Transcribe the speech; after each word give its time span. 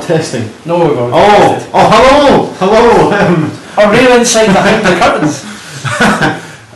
testing. 0.00 0.48
No, 0.64 0.78
we've 0.88 0.98
already 0.98 1.12
Oh, 1.14 1.52
tested. 1.54 1.70
oh, 1.74 1.88
hello, 1.90 2.46
hello. 2.58 3.12
Um, 3.12 3.50
A 3.76 3.90
real 3.90 4.12
insight 4.18 4.46
behind 4.48 4.84
the 4.86 4.94
curtains. 5.00 5.44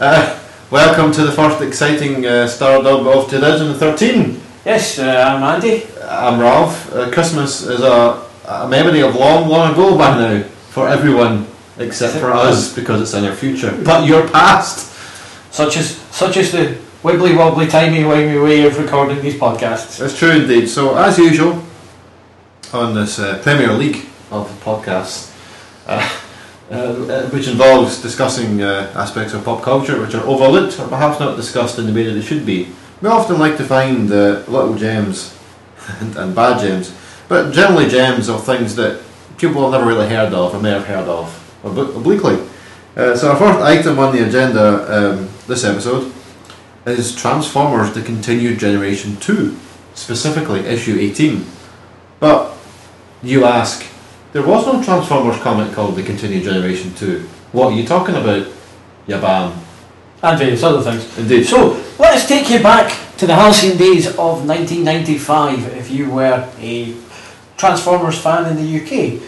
uh, 0.01 0.39
welcome 0.71 1.13
to 1.13 1.23
the 1.25 1.33
first 1.33 1.61
exciting 1.63 2.27
uh, 2.27 2.47
Stardub 2.47 3.07
of 3.07 3.31
2013. 3.31 4.41
Yes, 4.65 4.99
uh, 4.99 5.05
I'm 5.37 5.43
Andy. 5.43 5.87
I'm 6.03 6.41
Ralph. 6.41 6.93
Uh, 6.93 7.11
Christmas 7.11 7.63
is 7.63 7.81
a, 7.81 8.23
a 8.47 8.69
memory 8.69 9.01
of 9.03 9.15
long, 9.15 9.49
long 9.49 9.73
ago 9.73 9.97
by 9.97 10.17
now 10.19 10.43
for 10.71 10.89
everyone 10.89 11.47
except 11.79 12.17
for 12.17 12.33
us 12.33 12.75
because 12.75 13.01
it's 13.01 13.15
in 13.15 13.25
our 13.25 13.35
future. 13.35 13.71
But 13.85 14.07
your 14.07 14.29
past. 14.29 14.87
Such 15.51 15.77
as 15.79 15.97
such 16.11 16.37
as 16.37 16.53
the 16.53 16.77
wibbly 17.03 17.37
wobbly 17.37 17.67
timey 17.69 18.03
wimey 18.03 18.43
way 18.43 18.67
of 18.67 18.77
recording 18.79 19.23
these 19.23 19.35
podcasts. 19.35 19.99
That's 19.99 20.19
true 20.19 20.33
indeed. 20.33 20.69
So, 20.69 20.97
as 20.97 21.17
usual, 21.19 21.63
on 22.73 22.95
this 22.95 23.19
uh, 23.19 23.39
Premier 23.43 23.73
League 23.73 24.07
of 24.31 24.49
podcasts, 24.63 25.35
uh, 25.87 26.21
uh, 26.71 27.29
which 27.31 27.49
involves 27.49 28.03
discussing 28.03 28.63
uh, 28.63 28.93
aspects 28.95 29.33
of 29.33 29.45
pop 29.45 29.63
culture 29.63 30.01
which 30.01 30.15
are 30.15 30.25
overlooked 30.27 30.79
or 30.79 30.87
perhaps 30.89 31.19
not 31.19 31.37
discussed 31.37 31.79
in 31.79 31.87
the 31.87 31.93
way 31.93 32.05
that 32.05 32.13
they 32.13 32.23
should 32.23 32.45
be, 32.45 32.69
we 33.01 33.09
often 33.09 33.39
like 33.39 33.57
to 33.57 33.65
find 33.65 34.11
uh, 34.13 34.43
little 34.49 34.75
gems 34.75 35.37
and, 36.01 36.17
and 36.17 36.35
bad 36.35 36.61
gems, 36.61 36.95
but 37.29 37.53
generally 37.53 37.89
gems 37.89 38.29
of 38.29 38.45
things 38.45 38.75
that 38.77 39.03
people 39.39 39.63
have 39.63 39.73
never 39.73 39.87
really 39.87 40.09
heard 40.09 40.35
of 40.35 40.55
or 40.55 40.61
may 40.61 40.71
have 40.71 40.87
heard 40.87 41.09
of 41.09 41.61
ob- 41.65 41.97
obliquely. 41.97 42.39
Uh, 42.97 43.17
so, 43.17 43.31
our 43.31 43.37
first 43.37 43.61
item 43.61 43.99
on 43.99 44.15
the 44.15 44.27
agenda 44.27 45.13
um, 45.13 45.29
this 45.47 45.65
episode 45.65 46.13
is 46.85 47.15
Transformers 47.15 47.95
The 47.95 48.03
Continued 48.03 48.59
Generation 48.59 49.17
2, 49.17 49.57
specifically 49.95 50.61
issue 50.61 50.99
18. 50.99 51.47
But 52.19 52.58
you 53.23 53.45
ask, 53.45 53.85
there 54.33 54.47
was 54.47 54.67
no 54.67 54.83
Transformers 54.83 55.41
comic 55.41 55.73
called 55.73 55.97
The 55.97 56.03
Continued 56.03 56.45
Generation 56.45 56.95
2. 56.95 57.21
What 57.53 57.73
are 57.73 57.77
you 57.77 57.87
talking 57.87 58.15
about? 58.15 58.47
Yabam. 59.07 59.57
And 60.23 60.39
various 60.39 60.63
other 60.63 60.83
things. 60.83 61.19
Indeed. 61.19 61.45
So, 61.45 61.83
let 61.99 62.15
us 62.15 62.29
take 62.29 62.51
you 62.51 62.63
back 62.63 63.17
to 63.19 63.27
the 63.27 63.35
halcyon 63.35 63.77
days 63.77 64.07
of 64.07 64.47
1995 64.47 65.67
if 65.77 65.91
you 65.91 66.11
were 66.11 66.49
a 66.59 66.95
Transformers 67.57 68.19
fan 68.21 68.47
in 68.47 68.57
the 68.57 68.81
UK. 68.81 69.21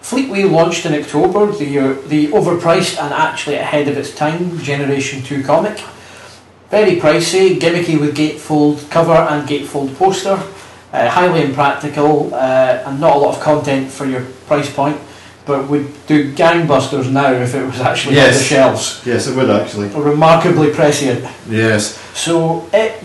Fleetway 0.00 0.50
launched 0.50 0.86
in 0.86 0.94
October 0.94 1.50
the, 1.52 1.78
uh, 1.78 2.08
the 2.08 2.28
overpriced 2.28 3.02
and 3.02 3.12
actually 3.12 3.56
ahead 3.56 3.88
of 3.88 3.96
its 3.96 4.14
time 4.14 4.58
Generation 4.58 5.22
2 5.22 5.42
comic. 5.42 5.82
Very 6.70 6.96
pricey, 6.96 7.58
gimmicky 7.58 7.98
with 7.98 8.16
gatefold 8.16 8.90
cover 8.90 9.12
and 9.12 9.48
gatefold 9.48 9.96
poster, 9.96 10.36
uh, 10.94 11.10
highly 11.10 11.42
impractical 11.42 12.32
uh, 12.32 12.84
and 12.86 13.00
not 13.00 13.16
a 13.16 13.18
lot 13.18 13.36
of 13.36 13.42
content 13.42 13.90
for 13.90 14.06
your 14.06 14.22
price 14.46 14.72
point, 14.72 14.96
but 15.44 15.68
would 15.68 15.88
do 16.06 16.32
gangbusters 16.34 17.10
now 17.10 17.32
if 17.32 17.52
it 17.54 17.66
was 17.66 17.80
actually 17.80 18.18
on 18.20 18.26
the 18.26 18.32
shelves. 18.32 19.02
Yes, 19.04 19.26
it 19.26 19.36
would 19.36 19.50
actually. 19.50 19.88
Remarkably 19.88 20.70
prescient. 20.70 21.28
Yes. 21.48 21.98
So 22.16 22.68
it 22.72 23.02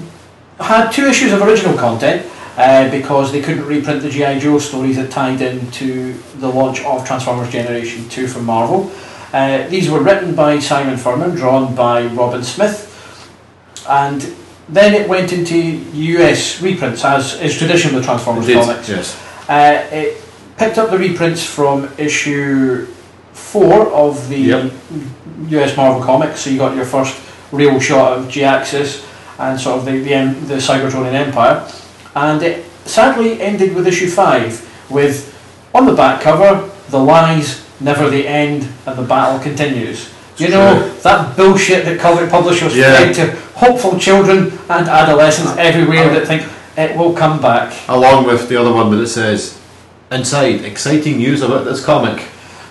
had 0.60 0.92
two 0.92 1.06
issues 1.08 1.34
of 1.34 1.42
original 1.42 1.76
content 1.76 2.32
uh, 2.58 2.92
because 2.92 3.32
they 3.32 3.42
couldn't 3.42 3.66
reprint 3.66 4.04
the 4.04 4.10
G.I. 4.10 4.38
Joe 4.38 4.60
stories 4.60 4.98
that 4.98 5.10
tied 5.10 5.42
into 5.42 6.14
the 6.36 6.48
launch 6.48 6.82
of 6.86 7.08
Transformers 7.08 7.50
Generation 7.50 8.08
2 8.10 8.28
from 8.28 8.46
Marvel. 8.46 8.92
Uh, 9.34 9.68
these 9.68 9.90
were 9.90 10.02
written 10.02 10.36
by 10.36 10.60
Simon 10.60 10.96
Furman, 10.96 11.36
drawn 11.36 11.74
by 11.74 12.06
Robin 12.06 12.44
Smith, 12.44 12.86
and 13.90 14.36
then 14.72 14.94
it 14.94 15.08
went 15.10 15.34
into 15.34 15.56
US 15.58 16.62
reprints, 16.62 17.04
as 17.04 17.40
is 17.42 17.58
tradition 17.58 17.96
with 17.96 18.06
Transformers 18.06 18.48
Indeed. 18.48 18.62
comics. 18.66 18.90
Yes. 18.90 19.20
Uh, 19.50 19.88
it 19.92 20.22
picked 20.58 20.78
up 20.78 20.90
the 20.92 20.98
reprints 20.98 21.44
from 21.44 21.90
issue 21.98 22.86
four 23.34 23.88
of 23.92 24.30
the 24.30 24.38
Yep. 24.38 24.72
US 25.50 25.76
Marvel 25.78 26.04
comics. 26.04 26.42
So 26.42 26.50
you 26.50 26.58
got 26.58 26.76
your 26.76 26.86
first 26.86 27.20
real 27.52 27.80
shot 27.80 28.18
of 28.18 28.26
Jhiaxus 28.28 29.06
and 29.40 29.60
sort 29.60 29.80
of 29.80 29.86
the 29.86 30.00
the, 30.00 30.36
the 30.48 30.56
Cybertronian 30.56 31.14
Empire, 31.14 31.68
and 32.16 32.42
it 32.44 32.66
sadly 32.86 33.42
ended 33.42 33.74
with 33.76 33.88
issue 33.88 34.08
five 34.10 34.66
with 34.90 35.36
on 35.74 35.86
the 35.86 35.94
back 35.94 36.22
cover 36.22 36.70
the 36.90 37.00
lies 37.00 37.66
never 37.80 38.10
the 38.10 38.28
end 38.28 38.68
and 38.86 38.98
the 38.98 39.04
battle 39.04 39.40
continues. 39.40 40.10
You 40.40 40.50
know 40.50 40.80
true. 40.80 41.02
that 41.04 41.36
bullshit 41.36 41.86
that 41.86 42.00
comic 42.00 42.30
publishers 42.30 42.76
Yeah. 42.76 42.96
spread 42.96 43.16
to 43.16 43.36
hopeful 43.56 44.00
children 44.00 44.58
and 44.70 44.88
adolescents 44.88 45.52
everywhere 45.58 46.10
that 46.10 46.28
think 46.28 46.44
it 46.78 46.96
will 46.96 47.14
come 47.14 47.40
back. 47.42 47.74
Along 47.88 48.26
with 48.26 48.48
the 48.48 48.56
other 48.56 48.72
one 48.72 48.90
that 48.92 49.02
it 49.04 49.08
says, 49.10 49.58
inside, 50.12 50.64
exciting 50.64 51.18
news 51.18 51.42
about 51.42 51.66
this 51.66 51.84
comic. 51.84 52.24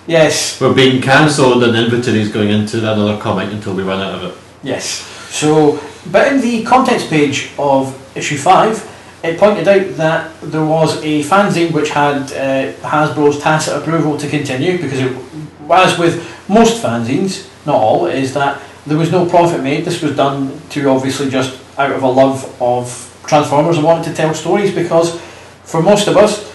Yes, 0.07 0.59
We're 0.59 0.73
being 0.73 1.01
cancelled 1.01 1.63
and 1.63 1.75
inventories 1.75 2.31
going 2.31 2.49
into 2.49 2.79
another 2.79 3.17
comic 3.17 3.51
until 3.51 3.75
we 3.75 3.83
run 3.83 4.01
out 4.01 4.15
of 4.15 4.23
it. 4.23 4.33
Yes. 4.63 5.05
So, 5.29 5.79
but 6.11 6.27
in 6.33 6.41
the 6.41 6.63
contents 6.63 7.05
page 7.05 7.51
of 7.59 7.95
issue 8.17 8.37
five, 8.37 8.83
it 9.23 9.37
pointed 9.37 9.67
out 9.67 9.95
that 9.97 10.31
there 10.41 10.65
was 10.65 10.97
a 11.03 11.21
fanzine 11.23 11.71
which 11.71 11.89
had 11.91 12.23
uh, 12.33 12.73
Hasbro's 12.81 13.39
tacit 13.39 13.75
approval 13.77 14.17
to 14.17 14.27
continue 14.27 14.77
because, 14.81 14.99
it, 14.99 15.15
as 15.69 15.99
with 15.99 16.25
most 16.49 16.81
fanzines, 16.81 17.45
not 17.69 17.81
all, 17.81 18.07
is 18.07 18.33
that 18.33 18.61
there 18.85 18.97
was 18.97 19.11
no 19.11 19.25
profit 19.25 19.63
made. 19.63 19.85
This 19.85 20.01
was 20.01 20.15
done 20.15 20.59
to 20.71 20.89
obviously 20.89 21.29
just 21.29 21.59
out 21.77 21.91
of 21.91 22.03
a 22.03 22.07
love 22.07 22.61
of 22.61 23.05
Transformers 23.25 23.77
and 23.77 23.85
wanted 23.85 24.05
to 24.09 24.13
tell 24.13 24.33
stories 24.33 24.73
because 24.73 25.21
for 25.63 25.81
most 25.81 26.07
of 26.07 26.17
us 26.17 26.49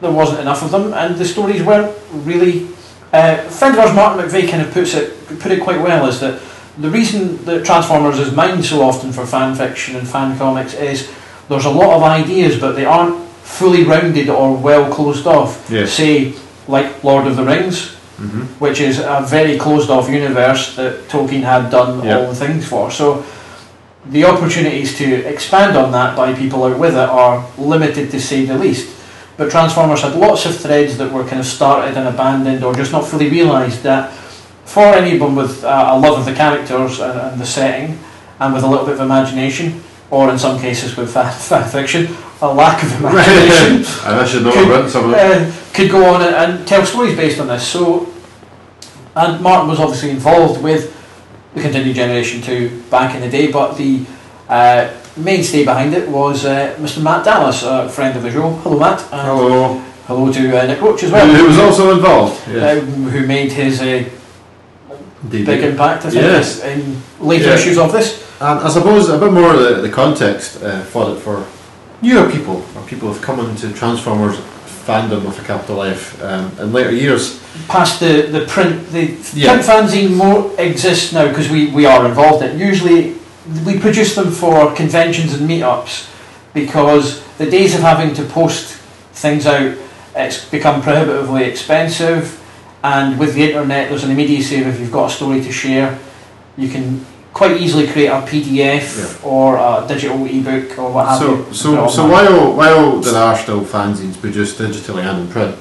there 0.00 0.10
wasn't 0.10 0.40
enough 0.40 0.62
of 0.62 0.70
them 0.72 0.92
and 0.92 1.16
the 1.16 1.24
stories 1.24 1.62
weren't 1.62 1.96
really. 2.12 2.68
Uh, 3.12 3.38
a 3.46 3.50
friend 3.50 3.74
of 3.74 3.80
ours, 3.80 3.94
Martin 3.94 4.26
McVeigh, 4.26 4.50
kind 4.50 4.62
of 4.62 4.72
puts 4.72 4.92
it 4.94 5.16
put 5.38 5.52
it 5.52 5.62
quite 5.62 5.80
well. 5.80 6.06
Is 6.08 6.20
that 6.20 6.42
the 6.78 6.90
reason 6.90 7.42
that 7.44 7.64
Transformers 7.64 8.18
is 8.18 8.34
mined 8.34 8.64
so 8.64 8.82
often 8.82 9.12
for 9.12 9.24
fan 9.24 9.54
fiction 9.54 9.96
and 9.96 10.06
fan 10.06 10.36
comics 10.36 10.74
is 10.74 11.10
there's 11.48 11.64
a 11.64 11.70
lot 11.70 11.96
of 11.96 12.02
ideas, 12.02 12.60
but 12.60 12.72
they 12.72 12.84
aren't 12.84 13.24
fully 13.42 13.84
rounded 13.84 14.28
or 14.28 14.56
well 14.56 14.92
closed 14.92 15.26
off. 15.26 15.70
Yes. 15.70 15.92
Say, 15.92 16.34
like 16.66 17.02
Lord 17.04 17.26
of 17.26 17.36
the 17.36 17.44
Rings, 17.44 17.96
Mm-hmm. 18.16 18.44
which 18.64 18.80
is 18.80 18.98
a 18.98 19.22
very 19.28 19.58
closed 19.58 19.90
off 19.90 20.08
universe 20.08 20.74
that 20.76 21.06
Tolkien 21.08 21.42
had 21.42 21.68
done 21.70 22.02
Yeah. 22.02 22.16
all 22.18 22.28
the 22.28 22.34
things 22.34 22.66
for. 22.66 22.90
So 22.90 23.22
the 24.06 24.24
opportunities 24.24 24.96
to 24.96 25.04
expand 25.26 25.76
on 25.76 25.92
that 25.92 26.16
by 26.16 26.32
people 26.32 26.64
out 26.64 26.78
with 26.78 26.94
it 26.94 27.08
are 27.10 27.44
limited 27.58 28.10
to 28.12 28.18
say 28.20 28.46
the 28.46 28.56
least. 28.56 28.88
But 29.36 29.50
Transformers 29.50 30.00
had 30.00 30.14
lots 30.16 30.46
of 30.46 30.56
threads 30.56 30.96
that 30.96 31.12
were 31.12 31.24
kind 31.24 31.40
of 31.40 31.46
started 31.46 31.94
and 31.98 32.08
abandoned 32.08 32.64
or 32.64 32.72
just 32.74 32.90
not 32.90 33.04
fully 33.06 33.28
realised 33.28 33.82
that 33.82 34.10
for 34.64 34.94
anyone 34.94 35.34
with 35.36 35.62
uh, 35.62 35.90
a 35.92 35.98
love 35.98 36.18
of 36.18 36.24
the 36.24 36.32
characters 36.32 37.00
and, 37.00 37.20
and 37.20 37.38
the 37.40 37.44
setting 37.46 37.98
and 38.40 38.54
with 38.54 38.64
a 38.64 38.66
little 38.66 38.86
bit 38.86 38.94
of 38.94 39.00
imagination, 39.00 39.82
or 40.10 40.30
in 40.30 40.38
some 40.38 40.58
cases 40.60 40.96
with 40.96 41.12
fan, 41.12 41.32
fan 41.38 41.68
fiction, 41.68 42.08
a 42.42 42.52
lack 42.52 42.82
of 42.82 43.00
imagination, 43.00 43.76
and 43.76 43.86
I 44.20 44.24
should 44.24 44.42
know 44.44 44.52
Could- 44.52 44.66
about 44.70 44.90
some 44.90 45.04
of 45.06 45.14
it. 45.14 45.18
uh, 45.18 45.52
could 45.74 45.90
go 45.90 46.14
on 46.14 46.22
and, 46.22 46.34
and 46.34 46.68
tell 46.68 46.84
stories 46.86 47.16
based 47.16 47.40
on 47.40 47.48
this. 47.48 47.66
So, 47.66 48.12
and 49.14 49.40
Martin 49.42 49.68
was 49.68 49.80
obviously 49.80 50.10
involved 50.10 50.62
with 50.62 50.92
the 51.54 51.62
Continued 51.62 51.96
Generation 51.96 52.42
2 52.42 52.82
back 52.90 53.14
in 53.14 53.22
the 53.22 53.30
day, 53.30 53.50
but 53.50 53.76
the 53.76 54.04
uh, 54.48 54.92
mainstay 55.16 55.64
behind 55.64 55.94
it 55.94 56.08
was 56.08 56.44
uh, 56.44 56.74
Mr. 56.78 57.02
Matt 57.02 57.24
Dallas, 57.24 57.62
a 57.62 57.88
friend 57.88 58.16
of 58.16 58.22
the 58.22 58.30
show. 58.30 58.50
Hello, 58.50 58.78
Matt. 58.78 59.00
And 59.12 59.22
Hello. 59.22 59.78
hello 60.06 60.30
to 60.32 60.58
uh, 60.62 60.66
Nick 60.66 60.80
Roach 60.82 61.02
as 61.04 61.10
well, 61.10 61.26
who 61.34 61.46
was 61.48 61.58
also 61.58 61.94
involved. 61.96 62.46
Yes. 62.48 62.76
uh, 62.76 62.84
who 62.84 63.26
made 63.26 63.50
his 63.52 63.80
uh, 63.80 64.04
big 65.30 65.48
impact, 65.48 66.04
I 66.04 66.10
think, 66.10 66.22
Yes. 66.22 66.62
in 66.62 67.00
later 67.18 67.46
Yeah. 67.46 67.54
issues 67.54 67.78
of 67.78 67.92
this. 67.92 68.22
And 68.40 68.60
I 68.60 68.68
suppose 68.68 69.08
a 69.08 69.18
bit 69.18 69.32
more 69.32 69.54
of 69.54 69.60
the, 69.60 69.82
the 69.82 69.90
context 69.90 70.62
uh, 70.62 70.82
for 70.82 71.10
it 71.16 71.20
for 71.20 71.46
newer 72.02 72.30
people, 72.30 72.64
or 72.76 72.82
people 72.86 73.10
who've 73.10 73.22
come 73.22 73.40
into 73.40 73.72
Transformers 73.72 74.36
fandom 74.86 75.24
with 75.24 75.38
a 75.40 75.44
capital 75.44 75.82
F 75.82 76.22
um, 76.22 76.52
in 76.60 76.72
later 76.72 76.92
years. 76.92 77.40
past 77.66 77.98
the, 77.98 78.28
the 78.30 78.44
print 78.46 78.86
the 78.92 79.16
Yeah. 79.34 79.54
print 79.54 79.66
fanzine 79.66 80.14
more 80.14 80.52
exists 80.60 81.12
now 81.12 81.26
because 81.28 81.48
we, 81.50 81.70
we 81.70 81.86
are 81.86 82.06
involved 82.06 82.44
in 82.44 82.50
it. 82.52 82.58
Usually 82.58 83.14
we 83.64 83.78
produce 83.80 84.14
them 84.14 84.30
for 84.30 84.72
conventions 84.74 85.34
and 85.34 85.48
meetups 85.48 86.08
because 86.54 87.22
the 87.38 87.50
days 87.50 87.74
of 87.74 87.80
having 87.80 88.14
to 88.14 88.22
post 88.24 88.74
things 89.12 89.46
out 89.46 89.76
it's 90.14 90.44
become 90.50 90.82
prohibitively 90.82 91.44
expensive 91.44 92.40
and 92.84 93.18
with 93.18 93.34
the 93.34 93.42
internet 93.42 93.88
there's 93.88 94.04
an 94.04 94.10
immediacy 94.10 94.60
of 94.60 94.66
if 94.68 94.78
you've 94.80 94.92
got 94.92 95.10
a 95.10 95.14
story 95.14 95.40
to 95.42 95.52
share 95.52 95.98
you 96.56 96.68
can 96.68 97.04
quite 97.36 97.60
easily 97.60 97.86
create 97.86 98.06
a 98.06 98.22
PDF 98.22 99.22
or 99.22 99.58
a 99.58 99.84
digital 99.86 100.24
ebook 100.24 100.78
or 100.78 100.90
what 100.90 101.06
have 101.06 101.20
you. 101.20 101.44
So, 101.52 101.52
so, 101.52 101.88
so 101.88 102.08
while 102.08 102.56
while 102.56 102.98
there 103.00 103.22
are 103.22 103.36
still 103.36 103.62
fanzines 103.62 104.18
produced 104.18 104.58
digitally 104.58 105.04
and 105.04 105.16
in 105.20 105.28
print, 105.28 105.54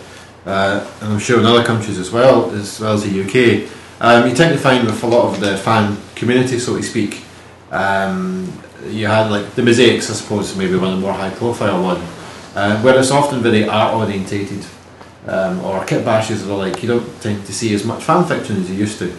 uh, 0.45 0.89
and 1.01 1.13
I'm 1.13 1.19
sure 1.19 1.37
in 1.41 1.45
other 1.45 1.65
countries 1.65 1.99
as 1.99 2.11
well, 2.11 2.49
as 2.51 2.79
well 2.79 2.93
as 2.93 3.03
the 3.03 3.13
UK, 3.23 3.69
um, 3.99 4.29
you 4.29 4.33
tend 4.33 4.53
to 4.53 4.61
find 4.67 4.85
with 4.85 5.03
a 5.03 5.07
lot 5.07 5.25
of 5.33 5.41
the 5.41 5.57
fan 5.57 5.97
community, 6.15 6.59
so 6.59 6.77
to 6.77 6.83
speak, 6.83 7.23
um, 7.71 8.47
you 8.87 9.07
had 9.07 9.29
like 9.29 9.53
the 9.55 9.61
mosaics, 9.61 10.09
I 10.09 10.13
suppose, 10.13 10.55
maybe 10.55 10.77
one 10.77 10.93
of 10.93 10.95
the 10.95 11.01
more 11.01 11.13
high 11.13 11.31
profile 11.31 11.83
one, 11.83 12.01
uh, 12.55 12.81
where 12.83 12.97
it's 12.97 13.11
often 13.11 13.41
very 13.41 13.67
art 13.67 13.93
orientated. 13.95 14.63
um, 15.27 15.59
or 15.61 15.83
kit 15.85 16.05
bashes 16.05 16.45
the 16.45 16.53
like, 16.53 16.81
you 16.83 16.87
don't 16.87 17.21
tend 17.21 17.45
to 17.45 17.53
see 17.53 17.73
as 17.73 17.83
much 17.83 18.03
fan 18.03 18.23
fiction 18.25 18.57
as 18.57 18.69
you 18.69 18.77
used 18.77 18.99
to. 18.99 19.11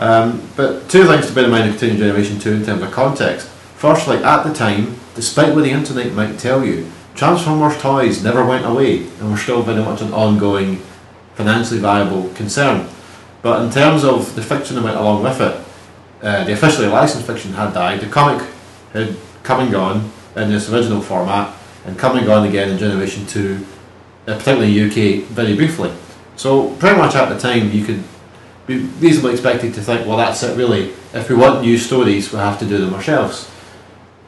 Um, 0.00 0.42
but 0.56 0.88
two 0.88 1.04
things 1.04 1.26
to 1.26 1.34
bear 1.34 1.44
in 1.44 1.50
mind 1.50 1.64
in 1.64 1.70
Continuing 1.72 2.00
Generation 2.00 2.38
2 2.38 2.52
in 2.52 2.64
terms 2.64 2.82
of 2.82 2.90
context. 2.90 3.46
Firstly, 3.76 4.16
at 4.16 4.44
the 4.44 4.54
time, 4.54 4.96
despite 5.14 5.54
what 5.54 5.62
the 5.62 5.70
internet 5.70 6.14
might 6.14 6.38
tell 6.38 6.64
you, 6.64 6.90
Transformers 7.14 7.76
toys 7.82 8.24
never 8.24 8.42
went 8.42 8.64
away 8.64 9.06
and 9.18 9.30
were 9.30 9.36
still 9.36 9.62
very 9.62 9.82
much 9.82 10.00
an 10.00 10.14
ongoing, 10.14 10.76
financially 11.34 11.78
viable 11.78 12.30
concern. 12.30 12.88
But 13.42 13.62
in 13.62 13.70
terms 13.70 14.02
of 14.02 14.34
the 14.34 14.42
fiction 14.42 14.76
that 14.76 14.84
went 14.84 14.96
along 14.96 15.22
with 15.22 15.38
it, 15.38 15.60
uh, 16.22 16.44
the 16.44 16.54
officially 16.54 16.86
licensed 16.86 17.26
fiction 17.26 17.52
had 17.52 17.74
died. 17.74 18.00
The 18.00 18.06
comic 18.06 18.46
had 18.94 19.16
come 19.42 19.60
and 19.60 19.70
gone 19.70 20.10
in 20.34 20.48
this 20.48 20.72
original 20.72 21.02
format 21.02 21.54
and 21.84 21.98
come 21.98 22.16
and 22.16 22.26
gone 22.26 22.48
again 22.48 22.70
in 22.70 22.78
Generation 22.78 23.26
2, 23.26 23.66
uh, 24.28 24.38
particularly 24.38 24.80
UK, 24.80 25.24
very 25.24 25.54
briefly. 25.54 25.92
So, 26.36 26.74
pretty 26.76 26.96
much 26.96 27.14
at 27.14 27.28
the 27.28 27.38
time, 27.38 27.70
you 27.70 27.84
could 27.84 28.02
be 28.70 28.78
reasonably 29.00 29.32
expected 29.32 29.74
to 29.74 29.82
think, 29.82 30.06
well, 30.06 30.16
that's 30.16 30.42
it 30.42 30.56
really. 30.56 30.92
If 31.12 31.28
we 31.28 31.34
want 31.34 31.62
new 31.62 31.76
stories, 31.76 32.32
we 32.32 32.38
have 32.38 32.58
to 32.60 32.64
do 32.66 32.78
them 32.78 32.94
ourselves. 32.94 33.50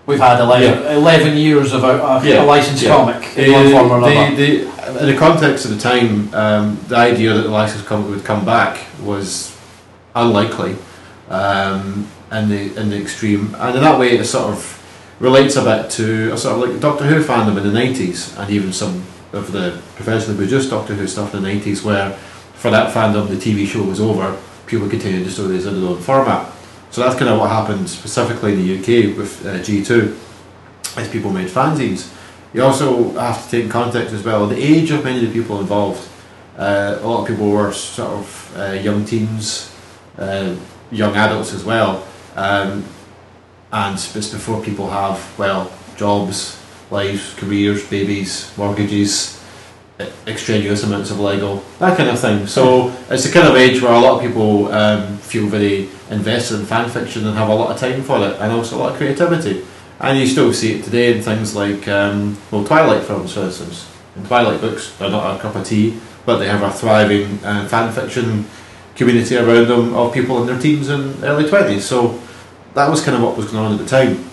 We've 0.04 0.18
had 0.18 0.40
11, 0.40 0.96
11 0.96 1.36
years 1.36 1.72
of 1.72 1.84
a, 1.84 1.98
a, 2.00 2.24
Yeah, 2.28 2.42
licensed 2.42 2.82
yeah. 2.82 2.96
comic 2.96 3.38
in 3.38 3.52
one 3.52 3.70
form 3.70 3.90
or 3.92 4.02
Uh, 4.02 4.10
another. 4.10 4.34
the, 4.36 4.64
the, 4.64 5.00
in 5.00 5.06
the 5.06 5.16
context 5.16 5.64
of 5.64 5.70
the 5.70 5.78
time, 5.78 6.34
um, 6.34 6.76
the 6.88 6.96
idea 6.96 7.32
that 7.34 7.42
the 7.42 7.50
licensed 7.50 7.86
comic 7.86 8.08
would 8.10 8.24
come 8.24 8.44
back 8.44 8.84
was 9.04 9.56
unlikely 10.16 10.74
um, 11.30 12.08
in 12.32 12.48
the 12.48 12.74
in 12.80 12.90
the 12.90 13.00
extreme, 13.00 13.54
and 13.60 13.76
in 13.76 13.82
that 13.82 13.98
way, 13.98 14.18
it 14.18 14.24
sort 14.24 14.52
of 14.52 14.60
relates 15.20 15.54
a 15.56 15.62
bit 15.62 15.88
to 15.90 16.32
a 16.32 16.36
sort 16.36 16.54
of 16.60 16.68
like 16.68 16.80
Doctor 16.80 17.04
Who 17.04 17.22
fandom 17.22 17.56
in 17.56 17.62
the 17.62 17.72
nineties, 17.72 18.36
and 18.36 18.50
even 18.50 18.72
some 18.72 19.04
of 19.32 19.52
the 19.52 19.80
professionally 19.94 20.36
produced 20.36 20.68
Doctor 20.70 20.94
Who 20.94 21.06
stuff 21.06 21.32
in 21.34 21.42
the 21.42 21.48
nineties, 21.48 21.84
where 21.84 22.18
for 22.62 22.70
that 22.70 22.94
fandom 22.94 23.26
the 23.26 23.34
TV 23.34 23.66
show 23.66 23.82
was 23.82 24.00
over, 24.00 24.40
people 24.68 24.88
continued 24.88 25.26
the 25.26 25.30
stories 25.32 25.66
in 25.66 25.80
their 25.80 25.90
own 25.90 26.00
format. 26.00 26.48
So 26.92 27.00
that's 27.00 27.16
kind 27.16 27.28
of 27.28 27.40
what 27.40 27.50
happened 27.50 27.90
specifically 27.90 28.52
in 28.52 28.58
the 28.64 28.78
UK 28.78 29.16
with 29.16 29.44
uh, 29.44 29.54
G2, 29.54 30.16
as 30.96 31.08
people 31.10 31.32
made 31.32 31.48
fanzines. 31.48 32.14
You 32.54 32.62
also 32.62 33.18
have 33.18 33.44
to 33.44 33.50
take 33.50 33.68
context 33.68 34.14
as 34.14 34.22
well 34.22 34.46
the 34.46 34.62
age 34.62 34.92
of 34.92 35.02
many 35.02 35.24
of 35.24 35.32
the 35.32 35.40
people 35.40 35.58
involved. 35.58 36.08
Uh, 36.56 37.00
a 37.00 37.04
lot 37.04 37.22
of 37.22 37.26
people 37.26 37.50
were 37.50 37.72
sort 37.72 38.10
of 38.10 38.56
uh, 38.56 38.72
young 38.74 39.04
teens, 39.04 39.74
uh, 40.16 40.54
young 40.92 41.16
adults 41.16 41.52
as 41.52 41.64
well, 41.64 42.06
um, 42.36 42.84
and 43.72 43.94
it's 43.94 44.30
before 44.30 44.62
people 44.62 44.88
have 44.88 45.36
well 45.36 45.72
jobs, 45.96 46.62
lives, 46.92 47.34
careers, 47.34 47.88
babies, 47.88 48.56
mortgages, 48.56 49.41
extraneous 50.26 50.82
amounts 50.84 51.10
of 51.10 51.20
Lego, 51.20 51.62
that 51.78 51.96
kind 51.96 52.08
of 52.08 52.18
thing. 52.18 52.46
So 52.46 52.88
it's 53.10 53.24
the 53.24 53.32
kind 53.32 53.48
of 53.48 53.56
age 53.56 53.82
where 53.82 53.92
a 53.92 53.98
lot 53.98 54.16
of 54.16 54.22
people 54.22 54.72
um, 54.72 55.16
feel 55.18 55.46
very 55.46 55.88
invested 56.10 56.60
in 56.60 56.66
fan 56.66 56.88
fiction 56.88 57.26
and 57.26 57.36
have 57.36 57.48
a 57.48 57.54
lot 57.54 57.70
of 57.70 57.78
time 57.78 58.02
for 58.02 58.18
it, 58.18 58.40
and 58.40 58.52
also 58.52 58.76
a 58.76 58.78
lot 58.78 58.92
of 58.92 58.96
creativity. 58.96 59.64
And 60.00 60.18
you 60.18 60.26
still 60.26 60.52
see 60.52 60.78
it 60.78 60.84
today 60.84 61.16
in 61.16 61.22
things 61.22 61.54
like, 61.54 61.86
um, 61.86 62.36
well, 62.50 62.64
Twilight 62.64 63.04
films, 63.04 63.34
for 63.34 63.40
instance. 63.42 63.88
And 64.16 64.26
Twilight 64.26 64.60
books 64.60 65.00
are 65.00 65.08
not 65.08 65.36
a 65.36 65.40
cup 65.40 65.54
of 65.54 65.64
tea, 65.64 65.98
but 66.26 66.38
they 66.38 66.48
have 66.48 66.62
a 66.62 66.72
thriving 66.72 67.38
uh, 67.44 67.68
fan 67.68 67.92
fiction 67.92 68.44
community 68.96 69.36
around 69.36 69.68
them 69.68 69.94
of 69.94 70.12
people 70.12 70.40
in 70.40 70.46
their 70.46 70.58
teens 70.58 70.88
and 70.88 71.22
early 71.24 71.44
20s. 71.44 71.80
So 71.80 72.20
that 72.74 72.88
was 72.88 73.02
kind 73.02 73.16
of 73.16 73.22
what 73.22 73.36
was 73.36 73.50
going 73.50 73.64
on 73.64 73.72
at 73.72 73.78
the 73.78 73.86
time. 73.86 74.28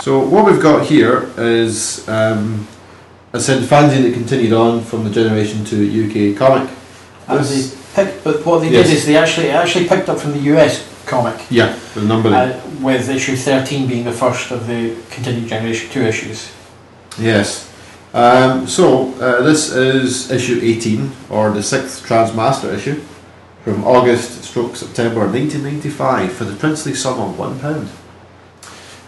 So 0.00 0.20
what 0.20 0.46
we've 0.46 0.60
got 0.60 0.86
here 0.86 1.30
is 1.36 2.08
um, 2.08 2.66
and 3.32 3.42
sent 3.42 3.64
fanzine 3.64 4.02
that 4.02 4.12
continued 4.12 4.52
on 4.52 4.82
from 4.82 5.04
the 5.04 5.10
Generation 5.10 5.64
2 5.64 6.32
UK 6.32 6.36
comic. 6.36 6.70
And 7.28 7.44
they 7.44 7.70
picked, 7.94 8.24
but 8.24 8.44
what 8.44 8.60
they 8.60 8.70
yes. 8.70 8.88
did 8.88 8.96
is 8.96 9.06
they 9.06 9.16
actually 9.16 9.50
actually 9.50 9.88
picked 9.88 10.08
up 10.08 10.18
from 10.18 10.32
the 10.32 10.40
US 10.54 10.88
comic. 11.06 11.40
Yeah, 11.50 11.78
the 11.94 12.02
numbering. 12.02 12.34
Uh, 12.34 12.60
with 12.80 13.08
issue 13.08 13.36
13 13.36 13.88
being 13.88 14.04
the 14.04 14.12
first 14.12 14.50
of 14.50 14.66
the 14.66 14.96
continued 15.10 15.48
generation 15.48 15.90
2 15.90 16.00
issues. 16.02 16.52
Yes. 17.18 17.68
Um, 18.14 18.66
so, 18.66 19.14
uh, 19.14 19.42
this 19.42 19.72
is 19.72 20.30
issue 20.30 20.60
18, 20.62 21.10
or 21.30 21.50
the 21.50 21.62
sixth 21.62 22.04
Transmaster 22.04 22.70
issue, 22.70 23.00
from 23.64 23.84
August 23.84 24.44
stroke 24.44 24.76
September 24.76 25.20
1995 25.20 26.32
for 26.32 26.44
the 26.44 26.56
princely 26.56 26.94
sum 26.94 27.18
of 27.20 27.36
£1. 27.36 27.88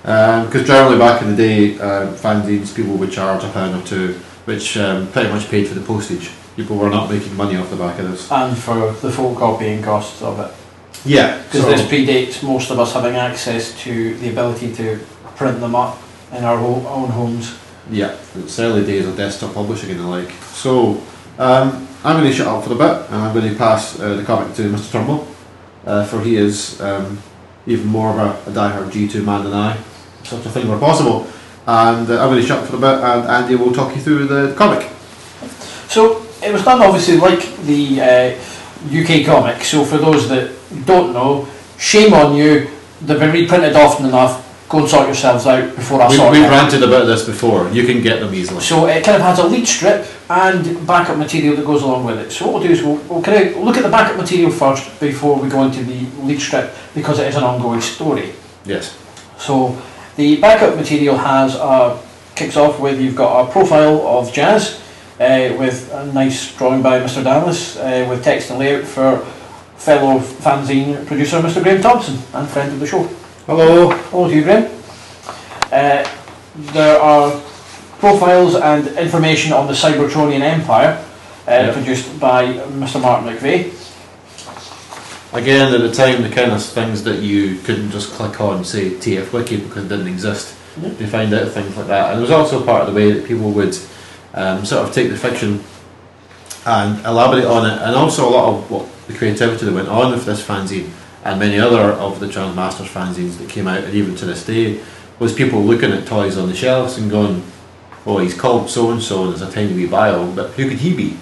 Because 0.04 0.60
um, 0.60 0.66
generally 0.66 0.98
back 0.98 1.22
in 1.22 1.30
the 1.30 1.36
day, 1.36 1.78
um, 1.78 2.08
uh, 2.08 2.12
fanzines 2.12 2.76
people 2.76 2.94
would 2.96 3.10
charge 3.10 3.42
a 3.42 3.48
pound 3.48 3.74
or 3.74 3.86
two, 3.86 4.12
which 4.44 4.76
um, 4.76 5.10
pretty 5.12 5.30
much 5.30 5.48
paid 5.48 5.66
for 5.66 5.72
the 5.72 5.80
postage. 5.80 6.30
People 6.56 6.76
were 6.76 6.90
not 6.90 7.10
making 7.10 7.34
money 7.34 7.56
off 7.56 7.70
the 7.70 7.76
back 7.76 7.98
of 7.98 8.10
this. 8.10 8.30
And 8.30 8.54
for 8.56 8.92
the 8.92 9.10
full 9.10 9.34
copying 9.34 9.82
costs 9.82 10.20
of 10.20 10.40
it. 10.40 10.52
Yeah. 11.06 11.42
Because 11.44 11.62
so 11.62 11.70
this 11.70 11.80
predates 11.80 12.42
most 12.42 12.70
of 12.70 12.78
us 12.78 12.92
having 12.92 13.16
access 13.16 13.80
to 13.84 14.14
the 14.18 14.28
ability 14.28 14.74
to 14.74 15.00
print 15.36 15.58
them 15.60 15.74
up 15.74 15.98
in 16.32 16.44
our 16.44 16.58
ho- 16.58 16.86
own 16.86 17.08
homes. 17.08 17.58
Yeah, 17.90 18.14
it's 18.34 18.58
early 18.58 18.84
days 18.84 19.06
of 19.06 19.16
desktop 19.16 19.54
publishing 19.54 19.90
and 19.90 20.00
the 20.00 20.06
like. 20.06 20.30
So, 20.52 21.02
um, 21.38 21.88
I'm 22.04 22.20
going 22.20 22.30
to 22.30 22.36
shut 22.36 22.46
up 22.46 22.62
for 22.62 22.74
a 22.74 22.76
bit 22.76 23.10
and 23.10 23.16
I'm 23.22 23.32
going 23.34 23.50
to 23.50 23.56
pass 23.56 23.98
uh, 23.98 24.16
the 24.16 24.22
comic 24.22 24.54
to 24.56 24.70
Mr. 24.70 24.92
Turnbull, 24.92 25.26
uh, 25.86 26.04
for 26.04 26.20
he 26.20 26.36
is 26.36 26.78
um, 26.82 27.18
even 27.66 27.86
more 27.86 28.10
of 28.10 28.18
a, 28.18 28.50
a 28.50 28.54
diehard 28.54 28.90
G2 28.90 29.24
man 29.24 29.44
than 29.44 29.54
I 29.54 29.78
such 30.24 30.46
a 30.46 30.50
thing 30.50 30.68
were 30.68 30.78
possible. 30.78 31.26
And 31.66 32.08
uh, 32.10 32.22
I'm 32.22 32.30
going 32.30 32.40
to 32.40 32.46
shut 32.46 32.62
up 32.62 32.68
for 32.68 32.76
a 32.76 32.80
bit 32.80 32.94
and 33.02 33.26
Andy 33.28 33.54
will 33.56 33.72
talk 33.72 33.94
you 33.94 34.02
through 34.02 34.26
the 34.26 34.54
comic. 34.54 34.90
So 35.88 36.26
it 36.42 36.52
was 36.52 36.64
done 36.64 36.82
obviously 36.82 37.16
like 37.16 37.56
the 37.64 38.00
uh, 38.00 38.38
UK 38.92 39.24
comic. 39.24 39.62
So 39.62 39.84
for 39.84 39.96
those 39.96 40.28
that 40.28 40.52
don't 40.84 41.12
know, 41.12 41.48
shame 41.78 42.12
on 42.12 42.34
you. 42.34 42.70
They've 43.00 43.18
been 43.18 43.32
reprinted 43.32 43.76
often 43.76 44.06
enough. 44.06 44.42
Go 44.68 44.80
and 44.80 44.88
sort 44.88 45.06
yourselves 45.06 45.46
out 45.46 45.76
before 45.76 46.00
I 46.00 46.08
We, 46.08 46.16
sort 46.16 46.32
we've 46.32 46.48
ranted 46.48 46.82
about 46.82 47.04
this 47.04 47.24
before, 47.26 47.68
you 47.68 47.84
can 47.84 48.02
get 48.02 48.20
them 48.20 48.34
easily. 48.34 48.60
So 48.60 48.86
it 48.86 49.04
kind 49.04 49.16
of 49.16 49.22
has 49.22 49.38
a 49.38 49.46
lead 49.46 49.68
strip 49.68 50.06
and 50.30 50.86
backup 50.86 51.18
material 51.18 51.54
that 51.56 51.66
goes 51.66 51.82
along 51.82 52.04
with 52.04 52.18
it. 52.18 52.30
So 52.30 52.46
what 52.46 52.54
we'll 52.54 52.62
do 52.62 52.70
is 52.70 52.82
we'll, 52.82 52.96
we'll 52.96 53.22
kind 53.22 53.46
of 53.46 53.56
look 53.58 53.76
at 53.76 53.82
the 53.82 53.90
backup 53.90 54.16
material 54.16 54.50
first 54.50 54.98
before 55.00 55.38
we 55.38 55.50
go 55.50 55.62
into 55.64 55.84
the 55.84 56.06
lead 56.22 56.40
strip 56.40 56.74
because 56.94 57.18
it 57.18 57.28
is 57.28 57.36
an 57.36 57.44
ongoing 57.44 57.82
story. 57.82 58.32
Yes. 58.64 58.98
So 59.38 59.80
the 60.16 60.36
backup 60.40 60.76
material 60.76 61.16
has 61.16 61.54
uh, 61.56 62.00
kicks 62.34 62.56
off 62.56 62.78
with 62.80 63.00
you've 63.00 63.16
got 63.16 63.48
a 63.48 63.52
profile 63.52 64.06
of 64.06 64.32
Jazz 64.32 64.80
uh, 65.20 65.54
with 65.58 65.92
a 65.92 66.06
nice 66.12 66.56
drawing 66.56 66.82
by 66.82 67.00
Mr. 67.00 67.22
Dallas 67.22 67.76
uh, 67.76 68.06
with 68.08 68.22
text 68.22 68.50
and 68.50 68.58
layout 68.58 68.84
for 68.84 69.18
fellow 69.76 70.18
fanzine 70.18 71.04
producer 71.06 71.40
Mr. 71.40 71.62
Graham 71.62 71.82
Thompson 71.82 72.14
and 72.34 72.48
friend 72.48 72.72
of 72.72 72.80
the 72.80 72.86
show. 72.86 73.02
Hello. 73.46 73.90
Hello 73.90 74.28
to 74.28 74.34
you, 74.34 74.42
Graham. 74.42 74.70
Uh, 75.72 76.08
there 76.72 77.00
are 77.00 77.30
profiles 77.98 78.54
and 78.54 78.86
information 78.96 79.52
on 79.52 79.66
the 79.66 79.72
Cybertronian 79.72 80.40
Empire 80.40 81.04
uh, 81.46 81.50
Yep. 81.50 81.74
produced 81.74 82.20
by 82.20 82.46
Mr. 82.78 83.00
Martin 83.00 83.34
McVeigh. 83.34 83.72
Again, 85.34 85.74
at 85.74 85.80
the 85.80 85.90
time, 85.90 86.22
the 86.22 86.28
kind 86.28 86.52
of 86.52 86.64
things 86.64 87.02
that 87.02 87.20
you 87.20 87.58
couldn't 87.58 87.90
just 87.90 88.12
click 88.12 88.40
on, 88.40 88.64
say 88.64 88.90
TF 88.90 89.32
Wiki, 89.32 89.56
because 89.56 89.86
it 89.86 89.88
didn't 89.88 90.06
exist. 90.06 90.56
Yeah. 90.80 90.90
You 90.90 91.06
find 91.08 91.34
out 91.34 91.48
things 91.50 91.76
like 91.76 91.88
that. 91.88 92.10
And 92.10 92.18
it 92.18 92.22
was 92.22 92.30
also 92.30 92.64
part 92.64 92.88
of 92.88 92.94
the 92.94 93.00
way 93.00 93.10
that 93.10 93.26
people 93.26 93.50
would 93.50 93.76
um, 94.32 94.64
sort 94.64 94.86
of 94.86 94.94
take 94.94 95.10
the 95.10 95.16
fiction 95.16 95.62
and 96.66 97.04
elaborate 97.04 97.46
on 97.46 97.66
it, 97.66 97.82
and 97.82 97.96
also 97.96 98.28
a 98.28 98.30
lot 98.30 98.54
of 98.54 98.70
what 98.70 98.88
the 99.08 99.12
creativity 99.12 99.66
that 99.66 99.74
went 99.74 99.88
on 99.88 100.12
with 100.12 100.24
this 100.24 100.44
fanzine 100.44 100.90
and 101.24 101.40
many 101.40 101.58
other 101.58 101.92
of 101.94 102.20
the 102.20 102.28
Transmasters 102.28 102.88
fanzines 102.88 103.38
that 103.38 103.48
came 103.48 103.66
out, 103.66 103.82
and 103.82 103.94
even 103.94 104.14
to 104.16 104.26
this 104.26 104.46
day, 104.46 104.80
was 105.18 105.32
people 105.32 105.62
looking 105.62 105.90
at 105.90 106.06
toys 106.06 106.36
on 106.36 106.48
the 106.48 106.54
shelves 106.54 106.98
and 106.98 107.10
going, 107.10 107.42
"Oh, 108.06 108.18
he's 108.18 108.34
called 108.34 108.70
so 108.70 108.90
and 108.90 109.02
so, 109.02 109.24
and 109.24 109.30
there's 109.30 109.42
a 109.42 109.50
tiny 109.50 109.72
wee 109.72 109.86
bio, 109.86 110.30
but 110.32 110.50
who 110.50 110.68
could 110.68 110.78
he 110.78 110.94
be?" 110.94 111.16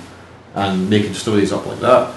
And 0.55 0.91
making 0.91 1.15
stories 1.15 1.53
up 1.53 1.67
like 1.67 1.81
that. 1.81 2.13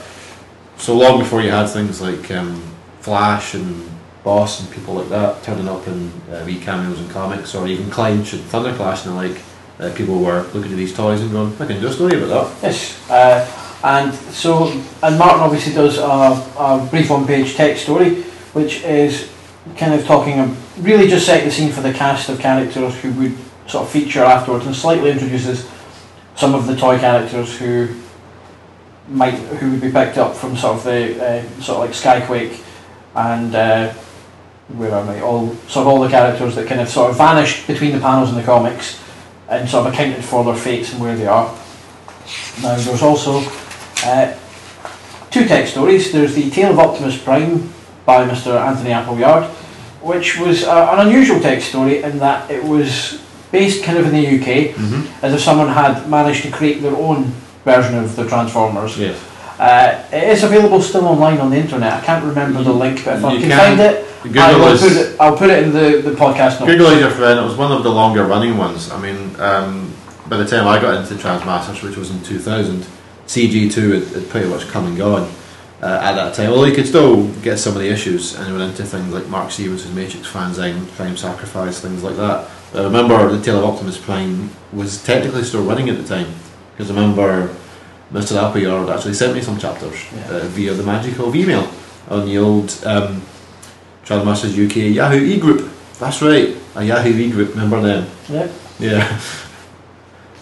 So 0.77 0.95
long 0.95 1.19
before 1.19 1.41
you 1.41 1.51
had 1.51 1.67
things 1.67 2.01
like 2.01 2.29
um, 2.31 2.61
Flash 2.99 3.53
and 3.55 3.89
Boss 4.23 4.59
and 4.59 4.71
people 4.73 4.95
like 4.95 5.09
that 5.09 5.43
turning 5.43 5.67
up 5.67 5.87
in 5.87 6.11
uh, 6.31 6.43
wee 6.45 6.59
cameos 6.59 6.99
in 6.99 7.07
comics, 7.09 7.55
or 7.55 7.67
even 7.67 7.89
Clench 7.89 8.33
and 8.33 8.41
Thunderclash 8.43 9.05
and 9.05 9.13
the 9.13 9.15
like, 9.15 9.41
uh, 9.79 9.95
people 9.95 10.19
were 10.19 10.43
looking 10.53 10.71
at 10.71 10.77
these 10.77 10.95
toys 10.95 11.21
and 11.21 11.31
going, 11.31 11.53
I 11.59 11.65
can 11.65 11.79
do 11.79 11.87
a 11.87 11.93
story 11.93 12.17
about 12.21 12.49
that. 12.51 12.63
Yes, 12.63 13.09
uh, 13.09 13.45
and 13.83 14.13
so 14.13 14.67
and 15.03 15.17
Martin 15.19 15.41
obviously 15.41 15.73
does 15.73 15.97
a, 15.97 16.03
a 16.57 16.87
brief 16.89 17.09
one-page 17.09 17.55
text 17.55 17.83
story, 17.83 18.23
which 18.53 18.81
is 18.83 19.31
kind 19.77 19.93
of 19.93 20.05
talking, 20.05 20.55
really 20.79 21.07
just 21.07 21.25
setting 21.25 21.45
the 21.45 21.51
scene 21.51 21.71
for 21.71 21.81
the 21.81 21.93
cast 21.93 22.29
of 22.29 22.39
characters 22.39 22.99
who 23.01 23.11
would 23.13 23.35
sort 23.67 23.85
of 23.85 23.91
feature 23.91 24.23
afterwards, 24.23 24.65
and 24.65 24.75
slightly 24.75 25.11
introduces 25.11 25.69
some 26.35 26.55
of 26.55 26.67
the 26.67 26.75
toy 26.75 26.97
characters 26.99 27.57
who 27.57 27.87
might 29.09 29.33
who 29.35 29.71
would 29.71 29.81
be 29.81 29.91
picked 29.91 30.17
up 30.17 30.35
from 30.35 30.55
sort 30.57 30.77
of 30.77 30.83
the 30.83 31.23
uh, 31.23 31.61
sort 31.61 31.77
of 31.77 31.79
like 31.79 31.91
Skyquake 31.91 32.61
and. 33.15 33.55
Uh, 33.55 33.93
where 34.69 34.91
am 34.95 35.07
I? 35.07 35.21
All 35.21 35.53
sort 35.67 35.83
of 35.85 35.87
all 35.89 35.99
the 36.01 36.09
characters 36.09 36.55
that 36.55 36.67
kind 36.67 36.81
of 36.81 36.89
sort 36.89 37.11
of 37.11 37.17
vanished 37.17 37.67
between 37.67 37.91
the 37.91 37.99
panels 37.99 38.29
in 38.31 38.35
the 38.35 38.41
comics, 38.41 38.99
and 39.47 39.69
sort 39.69 39.85
of 39.85 39.93
accounted 39.93 40.25
for 40.25 40.43
their 40.43 40.55
fates 40.55 40.91
and 40.91 40.99
where 40.99 41.15
they 41.15 41.27
are. 41.27 41.45
Now 42.63 42.75
there's 42.75 43.03
also 43.03 43.43
Uh, 44.03 44.33
two 45.29 45.45
text 45.45 45.73
stories. 45.73 46.11
There's 46.11 46.33
the 46.33 46.49
Tale 46.49 46.71
of 46.71 46.79
Optimus 46.79 47.15
Prime 47.21 47.69
by 48.07 48.25
Mr. 48.27 48.59
Anthony 48.59 48.91
Appleyard, 48.91 49.43
which 50.01 50.39
was 50.39 50.63
uh, 50.63 50.89
an 50.97 51.07
unusual 51.07 51.39
text 51.39 51.69
story 51.69 52.01
in 52.01 52.17
that 52.19 52.49
it 52.49 52.63
was 52.63 53.21
based 53.51 53.83
kind 53.83 53.99
of 53.99 54.05
in 54.07 54.13
the 54.13 54.27
UK, 54.27 54.73
Mm-hmm. 54.75 55.25
as 55.25 55.33
if 55.33 55.41
someone 55.41 55.67
had 55.69 56.09
managed 56.09 56.41
to 56.43 56.49
create 56.51 56.81
their 56.81 56.95
own 56.95 57.31
version 57.65 57.97
of 57.97 58.15
the 58.15 58.25
Transformers. 58.27 58.97
Yes. 58.97 59.21
Uh, 59.59 60.05
it 60.11 60.23
is 60.29 60.43
available 60.43 60.81
still 60.81 61.05
online 61.05 61.39
on 61.39 61.49
the 61.49 61.57
internet. 61.57 61.93
I 61.93 62.05
can't 62.05 62.23
remember 62.23 62.61
the 62.63 62.73
link, 62.73 63.03
but 63.03 63.17
if 63.17 63.25
I 63.25 63.33
You 63.33 63.39
can, 63.39 63.49
can. 63.49 63.59
find 63.59 63.79
it, 63.79 64.05
I 64.23 64.27
Google 64.27 64.59
will 64.59 64.73
is 64.73 64.81
put 64.81 64.91
it. 64.93 65.19
I'll 65.19 65.37
put 65.37 65.49
it 65.49 65.63
in 65.63 65.71
the, 65.71 66.01
the 66.09 66.15
podcast 66.15 66.59
notes. 66.59 66.71
Google 66.71 66.87
is 66.87 66.99
your 66.99 67.11
friend. 67.11 67.39
It 67.39 67.43
was 67.43 67.55
one 67.55 67.71
of 67.71 67.83
the 67.83 67.89
longer 67.91 68.23
running 68.25 68.57
ones. 68.57 68.91
I 68.91 68.99
mean, 69.01 69.35
um, 69.39 69.93
by 70.27 70.37
the 70.37 70.45
time 70.45 70.67
I 70.67 70.79
got 70.81 70.95
into 71.01 71.17
Transmasters, 71.21 71.81
which 71.83 71.95
was 71.95 72.11
in 72.11 72.21
2000, 72.23 72.85
CG2 73.27 73.93
had, 73.93 74.07
had 74.21 74.29
pretty 74.29 74.47
much 74.49 74.67
come 74.67 74.87
and 74.87 74.97
gone 74.97 75.31
uh, 75.81 75.99
at 76.03 76.13
that 76.15 76.33
time. 76.33 76.49
Although 76.49 76.65
you 76.65 76.75
could 76.75 76.87
still 76.87 77.27
get 77.41 77.57
some 77.57 77.73
of 77.75 77.81
the 77.81 77.89
issues, 77.89 78.35
and 78.35 78.57
went 78.57 78.71
into 78.71 78.83
things 78.83 79.13
like 79.13 79.27
Mark 79.27 79.51
Stevens' 79.51 79.89
Matrix 79.93 80.29
Fanzine, 80.29 80.85
Prime 80.95 81.15
Sacrifice, 81.15 81.79
things 81.79 82.03
like 82.03 82.17
that. 82.17 82.49
But 82.73 82.81
I 82.81 82.83
remember 82.85 83.31
the 83.35 83.41
Tale 83.43 83.59
of 83.59 83.65
Optimus 83.65 83.97
Prime 83.97 84.49
was 84.73 85.01
technically 85.03 85.43
still 85.43 85.63
running 85.63 85.89
at 85.89 85.97
the 85.97 86.03
time, 86.03 86.27
because 86.75 86.91
I 86.91 86.95
remember 86.95 87.55
Mr. 88.11 88.35
Appleyard 88.41 88.89
actually 88.89 89.13
sent 89.13 89.33
me 89.33 89.41
some 89.41 89.57
chapters 89.57 89.95
Yeah. 90.15 90.27
uh, 90.29 90.39
via 90.47 90.73
the 90.73 90.83
magic 90.83 91.17
of 91.19 91.35
email 91.35 91.67
on 92.09 92.25
the 92.25 92.37
old 92.37 92.69
um, 92.85 93.21
Transmasters 94.03 94.57
UK 94.57 94.93
Yahoo 94.93 95.23
e 95.23 95.39
group. 95.39 95.69
That's 95.99 96.21
right, 96.21 96.55
a 96.75 96.83
Yahoo 96.83 97.17
e 97.17 97.31
group. 97.31 97.49
Remember 97.55 97.81
them? 97.81 98.07
Yeah. 98.29 98.47
Yeah. 98.79 99.21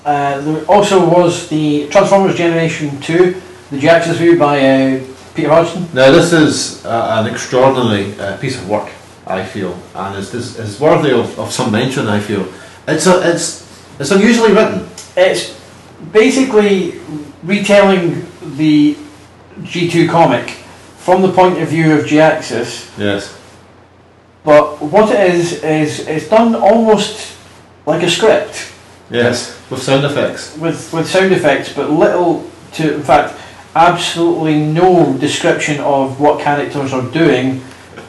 Uh, 0.06 0.42
there 0.42 0.66
also 0.66 1.00
was 1.10 1.48
the 1.48 1.88
Transformers 1.88 2.36
Generation 2.36 3.00
2, 3.00 3.42
the 3.72 3.78
GX 3.80 4.10
review 4.10 4.38
by 4.38 4.60
uh, 4.60 5.00
Peter 5.34 5.48
Hodgson. 5.48 5.84
Now 5.94 6.12
this 6.12 6.34
is 6.34 6.86
uh, 6.86 7.24
an 7.24 7.32
extraordinary 7.32 8.14
uh, 8.20 8.36
piece 8.36 8.58
of 8.58 8.68
work, 8.68 8.90
I 9.26 9.46
feel, 9.46 9.80
and 9.96 10.18
it's, 10.18 10.34
it's, 10.34 10.60
it's 10.60 10.78
worthy 10.78 11.12
of, 11.14 11.40
of 11.40 11.54
some 11.54 11.72
mention. 11.72 12.08
I 12.10 12.20
feel 12.20 12.46
it's 12.86 13.08
a, 13.08 13.22
it's 13.32 13.64
it's 13.98 14.12
unusually 14.12 14.52
written. 14.52 14.86
It's 15.16 15.56
basically 16.12 17.00
retelling 17.44 18.26
the 18.56 18.96
G2 19.62 20.10
comic 20.10 20.50
from 20.98 21.22
the 21.22 21.32
point 21.32 21.62
of 21.62 21.68
view 21.70 21.94
of 21.94 22.06
Jhiaxus, 22.06 22.90
Yes. 22.98 23.38
but 24.44 24.82
what 24.82 25.14
it 25.14 25.34
is, 25.36 25.64
is 25.64 26.08
it's 26.08 26.28
done 26.30 26.56
almost 26.56 27.36
like 27.86 28.04
a 28.04 28.10
script. 28.10 28.72
Yes. 29.10 29.60
With 29.70 29.84
sound 29.84 30.06
effects. 30.06 30.58
with 30.58 30.92
with 30.94 31.08
sound 31.10 31.34
effects, 31.34 31.74
but 31.74 31.92
little 31.92 32.50
to, 32.74 32.96
in 32.96 33.04
fact, 33.04 33.36
absolutely 33.76 34.60
no 34.60 35.14
description 35.20 35.80
of 35.82 36.20
what 36.20 36.40
characters 36.42 36.94
are 36.94 37.08
doing, 37.12 37.60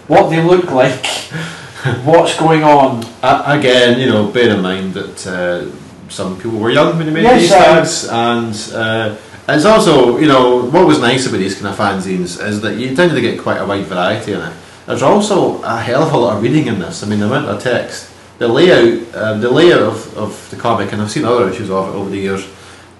what 0.07 0.31
they 0.31 0.43
look 0.43 0.71
like, 0.71 1.05
what's 2.05 2.39
going 2.39 2.63
on. 2.63 3.05
Uh, 3.23 3.43
again, 3.59 3.99
you 3.99 4.07
know, 4.07 4.29
bear 4.31 4.55
in 4.57 4.63
mind 4.63 4.95
that 4.95 5.27
uh, 5.27 5.67
some 6.09 6.37
people 6.37 6.59
were 6.59 6.71
young 6.71 6.97
when 6.97 7.07
they 7.07 7.13
made 7.13 7.23
Yes, 7.23 7.41
these 7.41 7.51
tags, 7.51 8.09
and 8.09 8.75
uh, 8.75 9.17
it's 9.49 9.65
also, 9.65 10.19
you 10.19 10.27
know, 10.27 10.65
what 10.71 10.87
was 10.87 11.01
nice 11.01 11.27
about 11.27 11.39
these 11.39 11.55
kind 11.55 11.67
of 11.67 11.77
fanzines 11.77 12.43
is 12.43 12.61
that 12.63 12.79
you 12.79 12.95
tended 12.95 13.15
to 13.15 13.21
get 13.21 13.41
quite 13.41 13.59
a 13.59 13.67
wide 13.67 13.85
variety 13.85 14.33
in 14.33 14.41
it. 14.41 14.53
There's 14.87 15.03
also 15.03 15.63
a 15.63 15.77
hell 15.81 16.03
of 16.03 16.13
a 16.13 16.17
lot 16.17 16.37
of 16.37 16.43
reading 16.43 16.67
in 16.67 16.79
this. 16.79 17.03
I 17.03 17.07
mean, 17.07 17.21
the 17.21 17.27
amount 17.27 17.47
of 17.47 17.63
text, 17.63 18.11
the 18.39 18.49
layout, 18.49 19.15
um, 19.15 19.41
the 19.41 19.51
layout 19.51 19.83
of, 19.83 20.17
of 20.17 20.51
the 20.51 20.57
comic, 20.57 20.93
and 20.93 21.03
I've 21.03 21.11
seen 21.11 21.25
other 21.25 21.49
issues 21.49 21.71
of 21.71 21.89
it 21.89 21.99
over 21.99 22.11
the 22.11 22.19
years, 22.19 22.49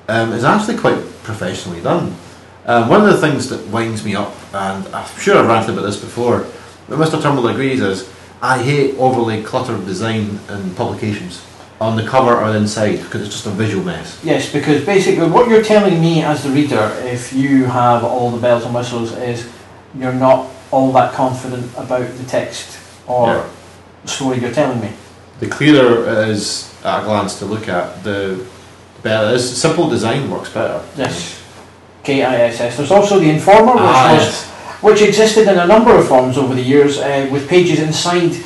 um, 0.09 0.33
is 0.33 0.45
actually 0.45 0.79
quite 0.79 0.99
professionally 1.23 1.81
done. 1.81 2.15
Um, 2.67 2.89
one 2.89 3.01
of 3.01 3.07
the 3.07 3.19
things 3.19 3.49
that 3.51 3.67
winds 3.69 4.05
me 4.05 4.15
up, 4.15 4.35
and 4.55 4.87
I'm 4.89 5.19
sure 5.19 5.39
I've 5.39 5.47
ranted 5.47 5.71
about 5.71 5.83
this 5.83 6.01
before, 6.01 6.47
but 6.89 6.99
Mr. 6.99 7.21
Turnbull 7.23 7.49
agrees, 7.49 7.81
is 7.81 8.11
I 8.43 8.63
hate 8.63 8.97
overly 8.97 9.43
cluttered 9.43 9.87
design 9.87 10.39
in 10.49 10.75
publications 10.75 11.45
on 11.81 11.97
the 11.97 12.07
cover 12.07 12.35
or 12.37 12.55
inside 12.57 12.97
because 13.03 13.23
it's 13.23 13.31
just 13.33 13.47
a 13.47 13.51
visual 13.51 13.85
mess. 13.85 14.21
Yes, 14.25 14.51
because 14.53 14.85
basically 14.85 15.29
what 15.29 15.49
you're 15.49 15.63
telling 15.63 16.01
me 16.01 16.23
as 16.23 16.43
the 16.45 16.51
reader, 16.51 16.93
if 17.05 17.33
you 17.33 17.65
have 17.65 18.05
all 18.05 18.31
the 18.31 18.41
bells 18.41 18.65
and 18.65 18.75
whistles, 18.75 19.13
is 19.13 19.49
you're 19.99 20.13
not 20.13 20.49
all 20.71 20.93
that 20.93 21.13
confident 21.13 21.71
about 21.77 22.09
the 22.17 22.25
text 22.25 22.79
or 23.07 23.29
Yeah. 23.29 23.43
story 24.07 24.39
you're 24.39 24.53
telling 24.53 24.81
me. 24.81 24.91
The 25.41 25.47
clearer 25.49 26.07
it 26.09 26.29
is 26.29 26.73
at 26.85 27.01
a 27.03 27.05
glance 27.05 27.39
to 27.41 27.45
look 27.45 27.69
at, 27.69 28.03
the 28.05 28.39
better 29.03 29.29
it 29.31 29.35
is. 29.35 29.57
Simple 29.61 29.89
design 29.89 30.31
works 30.31 30.49
better. 30.51 30.81
Yes. 30.97 31.37
K-I-S-S. 32.05 32.77
There's 32.77 32.91
also 32.91 33.19
the 33.19 33.31
Informer, 33.31 33.73
which 33.73 33.83
Ah, 33.83 34.13
was 34.15 34.23
yes. 34.23 34.45
which 34.81 35.03
existed 35.03 35.49
in 35.49 35.59
a 35.59 35.67
number 35.67 35.97
of 35.97 36.07
forms 36.07 36.37
over 36.39 36.55
the 36.55 36.63
years, 36.63 36.99
uh, 36.99 37.27
with 37.31 37.49
pages 37.49 37.81
inside 37.81 38.37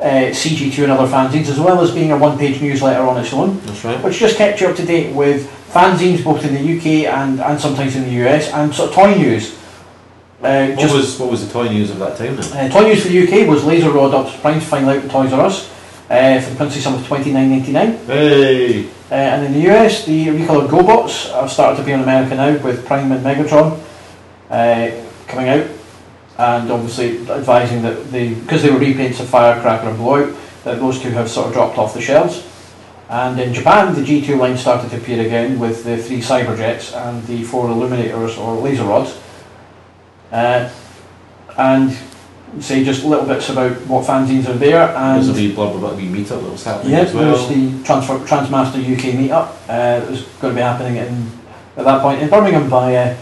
uh, 0.00 0.30
CG2 0.32 0.82
and 0.84 0.92
other 0.92 1.06
fanzines, 1.10 1.48
as 1.48 1.58
well 1.60 1.80
as 1.80 1.90
being 1.92 2.12
a 2.12 2.16
one-page 2.18 2.60
newsletter 2.60 3.02
on 3.02 3.16
its 3.22 3.32
own, 3.32 3.60
That's 3.66 3.84
right. 3.84 4.02
which 4.02 4.18
just 4.18 4.36
kept 4.36 4.60
you 4.60 4.68
up 4.68 4.76
to 4.76 4.84
date 4.84 5.14
with 5.14 5.48
fanzines 5.72 6.22
both 6.22 6.44
in 6.44 6.54
the 6.54 6.76
UK 6.78 7.12
and, 7.12 7.40
and 7.40 7.60
sometimes 7.60 7.96
in 7.96 8.04
the 8.04 8.26
US, 8.28 8.52
and 8.52 8.74
sort 8.74 8.88
of 8.90 8.94
toy 8.94 9.14
news. 9.14 9.56
Uh, 10.42 10.68
What 10.70 10.78
just 10.78 10.94
was 10.94 11.18
what 11.18 11.30
was 11.30 11.46
the 11.46 11.52
toy 11.52 11.68
news 11.68 11.90
of 11.90 11.98
that 12.00 12.18
time 12.18 12.36
then? 12.36 12.70
uh, 12.70 12.72
toy 12.72 12.84
news 12.88 13.02
for 13.02 13.08
the 13.08 13.22
UK 13.22 13.48
was 13.48 13.64
Laser 13.64 13.90
Rod 13.90 14.12
Optimus 14.12 14.40
Prime 14.40 14.60
to 14.60 14.66
find 14.66 14.86
out 14.86 14.96
in 15.02 15.08
Toys 15.08 15.32
R 15.32 15.46
Us 15.46 15.70
uh, 16.10 16.40
for 16.40 16.50
the 16.50 16.56
princely 16.56 16.80
sum 16.82 16.94
of 16.94 17.06
twenty 17.06 17.32
nine 17.32 17.48
ninety 17.50 17.72
nine. 17.72 17.96
Hey, 18.06 18.84
Uh, 19.10 19.14
and 19.14 19.46
in 19.46 19.52
the 19.54 19.70
US, 19.72 20.04
the 20.04 20.26
recolored 20.26 20.68
GoBots 20.68 21.32
have 21.32 21.50
started 21.50 21.76
to 21.78 21.82
be 21.84 21.92
in 21.92 22.00
America 22.00 22.34
now 22.34 22.52
with 22.62 22.84
Prime 22.84 23.10
and 23.12 23.24
Megatron 23.24 23.78
uh, 24.50 24.90
coming 25.28 25.48
out, 25.48 25.66
and 26.38 26.70
obviously 26.70 27.18
advising 27.30 27.82
that 27.82 28.10
they, 28.10 28.34
because 28.34 28.62
they 28.62 28.70
were 28.70 28.78
repaints 28.78 29.20
of 29.20 29.28
Firecracker 29.28 29.88
and 29.88 29.96
Blowout, 29.96 30.36
that 30.64 30.78
those 30.78 31.00
two 31.00 31.10
have 31.10 31.30
sort 31.30 31.48
of 31.48 31.52
dropped 31.52 31.78
off 31.78 31.94
the 31.94 32.00
shelves. 32.00 32.50
And 33.08 33.38
in 33.38 33.52
Japan, 33.52 33.94
the 33.94 34.00
G2 34.00 34.38
line 34.38 34.56
started 34.56 34.90
to 34.90 34.96
appear 34.96 35.24
again 35.24 35.58
with 35.58 35.84
the 35.84 35.96
three 35.98 36.20
Cyberjets 36.20 36.96
and 36.96 37.24
the 37.26 37.44
four 37.44 37.68
Illuminators 37.68 38.38
or 38.38 38.56
Laser 38.56 38.84
Rods. 38.84 39.20
Uh, 40.32 40.72
and 41.56 41.96
say 42.60 42.84
just 42.84 43.04
little 43.04 43.26
bits 43.26 43.48
about 43.48 43.72
what 43.86 44.06
fanzines 44.06 44.48
are 44.48 44.54
there 44.54 44.88
and 44.96 45.16
there's 45.16 45.28
a 45.28 45.32
wee 45.32 45.52
blurb 45.52 45.76
about 45.76 45.94
a 45.94 45.96
wee 45.96 46.06
meetup 46.06 46.40
that 46.40 46.50
was 46.50 46.64
happening 46.64 46.92
yeah, 46.92 47.00
as 47.00 47.12
well. 47.12 47.36
there's 47.36 47.48
the 47.48 47.84
Transfer, 47.84 48.24
Transmaster 48.26 48.78
UK 48.78 49.14
meetup. 49.14 49.50
Uh, 49.64 50.00
that 50.00 50.10
was 50.10 50.22
going 50.40 50.54
to 50.54 50.58
be 50.58 50.62
happening 50.62 50.96
in, 50.96 51.30
at 51.76 51.84
that 51.84 52.00
point 52.00 52.22
in 52.22 52.28
Birmingham 52.28 52.70
by 52.70 52.94
uh, 52.94 53.16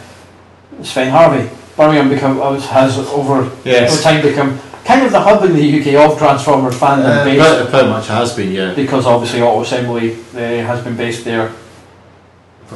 Sven 0.83 1.11
Harvey. 1.11 1.50
Birmingham 1.83 2.09
become, 2.09 2.41
uh, 2.41 2.61
has 2.61 2.97
over, 2.99 3.43
over 3.43 4.03
time 4.03 4.23
become 4.23 4.59
kind 4.85 5.05
of 5.05 5.11
the 5.11 5.21
hub 5.21 5.45
in 5.45 5.53
the 5.53 5.81
UK 5.81 5.95
of 6.09 6.17
Transformers 6.17 6.79
fandom 6.79 7.07
uh, 7.07 7.25
base 7.25 7.41
it 7.41 7.71
pretty 7.71 7.89
much 7.89 8.07
has 8.07 8.37
been. 8.37 8.53
Yeah. 8.53 8.73
because 8.75 9.05
obviously 9.05 9.43
Auto 9.43 9.62
Assembly 9.62 10.12
uh, 10.15 10.39
has 10.65 10.83
been 10.85 10.97
based 10.97 11.25
there. 11.25 11.53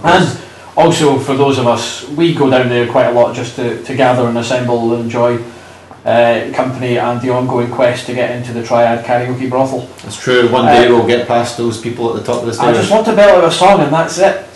And 0.02 0.40
also 0.76 1.18
for 1.20 1.36
those 1.36 1.58
of 1.58 1.68
us, 1.68 2.08
we 2.10 2.34
go 2.34 2.50
down 2.50 2.68
there 2.68 2.90
quite 2.90 3.06
a 3.06 3.12
lot 3.12 3.34
just 3.34 3.54
to, 3.56 3.82
to 3.84 3.94
gather 3.94 4.26
and 4.26 4.36
assemble 4.38 4.92
and 4.94 5.04
enjoy 5.04 5.40
uh, 6.04 6.52
company 6.52 6.98
and 6.98 7.20
the 7.20 7.30
ongoing 7.30 7.70
quest 7.70 8.06
to 8.06 8.14
get 8.14 8.30
into 8.36 8.52
the 8.52 8.62
Triad 8.64 9.04
Karaoke 9.04 9.48
Brothel. 9.48 9.88
It's 10.04 10.20
true. 10.20 10.50
One 10.50 10.66
day 10.66 10.88
we'll 10.88 11.06
get 11.06 11.28
past 11.28 11.56
those 11.56 11.80
people 11.80 12.10
at 12.10 12.16
the 12.16 12.32
top 12.32 12.40
of 12.40 12.46
the 12.46 12.54
stairs. 12.54 12.76
I 12.76 12.80
just 12.80 12.90
want 12.90 13.06
to 13.06 13.14
belt 13.14 13.42
out 13.42 13.48
a 13.48 13.52
song 13.52 13.80
and 13.80 13.92
that's 13.92 14.18
it. 14.18 14.46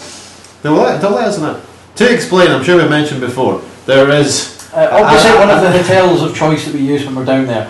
They'll 0.62 0.74
let, 0.74 1.00
they'll 1.00 1.12
let 1.12 1.28
us 1.28 1.38
know. 1.38 1.62
To 1.96 2.14
explain, 2.14 2.50
I'm 2.50 2.64
sure 2.64 2.82
we 2.82 2.88
mentioned 2.88 3.20
before, 3.20 3.62
there 3.90 4.10
is. 4.10 4.56
Uh, 4.72 4.88
opposite 4.92 5.32
I- 5.32 5.38
one 5.44 5.50
of 5.50 5.60
the 5.62 5.70
hotels 5.70 6.22
of 6.22 6.34
choice 6.34 6.64
that 6.64 6.74
we 6.74 6.80
use 6.80 7.04
when 7.04 7.14
we're 7.16 7.24
down 7.24 7.46
there, 7.46 7.68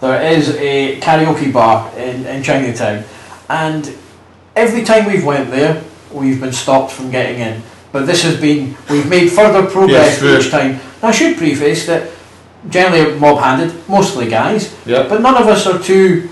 there 0.00 0.22
is 0.32 0.50
a 0.56 1.00
karaoke 1.00 1.52
bar 1.52 1.90
in, 1.98 2.24
in 2.26 2.42
Chinatown, 2.42 3.04
and 3.48 3.96
every 4.54 4.84
time 4.84 5.06
we've 5.06 5.24
went 5.24 5.50
there, 5.50 5.82
we've 6.12 6.40
been 6.40 6.52
stopped 6.52 6.92
from 6.92 7.10
getting 7.10 7.40
in. 7.40 7.62
But 7.92 8.06
this 8.06 8.22
has 8.22 8.40
been, 8.40 8.76
we've 8.90 9.08
made 9.08 9.28
further 9.30 9.66
progress 9.68 10.22
Yes, 10.22 10.44
each 10.46 10.50
time. 10.52 10.78
Now, 11.02 11.08
I 11.08 11.10
should 11.12 11.36
preface 11.36 11.86
that 11.86 12.10
generally 12.68 13.18
mob-handed, 13.18 13.88
mostly 13.88 14.28
guys, 14.28 14.74
Yeah. 14.86 15.06
but 15.08 15.20
none 15.20 15.34
of 15.36 15.48
us 15.48 15.66
are 15.66 15.78
too 15.78 16.28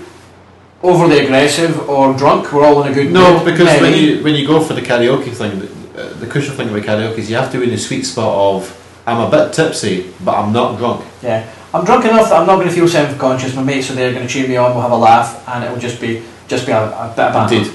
overly 0.83 1.19
aggressive 1.25 1.89
or 1.89 2.13
drunk. 2.13 2.53
We're 2.53 2.65
all 2.65 2.83
in 2.83 2.91
a 2.91 2.95
good 2.95 3.11
No, 3.11 3.33
mood. 3.37 3.45
because 3.45 3.81
when 3.81 3.93
you 3.95 4.23
when 4.23 4.35
you 4.35 4.45
go 4.47 4.61
for 4.61 4.73
the 4.75 4.81
karaoke 4.81 5.31
thing, 5.33 5.59
the, 5.59 5.67
uh, 6.01 6.13
the 6.19 6.27
crucial 6.27 6.53
thing 6.55 6.69
about 6.69 6.83
karaoke 6.83 7.17
is 7.19 7.29
you 7.29 7.35
have 7.37 7.51
to 7.51 7.57
be 7.57 7.63
in 7.65 7.71
the 7.71 7.77
sweet 7.77 8.05
spot 8.05 8.33
of 8.55 8.61
I'm 9.07 9.21
a 9.21 9.29
bit 9.29 9.53
tipsy, 9.53 10.11
but 10.23 10.33
I'm 10.35 10.51
not 10.51 10.77
drunk. 10.77 11.05
Yeah, 11.21 11.47
I'm 11.73 11.85
drunk 11.85 12.05
enough 12.05 12.29
that 12.29 12.39
I'm 12.39 12.47
not 12.47 12.55
going 12.55 12.67
to 12.67 12.73
feel 12.73 12.87
self-conscious. 12.87 13.55
My 13.55 13.63
mates 13.63 13.89
are 13.91 13.95
there 13.95 14.11
going 14.13 14.25
to 14.25 14.31
cheer 14.31 14.47
me 14.47 14.57
on. 14.57 14.71
We'll 14.73 14.81
have 14.81 14.91
a 14.91 14.97
laugh, 14.97 15.47
and 15.47 15.63
it 15.63 15.69
will 15.71 15.79
just 15.79 16.01
be 16.01 16.23
just 16.47 16.65
be 16.65 16.71
a, 16.71 16.83
a 16.85 17.13
bit 17.15 17.25
of 17.25 17.33
banter. 17.33 17.55
Indeed. 17.55 17.73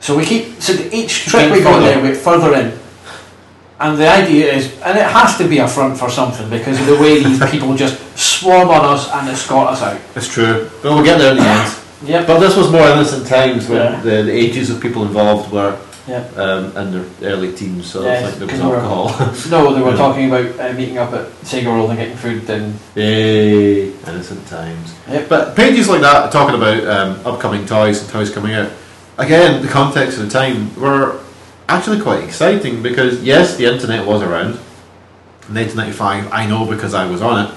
So 0.00 0.16
we 0.16 0.24
keep 0.24 0.60
so 0.60 0.72
each 0.92 1.26
trip 1.26 1.52
we 1.52 1.60
go 1.62 1.80
there, 1.80 2.00
we 2.02 2.08
get 2.08 2.16
further 2.16 2.54
in. 2.54 2.78
And 3.78 3.98
the 3.98 4.08
idea 4.08 4.52
is, 4.52 4.80
and 4.82 4.96
it 4.96 5.04
has 5.06 5.36
to 5.38 5.48
be 5.48 5.58
a 5.58 5.66
front 5.66 5.98
for 5.98 6.08
something 6.08 6.48
because 6.48 6.78
of 6.80 6.86
the 6.86 6.94
way 7.02 7.22
these 7.22 7.38
people 7.50 7.74
just 7.74 7.98
swarm 8.16 8.68
on 8.68 8.84
us 8.84 9.10
and 9.10 9.28
escort 9.28 9.68
us 9.68 9.82
out. 9.82 10.00
It's 10.14 10.32
true, 10.32 10.70
but 10.82 10.94
we'll 10.94 11.04
get 11.04 11.18
there 11.18 11.32
in 11.32 11.38
the 11.38 11.42
end. 11.44 11.78
Yep. 12.04 12.26
But 12.26 12.38
this 12.40 12.56
was 12.56 12.70
more 12.70 12.86
innocent 12.88 13.26
times 13.26 13.68
when 13.68 13.78
Yeah. 13.78 14.00
the, 14.00 14.22
the 14.24 14.32
ages 14.32 14.70
of 14.70 14.80
people 14.80 15.02
involved 15.02 15.52
were 15.52 15.76
Yeah. 16.12 16.42
um, 16.42 16.76
in 16.76 16.92
their 16.92 17.32
early 17.32 17.52
teens, 17.54 17.86
so 17.86 18.02
I 18.02 18.06
Yeah, 18.06 18.20
don't 18.20 18.32
think 18.32 18.50
there 18.50 18.68
was 18.68 18.76
we're- 18.76 18.82
alcohol. 18.82 19.34
No, 19.50 19.74
they 19.74 19.80
were 19.82 19.96
talking 19.96 20.28
about 20.28 20.60
uh, 20.60 20.72
meeting 20.74 20.98
up 20.98 21.12
at 21.12 21.26
Sega 21.42 21.66
World 21.66 21.90
and 21.90 21.98
getting 21.98 22.16
food 22.16 22.42
then. 22.46 22.78
Yay, 22.94 23.88
innocent 23.92 24.46
times. 24.46 24.94
Yep. 25.08 25.28
But 25.28 25.56
pages 25.56 25.88
like 25.88 26.02
that 26.02 26.30
talking 26.30 26.54
about 26.54 26.86
um, 26.86 27.26
upcoming 27.26 27.64
toys 27.66 28.02
and 28.02 28.10
toys 28.10 28.30
coming 28.30 28.52
out. 28.54 28.70
Again, 29.18 29.62
the 29.62 29.68
context 29.68 30.18
of 30.18 30.24
the 30.24 30.30
time 30.30 30.74
were 30.80 31.20
actually 31.68 32.00
quite 32.00 32.22
exciting 32.24 32.82
because 32.82 33.22
yes, 33.22 33.56
the 33.56 33.64
internet 33.66 34.06
was 34.06 34.22
around. 34.22 34.58
In 35.48 35.54
1995, 35.56 36.32
I 36.32 36.46
know 36.46 36.66
because 36.66 36.94
I 36.94 37.06
was 37.06 37.20
on 37.22 37.46
it. 37.46 37.54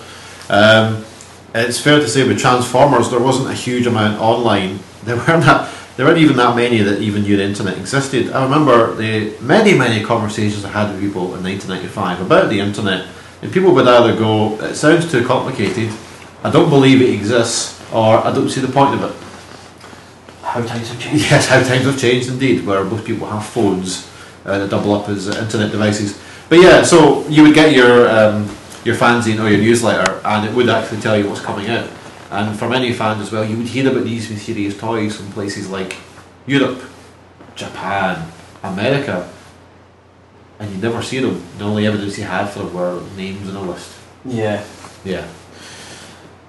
Um, 0.52 1.06
it's 1.54 1.80
fair 1.80 2.00
to 2.00 2.08
say 2.08 2.28
with 2.28 2.40
Transformers, 2.40 3.10
there 3.10 3.20
wasn't 3.20 3.50
a 3.50 3.54
huge 3.54 3.86
amount 3.88 4.20
online. 4.22 4.80
There 5.06 5.18
weren't 5.18 5.44
that. 5.46 5.70
There 5.96 6.06
weren't 6.06 6.18
even 6.18 6.36
that 6.38 6.56
many 6.56 6.80
that 6.82 7.02
even 7.02 7.24
knew 7.24 7.38
the 7.38 7.44
internet 7.44 7.78
existed. 7.78 8.32
I 8.32 8.44
remember 8.44 8.94
the 8.96 9.34
many, 9.40 9.78
many 9.78 10.04
conversations 10.04 10.66
I 10.66 10.70
had 10.70 10.92
with 10.92 11.02
people 11.02 11.36
in 11.36 11.44
1995 11.44 12.22
about 12.22 12.50
the 12.50 12.60
internet, 12.60 13.08
and 13.42 13.52
people 13.52 13.74
would 13.74 13.88
either 13.88 14.16
go, 14.16 14.60
"It 14.62 14.76
sounds 14.76 15.10
too 15.10 15.24
complicated," 15.26 15.90
"I 16.44 16.50
don't 16.50 16.70
believe 16.70 17.02
it 17.02 17.14
exists," 17.14 17.80
or 17.94 18.26
"I 18.28 18.34
don't 18.34 18.50
see 18.50 18.62
the 18.62 18.72
point 18.72 18.96
of 18.96 19.04
it." 19.04 19.16
how 20.56 20.66
times 20.66 20.90
have 20.90 21.00
changed. 21.00 21.30
Yes, 21.30 21.48
how 21.48 21.62
times 21.62 21.86
have 21.86 22.00
changed 22.00 22.30
indeed, 22.30 22.66
where 22.66 22.84
most 22.86 23.06
people 23.06 23.28
have 23.28 23.46
phones 23.46 24.10
uh, 24.46 24.60
that 24.60 24.70
double 24.70 24.94
up 24.94 25.10
as 25.10 25.28
uh, 25.28 25.42
internet 25.42 25.72
devices. 25.72 26.18
But 26.48 26.60
yeah, 26.60 26.84
so 26.84 27.28
you 27.28 27.44
would 27.44 27.54
get 27.54 27.76
your 27.76 28.08
um, 28.10 28.50
your 28.86 28.96
fanzine 28.96 29.44
or 29.44 29.50
your 29.50 29.60
newsletter, 29.60 30.22
and 30.24 30.48
it 30.48 30.54
would 30.56 30.70
actually 30.70 31.02
tell 31.02 31.18
you 31.18 31.28
what's 31.28 31.42
coming 31.42 31.68
out. 31.68 31.90
And 32.32 32.58
for 32.58 32.68
many 32.68 32.92
fans 32.94 33.22
as 33.22 33.32
well, 33.32 33.46
you 33.46 33.58
would 33.58 33.68
hear 33.68 33.90
about 33.90 34.04
these 34.04 34.30
mysterious 34.30 34.78
toys 34.78 35.16
from 35.16 35.32
places 35.32 35.70
like 35.70 35.96
Europe, 36.48 36.82
Japan, 37.56 38.28
America, 38.64 39.30
and 40.60 40.72
you'd 40.72 40.82
never 40.82 41.02
see 41.02 41.20
them. 41.20 41.44
The 41.58 41.66
only 41.66 41.86
evidence 41.86 42.18
you 42.18 42.24
had 42.24 42.48
for 42.48 42.60
them 42.60 42.74
were 42.74 43.02
names 43.16 43.48
in 43.48 43.56
a 43.56 43.62
list. 43.62 43.92
Yeah. 44.26 44.64
Yeah. 45.04 45.28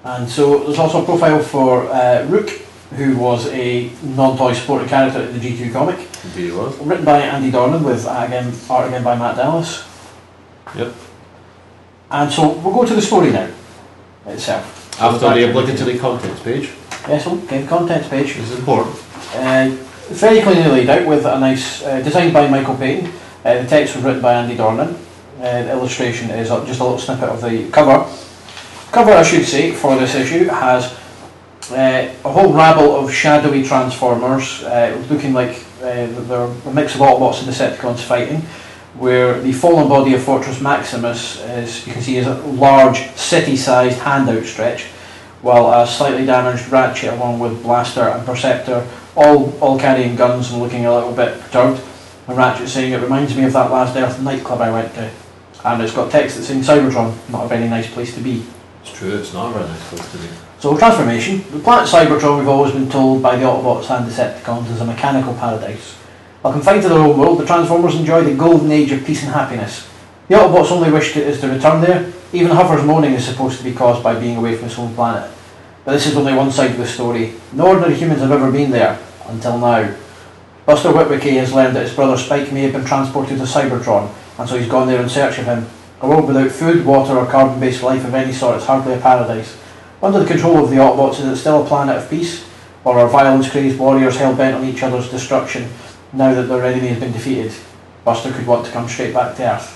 And 0.04 0.28
so 0.28 0.64
there's 0.64 0.78
also 0.78 1.02
a 1.02 1.04
profile 1.04 1.42
for 1.42 1.86
uh, 1.88 2.24
Rook, 2.28 2.48
who 2.94 3.16
was 3.18 3.48
a 3.48 3.90
non-toy 4.02 4.52
supported 4.54 4.88
character 4.88 5.20
in 5.20 5.38
the 5.38 5.40
G2 5.40 5.72
comic, 5.72 5.98
Indeed 6.24 6.50
it 6.50 6.54
was. 6.54 6.78
written 6.78 7.04
by 7.04 7.18
Andy 7.20 7.50
Dornan 7.50 7.84
with 7.84 8.06
art 8.06 8.28
again, 8.28 8.54
art 8.70 8.86
again 8.86 9.02
by 9.02 9.16
Matt 9.16 9.36
Dallas. 9.36 9.84
Yep. 10.76 10.94
And 12.10 12.32
so 12.32 12.48
we'll 12.58 12.72
go 12.72 12.84
to 12.86 12.94
the 12.94 13.02
story 13.02 13.32
now 13.32 13.50
itself. 14.26 14.85
After 14.98 15.34
the 15.34 15.48
obligatory 15.48 15.98
contents 15.98 16.40
page, 16.42 16.70
Yes, 17.08 17.26
okay, 17.26 17.62
the 17.62 17.68
contents 17.68 18.08
page. 18.08 18.34
this 18.34 18.50
is 18.50 18.58
important. 18.58 18.96
Uh, 19.34 19.70
very 20.08 20.40
cleanly 20.40 20.68
laid 20.70 20.88
out 20.88 21.06
with 21.06 21.24
a 21.26 21.38
nice, 21.38 21.82
uh, 21.84 22.00
designed 22.00 22.32
by 22.32 22.48
Michael 22.48 22.76
Payton. 22.76 23.12
Uh, 23.44 23.62
the 23.62 23.66
text 23.68 23.94
was 23.94 24.04
written 24.04 24.22
by 24.22 24.34
Andy 24.34 24.56
Dornan. 24.56 24.94
Uh, 25.38 25.62
the 25.62 25.70
illustration 25.72 26.30
is 26.30 26.50
uh, 26.50 26.64
just 26.64 26.80
a 26.80 26.82
little 26.82 26.98
snippet 26.98 27.28
of 27.28 27.40
the 27.42 27.68
cover. 27.70 28.10
Cover, 28.90 29.12
I 29.12 29.22
should 29.22 29.44
say, 29.44 29.72
for 29.72 29.96
this 29.96 30.14
issue 30.14 30.44
has 30.46 30.92
uh, 31.70 32.08
a 32.24 32.32
whole 32.32 32.52
rabble 32.52 32.96
of 32.96 33.12
shadowy 33.12 33.62
Transformers, 33.62 34.62
uh, 34.64 34.96
looking 35.10 35.32
like 35.34 35.58
uh, 35.82 36.06
they're 36.06 36.44
a 36.66 36.72
mix 36.72 36.94
of 36.94 37.02
Autobots 37.02 37.40
and 37.42 37.48
Decepticons 37.52 38.00
fighting, 38.00 38.42
where 38.98 39.40
the 39.40 39.52
fallen 39.52 39.88
body 39.88 40.14
of 40.14 40.22
Fortress 40.22 40.60
Maximus 40.60 41.40
is, 41.42 41.86
you 41.86 41.92
can 41.92 42.02
see, 42.02 42.16
is 42.16 42.26
a 42.26 42.34
large 42.42 43.10
city-sized 43.14 43.98
hand 43.98 44.28
outstretched, 44.28 44.86
while 45.42 45.82
a 45.82 45.86
slightly 45.86 46.24
damaged 46.24 46.68
Ratchet 46.68 47.12
along 47.12 47.38
with 47.38 47.62
Blaster 47.62 48.00
and 48.00 48.24
Perceptor, 48.26 48.86
all, 49.14 49.56
all 49.60 49.78
carrying 49.78 50.16
guns 50.16 50.50
and 50.50 50.60
looking 50.60 50.86
a 50.86 50.94
little 50.94 51.12
bit 51.12 51.40
perturbed. 51.40 51.82
And 52.26 52.36
Ratchet 52.36 52.68
saying, 52.68 52.92
it 52.92 53.00
reminds 53.00 53.36
me 53.36 53.44
of 53.44 53.52
that 53.52 53.70
last 53.70 53.96
Earth 53.96 54.20
nightclub 54.20 54.60
I 54.60 54.70
went 54.70 54.94
to. 54.94 55.10
And 55.64 55.82
it's 55.82 55.94
got 55.94 56.10
text 56.10 56.36
that's 56.36 56.50
in 56.50 56.60
Cybertron, 56.60 57.14
not 57.30 57.44
a 57.44 57.48
very 57.48 57.68
nice 57.68 57.90
place 57.92 58.14
to 58.14 58.20
be. 58.20 58.44
It's 58.82 58.92
true, 58.92 59.16
it's 59.16 59.32
not 59.32 59.50
a 59.50 59.58
very 59.58 59.68
nice 59.68 59.88
place 59.88 60.12
to 60.12 60.18
be. 60.18 60.28
So 60.58 60.76
transformation. 60.76 61.44
The 61.50 61.58
planet 61.58 61.88
Cybertron, 61.88 62.38
we've 62.38 62.48
always 62.48 62.72
been 62.72 62.88
told 62.88 63.22
by 63.22 63.36
the 63.36 63.44
Autobots 63.44 63.90
and 63.90 64.10
Decepticons, 64.10 64.70
is 64.70 64.80
a 64.80 64.84
mechanical 64.84 65.34
paradise. 65.34 65.96
Confined 66.42 66.82
to 66.82 66.88
their 66.88 66.98
own 66.98 67.18
world, 67.18 67.38
the 67.40 67.46
Transformers 67.46 67.96
enjoy 67.96 68.22
the 68.22 68.34
golden 68.34 68.70
age 68.70 68.92
of 68.92 69.04
peace 69.04 69.22
and 69.24 69.32
happiness. 69.32 69.88
The 70.28 70.36
Autobots' 70.36 70.70
only 70.70 70.90
wish 70.90 71.16
is 71.16 71.40
to 71.40 71.48
return 71.48 71.80
there. 71.80 72.12
Even 72.32 72.50
Huffer's 72.50 72.84
moaning 72.84 73.12
is 73.12 73.24
supposed 73.24 73.58
to 73.58 73.64
be 73.64 73.72
caused 73.72 74.02
by 74.02 74.18
being 74.18 74.36
away 74.36 74.54
from 74.54 74.64
his 74.64 74.74
home 74.74 74.94
planet. 74.94 75.30
But 75.84 75.92
this 75.92 76.06
is 76.06 76.16
only 76.16 76.34
one 76.34 76.50
side 76.50 76.72
of 76.72 76.78
the 76.78 76.86
story. 76.86 77.34
No 77.52 77.68
ordinary 77.68 77.94
humans 77.94 78.20
have 78.20 78.32
ever 78.32 78.50
been 78.50 78.70
there, 78.70 78.98
until 79.26 79.58
now. 79.58 79.94
Buster 80.66 80.88
Witwicky 80.88 81.38
has 81.38 81.52
learned 81.52 81.76
that 81.76 81.86
his 81.86 81.94
brother 81.94 82.16
Spike 82.16 82.52
may 82.52 82.62
have 82.62 82.72
been 82.72 82.84
transported 82.84 83.38
to 83.38 83.44
Cybertron, 83.44 84.12
and 84.38 84.48
so 84.48 84.58
he's 84.58 84.68
gone 84.68 84.88
there 84.88 85.00
in 85.00 85.08
search 85.08 85.38
of 85.38 85.44
him. 85.44 85.66
A 86.00 86.08
world 86.08 86.26
without 86.26 86.50
food, 86.50 86.84
water, 86.84 87.16
or 87.16 87.26
carbon-based 87.26 87.82
life 87.82 88.04
of 88.04 88.14
any 88.14 88.32
sort 88.32 88.58
is 88.58 88.66
hardly 88.66 88.94
a 88.94 88.98
paradise. 88.98 89.56
Under 90.02 90.18
the 90.18 90.26
control 90.26 90.62
of 90.62 90.70
the 90.70 90.76
Autobots, 90.76 91.20
is 91.20 91.26
it 91.26 91.36
still 91.36 91.64
a 91.64 91.66
planet 91.66 91.96
of 91.96 92.10
peace? 92.10 92.48
Or 92.84 92.98
are 92.98 93.08
violence-crazed 93.08 93.78
warriors 93.78 94.16
hell-bent 94.16 94.56
on 94.56 94.64
each 94.64 94.82
other's 94.82 95.10
destruction 95.10 95.68
now 96.12 96.34
that 96.34 96.44
their 96.44 96.64
enemy 96.64 96.88
has 96.88 97.00
been 97.00 97.12
defeated? 97.12 97.52
Buster 98.04 98.32
could 98.32 98.46
want 98.46 98.66
to 98.66 98.72
come 98.72 98.88
straight 98.88 99.12
back 99.12 99.36
to 99.36 99.54
Earth. 99.54 99.72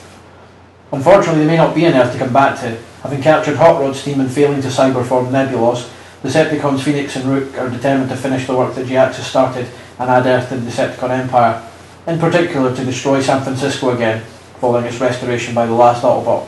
Unfortunately, 0.93 1.41
there 1.41 1.49
may 1.49 1.57
not 1.57 1.75
be 1.75 1.85
an 1.85 1.95
Earth 1.95 2.13
to 2.13 2.19
come 2.19 2.33
back 2.33 2.59
to. 2.61 2.77
Having 3.03 3.23
captured 3.23 3.57
Hot 3.57 3.81
Rod's 3.81 4.03
team 4.03 4.21
and 4.21 4.31
failing 4.31 4.61
to 4.63 4.69
cyberform 4.69 5.31
Nebulos, 5.31 5.91
the 6.23 6.29
Decepticons 6.29 6.83
Phoenix 6.83 7.17
and 7.17 7.25
Rook 7.25 7.57
are 7.57 7.71
determined 7.71 8.11
to 8.11 8.17
finish 8.17 8.47
the 8.47 8.57
work 8.57 8.75
that 8.75 8.87
GX 8.87 9.15
has 9.15 9.27
started 9.27 9.67
and 9.99 10.11
add 10.11 10.27
Earth 10.27 10.49
to 10.51 10.57
the 10.57 10.71
Decepticon 10.71 11.11
Empire, 11.11 11.67
in 12.07 12.19
particular 12.19 12.75
to 12.75 12.85
destroy 12.85 13.21
San 13.21 13.43
Francisco 13.43 13.91
again, 13.91 14.23
following 14.61 14.85
its 14.85 15.01
restoration 15.01 15.55
by 15.55 15.67
the 15.67 15.73
last 15.73 16.03
Autobot. 16.03 16.47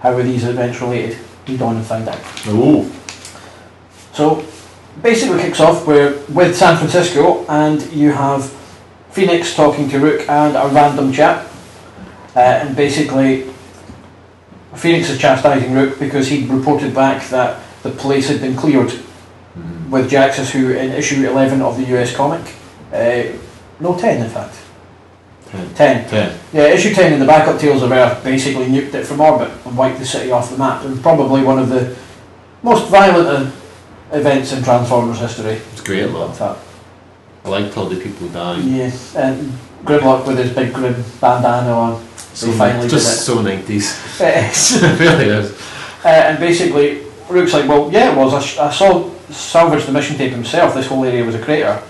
How 0.00 0.12
are 0.12 0.22
these 0.22 0.44
events 0.44 0.80
related? 0.80 1.18
Read 1.48 1.62
on 1.62 1.76
and 1.76 1.86
find 1.86 2.06
out. 2.08 2.20
Oh, 2.46 2.90
So 4.12 4.44
basically 5.02 5.40
kicks 5.40 5.60
off 5.60 5.86
with 5.86 6.56
San 6.56 6.76
Francisco 6.76 7.44
and 7.48 7.82
you 7.92 8.12
have 8.12 8.52
Phoenix 9.14 9.54
talking 9.54 9.88
to 9.90 10.00
Rook 10.00 10.28
and 10.28 10.56
a 10.56 10.68
random 10.74 11.12
chap. 11.12 11.48
Uh, 12.34 12.40
and 12.40 12.76
basically 12.76 13.48
Phoenix 14.74 15.08
is 15.08 15.20
chastising 15.20 15.72
Rook 15.72 16.00
because 16.00 16.26
he'd 16.26 16.48
reported 16.48 16.92
back 16.92 17.28
that 17.28 17.62
the 17.84 17.90
place 17.90 18.28
had 18.28 18.40
been 18.40 18.56
cleared 18.56 18.92
with 19.88 20.10
Jhiaxus 20.10 20.50
who 20.50 20.72
in 20.72 20.90
issue 20.90 21.24
11 21.28 21.62
of 21.62 21.76
the 21.76 21.96
US 21.96 22.14
comic. 22.14 22.54
Uh, 22.92 23.38
no 23.78 23.96
10 23.96 24.24
in 24.24 24.30
fact. 24.30 24.56
ten. 25.52 25.74
10. 25.74 26.08
Ten. 26.10 26.40
Yeah, 26.52 26.64
issue 26.64 26.92
10 26.92 27.12
in 27.12 27.20
the 27.20 27.26
backup 27.26 27.60
Tales 27.60 27.84
of 27.84 27.92
Earth 27.92 28.24
basically 28.24 28.66
nuked 28.66 28.94
it 28.94 29.06
from 29.06 29.20
orbit 29.20 29.52
and 29.64 29.76
wiped 29.76 30.00
the 30.00 30.06
city 30.06 30.32
off 30.32 30.50
the 30.50 30.58
map. 30.58 30.84
And 30.84 31.00
probably 31.00 31.44
one 31.44 31.60
of 31.60 31.68
the 31.68 31.96
most 32.64 32.88
violent 32.90 33.28
uh, 33.28 33.50
events 34.10 34.52
in 34.52 34.64
Transformers 34.64 35.20
history. 35.20 35.60
It's 35.72 35.82
great. 35.82 36.02
In 36.02 36.32
fact, 36.32 36.58
I 37.44 37.48
liked 37.48 37.76
all 37.76 37.86
the 37.86 38.00
people 38.00 38.28
dying. 38.28 38.68
yeah, 38.68 38.90
and 39.16 39.52
Grimlock 39.84 40.26
with 40.26 40.38
his 40.38 40.52
big 40.52 40.72
grim 40.72 41.04
bandana 41.20 41.72
on. 41.72 42.06
So 42.16 42.50
finally 42.52 42.88
just 42.88 43.20
it. 43.20 43.24
so 43.24 43.42
nineties. 43.42 43.92
uh, 44.20 44.24
it 44.52 45.00
really 45.00 45.26
is. 45.26 45.60
and 46.04 46.38
basically, 46.40 47.02
Rook's 47.28 47.52
like, 47.52 47.68
well, 47.68 47.92
yeah, 47.92 48.12
it 48.12 48.16
was. 48.16 48.34
I, 48.34 48.40
sh- 48.40 48.58
I 48.58 48.70
saw 48.70 49.10
salvage 49.30 49.84
the 49.84 49.92
mission 49.92 50.16
tape 50.16 50.32
himself. 50.32 50.74
This 50.74 50.86
whole 50.86 51.04
area 51.04 51.24
was 51.24 51.34
a 51.34 51.42
crater. 51.42 51.82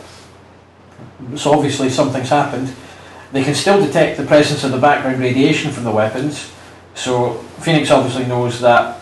So 1.37 1.53
obviously 1.53 1.89
something's 1.89 2.29
happened. 2.29 2.75
They 3.33 3.43
can 3.43 3.55
still 3.55 3.85
detect 3.85 4.17
the 4.19 4.27
presence 4.27 4.65
of 4.65 4.73
the 4.73 4.79
background 4.79 5.21
radiation 5.21 5.73
from 5.73 5.85
the 5.85 5.91
weapons. 5.91 6.53
So 6.95 7.35
Phoenix 7.61 7.91
obviously 7.91 8.27
knows 8.27 8.61
that 8.61 9.01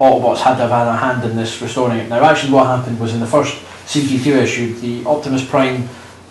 Autobots 0.00 0.40
had 0.40 0.56
to 0.56 0.68
have 0.68 0.70
had 0.70 0.88
a 0.88 0.96
hand 0.96 1.24
in 1.28 1.36
this 1.36 1.60
restoring 1.60 1.98
it. 1.98 2.08
Now, 2.08 2.22
actually, 2.24 2.52
what 2.52 2.66
happened 2.66 3.00
was 3.00 3.14
in 3.14 3.20
the 3.20 3.26
first 3.26 3.56
CG2 3.86 4.26
issue, 4.42 4.74
the 4.74 5.04
Optimus 5.08 5.44
Prime 5.48 5.88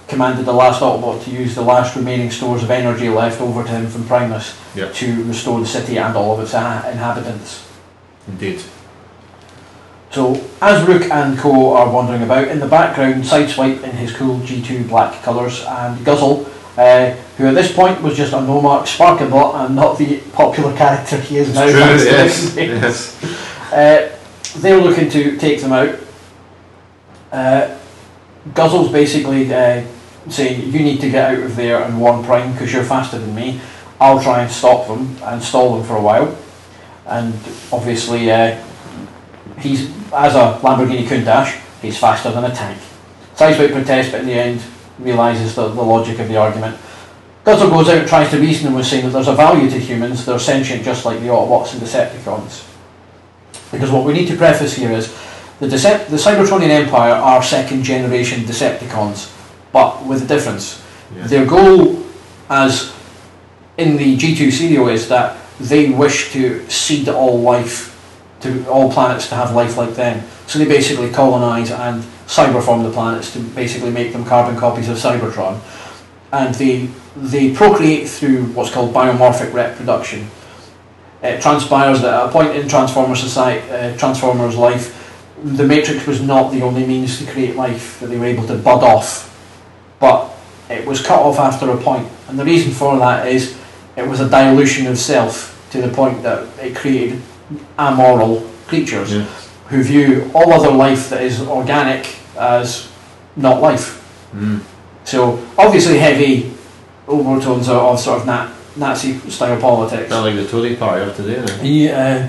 commanded 0.08 0.46
the 0.46 0.54
last 0.54 0.82
Autobot 0.82 1.24
to 1.24 1.32
use 1.32 1.56
the 1.56 1.62
last 1.64 1.96
remaining 1.96 2.30
stores 2.30 2.62
of 2.64 2.70
energy 2.70 3.10
left 3.10 3.42
over 3.42 3.64
to 3.64 3.70
him 3.70 3.88
from 3.88 4.06
Primus 4.06 4.56
Yeah. 4.76 4.92
to 4.92 5.24
restore 5.24 5.60
the 5.60 5.66
city 5.66 5.98
and 5.98 6.16
all 6.16 6.34
of 6.36 6.42
its 6.42 6.54
inhabitants. 6.54 7.64
Indeed. 8.28 8.62
So, 10.12 10.42
as 10.62 10.86
Rook 10.88 11.10
and 11.12 11.38
Co 11.38 11.74
are 11.76 11.90
wandering 11.90 12.22
about, 12.24 12.48
in 12.48 12.60
the 12.60 12.68
background, 12.68 13.24
Sideswipe 13.24 13.84
in 13.84 13.92
his 13.92 14.14
cool 14.16 14.38
G2 14.40 14.88
black 14.88 15.22
colours, 15.24 15.64
and 15.68 16.06
Guzzle, 16.06 16.46
uh, 16.78 17.12
who 17.38 17.48
at 17.48 17.54
this 17.56 17.72
point 17.74 18.02
was 18.02 18.16
just 18.16 18.32
a 18.34 18.42
no-mark 18.42 18.86
Sparkabot 18.86 19.66
and 19.66 19.76
not 19.76 19.98
the 19.98 20.18
popular 20.34 20.74
character 20.78 21.18
he 21.18 21.38
is 21.38 21.50
It's 21.50 21.58
now. 21.58 21.66
true, 21.66 22.06
yes. 22.06 22.56
yes. 22.56 23.24
Uh, 23.74 24.18
they're 24.60 24.80
looking 24.80 25.10
to 25.10 25.38
take 25.38 25.62
them 25.62 25.74
out. 25.74 25.96
Uh, 27.36 27.78
Guzzle's 28.54 28.90
basically 28.94 29.54
uh, 29.54 29.84
saying, 30.30 30.72
you 30.72 30.80
need 30.80 31.02
to 31.02 31.10
get 31.10 31.34
out 31.34 31.44
of 31.44 31.58
there 31.58 31.84
and 31.84 32.00
warn 32.00 32.24
Prime 32.24 32.54
because 32.54 32.72
you're 32.72 32.86
faster 32.86 33.20
than 33.20 33.36
me. 33.36 33.60
I'll 34.00 34.24
try 34.24 34.42
and 34.42 34.50
stop 34.50 34.88
them 34.88 35.18
and 35.22 35.44
stall 35.44 35.76
them 35.76 35.86
for 35.86 35.98
a 35.98 36.02
while. 36.02 36.38
And 37.06 37.34
obviously, 37.74 38.32
uh, 38.32 38.64
he's 39.60 39.92
as 40.14 40.36
a 40.36 40.60
Lamborghini 40.64 41.04
Countach, 41.04 41.62
he's 41.82 41.98
faster 41.98 42.32
than 42.32 42.46
a 42.46 42.56
tank. 42.56 42.80
Sideswipe 43.36 43.74
protests, 43.74 44.12
but 44.12 44.22
in 44.22 44.28
the 44.28 44.34
end 44.34 44.64
realises 44.98 45.56
the, 45.56 45.68
the 45.68 45.84
logic 45.84 46.20
of 46.20 46.30
the 46.30 46.38
argument. 46.38 46.80
Guzzle 47.44 47.70
goes 47.70 47.90
out 47.90 47.98
and 47.98 48.08
tries 48.08 48.32
to 48.32 48.40
reason 48.40 48.74
with 48.74 48.86
saying 48.86 49.04
that 49.04 49.12
there's 49.12 49.28
a 49.28 49.36
value 49.36 49.70
to 49.70 49.78
humans, 49.78 50.26
they're 50.26 50.40
sentient 50.40 50.86
just 50.86 51.04
like 51.04 51.20
the 51.20 51.28
Autobots 51.28 51.74
and 51.74 51.82
Decepticons. 51.82 52.66
Because 53.74 53.92
what 53.92 54.06
we 54.06 54.14
need 54.14 54.30
to 54.30 54.38
preface 54.38 54.78
here 54.78 54.94
is 54.94 55.14
the, 55.60 55.68
Decep- 55.68 56.08
the 56.08 56.18
Cybertronian 56.18 56.70
Empire 56.70 57.14
are 57.14 57.42
second 57.42 57.84
generation 57.84 58.42
Decepticons, 58.42 59.32
but 59.72 60.06
with 60.06 60.24
a 60.24 60.28
difference. 60.28 60.84
Yeah. 61.16 61.28
Their 61.28 61.46
goal, 61.46 62.04
as 62.50 62.94
in 63.78 63.98
the 63.98 64.18
G2 64.18 64.52
serial, 64.52 64.90
is 64.90 65.08
that 65.10 65.38
they 65.60 65.90
wish 65.90 66.32
to 66.34 66.68
seed 66.70 67.08
all 67.08 67.40
life, 67.40 67.92
to 68.42 68.68
all 68.68 68.92
planets 68.92 69.30
to 69.30 69.36
have 69.36 69.56
life 69.56 69.78
like 69.78 69.96
them. 69.96 70.26
So 70.48 70.60
they 70.60 70.66
basically 70.66 71.10
colonise 71.12 71.72
and 71.72 72.04
cyberform 72.28 72.84
the 72.84 72.92
planets 72.92 73.32
to 73.34 73.40
basically 73.40 73.92
make 73.92 74.12
them 74.12 74.26
carbon 74.26 74.58
copies 74.58 74.90
of 74.90 74.98
Cybertron. 74.98 75.60
And 76.32 76.54
they, 76.56 76.90
they 77.16 77.54
procreate 77.54 78.10
through 78.10 78.48
what's 78.48 78.72
called 78.72 78.94
biomorphic 78.94 79.54
reproduction. 79.54 80.28
It 81.24 81.42
transpires 81.42 82.02
that 82.02 82.14
at 82.14 82.30
a 82.30 82.32
point 82.32 82.56
in 82.56 82.68
Transformer 82.68 83.16
society, 83.16 83.68
uh, 83.72 83.98
Transformers' 83.98 84.58
life, 84.58 85.05
the 85.44 85.66
Matrix 85.66 86.06
was 86.08 86.22
not 86.22 86.52
the 86.52 86.62
only 86.62 86.86
means 86.86 87.20
to 87.20 87.26
create 87.32 87.56
life 87.56 88.00
that 88.00 88.08
they 88.08 88.18
were 88.18 88.26
able 88.26 88.48
to 88.48 88.56
bud 88.56 88.84
off, 88.84 89.32
but 90.00 90.32
it 90.70 90.86
was 90.86 91.06
cut 91.06 91.20
off 91.20 91.38
after 91.40 91.70
a 91.70 91.78
point. 91.78 92.08
And 92.28 92.40
the 92.40 92.46
reason 92.46 92.72
for 92.72 92.98
that 92.98 93.28
is 93.28 93.58
it 93.96 94.08
was 94.08 94.20
a 94.20 94.30
dilution 94.30 94.88
of 94.88 94.98
self 94.98 95.52
to 95.72 95.82
the 95.82 95.90
point 95.90 96.24
that 96.24 96.48
it 96.60 96.76
created 96.76 97.22
amoral 97.78 98.50
creatures 98.68 99.14
Yeah. 99.14 99.26
who 99.70 99.84
view 99.84 100.32
all 100.34 100.54
other 100.54 100.72
life 100.72 101.10
that 101.10 101.22
is 101.22 101.42
organic 101.42 102.16
as 102.38 102.88
not 103.36 103.62
life. 103.62 104.02
Mm. 104.34 104.62
So 105.04 105.40
obviously 105.58 106.00
heavy 106.00 106.52
overtones 107.08 107.70
of, 107.70 107.78
of 107.78 108.00
sort 108.00 108.22
of 108.22 108.26
na- 108.26 108.50
Nazi 108.78 109.18
style 109.30 109.60
politics. 109.60 110.10
Not 110.10 110.24
like 110.26 110.36
the 110.36 110.46
Tory 110.48 110.76
party 110.76 111.04
of 111.10 111.16
today, 111.16 111.36
then. 111.42 111.66
Yeah, 111.66 112.28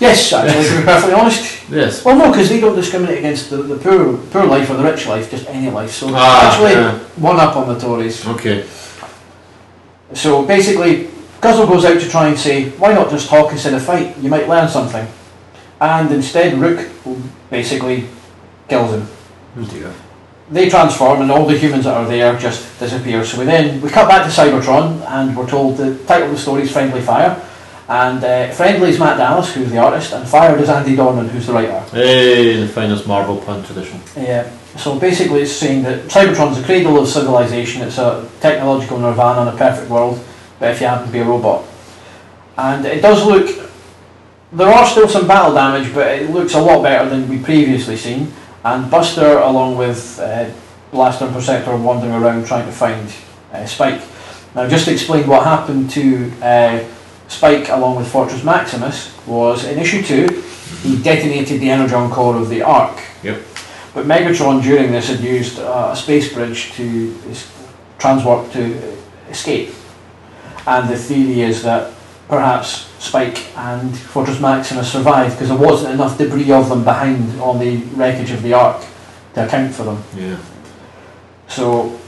yes, 0.00 0.32
actually, 0.32 0.64
to 0.68 0.78
be 0.80 0.84
perfectly 0.84 1.14
honest. 1.14 1.70
Yes. 1.70 2.04
Well, 2.04 2.16
no, 2.16 2.30
because 2.30 2.48
they 2.48 2.60
don't 2.60 2.74
discriminate 2.74 3.18
against 3.18 3.50
the, 3.50 3.58
the 3.58 3.76
poor 3.76 4.16
poor 4.30 4.46
life 4.46 4.68
or 4.70 4.74
the 4.74 4.82
rich 4.84 5.06
life, 5.06 5.30
just 5.30 5.46
any 5.48 5.70
life. 5.70 5.90
So 5.92 6.08
Ah, 6.12 6.50
actually, 6.50 6.72
yeah. 6.72 6.98
one 7.16 7.38
up 7.38 7.56
on 7.56 7.68
the 7.68 7.78
Tories. 7.78 8.26
Okay. 8.26 8.64
So 10.14 10.44
basically, 10.46 11.08
Guzzle 11.40 11.66
goes 11.66 11.84
out 11.84 12.00
to 12.00 12.08
try 12.08 12.28
and 12.28 12.38
say, 12.38 12.70
why 12.78 12.92
not 12.94 13.10
just 13.10 13.28
talk 13.28 13.52
instead 13.52 13.74
of 13.74 13.82
fight? 13.82 14.16
You 14.18 14.28
might 14.28 14.48
learn 14.48 14.68
something. 14.68 15.06
And 15.80 16.10
instead, 16.12 16.54
Rook 16.58 16.88
basically 17.50 18.06
kills 18.68 18.92
him. 18.92 19.06
Oh 19.58 19.64
dear. 19.64 19.92
They 20.48 20.68
transform, 20.68 21.22
and 21.22 21.30
all 21.30 21.44
the 21.44 21.58
humans 21.58 21.84
that 21.84 21.96
are 21.96 22.06
there 22.06 22.38
just 22.38 22.78
disappear. 22.78 23.24
So 23.24 23.40
we 23.40 23.46
then 23.46 23.80
we 23.80 23.90
cut 23.90 24.08
back 24.08 24.22
to 24.24 24.30
Cybertron, 24.30 25.04
and 25.08 25.36
we're 25.36 25.48
told 25.48 25.76
the 25.76 25.98
title 26.04 26.28
of 26.28 26.34
the 26.34 26.38
story 26.38 26.62
is 26.62 26.70
Friendly 26.70 27.00
Fire. 27.00 27.42
And 27.88 28.22
uh, 28.22 28.50
Friendly 28.52 28.90
is 28.90 28.98
Matt 28.98 29.16
Dallas, 29.16 29.54
who's 29.54 29.70
the 29.70 29.78
artist, 29.78 30.12
and 30.12 30.28
Fired 30.28 30.60
is 30.60 30.68
Andy 30.68 30.96
Dornan, 30.96 31.28
who's 31.28 31.46
the 31.46 31.52
writer. 31.52 31.80
Hey, 31.92 32.60
the 32.60 32.68
finest 32.68 33.06
Marvel 33.06 33.38
pun 33.38 33.62
tradition. 33.64 34.00
Yeah. 34.16 34.50
So 34.76 34.98
basically, 34.98 35.42
it's 35.42 35.52
saying 35.52 35.82
that 35.84 36.04
Cybertron's 36.04 36.58
the 36.58 36.64
cradle 36.64 37.00
of 37.00 37.08
civilization. 37.08 37.82
It's 37.82 37.98
a 37.98 38.28
technological 38.40 38.98
nirvana 38.98 39.48
in 39.48 39.54
a 39.54 39.58
perfect 39.58 39.90
world, 39.90 40.24
but 40.58 40.70
if 40.70 40.80
you 40.80 40.86
happen 40.86 41.06
to 41.06 41.12
be 41.12 41.20
a 41.20 41.24
robot, 41.24 41.64
and 42.56 42.86
it 42.86 43.02
does 43.02 43.24
look. 43.24 43.64
There 44.52 44.68
are 44.68 44.86
still 44.86 45.08
some 45.08 45.26
battle 45.26 45.54
damage, 45.54 45.92
but 45.92 46.06
it 46.06 46.30
looks 46.30 46.54
a 46.54 46.60
lot 46.60 46.82
better 46.82 47.10
than 47.10 47.28
we 47.28 47.38
previously 47.38 47.96
seen. 47.96 48.32
And 48.66 48.90
Buster, 48.90 49.38
along 49.38 49.76
with 49.76 50.18
uh, 50.18 50.50
Blaster 50.90 51.26
and 51.26 51.32
Perceptor, 51.32 51.70
are 51.70 51.76
wandering 51.76 52.12
around 52.12 52.46
trying 52.48 52.66
to 52.66 52.72
find 52.72 53.08
uh, 53.52 53.64
Spike. 53.64 54.02
Now, 54.56 54.66
just 54.68 54.86
to 54.86 54.92
explain 54.92 55.28
what 55.28 55.44
happened 55.44 55.88
to 55.90 56.32
uh, 56.42 56.84
Spike 57.28 57.68
along 57.68 57.94
with 57.94 58.08
Fortress 58.10 58.42
Maximus 58.42 59.16
was 59.24 59.64
in 59.66 59.78
issue 59.78 60.02
two, 60.02 60.42
he 60.82 61.00
detonated 61.00 61.60
the 61.60 61.70
energon 61.70 62.10
core 62.10 62.36
of 62.36 62.48
the 62.48 62.62
Ark. 62.62 63.00
Yep. 63.22 63.40
But 63.94 64.06
Megatron 64.06 64.60
during 64.60 64.90
this 64.90 65.10
had 65.10 65.20
used 65.20 65.60
uh, 65.60 65.90
a 65.92 65.96
space 65.96 66.34
bridge 66.34 66.72
to 66.72 67.14
transwarp 68.00 68.50
to 68.50 68.78
uh, 68.78 68.96
escape. 69.30 69.72
And 70.66 70.90
the 70.90 70.98
theory 70.98 71.42
is 71.42 71.62
that 71.62 71.94
perhaps 72.28 72.90
Spike 73.02 73.56
and 73.56 73.96
Fortress 73.96 74.40
Maximus 74.40 74.90
survived 74.90 75.34
because 75.34 75.48
there 75.48 75.58
wasn't 75.58 75.94
enough 75.94 76.18
debris 76.18 76.50
of 76.50 76.68
them 76.68 76.84
behind 76.84 77.40
on 77.40 77.58
the 77.58 77.76
wreckage 77.94 78.30
of 78.32 78.42
the 78.42 78.52
Ark 78.52 78.84
to 79.34 79.46
account 79.46 79.74
for 79.74 79.84
them. 79.84 80.02
Yeah. 80.16 80.38
So, 81.48 81.98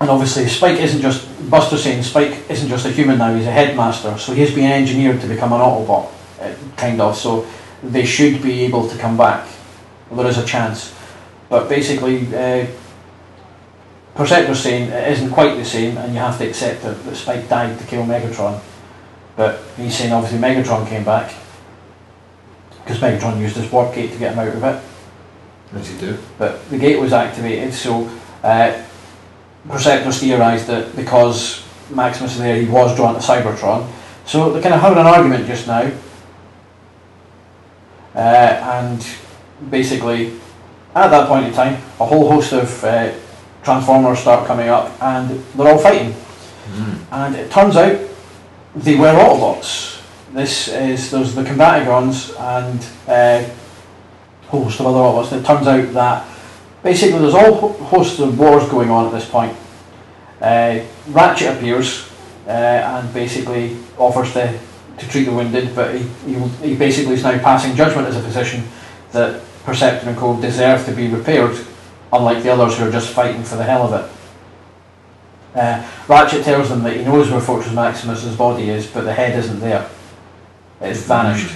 and 0.00 0.10
obviously 0.10 0.46
Spike 0.46 0.78
isn't 0.78 1.00
just, 1.00 1.50
Buster 1.50 1.78
saying 1.78 2.02
Spike 2.02 2.50
isn't 2.50 2.68
just 2.68 2.84
a 2.84 2.90
human 2.90 3.18
now, 3.18 3.34
he's 3.34 3.46
a 3.46 3.50
headmaster, 3.50 4.18
so 4.18 4.34
he's 4.34 4.54
been 4.54 4.70
engineered 4.70 5.20
to 5.22 5.26
become 5.26 5.52
an 5.52 5.60
Autobot, 5.60 6.10
uh, 6.40 6.54
kind 6.76 7.00
of, 7.00 7.16
so 7.16 7.46
they 7.82 8.04
should 8.04 8.42
be 8.42 8.64
able 8.64 8.88
to 8.88 8.98
come 8.98 9.16
back. 9.16 9.48
There 10.10 10.26
is 10.26 10.38
a 10.38 10.44
chance. 10.44 10.94
But 11.48 11.68
basically, 11.68 12.26
uh, 12.34 12.66
Perceptor's 14.14 14.60
saying 14.60 14.90
it 14.90 15.12
isn't 15.12 15.30
quite 15.30 15.56
the 15.56 15.64
same, 15.64 15.96
and 15.96 16.12
you 16.12 16.18
have 16.18 16.38
to 16.38 16.48
accept 16.48 16.82
that, 16.82 17.02
that 17.04 17.16
Spike 17.16 17.48
died 17.48 17.78
to 17.78 17.84
kill 17.86 18.04
Megatron. 18.04 18.60
But 19.36 19.60
he's 19.76 19.96
saying 19.96 20.12
obviously 20.12 20.38
Megatron 20.38 20.88
came 20.88 21.04
back, 21.04 21.34
because 22.84 23.00
Megatron 23.00 23.40
used 23.40 23.56
his 23.56 23.70
warp 23.70 23.94
gate 23.94 24.12
to 24.12 24.18
get 24.18 24.32
him 24.32 24.38
out 24.38 24.48
of 24.48 24.64
it 24.64 25.76
As 25.76 25.92
you 25.92 25.98
do. 25.98 26.18
but 26.38 26.68
the 26.70 26.78
gate 26.78 26.98
was 26.98 27.12
activated, 27.12 27.74
so 27.74 28.08
uh, 28.42 28.82
Perceptors 29.68 30.20
theorised 30.20 30.68
that 30.68 30.94
because 30.94 31.64
Maximus 31.90 32.32
is 32.32 32.38
there, 32.38 32.56
he 32.56 32.68
was 32.68 32.94
drawn 32.96 33.14
to 33.14 33.20
Cybertron. 33.20 33.90
So 34.24 34.52
they're 34.52 34.62
kind 34.62 34.74
of 34.74 34.80
having 34.80 34.98
an 34.98 35.06
argument 35.06 35.46
just 35.46 35.66
now, 35.66 35.90
uh, 38.14 38.18
and 38.18 39.06
basically, 39.70 40.32
at 40.94 41.08
that 41.08 41.28
point 41.28 41.46
in 41.46 41.52
time, 41.52 41.74
a 42.00 42.06
whole 42.06 42.28
host 42.30 42.52
of 42.52 42.84
uh, 42.84 43.12
Transformers 43.62 44.20
start 44.20 44.46
coming 44.46 44.68
up, 44.68 45.00
and 45.02 45.28
they're 45.54 45.68
all 45.68 45.78
fighting. 45.78 46.12
Mm. 46.12 46.98
And 47.10 47.36
it 47.36 47.50
turns 47.50 47.76
out 47.76 48.00
they 48.76 48.94
were 48.94 49.12
Autobots. 49.12 50.02
This 50.32 50.68
is 50.68 51.10
there's 51.10 51.34
the 51.34 51.42
Combaticons 51.42 52.38
and 52.38 52.80
uh, 53.08 53.48
a 54.42 54.46
whole 54.48 54.64
host 54.64 54.80
of 54.80 54.86
other 54.86 54.98
Autobots. 54.98 55.32
And 55.32 55.42
it 55.42 55.46
turns 55.46 55.66
out 55.66 55.92
that 55.94 56.28
basically 56.82 57.18
there's 57.18 57.34
all 57.34 57.54
ho- 57.54 57.84
hosts 57.84 58.20
of 58.20 58.38
wars 58.38 58.68
going 58.68 58.90
on 58.90 59.06
at 59.06 59.12
this 59.12 59.28
point. 59.28 59.56
Uh, 60.40 60.80
Ratchet 61.08 61.56
appears 61.56 62.12
uh, 62.46 62.50
and 62.50 63.14
basically 63.14 63.76
offers 63.96 64.34
to, 64.34 64.58
to 64.98 65.08
treat 65.08 65.24
the 65.24 65.32
wounded, 65.32 65.74
but 65.74 65.94
he, 65.94 66.06
he, 66.26 66.34
he 66.68 66.76
basically 66.76 67.14
is 67.14 67.22
now 67.22 67.38
passing 67.38 67.74
judgment 67.74 68.06
as 68.06 68.16
a 68.16 68.22
physician 68.22 68.62
that 69.12 69.42
Perceptor 69.64 70.10
and 70.10 70.18
Co 70.18 70.38
deserve 70.40 70.84
to 70.84 70.92
be 70.92 71.08
repaired, 71.08 71.58
unlike 72.12 72.42
the 72.42 72.50
others 72.52 72.78
who 72.78 72.86
are 72.86 72.92
just 72.92 73.12
fighting 73.14 73.42
for 73.42 73.56
the 73.56 73.64
hell 73.64 73.82
of 73.82 74.04
it. 74.04 74.15
Uh, 75.56 75.90
Ratchet 76.06 76.44
tells 76.44 76.68
them 76.68 76.82
that 76.82 76.96
he 76.96 77.02
knows 77.02 77.30
where 77.30 77.40
Fortress 77.40 77.72
Maximus's 77.72 78.36
body 78.36 78.68
is, 78.68 78.86
but 78.86 79.02
the 79.02 79.12
head 79.12 79.38
isn't 79.38 79.58
there. 79.58 79.88
It's 80.82 81.02
vanished. 81.02 81.54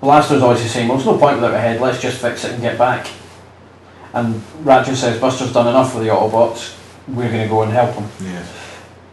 Blaster's 0.00 0.42
obviously 0.42 0.68
saying, 0.68 0.88
well, 0.88 0.96
there's 0.96 1.06
no 1.06 1.18
point 1.18 1.36
without 1.36 1.54
a 1.54 1.60
head, 1.60 1.80
let's 1.80 2.00
just 2.00 2.20
fix 2.20 2.44
it 2.44 2.52
and 2.52 2.62
get 2.62 2.78
back. 2.78 3.06
And 4.14 4.42
Ratchet 4.60 4.96
says, 4.96 5.20
Buster's 5.20 5.52
done 5.52 5.68
enough 5.68 5.92
for 5.92 6.00
the 6.00 6.08
Autobots, 6.08 6.76
we're 7.06 7.30
going 7.30 7.42
to 7.42 7.48
go 7.48 7.62
and 7.62 7.72
help 7.72 7.94
him. 7.94 8.08
Yeah. 8.26 8.44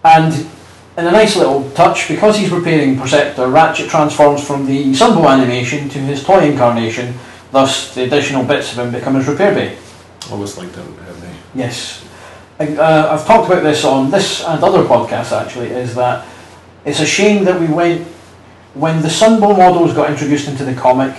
And 0.03 0.33
in 0.97 1.05
a 1.05 1.11
nice 1.11 1.35
little 1.35 1.69
touch, 1.71 2.07
because 2.07 2.37
he's 2.37 2.51
repairing 2.51 2.97
Perceptor, 2.97 3.47
Ratchet 3.49 3.89
transforms 3.89 4.45
from 4.45 4.65
the 4.65 4.93
Sunbow 4.93 5.29
animation 5.29 5.89
to 5.89 5.99
his 5.99 6.23
toy 6.23 6.49
incarnation, 6.49 7.13
thus 7.51 7.93
the 7.93 8.05
additional 8.05 8.43
bits 8.43 8.71
of 8.71 8.79
him 8.79 8.91
become 8.91 9.15
his 9.15 9.27
repair 9.27 9.53
bay. 9.53 9.77
Always 10.31 10.57
liked 10.57 10.73
that, 10.73 10.85
haven't 10.85 11.21
they? 11.21 11.35
Yes. 11.53 12.08
I- 12.59 12.67
Uh, 12.75 13.09
I've 13.13 13.25
talked 13.25 13.49
about 13.49 13.63
this 13.63 13.85
on 13.85 14.11
this 14.11 14.43
and 14.45 14.61
other 14.63 14.83
podcasts 14.83 15.31
actually, 15.31 15.67
is 15.69 15.95
that 15.95 16.25
it's 16.85 16.99
a 16.99 17.05
shame 17.05 17.45
that 17.45 17.59
we 17.59 17.67
went, 17.67 18.05
when 18.73 19.01
the 19.01 19.07
Sunbow 19.07 19.57
models 19.57 19.93
got 19.93 20.09
introduced 20.09 20.47
into 20.47 20.65
the 20.65 20.73
comic, 20.73 21.13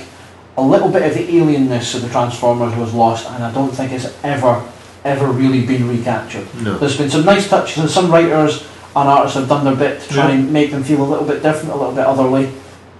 a 0.58 0.62
little 0.62 0.88
bit 0.88 1.02
of 1.02 1.14
the 1.14 1.26
alienness 1.26 1.94
of 1.94 2.02
the 2.02 2.08
Transformers 2.08 2.74
was 2.76 2.92
lost 2.92 3.26
and 3.30 3.42
I 3.42 3.50
don't 3.52 3.70
think 3.74 3.92
it's 3.92 4.08
ever, 4.22 4.60
ever 5.04 5.26
really 5.28 5.62
been 5.64 5.88
recaptured. 5.88 6.46
No. 6.62 6.76
There's 6.76 6.96
been 6.98 7.10
some 7.10 7.24
nice 7.24 7.48
touches 7.48 7.78
and 7.78 7.90
some 7.90 8.10
writers 8.12 8.64
and 8.94 9.08
artists 9.08 9.36
have 9.38 9.48
done 9.48 9.64
their 9.64 9.74
bit 9.76 10.02
to 10.02 10.08
try 10.14 10.24
Yeah. 10.28 10.32
and 10.34 10.52
make 10.52 10.70
them 10.72 10.82
feel 10.82 11.00
a 11.02 11.08
little 11.08 11.24
bit 11.24 11.42
different, 11.42 11.72
a 11.72 11.76
little 11.76 11.92
bit 11.94 12.04
otherly, 12.04 12.50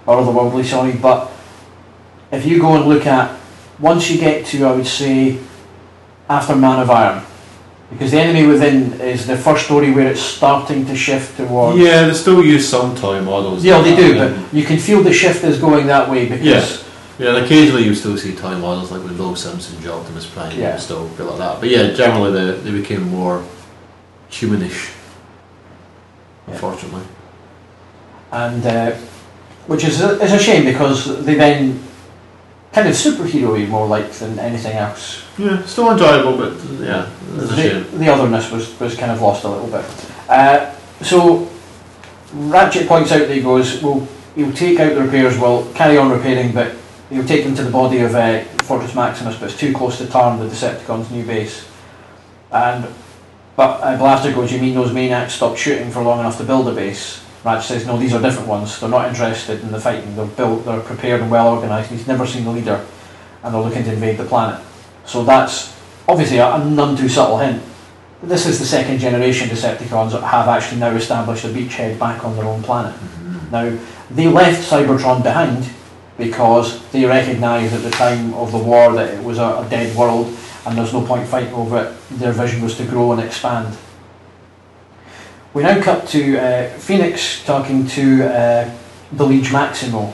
or 0.07 0.17
otherworldly, 0.17 0.65
sorry, 0.65 0.93
but 0.93 1.29
if 2.31 2.45
you 2.45 2.59
go 2.59 2.73
and 2.75 2.85
look 2.85 3.05
at, 3.05 3.29
once 3.79 4.09
you 4.09 4.17
get 4.19 4.45
to, 4.47 4.65
I 4.65 4.71
would 4.71 4.87
say, 4.87 5.37
after 6.29 6.55
Man 6.55 6.79
of 6.79 6.89
Iron, 6.89 7.21
because 7.91 8.11
the 8.11 8.19
enemy 8.19 8.47
within 8.47 8.93
is 9.01 9.27
the 9.27 9.37
first 9.37 9.65
story 9.65 9.91
where 9.91 10.07
it's 10.11 10.21
starting 10.21 10.85
to 10.85 10.95
shift 10.95 11.37
towards. 11.37 11.77
Yeah, 11.77 12.07
they 12.07 12.13
still 12.13 12.43
use 12.43 12.67
some 12.67 12.95
toy 12.95 13.21
models. 13.21 13.63
Yeah, 13.63 13.81
they 13.81 13.95
do, 13.95 14.17
And- 14.17 14.35
but 14.35 14.53
you 14.57 14.63
can 14.65 14.77
feel 14.79 15.01
the 15.03 15.13
shift 15.13 15.43
is 15.43 15.59
going 15.59 15.87
that 15.87 16.09
way 16.09 16.27
because 16.27 16.45
Yeah. 16.45 16.65
Yeah, 17.19 17.35
and 17.35 17.45
occasionally 17.45 17.83
you 17.83 17.93
still 17.93 18.17
see 18.17 18.31
toy 18.33 18.55
models 18.55 18.91
like 18.91 19.03
with 19.03 19.19
Low 19.19 19.35
Simpson, 19.35 19.75
Optimus 19.87 20.25
Prime, 20.25 20.57
Yeah. 20.57 20.71
and 20.71 20.81
still 20.81 21.07
feel 21.17 21.27
like 21.27 21.37
that. 21.37 21.59
But 21.59 21.69
yeah, 21.69 21.91
generally 21.91 22.31
they, 22.31 22.57
they 22.61 22.71
became 22.71 23.03
more 23.09 23.43
humanish. 24.31 24.89
Yeah. 26.47 26.53
Unfortunately. 26.53 27.01
and 28.31 28.65
uh, 28.65 28.91
which 29.67 29.83
is 29.83 30.01
a, 30.01 30.19
is 30.21 30.31
a 30.31 30.39
shame 30.39 30.63
because 30.65 31.23
they 31.25 31.35
then 31.35 31.79
kind 32.73 32.87
of 32.87 32.93
superhero-y 32.93 33.65
more 33.65 33.87
like 33.87 34.11
than 34.13 34.39
anything 34.39 34.77
else. 34.77 35.23
Yeah, 35.37 35.63
still 35.65 35.91
enjoyable, 35.91 36.37
but 36.37 36.53
yeah, 36.79 37.09
the, 37.33 37.85
the 37.97 38.07
otherness 38.07 38.51
was, 38.51 38.79
was 38.79 38.95
kind 38.95 39.11
of 39.11 39.21
lost 39.21 39.43
a 39.43 39.49
little 39.49 39.67
bit. 39.67 39.85
Uh, 40.29 40.73
so 41.01 41.49
Ratchet 42.33 42.87
points 42.87 43.11
out 43.11 43.27
that 43.27 43.35
he 43.35 43.41
goes, 43.41 43.81
well, 43.81 44.07
he'll 44.35 44.53
take 44.53 44.79
out 44.79 44.95
the 44.95 45.03
repairs, 45.03 45.37
will 45.37 45.71
carry 45.73 45.97
on 45.97 46.09
repairing, 46.11 46.53
but 46.53 46.75
he'll 47.09 47.25
take 47.25 47.43
them 47.43 47.55
to 47.55 47.63
the 47.63 47.71
body 47.71 47.99
of 47.99 48.15
uh, 48.15 48.43
Fortress 48.63 48.95
Maximus, 48.95 49.37
but 49.37 49.49
it's 49.49 49.59
too 49.59 49.73
close 49.73 49.97
to 49.97 50.07
Tarn, 50.07 50.39
the 50.39 50.45
Decepticons' 50.45 51.11
new 51.11 51.25
base. 51.25 51.67
And 52.51 52.87
but 53.55 53.81
uh, 53.81 53.97
Blaster 53.97 54.31
goes, 54.31 54.51
you 54.51 54.59
mean 54.59 54.73
those 54.73 54.93
maniacs 54.93 55.33
stopped 55.33 55.59
shooting 55.59 55.91
for 55.91 56.01
long 56.01 56.19
enough 56.19 56.37
to 56.37 56.43
build 56.43 56.67
a 56.69 56.73
base? 56.73 57.20
Ratchet 57.43 57.67
says, 57.67 57.87
no, 57.87 57.97
these 57.97 58.13
are 58.13 58.21
different 58.21 58.47
ones. 58.47 58.79
They're 58.79 58.89
not 58.89 59.07
interested 59.07 59.61
in 59.61 59.71
the 59.71 59.79
fighting. 59.79 60.15
They're 60.15 60.25
built, 60.25 60.65
they're 60.65 60.79
prepared 60.79 61.21
and 61.21 61.31
well 61.31 61.55
organised. 61.55 61.89
He's 61.89 62.07
never 62.07 62.25
seen 62.25 62.43
the 62.43 62.51
leader, 62.51 62.85
and 63.43 63.53
they're 63.53 63.61
looking 63.61 63.83
to 63.83 63.93
invade 63.93 64.17
the 64.17 64.25
planet. 64.25 64.63
So 65.05 65.23
that's 65.23 65.75
obviously 66.07 66.37
a, 66.37 66.53
a 66.53 66.63
none 66.63 66.95
too 66.95 67.09
subtle 67.09 67.39
hint. 67.39 67.63
This 68.21 68.45
is 68.45 68.59
the 68.59 68.65
second 68.65 68.99
generation 68.99 69.49
Decepticons 69.49 70.11
that 70.11 70.21
have 70.21 70.47
actually 70.47 70.79
now 70.79 70.91
established 70.91 71.43
a 71.43 71.47
beachhead 71.47 71.97
back 71.97 72.23
on 72.23 72.35
their 72.35 72.45
own 72.45 72.61
planet. 72.61 72.93
Mm-hmm. 72.93 73.51
Now, 73.51 73.79
they 74.11 74.27
left 74.27 74.69
Cybertron 74.69 75.23
behind 75.23 75.67
because 76.17 76.87
they 76.91 77.03
recognised 77.05 77.73
at 77.73 77.81
the 77.81 77.89
time 77.89 78.35
of 78.35 78.51
the 78.51 78.59
war 78.59 78.93
that 78.93 79.11
it 79.11 79.23
was 79.23 79.39
a, 79.39 79.65
a 79.65 79.67
dead 79.71 79.95
world 79.97 80.37
and 80.65 80.77
there's 80.77 80.93
no 80.93 81.03
point 81.03 81.27
fighting 81.27 81.53
over 81.53 81.85
it. 81.85 82.19
Their 82.19 82.31
vision 82.31 82.61
was 82.61 82.77
to 82.77 82.85
grow 82.85 83.11
and 83.13 83.21
expand. 83.21 83.75
We 85.53 85.63
now 85.63 85.81
cut 85.81 86.07
to 86.09 86.37
uh, 86.37 86.69
Phoenix 86.77 87.43
talking 87.43 87.85
to 87.87 88.23
uh, 88.23 88.73
the 89.11 89.25
Liege 89.25 89.51
Maximo 89.51 90.13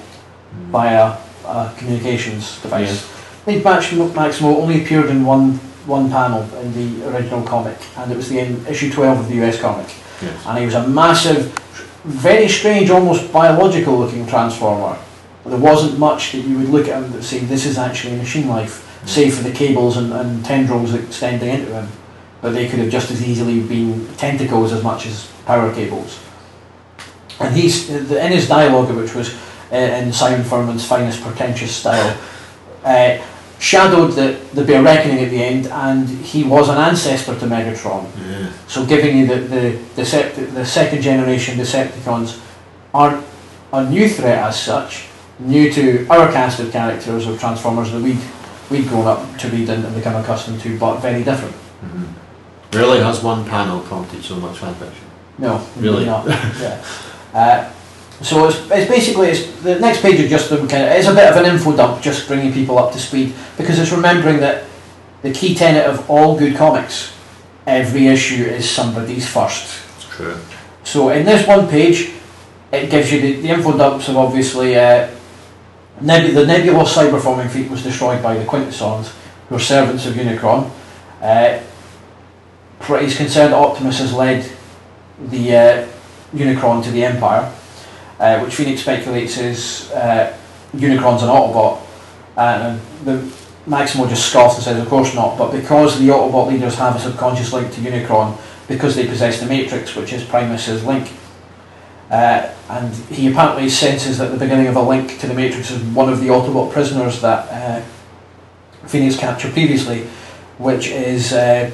via 0.71 1.15
a 1.45 1.73
communications 1.78 2.60
device. 2.62 2.89
Yes. 2.89 3.45
Liege 3.45 3.63
Maximo, 3.63 4.58
only 4.58 4.84
appeared 4.84 5.10
in 5.12 5.23
one 5.26 5.60
one 5.86 6.10
panel 6.10 6.41
in 6.60 6.73
the 6.73 7.10
original 7.10 7.43
comic, 7.43 7.78
and 7.97 8.12
it 8.12 8.17
was 8.17 8.30
the 8.30 8.39
in 8.39 8.65
issue 8.65 8.91
12 8.91 9.19
of 9.19 9.30
the 9.30 9.45
US 9.45 9.62
comic. 9.62 9.88
Yes. 10.21 10.45
And 10.45 10.58
he 10.58 10.65
was 10.65 10.73
a 10.73 10.88
massive, 10.88 11.54
very 12.04 12.47
strange, 12.50 12.89
almost 12.89 13.32
biological 13.32 13.97
looking 13.97 14.26
transformer. 14.28 14.97
There 15.45 15.58
wasn't 15.58 15.97
much 15.97 16.34
that 16.34 16.39
you 16.39 16.58
would 16.58 16.69
look 16.69 16.88
at 16.89 17.02
him 17.04 17.12
that 17.13 17.23
say 17.23 17.39
this 17.39 17.65
is 17.65 17.78
actually 17.78 18.17
machine 18.17 18.50
life, 18.50 19.02
save 19.06 19.36
for 19.36 19.43
the 19.43 19.54
cables 19.54 19.95
and, 19.97 20.12
and 20.12 20.43
tendrils 20.43 20.93
extending 20.93 21.50
into 21.50 21.71
him. 21.71 21.88
But 22.41 22.52
they 22.54 22.67
could 22.69 22.80
have 22.80 22.89
just 22.89 23.10
as 23.12 23.28
easily 23.28 23.62
been 23.62 24.08
tentacles 24.17 24.71
as 24.71 24.84
much 24.84 25.08
as 25.08 25.28
power 25.45 25.73
cables. 25.73 26.19
And 27.39 27.56
he's 27.56 27.89
in 27.89 28.32
his 28.32 28.47
dialogue, 28.47 28.95
which 28.95 29.13
was 29.15 29.34
uh, 29.71 29.76
in 29.76 30.12
Simon 30.13 30.43
Furman's 30.43 30.86
finest 30.86 31.21
pretentious 31.23 31.76
style, 31.76 32.17
uh, 32.84 33.17
shadowed 33.60 34.12
that 34.13 34.52
there'd 34.52 34.67
be 34.67 34.73
a 34.73 34.82
reckoning 34.82 35.23
at 35.23 35.30
the 35.32 35.43
end, 35.43 35.67
and 35.67 36.08
he 36.08 36.43
was 36.43 36.69
an 36.69 36.78
ancestor 36.78 37.38
to 37.39 37.45
Megatron. 37.45 38.06
Yeah. 38.30 38.52
So 38.67 38.86
giving 38.86 39.17
you 39.17 39.26
the 39.28 39.36
the 39.36 39.80
Decept- 39.95 40.54
the 40.54 40.65
second 40.65 41.02
generation 41.02 41.58
Decepticons 41.58 42.39
aren't 42.93 43.23
a 43.73 43.84
new 43.89 44.08
threat 44.08 44.39
as 44.39 44.60
such, 44.60 45.08
new 45.39 45.71
to 45.73 46.08
our 46.10 46.32
cast 46.32 46.60
of 46.60 46.71
characters 46.71 47.28
of 47.28 47.39
Transformers 47.39 47.91
that 47.91 48.02
we'd 48.02 48.19
we'd 48.69 48.88
grown 48.88 49.08
up 49.08 49.38
to 49.39 49.47
read 49.50 49.69
and, 49.69 49.86
and 49.86 49.95
become 49.95 50.15
accustomed 50.15 50.60
to, 50.62 50.78
but 50.78 51.00
very 51.00 51.23
different. 51.23 51.56
Mhm. 51.84 52.08
Rarely 52.78 53.00
has 53.00 53.24
one 53.24 53.44
panel 53.46 53.80
prompted 53.82 54.24
so 54.24 54.36
much 54.36 54.58
fan 54.60 54.74
fiction. 54.76 55.06
No, 55.38 55.66
Really? 55.78 56.06
not. 56.06 56.26
yeah. 56.28 56.84
Uh, 57.34 57.72
so 58.22 58.48
it's, 58.48 58.58
it's 58.72 58.90
basically 58.90 59.28
it's, 59.28 59.62
the 59.62 59.78
next 59.80 60.02
page 60.02 60.20
is 60.20 60.30
just 60.30 60.50
them 60.50 60.68
kind 60.68 60.86
of 60.86 60.92
it's 60.92 61.08
a 61.08 61.13
bit 61.13 61.30
of 61.30 61.36
an 61.36 61.46
info 61.46 61.76
dump, 61.76 62.02
just 62.02 62.28
bringing 62.28 62.52
people 62.52 62.80
up 62.80 62.92
to 62.94 62.98
speed 62.98 63.34
because 63.58 63.78
it's 63.78 63.92
remembering 63.92 64.40
that 64.40 64.63
the 65.22 65.32
key 65.32 65.54
tenet 65.54 65.86
of 65.86 66.10
all 66.10 66.36
good 66.40 66.56
comics, 66.56 67.13
every 67.68 68.08
issue 68.08 68.44
is 68.44 68.68
somebody's 68.68 69.28
first. 69.30 69.78
It's 69.98 70.06
true. 70.06 70.36
So 70.84 71.10
in 71.10 71.26
this 71.26 71.46
one 71.46 71.68
page, 71.68 72.12
it 72.72 72.90
gives 72.90 73.12
you 73.12 73.22
the, 73.22 73.42
the 73.42 73.50
info 73.50 73.78
dumps 73.78 74.08
of 74.10 74.18
obviously 74.18 74.76
uh, 74.76 75.10
Neb- 76.02 76.34
the 76.34 76.46
nebulous 76.46 76.96
cyberforming 76.96 77.50
fleet 77.50 77.70
was 77.70 77.84
destroyed 77.84 78.24
by 78.24 78.36
the 78.38 78.46
Quintessons, 78.46 79.12
who 79.50 79.56
are 79.56 79.60
servants 79.60 80.06
of 80.08 80.13
Unicron. 80.16 80.72
Uh, 81.22 81.60
he's 82.82 83.18
concerned 83.18 83.54
Optimus 83.54 84.00
has 84.00 84.13
led 84.13 84.50
the 85.20 85.56
uh, 85.56 85.88
Unicron 86.34 86.84
to 86.84 86.92
the 86.92 87.04
Empire, 87.04 87.54
uh, 88.20 88.40
which 88.40 88.56
Phoenix 88.56 88.82
speculates 88.82 89.38
is 89.38 89.92
uh, 89.92 90.38
Unicron's 90.74 91.24
an 91.24 91.30
Autobot. 91.30 91.82
And 92.36 92.80
the 93.04 93.34
Maximo 93.66 94.08
just 94.08 94.30
scoffs 94.30 94.56
and 94.56 94.63
says, 94.63 94.82
of 94.82 94.88
course 94.88 95.13
not, 95.16 95.38
but 95.38 95.52
because 95.52 96.00
the 96.00 96.10
Autobot 96.10 96.48
leaders 96.48 96.76
have 96.76 96.96
a 96.96 97.00
subconscious 97.00 97.52
link 97.52 97.74
to 97.74 97.82
Unicron, 97.82 98.38
because 98.68 98.96
they 98.96 99.08
possess 99.08 99.40
the 99.40 99.46
Matrix, 99.46 99.96
which 99.96 100.13
is 100.13 100.24
Primus's 100.24 100.84
link, 100.84 101.12
uh, 102.10 102.50
and 102.70 102.94
he 103.10 103.30
apparently 103.30 103.70
senses 103.70 104.18
that 104.18 104.32
the 104.32 104.38
beginning 104.38 104.68
of 104.68 104.76
a 104.76 104.82
link 104.82 105.20
to 105.20 105.28
the 105.28 105.34
Matrix 105.34 105.72
is 105.72 105.82
one 105.84 106.10
of 106.10 106.22
the 106.22 106.28
Autobot 106.28 106.72
prisoners 106.72 107.22
that 107.22 107.50
uh, 107.52 108.88
Phoenix 108.88 109.18
captured 109.18 109.52
previously, 109.52 110.04
which 110.58 110.88
is 110.88 111.34
uh, 111.34 111.72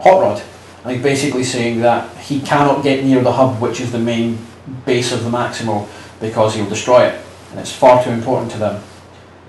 Hot 0.00 0.20
Rod. 0.20 0.42
He's 0.86 1.02
basically 1.02 1.44
saying 1.44 1.80
that 1.80 2.16
he 2.18 2.40
cannot 2.40 2.82
get 2.82 3.04
near 3.04 3.20
the 3.20 3.32
hub, 3.32 3.60
which 3.60 3.80
is 3.80 3.92
the 3.92 3.98
main 3.98 4.38
base 4.86 5.12
of 5.12 5.24
the 5.24 5.30
Maximo, 5.30 5.88
because 6.20 6.54
he'll 6.54 6.68
destroy 6.68 7.06
it, 7.06 7.20
and 7.50 7.60
it's 7.60 7.72
far 7.72 8.02
too 8.02 8.10
important 8.10 8.50
to 8.52 8.58
them. 8.58 8.82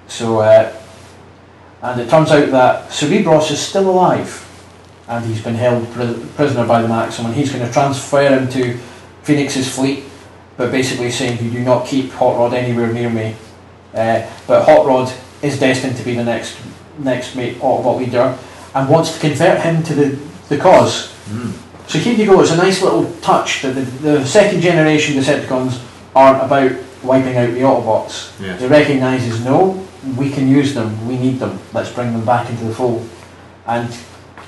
So, 0.07 0.39
uh, 0.39 0.75
and 1.81 2.01
it 2.01 2.09
turns 2.09 2.31
out 2.31 2.49
that 2.51 2.89
Cerebros 2.89 3.51
is 3.51 3.59
still 3.59 3.89
alive, 3.89 4.45
and 5.07 5.23
he's 5.25 5.41
been 5.41 5.55
held 5.55 5.89
pri- 5.91 6.19
prisoner 6.35 6.65
by 6.65 6.81
the 6.81 6.87
Maxim, 6.87 7.25
and 7.25 7.35
he's 7.35 7.51
going 7.51 7.65
to 7.65 7.71
transfer 7.71 8.27
him 8.27 8.49
to 8.49 8.77
Phoenix's 9.23 9.73
fleet, 9.73 10.03
but 10.57 10.71
basically 10.71 11.11
saying 11.11 11.41
you 11.43 11.51
do 11.51 11.63
not 11.63 11.85
keep 11.85 12.11
Hot 12.13 12.37
Rod 12.37 12.53
anywhere 12.53 12.91
near 12.91 13.09
me. 13.09 13.35
Uh, 13.93 14.27
but 14.45 14.65
Hot 14.65 14.85
Rod 14.85 15.13
is 15.41 15.59
destined 15.59 15.95
to 15.97 16.03
be 16.03 16.15
the 16.15 16.23
next 16.23 16.57
next 16.97 17.35
mate 17.35 17.57
Autobot 17.59 17.99
leader, 17.99 18.37
and 18.75 18.89
wants 18.89 19.13
to 19.13 19.19
convert 19.19 19.61
him 19.61 19.81
to 19.83 19.95
the 19.95 20.28
the 20.49 20.57
cause. 20.57 21.13
Mm. 21.29 21.53
So 21.87 21.97
here 21.97 22.13
you 22.13 22.25
go. 22.25 22.41
It's 22.41 22.51
a 22.51 22.57
nice 22.57 22.81
little 22.81 23.11
touch 23.21 23.61
that 23.61 23.73
the, 23.73 23.81
the 23.81 24.25
second 24.25 24.61
generation 24.61 25.15
Decepticons 25.15 25.83
aren't 26.15 26.43
about 26.43 26.71
wiping 27.03 27.37
out 27.37 27.51
the 27.51 27.61
Autobots. 27.61 28.39
Yes. 28.39 28.61
It 28.61 28.69
recognises 28.69 29.43
no, 29.43 29.87
we 30.17 30.29
can 30.29 30.47
use 30.47 30.73
them, 30.73 31.07
we 31.07 31.17
need 31.17 31.39
them, 31.39 31.59
let's 31.73 31.91
bring 31.91 32.11
them 32.13 32.25
back 32.25 32.49
into 32.49 32.65
the 32.65 32.73
fold. 32.73 33.07
And 33.67 33.87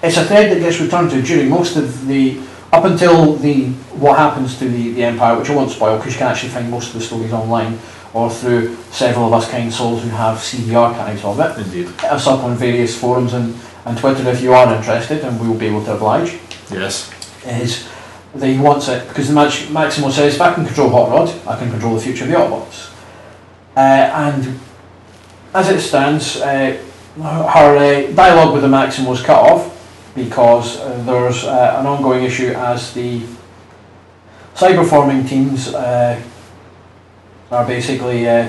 it's 0.03 0.17
a 0.17 0.25
thread 0.25 0.51
that 0.51 0.59
gets 0.59 0.79
returned 0.79 1.11
to 1.11 1.21
during 1.21 1.49
most 1.49 1.77
of 1.77 2.07
the, 2.07 2.41
up 2.71 2.85
until 2.85 3.35
the 3.35 3.69
what 3.99 4.17
happens 4.17 4.57
to 4.59 4.67
the, 4.67 4.93
the 4.93 5.03
Empire, 5.03 5.37
which 5.37 5.49
I 5.49 5.55
won't 5.55 5.71
spoil 5.71 5.97
because 5.97 6.13
you 6.13 6.19
can 6.19 6.27
actually 6.27 6.49
find 6.49 6.69
most 6.69 6.87
of 6.87 6.93
the 6.93 7.01
stories 7.01 7.33
online 7.33 7.77
or 8.13 8.29
through 8.29 8.75
several 8.91 9.27
of 9.27 9.33
us 9.33 9.49
kind 9.49 9.71
souls 9.71 10.03
who 10.03 10.09
have 10.09 10.39
CD 10.39 10.75
archives 10.75 11.23
of 11.23 11.39
it. 11.39 11.57
Indeed. 11.65 11.87
Hit 11.87 12.11
us 12.11 12.27
up 12.27 12.43
on 12.43 12.57
various 12.57 12.99
forums 12.99 13.33
and, 13.33 13.55
and 13.85 13.97
Twitter 13.97 14.27
if 14.29 14.41
you 14.41 14.53
are 14.53 14.73
interested 14.75 15.23
and 15.23 15.39
we'll 15.39 15.57
be 15.57 15.67
able 15.67 15.83
to 15.85 15.93
oblige 15.93 16.37
Yes. 16.71 17.11
is 17.45 17.87
that 18.35 18.47
he 18.47 18.57
wants 18.57 18.87
it 18.87 19.07
because 19.09 19.27
the 19.27 19.33
Max- 19.33 19.69
Maximo 19.69 20.09
says 20.09 20.35
if 20.35 20.41
I 20.41 20.53
can 20.53 20.65
control 20.65 20.89
Hot 20.89 21.09
Rod, 21.09 21.29
I 21.47 21.57
can 21.57 21.69
control 21.69 21.95
the 21.95 22.01
future 22.01 22.23
of 22.23 22.29
the 22.29 22.35
Autobots. 22.37 22.91
Uh, 23.75 23.79
and 23.79 24.59
as 25.53 25.69
it 25.69 25.81
stands, 25.81 26.37
uh, 26.37 26.77
her 27.17 27.77
uh, 27.77 28.11
dialogue 28.13 28.53
with 28.53 28.61
the 28.61 28.69
Maximo 28.69 29.11
is 29.11 29.21
cut 29.21 29.39
off 29.51 29.67
because 30.15 30.79
uh, 30.79 31.03
there's 31.05 31.43
uh, 31.43 31.77
an 31.79 31.85
ongoing 31.85 32.23
issue 32.23 32.51
as 32.55 32.93
the 32.93 33.21
cyberforming 34.55 35.27
teams 35.27 35.73
uh, 35.73 36.21
are 37.51 37.65
basically 37.65 38.29
uh, 38.29 38.47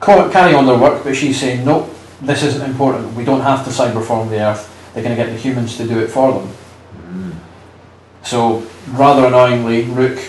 carrying 0.00 0.56
on 0.56 0.66
their 0.66 0.78
work, 0.78 1.02
but 1.04 1.14
she's 1.14 1.38
saying, 1.40 1.64
nope, 1.64 1.88
this 2.22 2.42
isn't 2.42 2.62
important. 2.62 3.14
We 3.14 3.24
don't 3.24 3.40
have 3.40 3.64
to 3.64 3.70
cyberform 3.70 4.30
the 4.30 4.40
Earth. 4.40 4.68
They're 4.94 5.02
going 5.02 5.16
to 5.16 5.22
get 5.22 5.30
the 5.30 5.38
humans 5.38 5.76
to 5.76 5.86
do 5.86 6.00
it 6.00 6.08
for 6.08 6.32
them. 6.32 6.54
Mm. 7.08 7.34
So, 8.22 8.66
rather 8.90 9.26
annoyingly, 9.26 9.84
Rook 9.84 10.22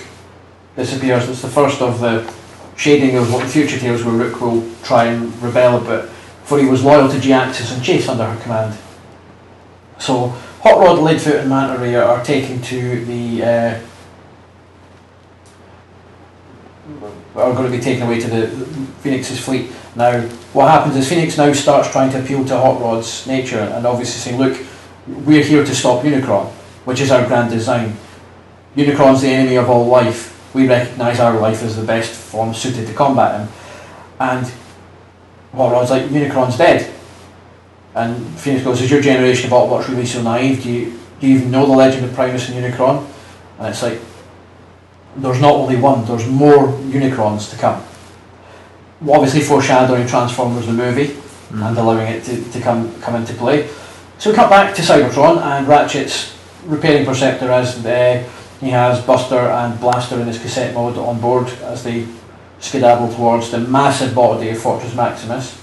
disappears. 0.76 1.30
It's 1.30 1.42
the 1.42 1.50
first 1.50 1.82
of 1.82 2.00
the 2.00 2.34
shading 2.76 3.16
of 3.18 3.32
what 3.32 3.44
the 3.44 3.50
future 3.50 3.78
tales 3.78 4.04
where 4.04 4.16
Rook 4.16 4.42
will 4.42 4.68
try 4.84 5.06
and 5.06 5.40
rebel 5.42 5.78
a 5.78 5.82
bit, 5.82 6.10
for 6.44 6.60
he 6.60 6.66
was 6.66 6.84
loyal 6.84 7.08
to 7.10 7.18
Jhiaxus 7.18 7.74
and 7.74 7.84
Chase 7.84 8.10
under 8.10 8.26
her 8.26 8.42
command. 8.42 8.78
So, 10.00 10.30
Hot 10.62 10.80
Rod, 10.80 11.00
Leadfoot 11.00 11.42
and 11.42 11.50
Manta 11.50 11.80
Ray 11.80 11.96
are 11.96 12.24
taken 12.24 12.62
to 12.64 13.06
the... 13.06 13.44
Uh, 13.44 13.80
are 17.36 17.54
going 17.54 17.72
to 17.72 17.76
be 17.76 17.84
taken 17.84 18.04
away 18.04 18.20
to 18.20 18.28
the 18.28 18.48
Phoenix's 19.02 19.44
fleet. 19.44 19.72
Now, 19.96 20.22
what 20.54 20.72
happens 20.72 20.96
is 20.96 21.08
Phoenix 21.08 21.38
now 21.38 21.54
starts 21.54 21.92
trying 21.92 22.12
to 22.12 22.24
appeal 22.24 22.44
to 22.46 22.58
Hot 22.58 22.82
Rod's 22.82 23.28
nature 23.28 23.60
and 23.60 23.86
obviously 23.86 24.20
saying, 24.20 24.40
look, 24.40 24.58
we're 25.08 25.44
here 25.44 25.64
to 25.64 25.76
stop 25.76 26.04
Unicron. 26.04 26.52
which 26.86 27.00
is 27.00 27.12
our 27.12 27.26
grand 27.28 27.52
design. 27.52 27.96
Unicron's 28.76 29.22
the 29.22 29.30
enemy 29.30 29.56
of 29.56 29.70
all 29.70 29.86
life. 29.86 30.32
We 30.54 30.68
recognise 30.68 31.20
our 31.20 31.40
life 31.40 31.64
as 31.64 31.76
the 31.76 31.86
best 31.86 32.12
form 32.12 32.54
suited 32.54 32.88
to 32.88 32.94
combat 32.94 33.42
him. 33.42 33.50
And 34.20 34.48
what 35.52 35.72
Rod's 35.72 35.92
like, 35.92 36.04
Unicron's 36.04 36.58
dead. 36.58 36.92
And 37.96 38.26
Phoenix 38.40 38.64
goes, 38.64 38.82
Is 38.82 38.90
your 38.90 39.02
generation 39.02 39.52
of 39.52 39.52
Autobots 39.52 39.88
really 39.88 40.06
so 40.06 40.22
naive? 40.24 40.64
Do 40.64 40.72
you, 40.72 41.00
do 41.20 41.28
you 41.28 41.38
even 41.38 41.52
know 41.52 41.66
the 41.66 41.74
legend 41.74 42.06
of 42.06 42.14
Primus 42.14 42.50
and 42.50 42.64
Unicron? 42.64 43.08
And 43.60 43.68
it's 43.68 43.84
like, 43.84 44.00
there's 45.16 45.40
not 45.40 45.54
only 45.54 45.76
one, 45.76 46.06
there's 46.06 46.28
more 46.28 46.68
Unicrons 46.68 47.52
to 47.52 47.58
come. 47.58 47.84
Obviously 49.10 49.42
foreshadowing 49.42 50.08
Transformers 50.08 50.66
the 50.66 50.74
movie 50.74 51.18
and 51.52 51.78
allowing 51.78 52.08
it 52.08 52.24
to, 52.24 52.52
to 52.52 52.62
come 52.62 53.00
come 53.02 53.16
into 53.16 53.34
play. 53.34 53.68
So 54.18 54.30
we 54.30 54.36
cut 54.36 54.50
back 54.50 54.76
to 54.76 54.82
Cybertron 54.82 55.42
and 55.42 55.68
Ratchet's 55.68 56.38
repairing 56.66 57.06
Perceptor 57.06 57.52
as 57.52 57.86
uh, 57.86 58.30
he 58.62 58.70
has 58.70 59.02
Buster 59.06 59.36
and 59.36 59.78
Blaster 59.80 60.20
in 60.20 60.28
his 60.28 60.40
cassette 60.40 60.74
mode 60.74 60.98
on 60.98 61.20
board 61.20 61.48
as 61.64 61.84
they 61.84 62.08
skedaddle 62.60 63.14
towards 63.14 63.52
the 63.52 63.60
massive 63.60 64.16
body 64.16 64.50
of 64.50 64.58
Fortress 64.58 64.96
Maximus. 64.96 65.60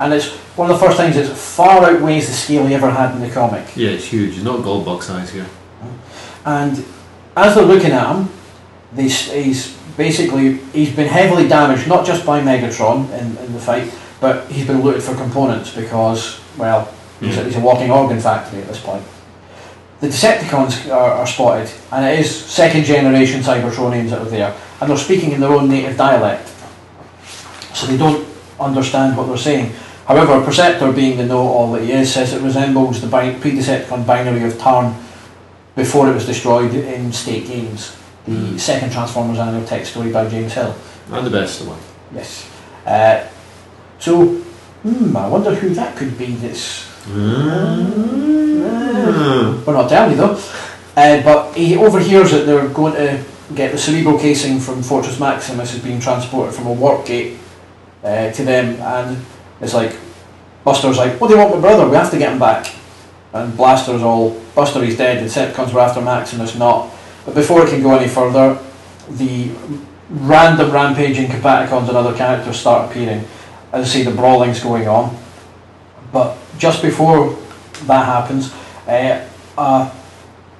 And 0.00 0.14
it's 0.14 0.30
one 0.56 0.70
of 0.70 0.80
the 0.80 0.86
first 0.86 0.96
things 0.96 1.16
it 1.16 1.28
far 1.28 1.84
outweighs 1.84 2.26
the 2.26 2.32
scale 2.32 2.66
he 2.66 2.74
ever 2.74 2.90
had 2.90 3.14
in 3.14 3.20
the 3.20 3.30
comic. 3.30 3.76
Yeah, 3.76 3.90
it's 3.90 4.06
huge. 4.06 4.34
It's 4.34 4.44
not 4.44 4.64
gold 4.64 4.84
box 4.84 5.06
size 5.06 5.30
here. 5.30 5.46
And 6.44 6.84
as 7.36 7.54
they're 7.54 7.64
looking 7.64 7.92
at 7.92 8.16
him, 8.16 8.28
they, 8.92 9.08
he's 9.08 9.78
basically 9.96 10.58
he's 10.72 10.94
been 10.94 11.08
heavily 11.08 11.48
damaged, 11.48 11.88
not 11.88 12.06
just 12.06 12.24
by 12.24 12.40
Megatron 12.40 13.10
in, 13.10 13.36
in 13.44 13.52
the 13.52 13.60
fight, 13.60 13.92
but 14.20 14.50
he's 14.50 14.66
been 14.66 14.82
looted 14.82 15.02
for 15.02 15.14
components 15.14 15.74
because, 15.74 16.40
well, 16.56 16.92
he's, 17.20 17.36
a, 17.36 17.40
hmm. 17.40 17.46
he's 17.46 17.56
a 17.56 17.60
walking 17.60 17.90
organ 17.90 18.20
factory 18.20 18.60
at 18.60 18.68
this 18.68 18.80
point. 18.80 19.04
The 20.00 20.08
Decepticons 20.08 20.90
are, 20.90 21.12
are 21.12 21.26
spotted, 21.26 21.70
and 21.92 22.04
it 22.04 22.18
is 22.18 22.34
second 22.34 22.84
generation 22.84 23.40
Cybertronians 23.40 24.10
that 24.10 24.20
are 24.20 24.30
there, 24.30 24.56
and 24.80 24.90
they're 24.90 24.96
speaking 24.96 25.32
in 25.32 25.40
their 25.40 25.52
own 25.52 25.68
native 25.68 25.96
dialect, 25.96 26.48
so 27.72 27.86
they 27.86 27.96
don't 27.96 28.26
understand 28.58 29.16
what 29.16 29.26
they're 29.26 29.36
saying. 29.36 29.72
However, 30.06 30.44
Perceptor, 30.44 30.92
being 30.92 31.16
the 31.16 31.26
know-all 31.26 31.72
that 31.72 31.82
he 31.82 31.92
is, 31.92 32.12
says 32.12 32.32
it 32.32 32.42
resembles 32.42 33.00
the 33.00 33.08
pre-Decepticon 33.08 34.04
binary 34.04 34.42
of 34.44 34.58
Tarn 34.58 34.94
before 35.76 36.10
it 36.10 36.14
was 36.14 36.26
destroyed 36.26 36.74
in 36.74 37.12
State 37.12 37.46
Games, 37.46 37.96
the 38.26 38.58
second 38.58 38.92
Transformers 38.92 39.38
annual 39.38 39.66
text 39.66 39.92
story 39.92 40.12
by 40.12 40.28
James 40.28 40.52
Hill. 40.52 40.74
And 41.10 41.26
the 41.26 41.30
best 41.30 41.66
one. 41.66 41.78
Yes. 42.14 42.48
Uh, 42.86 43.26
so, 43.98 44.26
hmm, 44.26 45.16
I 45.16 45.28
wonder 45.28 45.54
who 45.54 45.70
that 45.70 45.96
could 45.96 46.16
be 46.16 46.34
that's... 46.36 46.88
Mm. 47.06 48.12
We're 49.66 49.72
not 49.72 49.88
telling 49.88 50.12
you 50.12 50.16
though. 50.16 50.40
Uh, 50.96 51.22
but 51.22 51.52
he 51.54 51.76
overhears 51.76 52.30
that 52.32 52.44
they're 52.46 52.68
going 52.68 52.94
to 52.94 53.24
get 53.54 53.72
the 53.72 53.78
cerebral 53.78 54.18
casing 54.18 54.60
from 54.60 54.82
Fortress 54.82 55.18
Maximus 55.18 55.74
is 55.74 55.82
being 55.82 56.00
transported 56.00 56.54
from 56.54 56.66
a 56.66 56.72
warp 56.72 57.06
gate 57.06 57.38
uh, 58.04 58.30
to 58.32 58.44
them, 58.44 58.80
and 58.80 59.24
it's 59.60 59.74
like 59.74 59.96
Buster's 60.64 60.98
like, 60.98 61.20
"What 61.20 61.28
do 61.28 61.34
you 61.34 61.40
want, 61.40 61.54
my 61.54 61.60
brother? 61.60 61.88
We 61.88 61.96
have 61.96 62.10
to 62.10 62.18
get 62.18 62.32
him 62.32 62.38
back." 62.38 62.74
And 63.32 63.56
Blaster's 63.56 64.02
all, 64.02 64.38
"Buster, 64.54 64.84
he's 64.84 64.96
dead." 64.96 65.22
The 65.22 65.28
Decepticons 65.28 65.72
were 65.72 65.80
after 65.80 66.00
Maximus, 66.00 66.56
not. 66.56 66.90
But 67.24 67.34
before 67.34 67.64
it 67.66 67.70
can 67.70 67.82
go 67.82 67.96
any 67.96 68.08
further, 68.08 68.58
the 69.10 69.50
random 70.10 70.70
rampaging 70.70 71.28
Combaticons 71.28 71.88
and 71.88 71.96
other 71.96 72.16
characters 72.16 72.58
start 72.58 72.90
appearing. 72.90 73.24
As 73.72 73.86
I 73.86 73.88
say, 73.88 74.02
the 74.02 74.10
brawling's 74.10 74.60
going 74.60 74.88
on. 74.88 75.16
But 76.12 76.36
just 76.58 76.82
before 76.82 77.38
that 77.86 78.04
happens, 78.04 78.52
uh, 78.86 79.26
a 79.56 79.90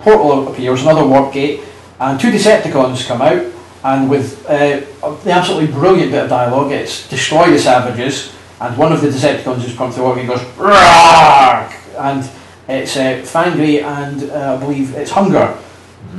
portal 0.01 0.53
appears, 0.53 0.83
another 0.83 1.07
warp 1.07 1.33
gate, 1.33 1.61
and 2.01 2.19
two 2.19 2.31
Decepticons 2.31 3.07
come 3.07 3.23
out, 3.23 3.45
and 3.85 4.09
with 4.09 4.45
uh, 4.47 4.81
the 5.25 5.31
absolutely 5.31 5.73
brilliant 5.73 6.13
bit 6.13 6.25
of 6.25 6.31
dialogue, 6.31 6.73
it's 6.73 7.09
destroy 7.09 7.51
the 7.51 7.59
savages, 7.59 8.35
and 8.61 8.77
one 8.79 8.93
of 8.93 9.01
the 9.01 9.09
Decepticons 9.09 9.63
who's 9.63 9.77
come 9.77 9.91
through 9.91 10.03
the 10.03 10.09
warp 10.09 10.17
gate 10.17 10.29
goes, 10.29 10.45
Rock! 10.57 11.75
and 11.99 12.29
it's 12.69 12.97
uh, 12.97 13.21
Fangry 13.25 13.83
and 13.83 14.31
uh, 14.31 14.57
I 14.57 14.65
believe 14.65 14.95
it's 14.95 15.11
Hunger 15.11 15.59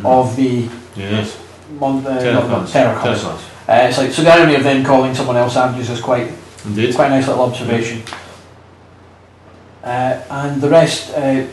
of 0.03 0.35
the 0.35 0.67
Yes. 0.95 1.37
Mon- 1.79 2.05
uh. 2.05 2.19
Uh, 3.67 3.87
it's 3.87 3.97
like, 3.97 4.11
so 4.11 4.21
the 4.23 4.29
irony 4.31 4.55
of 4.55 4.63
them 4.63 4.83
calling 4.83 5.15
someone 5.15 5.37
else 5.37 5.55
Andrews 5.55 5.89
is 5.89 6.01
quite 6.01 6.31
Indeed. 6.65 6.93
quite 6.95 7.07
a 7.07 7.09
nice 7.09 7.27
little 7.27 7.43
observation. 7.43 8.03
Uh, 9.83 10.21
and 10.29 10.61
the 10.61 10.69
rest, 10.69 11.11
uh, 11.11 11.45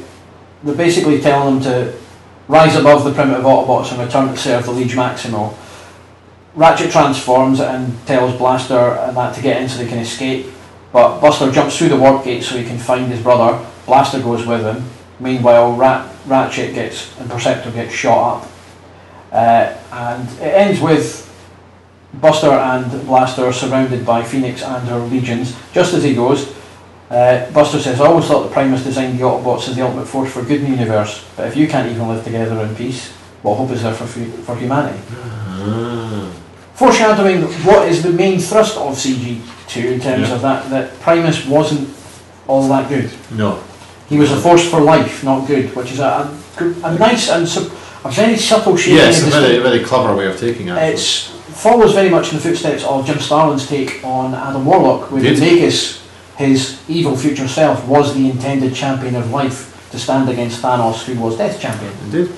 they're 0.62 0.74
basically 0.76 1.20
telling 1.20 1.60
them 1.60 1.62
to 1.64 1.98
rise 2.48 2.76
above 2.76 3.04
the 3.04 3.12
primitive 3.12 3.44
Autobots 3.44 3.92
and 3.92 4.00
return 4.00 4.28
to 4.28 4.36
serve 4.36 4.64
the 4.66 4.72
Liege 4.72 4.94
Maximo. 4.96 5.54
Ratchet 6.54 6.90
transforms 6.90 7.60
and 7.60 7.94
tells 8.06 8.36
Blaster 8.36 8.76
and 8.76 9.16
that 9.16 9.34
to 9.36 9.40
get 9.42 9.62
in 9.62 9.68
so 9.68 9.78
they 9.78 9.88
can 9.88 9.98
escape, 9.98 10.46
but 10.92 11.20
Buster 11.20 11.50
jumps 11.50 11.78
through 11.78 11.90
the 11.90 11.96
warp 11.96 12.24
gate 12.24 12.42
so 12.42 12.56
he 12.56 12.64
can 12.64 12.78
find 12.78 13.06
his 13.10 13.22
brother. 13.22 13.64
Blaster 13.86 14.20
goes 14.20 14.44
with 14.46 14.62
him. 14.62 14.84
Meanwhile, 15.20 15.72
Rat- 15.76 16.08
Ratchet 16.26 16.74
gets 16.74 17.18
and 17.20 17.30
Perceptor 17.30 17.70
gets 17.70 17.92
shot 17.94 18.42
up. 18.42 18.50
Uh, 19.32 19.76
and 19.92 20.28
it 20.40 20.54
ends 20.54 20.80
with 20.80 21.26
Buster 22.14 22.48
and 22.50 22.90
Blaster 23.06 23.52
surrounded 23.52 24.04
by 24.04 24.22
Phoenix 24.24 24.62
and 24.62 24.88
her 24.88 24.98
legions. 24.98 25.54
Just 25.72 25.94
as 25.94 26.02
he 26.02 26.14
goes, 26.14 26.52
uh, 27.10 27.50
Buster 27.52 27.78
says, 27.78 28.00
I 28.00 28.06
always 28.06 28.26
thought 28.26 28.44
the 28.44 28.50
Primus 28.52 28.82
designed 28.84 29.18
the 29.18 29.22
Autobots 29.24 29.68
as 29.68 29.76
the 29.76 29.82
ultimate 29.82 30.06
force 30.06 30.32
for 30.32 30.42
good 30.42 30.62
in 30.62 30.70
the 30.70 30.76
universe, 30.76 31.24
but 31.36 31.46
if 31.46 31.56
you 31.56 31.68
can't 31.68 31.90
even 31.90 32.08
live 32.08 32.24
together 32.24 32.60
in 32.62 32.74
peace, 32.74 33.10
what 33.42 33.56
hope 33.56 33.70
is 33.70 33.82
there 33.82 33.94
for, 33.94 34.06
for 34.06 34.56
humanity? 34.56 34.98
Ah. 35.12 36.30
Foreshadowing 36.74 37.42
what 37.64 37.88
is 37.88 38.02
the 38.02 38.10
main 38.10 38.38
thrust 38.40 38.76
of 38.78 38.94
CG2 38.94 39.92
in 39.92 40.00
terms 40.00 40.28
Yeah. 40.28 40.34
of 40.34 40.42
that, 40.42 40.70
that 40.70 41.00
Primus 41.00 41.46
wasn't 41.46 41.88
all 42.48 42.66
that 42.68 42.88
good. 42.88 43.10
No. 43.32 43.62
He 44.10 44.18
was 44.18 44.30
a 44.32 44.40
force 44.40 44.68
for 44.68 44.80
life, 44.80 45.24
not 45.24 45.46
good, 45.46 45.74
which 45.74 45.92
is 45.92 46.00
a, 46.00 46.36
a, 46.58 46.64
a 46.84 46.98
nice 46.98 47.30
and 47.30 47.46
a 48.04 48.10
very 48.10 48.36
subtle 48.36 48.76
shade 48.76 48.96
Yes, 48.96 49.22
a 49.22 49.30
very, 49.30 49.58
very 49.58 49.84
clever 49.84 50.14
way 50.16 50.26
of 50.26 50.38
taking 50.38 50.68
it. 50.68 50.76
It's 50.76 51.28
follows 51.50 51.92
very 51.92 52.10
much 52.10 52.30
in 52.30 52.36
the 52.36 52.42
footsteps 52.42 52.84
of 52.84 53.06
Jim 53.06 53.18
Starlin's 53.18 53.68
take 53.68 54.04
on 54.04 54.34
Adam 54.34 54.64
Warlock, 54.64 55.10
with 55.12 55.24
Indeed. 55.24 55.40
Magus, 55.40 56.04
his 56.36 56.80
evil 56.88 57.16
future 57.16 57.46
self, 57.46 57.86
was 57.86 58.14
the 58.14 58.28
intended 58.28 58.74
champion 58.74 59.14
of 59.14 59.30
life 59.30 59.88
to 59.92 59.98
stand 59.98 60.28
against 60.28 60.60
Thanos, 60.60 61.04
who 61.04 61.20
was 61.20 61.36
Death 61.38 61.60
Champion. 61.60 61.92
Indeed. 62.04 62.34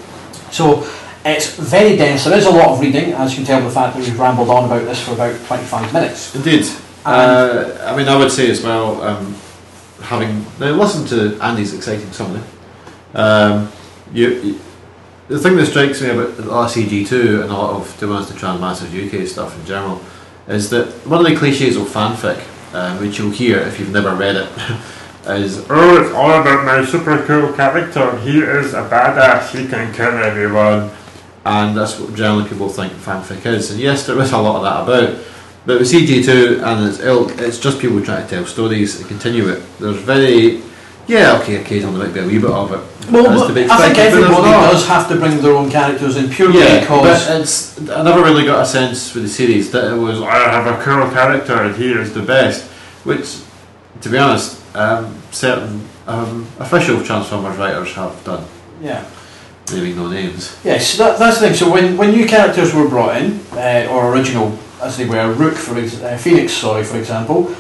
So 0.51 0.87
it's 1.25 1.57
very 1.57 1.97
dense. 1.97 2.25
There 2.25 2.37
is 2.37 2.47
a 2.47 2.51
lot 2.51 2.71
of 2.71 2.81
reading, 2.81 3.13
as 3.13 3.33
you 3.33 3.37
can 3.39 3.47
tell 3.47 3.61
by 3.61 3.67
the 3.67 3.75
fact 3.75 3.97
that 3.97 4.05
we've 4.05 4.19
rambled 4.19 4.51
on 4.51 4.65
about 4.65 4.85
this 4.85 5.03
for 5.03 5.13
about 5.13 5.39
25 5.47 5.93
minutes. 5.93 6.35
Indeed. 6.35 6.67
Uh, 7.05 7.79
I 7.83 7.97
mean, 7.97 8.09
I 8.09 8.17
would 8.17 8.31
say 8.31 8.51
as 8.51 8.63
well, 8.63 9.01
um, 9.03 9.35
having 10.03 10.45
now 10.59 10.73
listened 10.73 11.09
to 11.09 11.41
Andy's 11.43 11.75
exciting 11.75 12.11
summary, 12.13 12.43
um, 13.15 13.71
you, 14.13 14.29
you, 14.29 14.61
the 15.29 15.39
thing 15.39 15.57
that 15.57 15.67
strikes 15.67 16.03
me 16.03 16.11
about 16.11 16.29
RCG2 16.35 17.43
and 17.43 17.51
a 17.51 17.55
lot 17.55 17.77
of, 17.77 17.99
the 18.01 18.35
Transmasters 18.37 18.93
UK 18.93 19.27
stuff 19.27 19.59
in 19.59 19.65
general, 19.65 20.03
is 20.49 20.71
that 20.71 20.89
one 21.07 21.25
of 21.25 21.31
the 21.31 21.37
cliches 21.37 21.77
of 21.77 21.87
fanfic, 21.89 22.43
um, 22.75 23.01
which 23.01 23.19
you'll 23.19 23.31
hear 23.31 23.59
if 23.59 23.79
you've 23.79 23.93
never 23.93 24.15
read 24.15 24.37
it, 24.37 24.49
is 25.27 25.65
Oh, 25.71 26.03
it's 26.03 26.13
all 26.13 26.41
about 26.41 26.65
my 26.65 26.85
super 26.85 27.25
cool 27.27 27.53
character. 27.53 28.19
He 28.19 28.41
is 28.41 28.75
a 28.75 28.89
badass. 28.89 29.57
He 29.57 29.69
can 29.69 29.93
kill 29.95 30.19
everyone. 30.19 30.91
and 31.45 31.77
that's 31.77 31.99
what 31.99 32.15
generally 32.15 32.49
people 32.49 32.69
think 32.69 32.93
fanfic 32.93 33.47
is. 33.47 33.71
And 33.71 33.81
yes, 33.81 34.07
there 34.07 34.21
is 34.21 34.33
a 34.33 34.39
lot 34.39 34.57
of 34.57 34.63
that 34.63 34.83
about. 34.83 35.32
But 35.65 35.79
with 35.79 35.93
CG2 35.93 36.63
and 36.63 36.89
its 36.89 37.01
ilk, 37.01 37.39
it's 37.39 37.59
just 37.59 37.79
people 37.79 38.03
trying 38.03 38.27
to 38.27 38.29
tell 38.29 38.47
stories 38.47 38.99
and 38.99 39.09
continue 39.09 39.49
it. 39.49 39.63
There's 39.79 39.97
very, 39.97 40.61
yeah, 41.07 41.39
okay, 41.41 41.57
occasionally 41.57 41.99
there 41.99 42.09
might 42.09 42.15
be 42.15 42.21
a 42.21 42.27
wee 42.27 42.39
bit 42.39 42.51
of 42.51 42.73
it. 42.73 43.11
Well, 43.11 43.55
be 43.55 43.65
I 43.65 43.77
think 43.77 43.99
everybody 43.99 44.51
does 44.51 44.87
have 44.87 45.09
to 45.09 45.17
bring 45.17 45.41
their 45.41 45.55
own 45.55 45.71
characters 45.71 46.17
in 46.17 46.31
purely 46.31 46.61
Yeah, 46.61 46.81
because 46.81 47.27
but 47.27 47.41
it's. 47.41 47.91
I 47.91 48.03
never 48.03 48.23
really 48.23 48.45
got 48.45 48.63
a 48.63 48.67
sense 48.67 49.15
with 49.15 49.25
the 49.25 49.29
series 49.29 49.71
that 49.73 49.93
it 49.93 49.97
was. 49.97 50.21
I 50.21 50.51
have 50.51 50.67
a 50.67 50.83
cool 50.83 51.09
character 51.11 51.55
and 51.55 51.77
he 51.77 51.93
is 51.93 52.13
the 52.13 52.23
best. 52.23 52.65
Which, 53.05 53.41
to 54.01 54.09
be 54.09 54.19
honest, 54.19 54.63
um, 54.77 55.17
certain 55.33 55.89
um, 56.07 56.47
official 56.59 57.03
Transformers 57.03 57.57
writers 57.57 57.93
have 57.95 58.23
done, 58.25 58.45
yeah. 58.81 59.09
naming 59.73 59.97
no 59.97 60.09
names. 60.09 60.57
Yes, 60.65 60.97
that, 60.99 61.19
that's 61.19 61.41
the 61.41 61.49
thing. 61.49 61.57
So 61.57 61.71
when, 61.71 61.97
when 61.97 62.13
new 62.13 62.27
characters 62.27 62.73
were 62.73 62.89
brought 62.89 63.21
in, 63.21 63.41
uh, 63.53 63.89
or 63.91 64.15
original 64.15 64.57
as 64.83 64.97
they 64.97 65.07
were, 65.07 65.33
Rook 65.33 65.55
for 65.55 65.79
ex- 65.79 66.01
uh, 66.01 66.17
Phoenix, 66.17 66.53
sorry, 66.53 66.85
for 66.85 66.99
example, 66.99 67.55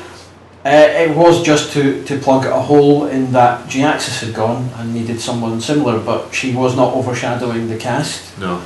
uh, 0.64 0.68
it 0.68 1.16
was 1.16 1.43
just 1.43 1.73
to, 1.73 2.05
to 2.05 2.18
plug 2.18 2.47
a 2.47 2.61
hole 2.61 3.07
in 3.07 3.33
that 3.33 3.68
Jhiaxus 3.68 4.25
had 4.25 4.35
gone 4.35 4.68
and 4.77 4.95
needed 4.95 5.20
someone 5.20 5.61
similar, 5.61 5.99
but 5.99 6.33
she 6.33 6.55
was 6.55 6.77
not 6.77 6.95
overshadowing 6.95 7.68
the 7.68 7.77
cast. 7.77 8.39
No. 8.39 8.62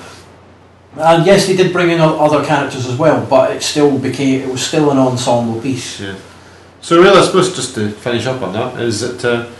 And 0.98 1.26
yes, 1.26 1.46
they 1.46 1.56
did 1.56 1.72
bring 1.72 1.90
in 1.90 2.00
other 2.00 2.44
characters 2.44 2.86
as 2.86 2.96
well, 2.96 3.24
but 3.26 3.50
it 3.50 3.62
still 3.62 3.98
became 3.98 4.42
it 4.42 4.48
was 4.48 4.66
still 4.66 4.90
an 4.90 4.98
ensemble 4.98 5.60
piece. 5.60 6.00
Yeah. 6.00 6.16
So 6.80 7.02
really, 7.02 7.18
I 7.18 7.24
suppose 7.24 7.54
just 7.54 7.74
to 7.74 7.90
finish 7.90 8.26
up 8.26 8.42
on 8.42 8.52
that 8.54 8.80
is 8.80 9.00
that 9.00 9.24
uh, 9.24 9.50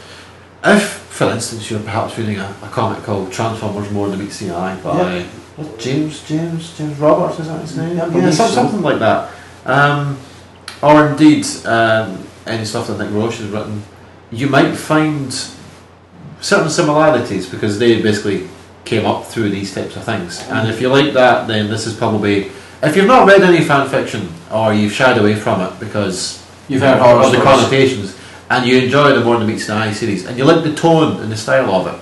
if, 0.65 0.89
for 0.89 1.31
instance, 1.31 1.71
you're 1.71 1.81
perhaps 1.81 2.17
reading 2.19 2.39
a, 2.39 2.55
a 2.63 2.69
comic 2.69 3.03
called 3.03 3.33
Transformers 3.33 3.91
More 3.91 4.09
Than 4.09 4.19
Meets 4.21 4.39
the 4.41 4.51
Eye 4.51 4.81
by 4.83 5.27
what, 5.57 5.79
James 5.79 6.27
James 6.29 6.77
James 6.77 6.99
Roberts, 6.99 7.41
is 7.41 7.49
that 7.49 7.61
his 7.61 7.77
name? 7.77 7.97
Yeah, 7.97 8.07
I 8.07 8.19
yeah, 8.19 8.31
some- 8.31 8.49
so. 8.49 8.55
something 8.55 8.83
like 8.83 8.99
that. 8.99 9.31
Um, 9.65 10.19
or 10.83 11.09
indeed, 11.09 11.45
um, 11.65 12.27
any 12.47 12.65
stuff 12.65 12.87
that 12.89 12.99
Nick 12.99 13.11
Roche 13.13 13.39
has 13.39 13.49
written, 13.49 13.83
you 14.31 14.49
might 14.49 14.75
find 14.75 15.33
certain 16.41 16.71
similarities 16.71 17.49
because 17.49 17.79
they 17.79 18.01
basically 18.03 18.49
came 18.85 19.05
up 19.07 19.25
through 19.25 19.51
these 19.51 19.75
types 19.75 19.97
of 19.97 20.05
things. 20.05 20.47
And 20.49 20.69
if 20.69 20.81
you 20.81 20.89
like 20.89 21.13
that, 21.15 21.49
then 21.49 21.69
this 21.69 21.87
is 21.87 21.95
probably. 21.97 22.53
If 22.83 22.95
you've 22.95 23.07
not 23.07 23.27
read 23.27 23.41
any 23.43 23.65
fan 23.65 23.89
fiction 23.89 24.29
or 24.53 24.73
you've 24.75 24.93
shied 24.93 25.19
away 25.19 25.35
from 25.35 25.63
it 25.63 25.81
because 25.81 26.47
You've 26.69 26.83
heard 26.83 26.99
horror 26.99 27.23
of 27.25 27.33
the 27.33 27.39
connotations, 27.39 28.17
and 28.51 28.67
you 28.67 28.79
enjoy 28.79 29.13
the 29.13 29.25
More 29.25 29.39
Than 29.39 29.47
Meets 29.47 29.67
the 29.67 29.75
Eye 29.75 29.93
series, 29.93 30.27
and 30.27 30.37
you 30.37 30.45
like 30.45 30.65
the 30.65 30.75
tone 30.75 31.21
and 31.21 31.31
the 31.31 31.37
style 31.37 31.73
of 31.73 31.87
it, 31.87 32.01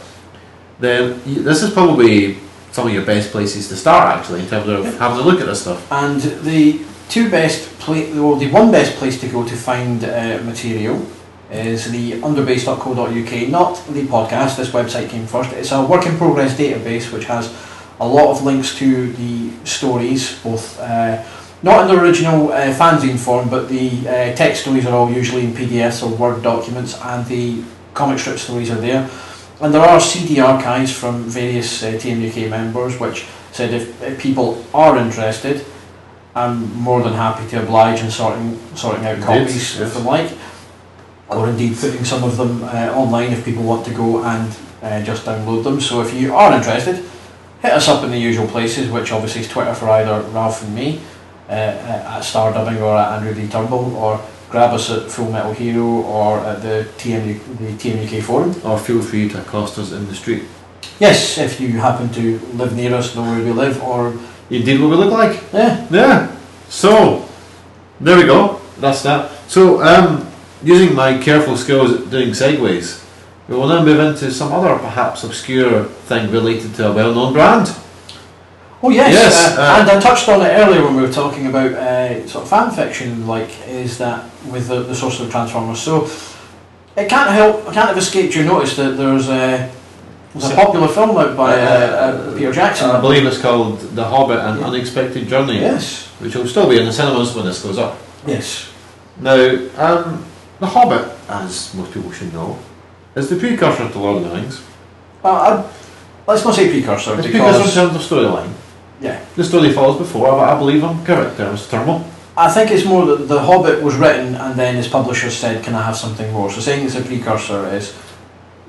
then 0.80 1.20
you, 1.26 1.42
this 1.42 1.62
is 1.62 1.70
probably 1.70 2.38
some 2.74 2.88
of 2.88 2.92
your 2.92 3.06
best 3.06 3.30
places 3.30 3.68
to 3.68 3.76
start 3.76 4.18
actually 4.18 4.40
in 4.40 4.48
terms 4.48 4.68
of 4.68 4.84
having 4.98 5.18
a 5.18 5.22
look 5.22 5.40
at 5.40 5.46
this 5.46 5.60
stuff. 5.60 5.80
And 5.92 6.20
the 6.20 6.84
two 7.08 7.30
best 7.30 7.68
place, 7.78 8.12
well, 8.12 8.34
the 8.34 8.50
one 8.50 8.72
best 8.72 8.96
place 8.96 9.20
to 9.20 9.28
go 9.28 9.46
to 9.46 9.54
find 9.54 10.02
uh, 10.02 10.40
material 10.42 11.06
is 11.52 11.88
the 11.92 12.20
underbase.co.uk, 12.20 13.48
not 13.48 13.76
the 13.94 14.02
podcast. 14.06 14.56
This 14.56 14.70
website 14.70 15.08
came 15.08 15.24
first. 15.24 15.52
It's 15.52 15.70
a 15.70 15.84
work 15.84 16.04
in 16.04 16.16
progress 16.16 16.58
database 16.58 17.12
which 17.12 17.26
has 17.26 17.54
a 18.00 18.08
lot 18.08 18.26
of 18.32 18.42
links 18.42 18.76
to 18.78 19.12
the 19.12 19.52
stories, 19.62 20.36
both 20.42 20.76
uh, 20.80 21.22
not 21.62 21.82
in 21.82 21.94
the 21.94 22.02
original 22.02 22.50
uh, 22.50 22.74
fanzine 22.74 23.16
form, 23.16 23.48
but 23.48 23.68
the 23.68 24.00
uh, 24.00 24.34
text 24.34 24.62
stories 24.62 24.84
are 24.84 24.96
all 24.96 25.12
usually 25.12 25.44
in 25.44 25.52
PDFs 25.52 26.02
or 26.02 26.12
Word 26.16 26.42
documents, 26.42 27.00
and 27.00 27.24
the 27.26 27.62
comic 27.94 28.18
strip 28.18 28.38
stories 28.38 28.72
are 28.72 28.80
there. 28.80 29.08
And 29.60 29.72
there 29.72 29.82
are 29.82 30.00
CD 30.00 30.40
archives 30.40 30.92
from 30.92 31.24
various 31.24 31.82
uh, 31.82 31.92
TMUK 31.92 32.50
members, 32.50 32.98
which 32.98 33.24
said 33.52 33.72
if, 33.72 34.02
if 34.02 34.20
people 34.20 34.64
are 34.74 34.96
interested, 34.98 35.64
I'm 36.34 36.74
more 36.74 37.02
than 37.02 37.12
happy 37.12 37.48
to 37.50 37.62
oblige 37.62 38.02
in 38.02 38.10
sorting 38.10 38.58
sorting 38.74 39.06
out 39.06 39.22
copies 39.22 39.78
yes. 39.78 39.80
if 39.80 39.94
they 39.94 40.02
like, 40.02 40.32
or 41.28 41.48
indeed 41.48 41.76
putting 41.76 42.04
some 42.04 42.24
of 42.24 42.36
them 42.36 42.64
uh, 42.64 42.92
online 42.92 43.32
if 43.32 43.44
people 43.44 43.62
want 43.62 43.86
to 43.86 43.94
go 43.94 44.24
and 44.24 44.56
uh, 44.82 45.00
just 45.04 45.24
download 45.24 45.62
them. 45.62 45.80
So 45.80 46.02
if 46.02 46.12
you 46.12 46.34
are 46.34 46.52
interested, 46.52 46.96
hit 47.62 47.72
us 47.72 47.86
up 47.86 48.02
in 48.02 48.10
the 48.10 48.18
usual 48.18 48.48
places, 48.48 48.90
which 48.90 49.12
obviously 49.12 49.42
is 49.42 49.48
Twitter 49.48 49.74
for 49.74 49.88
either 49.90 50.22
Ralph 50.30 50.64
and 50.64 50.74
me, 50.74 51.00
uh, 51.48 51.52
uh, 51.52 52.16
at 52.16 52.20
Star 52.20 52.52
Dubbing 52.52 52.82
or 52.82 52.96
at 52.96 53.12
Andrew 53.12 53.34
D 53.34 53.48
Turnbull, 53.48 53.94
or 53.94 54.20
grab 54.54 54.72
us 54.72 54.88
at 54.88 55.10
Full 55.10 55.32
Metal 55.32 55.52
Hero 55.52 55.84
or 56.02 56.38
at 56.38 56.62
the 56.62 56.86
TMU, 56.98 57.34
the 57.58 57.72
TMUK 57.72 58.22
forum. 58.22 58.54
Or 58.64 58.78
feel 58.78 59.02
free 59.02 59.28
to 59.30 59.40
accost 59.40 59.78
us 59.78 59.90
in 59.90 60.06
the 60.06 60.14
street. 60.14 60.44
Yes, 61.00 61.38
if 61.38 61.60
you 61.60 61.80
happen 61.80 62.08
to 62.12 62.38
live 62.54 62.72
near 62.76 62.94
us, 62.94 63.16
know 63.16 63.22
where 63.22 63.42
we 63.42 63.50
live, 63.50 63.82
or 63.82 64.14
Indeed, 64.50 64.80
what 64.80 64.90
we 64.90 64.96
look 64.96 65.10
like. 65.12 65.42
yeah, 65.52 65.84
Yeah. 65.90 66.36
So, 66.68 67.28
there 68.00 68.16
we 68.16 68.26
go. 68.26 68.60
That's 68.78 69.02
that. 69.02 69.32
So, 69.48 69.82
um, 69.82 70.24
using 70.62 70.94
my 70.94 71.18
careful 71.18 71.56
skills 71.56 71.92
at 71.92 72.10
doing 72.10 72.30
segues, 72.30 73.02
we 73.48 73.56
will 73.56 73.66
now 73.66 73.82
move 73.84 73.98
into 73.98 74.30
some 74.30 74.52
other 74.52 74.78
perhaps 74.78 75.24
obscure 75.24 75.84
thing 76.06 76.30
related 76.30 76.76
to 76.76 76.90
a 76.90 76.92
well-known 76.92 77.32
brand. 77.32 77.74
Oh 78.86 78.90
yes, 78.90 79.14
Yes, 79.14 79.56
uh, 79.56 79.62
uh, 79.62 79.80
and 79.80 79.90
I 79.90 79.98
touched 79.98 80.28
on 80.28 80.42
it 80.42 80.50
earlier 80.50 80.84
when 80.84 80.94
we 80.94 81.00
were 81.00 81.10
talking 81.10 81.46
about 81.46 81.72
uh, 81.72 82.26
sort 82.28 82.44
of 82.44 82.50
fan 82.50 82.70
fiction. 82.70 83.26
Like, 83.26 83.48
is 83.66 83.96
that 83.96 84.28
with 84.44 84.68
the, 84.68 84.82
the 84.82 84.94
source 84.94 85.20
of 85.20 85.30
Transformers? 85.30 85.80
So 85.80 86.04
it 86.94 87.08
can't 87.08 87.30
help, 87.30 87.60
it 87.60 87.72
can't 87.72 87.88
have 87.88 87.96
escaped 87.96 88.34
your 88.36 88.44
notice 88.44 88.76
that 88.76 88.98
there's 88.98 89.30
a, 89.30 89.72
there's 90.34 90.50
a 90.50 90.54
popular 90.54 90.88
film 90.88 91.16
out 91.16 91.34
by 91.34 91.54
uh, 91.54 91.64
uh, 91.64 92.36
Peter 92.36 92.52
Jackson. 92.52 92.90
I 92.90 93.00
believe 93.00 93.24
it's 93.24 93.40
called 93.40 93.80
The 93.80 94.04
Hobbit: 94.04 94.40
An 94.40 94.62
Unexpected 94.62 95.28
Journey, 95.28 95.60
Yes, 95.60 96.08
which 96.20 96.34
will 96.34 96.46
still 96.46 96.68
be 96.68 96.78
in 96.78 96.84
the 96.84 96.92
cinemas 96.92 97.34
when 97.34 97.46
this 97.46 97.62
goes 97.62 97.78
up. 97.78 97.96
yes. 98.26 98.70
Now, 99.18 99.32
um, 99.78 100.26
The 100.60 100.66
Hobbit, 100.66 101.10
as 101.30 101.74
most 101.74 101.90
people 101.94 102.12
should 102.12 102.34
know, 102.34 102.58
is 103.16 103.30
the 103.30 103.36
precursor 103.36 103.88
to 103.88 103.98
Lord 103.98 104.22
of 104.22 104.30
the 104.30 104.36
Rings. 104.36 104.62
Well, 105.22 105.36
I, 105.36 105.70
let's 106.26 106.44
not 106.44 106.54
say 106.54 106.68
precursor 106.68 107.14
It's 107.14 107.22
precursor 107.22 107.46
in 107.46 107.62
because 107.62 107.74
terms 107.74 107.96
of 107.96 108.02
storyline. 108.02 108.52
Yeah, 109.04 109.20
The 109.36 109.44
story 109.44 109.70
follows 109.72 109.98
before, 109.98 110.32
but 110.32 110.48
I 110.48 110.58
believe 110.58 110.82
I'm 110.82 111.04
correct 111.04 111.36
there, 111.36 111.52
Mr. 111.52 111.70
Turnbull. 111.70 112.04
I 112.36 112.50
think 112.50 112.70
it's 112.70 112.84
more 112.84 113.04
that 113.06 113.28
the 113.28 113.38
Hobbit 113.38 113.82
was 113.82 113.94
written 113.94 114.34
and 114.34 114.58
then 114.58 114.74
his 114.74 114.88
publisher 114.88 115.30
said, 115.30 115.62
"Can 115.62 115.74
I 115.74 115.82
have 115.82 115.96
something 115.96 116.32
more?" 116.32 116.50
So 116.50 116.60
saying 116.60 116.84
it's 116.84 116.96
a 116.96 117.02
precursor 117.02 117.68
is 117.68 117.94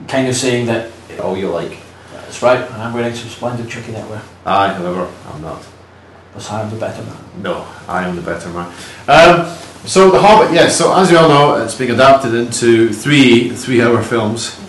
kind 0.07 0.27
of 0.27 0.35
saying 0.35 0.67
that 0.67 0.91
All 1.23 1.37
you 1.37 1.49
like. 1.49 1.77
that's 2.11 2.41
right. 2.43 2.59
And 2.59 2.81
I'm 2.83 2.93
wearing 2.93 3.15
some 3.15 3.29
splendid 3.29 3.69
Chucky 3.69 3.93
knitwear. 3.93 4.19
I, 4.45 4.73
however, 4.73 5.07
I'm 5.33 5.41
not. 5.41 5.63
Because 6.33 6.51
I 6.51 6.61
am 6.61 6.69
the 6.69 6.75
better 6.75 7.01
man. 7.03 7.17
No, 7.41 7.65
I 7.87 8.03
am 8.05 8.15
the 8.17 8.21
better 8.21 8.49
man. 8.49 8.67
Um, 9.07 9.47
so 9.85 10.11
The 10.11 10.19
Hobbit, 10.19 10.51
yes. 10.53 10.77
So 10.77 10.93
as 10.93 11.09
you 11.09 11.17
all 11.17 11.29
know, 11.29 11.63
it's 11.63 11.75
being 11.75 11.91
adapted 11.91 12.33
into 12.33 12.91
three 12.91 13.49
three-hour 13.55 14.03
films 14.03 14.59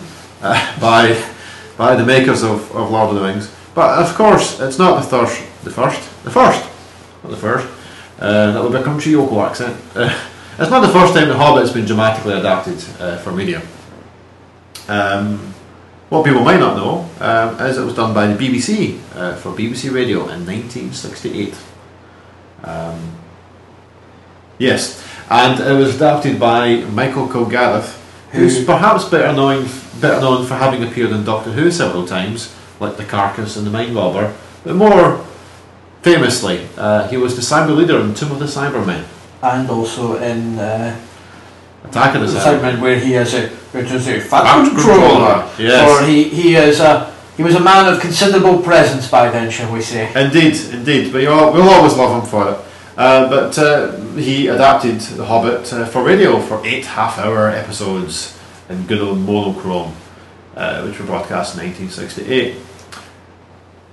uh, 0.41 0.55
by 0.79 1.21
by 1.77 1.95
the 1.95 2.05
makers 2.05 2.41
of, 2.43 2.71
of 2.75 2.89
Lord 2.89 3.09
of 3.09 3.15
the 3.15 3.21
Rings. 3.27 3.51
But 3.75 3.99
of 3.99 4.15
course, 4.15 4.59
it's 4.59 4.79
not 4.79 5.03
the 5.03 5.07
first. 5.07 5.43
The 5.63 5.71
first. 5.71 6.23
The 6.23 6.31
first. 6.31 6.63
Not 7.23 7.31
the 7.31 7.37
first. 7.37 7.67
Uh, 8.19 8.51
that 8.51 8.63
would 8.63 8.71
be 8.71 8.79
a 8.79 8.83
country 8.83 9.13
Yoko 9.13 9.47
accent. 9.47 9.79
Uh, 9.95 10.09
it's 10.59 10.71
not 10.71 10.81
the 10.81 10.89
first 10.89 11.13
time 11.13 11.27
The 11.27 11.37
Hobbit 11.37 11.61
has 11.61 11.73
been 11.73 11.85
dramatically 11.85 12.33
adapted 12.33 12.83
uh, 12.99 13.17
for 13.17 13.31
media. 13.31 13.61
Um, 14.87 15.53
what 16.09 16.23
people 16.23 16.41
might 16.41 16.59
not 16.59 16.77
know 16.77 17.09
um, 17.19 17.59
is 17.67 17.77
it 17.77 17.83
was 17.83 17.93
done 17.93 18.13
by 18.13 18.27
the 18.27 18.33
BBC 18.33 18.99
uh, 19.13 19.35
for 19.35 19.51
BBC 19.51 19.93
Radio 19.93 20.21
in 20.29 20.45
1968. 20.45 21.53
Um, 22.63 23.17
yes, 24.57 25.05
and 25.29 25.59
it 25.59 25.73
was 25.73 25.97
adapted 25.97 26.39
by 26.39 26.77
Michael 26.85 27.27
Kilgarriff, 27.27 27.99
who's 28.31 28.63
perhaps 28.63 29.05
better 29.05 29.33
known 29.33 29.67
better 29.99 30.21
known 30.21 30.45
for 30.45 30.55
having 30.55 30.83
appeared 30.83 31.11
in 31.11 31.23
Doctor 31.25 31.51
Who 31.51 31.71
several 31.71 32.07
times, 32.07 32.55
like 32.79 32.97
the 32.97 33.03
Karkus 33.03 33.57
and 33.57 33.67
the 33.67 33.71
Mind 33.71 33.93
Robber, 33.93 34.33
but 34.63 34.75
more 34.75 35.26
famously, 36.01 36.67
uh, 36.77 37.07
he 37.07 37.17
was 37.17 37.35
the 37.35 37.41
cyber 37.41 37.75
leader 37.75 37.99
in 37.99 38.13
Tomb 38.13 38.31
of 38.31 38.39
the 38.39 38.45
Cybermen, 38.45 39.03
And 39.41 39.69
also 39.69 40.17
in 40.21 40.57
uh, 40.59 40.95
Attack 41.85 42.15
of 42.15 42.21
the 42.21 42.27
Cybermen. 42.39 42.81
where 42.81 42.99
he 42.99 43.13
is 43.15 43.33
a, 43.33 43.47
which 43.73 43.91
is 43.91 44.07
a 44.07 44.19
Fat 44.19 44.67
controller. 44.69 45.49
yes. 45.59 45.89
Or 45.89 46.05
he, 46.05 46.23
he 46.25 46.55
is 46.55 46.79
a 46.79 47.13
he 47.37 47.43
was 47.43 47.53
a 47.53 47.59
man 47.59 47.93
of 47.93 47.99
considerable 48.01 48.63
presence 48.63 49.07
by 49.11 49.29
then, 49.29 49.51
shall 49.51 49.71
we 49.71 49.79
say? 49.81 50.09
Indeed, 50.19 50.55
indeed. 50.73 51.11
But 51.13 51.21
you 51.21 51.29
all, 51.29 51.53
we'll 51.53 51.69
always 51.69 51.95
love 51.95 52.23
him 52.23 52.27
for 52.27 52.49
it. 52.49 52.57
Uh, 52.97 53.29
but 53.29 53.55
uh, 53.59 53.95
he 54.15 54.47
adapted 54.47 54.99
The 54.99 55.23
Hobbit 55.23 55.71
uh, 55.71 55.85
for 55.85 56.03
radio 56.03 56.39
for 56.41 56.65
eight 56.65 56.85
half-hour 56.85 57.49
episodes 57.51 58.35
in 58.69 58.87
good 58.87 59.01
old 59.01 59.19
monochrome, 59.19 59.93
uh, 60.55 60.81
which 60.81 60.97
were 60.99 61.05
broadcast 61.05 61.55
in 61.55 61.61
1968. 61.63 62.55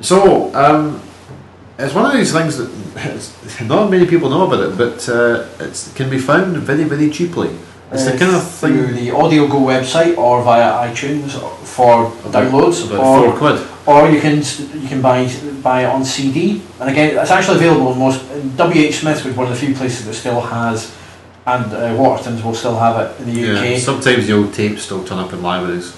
So 0.01 0.55
um, 0.55 1.03
it's 1.79 1.95
one 1.95 2.07
of 2.07 2.13
these 2.13 2.33
things 2.33 2.57
that 2.59 2.71
not 3.67 3.91
many 3.91 4.07
people 4.07 4.31
know 4.31 4.47
about 4.47 4.61
it, 4.73 4.77
but 4.79 5.09
uh, 5.09 5.45
it 5.65 5.93
can 5.95 6.09
be 6.11 6.19
found 6.19 6.57
very, 6.59 6.85
very 6.85 7.11
cheaply. 7.11 7.51
It's 7.93 8.05
the 8.05 8.15
Uh, 8.15 8.19
kind 8.19 8.35
of 8.35 8.43
thing 8.43 8.73
through 8.73 8.93
the 8.95 9.09
AudioGo 9.11 9.61
website 9.75 10.17
or 10.17 10.43
via 10.43 10.89
iTunes 10.89 11.31
for 11.65 12.11
downloads, 12.31 12.85
about 12.87 12.99
or, 13.01 13.31
four 13.33 13.39
quid. 13.39 13.61
or 13.87 14.09
you 14.11 14.21
can 14.21 14.37
you 14.83 14.89
can 14.89 15.01
buy 15.03 15.29
buy 15.63 15.83
it 15.83 15.87
on 15.87 16.05
CD. 16.05 16.63
And 16.81 16.91
again, 16.91 17.17
it's 17.19 17.31
actually 17.31 17.57
available 17.59 17.93
in 17.93 17.99
most. 17.99 18.21
WH 18.57 18.95
Smith 19.01 19.25
was 19.25 19.37
one 19.37 19.47
of 19.47 19.53
the 19.53 19.67
few 19.67 19.75
places 19.75 20.07
that 20.07 20.15
still 20.15 20.41
has, 20.41 20.91
and 21.47 21.67
uh, 21.73 21.95
Waterstones 22.01 22.43
will 22.43 22.55
still 22.55 22.79
have 22.79 22.97
it 23.03 23.21
in 23.21 23.27
the 23.35 23.39
UK. 23.53 23.65
Yeah, 23.71 23.79
sometimes 23.79 24.27
the 24.27 24.33
old 24.35 24.53
tapes 24.55 24.83
still 24.83 25.05
turn 25.05 25.19
up 25.19 25.33
in 25.33 25.43
libraries. 25.43 25.95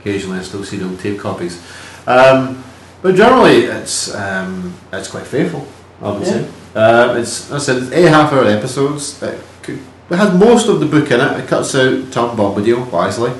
Occasionally, 0.00 0.38
I 0.38 0.42
still 0.42 0.64
see 0.64 0.78
the 0.78 0.86
old 0.86 1.00
tape 1.00 1.18
copies. 1.18 1.60
Um, 2.06 2.64
but 3.02 3.14
generally, 3.14 3.64
it's 3.64 4.14
um, 4.14 4.74
it's 4.92 5.08
quite 5.10 5.26
faithful. 5.26 5.66
I 6.02 6.12
would 6.12 6.22
Yeah. 6.22 6.32
say. 6.32 6.48
Uh, 6.74 7.14
it's 7.18 7.50
I 7.52 7.58
said, 7.58 7.82
it's 7.82 7.92
eight 7.92 8.08
half-hour 8.08 8.44
episodes. 8.46 9.22
It, 9.22 9.40
could, 9.62 9.78
it 10.10 10.16
has 10.16 10.32
most 10.38 10.68
of 10.68 10.80
the 10.80 10.86
book 10.86 11.10
in 11.10 11.20
it. 11.20 11.40
It 11.40 11.48
cuts 11.48 11.74
out 11.74 12.10
Tom 12.12 12.36
Bombadil 12.36 12.90
wisely, 12.90 13.32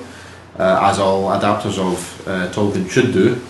uh, 0.58 0.80
as 0.90 0.98
all 0.98 1.30
adapters 1.30 1.78
of 1.78 2.28
uh, 2.28 2.48
Tolkien 2.52 2.90
should 2.90 3.12
do. 3.12 3.40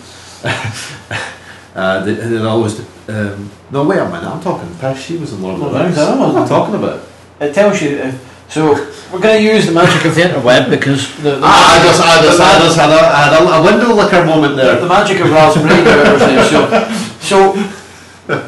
uh, 1.75 2.05
they, 2.05 2.15
they're 2.15 2.47
always. 2.47 2.81
Um, 3.09 3.51
no, 3.71 3.85
wait 3.85 3.99
a 3.99 4.05
minute. 4.05 4.25
I'm 4.25 4.41
talking. 4.41 4.69
She 4.97 5.17
was 5.17 5.33
in 5.33 5.43
Lord 5.43 5.61
of 5.61 5.73
the 5.73 5.79
Rings. 5.79 5.97
Rings, 5.97 5.99
I 5.99 6.15
know. 6.15 6.21
What 6.21 6.37
am 6.37 6.43
I 6.43 6.49
talking 6.49 6.75
about? 6.75 7.01
It 7.41 7.55
tells 7.55 7.81
you. 7.83 7.99
Uh, 7.99 8.13
so 8.51 8.73
we're 9.13 9.21
going 9.21 9.39
to 9.39 9.43
use 9.43 9.67
the 9.67 9.73
magic 9.73 10.05
of 10.05 10.15
the 10.15 10.23
interweb 10.23 10.71
because 10.71 11.17
the, 11.17 11.37
the 11.37 11.41
Ah, 11.43 11.81
I 11.81 11.87
just, 11.87 12.01
I 12.01 12.23
just, 12.23 12.39
the 12.39 12.45
I 12.45 12.59
just 12.59 12.77
had 12.77 12.91
a, 12.91 13.17
had 13.17 13.33
a, 13.41 13.49
a 13.59 13.63
window 13.65 13.95
licker 13.95 14.25
moment 14.25 14.57
there. 14.57 14.81
the 14.81 14.87
magic 14.87 15.21
of 15.21 15.31
Ralph's 15.31 15.57
brain. 15.57 15.85
whatever 15.85 16.25
it 16.25 16.39
is. 16.39 16.51
So, 16.51 17.55
so 17.55 18.41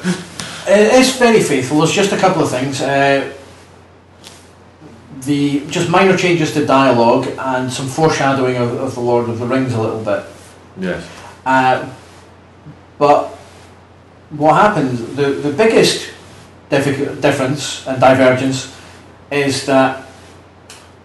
it 0.69 0.95
is 0.95 1.17
very 1.17 1.41
faithful. 1.41 1.79
There's 1.79 1.93
just 1.93 2.13
a 2.13 2.17
couple 2.17 2.43
of 2.43 2.51
things. 2.51 2.81
Uh, 2.81 3.33
the 5.23 5.65
just 5.69 5.89
minor 5.89 6.17
changes 6.17 6.53
to 6.55 6.67
dialogue 6.67 7.29
and 7.39 7.73
some 7.73 7.87
foreshadowing 7.87 8.57
of, 8.57 8.73
of 8.81 8.95
the 8.95 9.01
Lord 9.01 9.29
of 9.29 9.39
the 9.39 9.47
Rings 9.47 9.73
a 9.73 9.81
little 9.81 10.05
bit. 10.05 10.25
Yes. 10.79 11.09
Uh, 11.47 11.89
but 12.99 13.29
what 14.31 14.55
happened, 14.55 14.99
the, 15.17 15.31
the 15.31 15.53
biggest 15.53 16.13
difference 16.71 17.87
and 17.87 18.01
divergence 18.01 18.77
is 19.33 19.67
that 19.67 20.07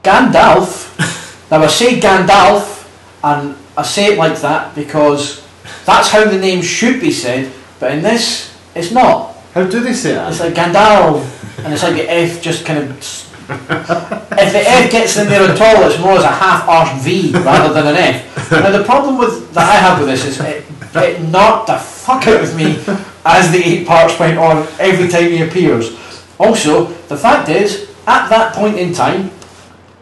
Gandalf, 0.03 1.49
now 1.51 1.63
I 1.63 1.67
say 1.67 1.99
Gandalf 1.99 2.87
and 3.23 3.55
I 3.75 3.83
say 3.83 4.13
it 4.13 4.17
like 4.17 4.39
that 4.41 4.75
because 4.75 5.45
that's 5.85 6.09
how 6.09 6.25
the 6.25 6.37
name 6.37 6.61
should 6.61 6.99
be 6.99 7.11
said, 7.11 7.51
but 7.79 7.91
in 7.91 8.01
this 8.01 8.55
it's 8.75 8.91
not. 8.91 9.35
How 9.53 9.65
do 9.65 9.79
they 9.79 9.93
say 9.93 10.13
It's 10.27 10.39
like 10.39 10.53
Gandalf 10.53 11.63
and 11.63 11.73
it's 11.73 11.83
like 11.83 11.95
the 11.95 12.09
F 12.09 12.41
just 12.41 12.65
kind 12.65 12.79
of. 12.79 13.23
if 13.49 14.51
the 14.51 14.63
F 14.67 14.91
gets 14.91 15.17
in 15.17 15.27
there 15.29 15.49
at 15.49 15.61
all, 15.61 15.89
it's 15.89 15.99
more 15.99 16.17
as 16.17 16.23
a 16.23 16.27
half 16.27 16.67
arched 16.67 17.01
V 17.03 17.31
rather 17.31 17.73
than 17.73 17.87
an 17.87 17.95
F. 17.95 18.51
Now 18.51 18.71
the 18.71 18.83
problem 18.83 19.17
with 19.17 19.53
that 19.53 19.69
I 19.69 19.75
have 19.75 19.99
with 19.99 20.09
this 20.09 20.25
is 20.25 20.39
it, 20.41 20.65
it 20.95 21.21
knocked 21.29 21.67
the 21.67 21.77
fuck 21.77 22.27
out 22.27 22.43
of 22.43 22.55
me 22.55 22.77
as 23.25 23.51
the 23.51 23.61
eight 23.63 23.87
parts 23.87 24.19
went 24.19 24.37
on 24.37 24.67
every 24.79 25.07
time 25.07 25.29
he 25.29 25.41
appears. 25.41 25.97
Also, 26.39 26.85
the 27.07 27.17
fact 27.17 27.49
is, 27.49 27.89
at 28.07 28.29
that 28.29 28.55
point 28.55 28.77
in 28.77 28.93
time, 28.93 29.29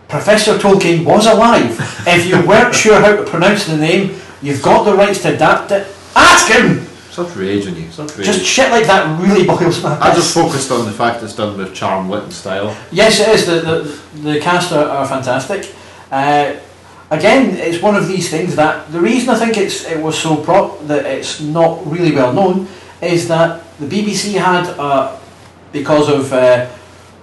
Professor 0.07 0.57
Tolkien 0.57 1.03
was 1.03 1.25
alive. 1.25 1.77
If 2.07 2.27
you 2.27 2.45
weren't 2.47 2.73
sure 2.73 3.01
how 3.01 3.15
to 3.15 3.23
pronounce 3.23 3.65
the 3.65 3.77
name, 3.77 4.21
you've 4.41 4.61
got 4.61 4.83
the 4.83 4.93
rights 4.93 5.23
to 5.23 5.33
adapt 5.33 5.71
it. 5.71 5.87
Ask 6.15 6.47
him! 6.51 6.85
Such 7.09 7.35
rage 7.35 7.65
in 7.65 7.75
you. 7.75 7.89
Such 7.91 8.15
rage. 8.17 8.27
Just 8.27 8.45
shit 8.45 8.69
like 8.69 8.85
that 8.85 9.19
really 9.19 9.45
boils 9.47 9.81
my 9.81 9.97
I 9.99 10.13
just 10.13 10.33
focused 10.33 10.69
on 10.71 10.85
the 10.85 10.91
fact 10.91 11.23
it's 11.23 11.35
done 11.35 11.57
with 11.57 11.73
charm, 11.73 12.07
wit, 12.07 12.23
and 12.23 12.33
style. 12.33 12.77
Yes, 12.91 13.19
it 13.19 13.29
is. 13.29 13.45
The 13.45 13.61
the, 13.61 14.31
the 14.33 14.39
cast 14.39 14.71
are, 14.71 14.87
are 14.87 15.07
fantastic. 15.07 15.73
Uh, 16.11 16.57
again, 17.09 17.55
it's 17.57 17.81
one 17.81 17.95
of 17.95 18.07
these 18.07 18.29
things 18.29 18.55
that 18.57 18.91
the 18.91 18.99
reason 18.99 19.29
I 19.29 19.39
think 19.39 19.57
it's 19.57 19.85
it 19.85 20.01
was 20.01 20.17
so 20.17 20.43
pro 20.43 20.77
that 20.87 21.05
it's 21.05 21.39
not 21.41 21.85
really 21.87 22.11
well 22.11 22.33
known 22.33 22.67
is 23.01 23.27
that 23.29 23.63
the 23.79 23.87
BBC 23.87 24.33
had 24.33 24.67
uh, 24.77 25.17
because 25.71 26.09
of 26.09 26.31
uh, 26.31 26.67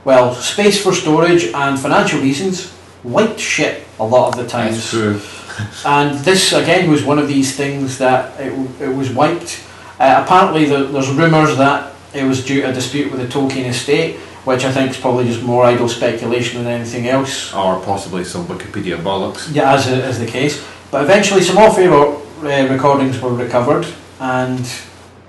well 0.05 0.35
space 0.35 0.83
for 0.83 0.93
storage 0.93 1.45
and 1.47 1.79
financial 1.79 2.21
reasons 2.21 2.77
wiped 3.05 3.41
shit 3.41 3.85
a 3.99 4.05
lot 4.05 4.29
of 4.29 4.37
the 4.37 4.49
times. 4.49 4.77
That's 4.77 4.91
true. 4.91 5.21
And 5.85 6.19
this 6.21 6.53
again 6.53 6.91
was 6.91 7.05
one 7.05 7.19
of 7.19 7.29
these 7.29 7.57
things 7.57 7.99
that 7.99 8.39
it, 8.41 8.53
it 8.81 8.95
was 8.95 9.11
wiped. 9.11 9.63
Uh, 9.99 10.23
apparently, 10.25 10.65
the, 10.65 10.85
there's 10.85 11.11
rumours 11.11 11.57
that 11.59 11.95
it 12.15 12.25
was 12.25 12.45
due 12.45 12.63
to 12.63 12.71
a 12.71 12.73
dispute 12.73 13.11
with 13.11 13.21
the 13.21 13.27
Tolkien 13.27 13.67
estate, 13.67 14.17
which 14.45 14.65
I 14.65 14.73
think 14.73 14.91
is 14.91 14.97
probably 14.97 15.25
just 15.25 15.43
more 15.43 15.65
idle 15.65 15.89
speculation 15.89 16.65
than 16.65 16.73
anything 16.73 17.09
else. 17.09 17.55
Or 17.55 17.81
possibly 17.81 18.25
some 18.25 18.47
Wikipedia 18.47 18.97
bollocks. 18.97 19.55
Yeah, 19.55 19.73
as 19.73 19.87
is 19.87 20.19
the 20.19 20.27
case. 20.27 20.65
But 20.91 21.05
eventually, 21.05 21.43
some 21.43 21.59
off-air 21.59 21.93
uh, 21.93 22.69
recordings 22.69 23.21
were 23.21 23.35
recovered, 23.35 23.87
and 24.21 24.61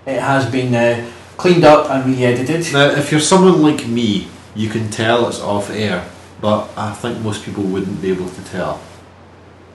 it 0.05 0.19
has 0.19 0.49
been 0.49 0.74
uh, 0.74 1.09
cleaned 1.38 1.63
up 1.63 1.89
and 1.89 2.05
re-edited. 2.05 2.74
Now, 2.74 2.89
if 2.89 3.11
you're 3.11 3.21
someone 3.21 3.61
like 3.61 3.88
me, 3.88 4.28
you 4.56 4.70
can 4.70 4.89
tell 4.89 5.28
it's 5.28 5.39
off 5.39 5.70
air, 5.70 6.08
but 6.41 6.70
I 6.78 6.93
think 6.93 7.20
most 7.22 7.43
people 7.43 7.64
wouldn't 7.64 8.01
be 8.01 8.12
able 8.12 8.30
to 8.30 8.43
tell. 8.45 8.82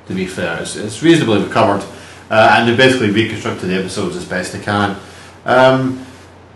To 0.07 0.14
be 0.14 0.26
fair, 0.26 0.62
it's, 0.62 0.76
it's 0.76 1.03
reasonably 1.03 1.43
recovered, 1.43 1.85
uh, 2.31 2.57
and 2.59 2.68
they've 2.68 2.76
basically 2.76 3.11
reconstructed 3.11 3.68
the 3.68 3.74
episodes 3.74 4.16
as 4.16 4.24
best 4.24 4.53
they 4.53 4.61
can. 4.61 4.97
Um, 5.45 6.05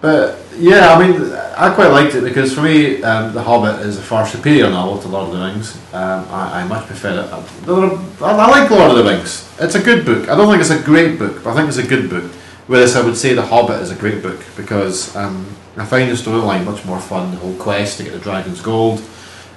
but 0.00 0.42
yeah, 0.58 0.94
I 0.94 1.06
mean, 1.06 1.32
I 1.56 1.72
quite 1.72 1.88
liked 1.88 2.14
it 2.14 2.24
because 2.24 2.52
for 2.52 2.62
me, 2.62 3.02
um, 3.04 3.32
The 3.32 3.42
Hobbit 3.42 3.86
is 3.86 3.98
a 3.98 4.02
far 4.02 4.26
superior 4.26 4.68
novel 4.68 4.98
to 5.00 5.08
Lord 5.08 5.28
of 5.28 5.38
the 5.38 5.44
Rings. 5.44 5.76
Um, 5.94 6.26
I, 6.28 6.60
I 6.60 6.66
much 6.66 6.86
prefer 6.86 7.20
it. 7.20 7.32
I, 7.32 8.26
I 8.26 8.50
like 8.50 8.70
Lord 8.70 8.90
of 8.90 8.96
the 8.96 9.04
Rings. 9.04 9.48
It's 9.60 9.76
a 9.76 9.82
good 9.82 10.04
book. 10.04 10.28
I 10.28 10.34
don't 10.34 10.48
think 10.48 10.60
it's 10.60 10.70
a 10.70 10.82
great 10.82 11.18
book, 11.18 11.44
but 11.44 11.50
I 11.50 11.54
think 11.54 11.68
it's 11.68 11.78
a 11.78 11.86
good 11.86 12.10
book. 12.10 12.30
Whereas 12.66 12.94
I 12.96 13.04
would 13.04 13.16
say 13.16 13.34
The 13.34 13.42
Hobbit 13.42 13.80
is 13.80 13.90
a 13.90 13.96
great 13.96 14.22
book 14.22 14.40
because 14.56 15.14
um, 15.16 15.46
I 15.76 15.84
find 15.84 16.08
the 16.08 16.14
storyline 16.14 16.64
much 16.64 16.84
more 16.84 17.00
fun. 17.00 17.32
The 17.32 17.38
whole 17.38 17.54
quest 17.56 17.98
to 17.98 18.04
get 18.04 18.12
the 18.12 18.20
Dragon's 18.20 18.60
Gold 18.60 19.02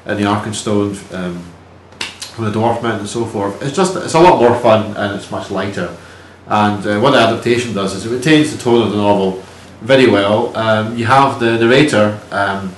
and 0.05 0.17
the 0.19 0.23
Arkenstone 0.23 0.95
um, 1.13 1.41
from 1.99 2.45
the 2.45 2.51
Dwarfmen 2.51 2.99
and 2.99 3.07
so 3.07 3.25
forth. 3.25 3.61
It's 3.61 3.75
just 3.75 3.95
it's 3.95 4.13
a 4.13 4.19
lot 4.19 4.39
more 4.39 4.59
fun 4.59 4.97
and 4.97 5.15
it's 5.15 5.29
much 5.29 5.51
lighter. 5.51 5.95
And 6.47 6.85
uh, 6.85 6.99
what 6.99 7.11
the 7.11 7.17
adaptation 7.17 7.73
does 7.73 7.93
is 7.93 8.05
it 8.05 8.15
retains 8.15 8.55
the 8.55 8.61
tone 8.61 8.81
of 8.81 8.91
the 8.91 8.97
novel 8.97 9.43
very 9.81 10.07
well. 10.07 10.55
Um, 10.55 10.97
you 10.97 11.05
have 11.05 11.39
the 11.39 11.57
narrator 11.57 12.19
um, 12.31 12.73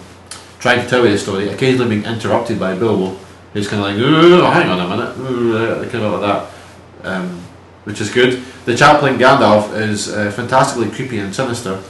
trying 0.59 0.81
to 0.81 0.89
tell 0.89 1.05
you 1.05 1.11
the 1.11 1.17
story, 1.17 1.49
occasionally 1.49 1.89
being 1.89 2.05
interrupted 2.05 2.59
by 2.59 2.75
Bilbo, 2.75 3.17
who's 3.53 3.67
kind 3.67 3.81
of 3.81 3.89
like, 3.89 3.97
"Oh, 3.99 4.51
hang 4.51 4.69
on 4.69 4.79
a 4.79 4.87
minute, 4.87 5.91
kind 5.91 6.03
of 6.03 6.21
like 6.21 6.21
that, 6.21 7.09
um, 7.09 7.41
which 7.87 8.01
is 8.01 8.09
good. 8.13 8.43
The 8.65 8.75
chaplain 8.75 9.17
Gandalf 9.17 9.73
is 9.79 10.13
uh, 10.13 10.29
fantastically 10.29 10.91
creepy 10.91 11.19
and 11.19 11.33
sinister. 11.33 11.81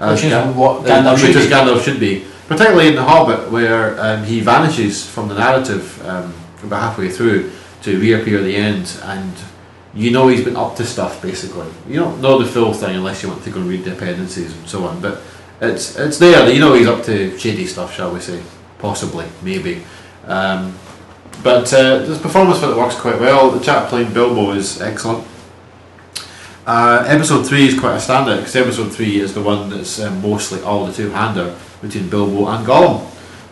as 0.00 0.16
Which 0.18 0.24
is 0.24 0.30
Ga- 0.32 0.50
what 0.52 0.80
uh, 0.84 0.88
Gandalf 0.88 1.18
should 1.18 1.36
is 1.36 1.46
be. 1.46 1.52
Gandalf 1.52 1.84
should 1.84 2.00
be. 2.00 2.24
Particularly 2.48 2.88
in 2.88 2.96
The 2.96 3.04
Hobbit, 3.04 3.50
where 3.52 3.98
um, 4.00 4.24
he 4.24 4.40
vanishes 4.40 5.06
from 5.08 5.28
the 5.28 5.34
narrative 5.36 6.04
um, 6.06 6.34
about 6.64 6.80
halfway 6.82 7.08
through 7.08 7.52
to 7.82 7.98
reappear 8.00 8.38
at 8.38 8.44
the 8.44 8.56
end, 8.56 8.98
and 9.04 9.32
you 9.94 10.10
know 10.10 10.26
he's 10.26 10.44
been 10.44 10.56
up 10.56 10.74
to 10.76 10.84
stuff 10.84 11.22
basically. 11.22 11.68
You 11.88 12.00
don't 12.00 12.20
know 12.20 12.36
the 12.42 12.46
full 12.50 12.74
thing 12.74 12.96
unless 12.96 13.22
you 13.22 13.28
want 13.28 13.44
to 13.44 13.50
go 13.50 13.60
and 13.60 13.68
read 13.68 13.86
appendices 13.86 14.56
and 14.56 14.68
so 14.68 14.84
on, 14.84 15.00
but 15.00 15.22
it's 15.60 15.96
it's 15.96 16.18
there. 16.18 16.50
You 16.52 16.58
know 16.58 16.74
he's 16.74 16.88
up 16.88 17.04
to 17.04 17.38
shady 17.38 17.64
stuff, 17.66 17.94
shall 17.94 18.12
we 18.12 18.18
say? 18.20 18.42
Possibly, 18.78 19.26
maybe. 19.42 19.84
Um, 20.26 20.74
but 21.44 21.72
uh, 21.72 21.98
this 21.98 22.20
performance 22.20 22.58
for 22.58 22.70
it 22.72 22.76
works 22.76 22.96
quite 22.96 23.20
well. 23.20 23.50
The 23.52 23.64
chap 23.64 23.88
playing 23.88 24.12
Bilbo 24.12 24.52
is 24.52 24.80
excellent. 24.82 25.24
Uh, 26.66 27.04
episode 27.06 27.42
3 27.46 27.66
is 27.68 27.78
quite 27.78 27.92
a 27.94 27.98
standout 27.98 28.38
because 28.38 28.56
episode 28.56 28.90
3 28.90 29.20
is 29.20 29.34
the 29.34 29.42
one 29.42 29.68
that's 29.68 30.00
um, 30.00 30.22
mostly 30.22 30.62
all 30.62 30.86
the 30.86 30.92
two-hander 30.92 31.54
between 31.82 32.08
Bilbo 32.08 32.48
and 32.48 32.66
Gollum. 32.66 33.06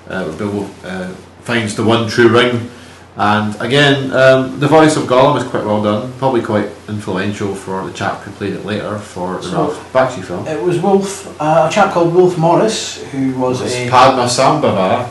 Uh, 0.09 0.35
Bilbo 0.39 0.65
uh, 0.85 1.09
finds 1.43 1.75
the 1.77 1.85
one 1.85 2.09
true 2.09 2.29
ring 2.29 2.71
and 3.15 3.55
again 3.61 4.11
um, 4.13 4.59
the 4.59 4.67
voice 4.67 4.97
of 4.97 5.03
Gollum 5.05 5.37
is 5.37 5.45
quite 5.45 5.63
well 5.65 5.83
done, 5.83 6.11
probably 6.15 6.41
quite 6.41 6.71
influential 6.89 7.55
for 7.55 7.85
the 7.87 7.93
chap 7.93 8.21
who 8.23 8.31
played 8.33 8.55
it 8.55 8.65
later 8.65 8.99
for 8.99 9.35
the 9.37 9.43
So- 9.43 9.57
Ralph 9.69 9.93
Bakshi 9.93 10.25
film. 10.25 10.47
It 10.49 10.63
was 10.63 10.79
Wolfe, 10.79 11.39
uh, 11.39 11.67
a 11.69 11.71
chap 11.73 11.93
called 11.93 12.15
Wolfe 12.15 12.39
Morris, 12.39 13.03
who 13.13 13.39
was 13.39 13.61
It's 13.61 13.75
a 13.75 13.91
Padma 13.91 14.25
Sambhava 14.25 15.07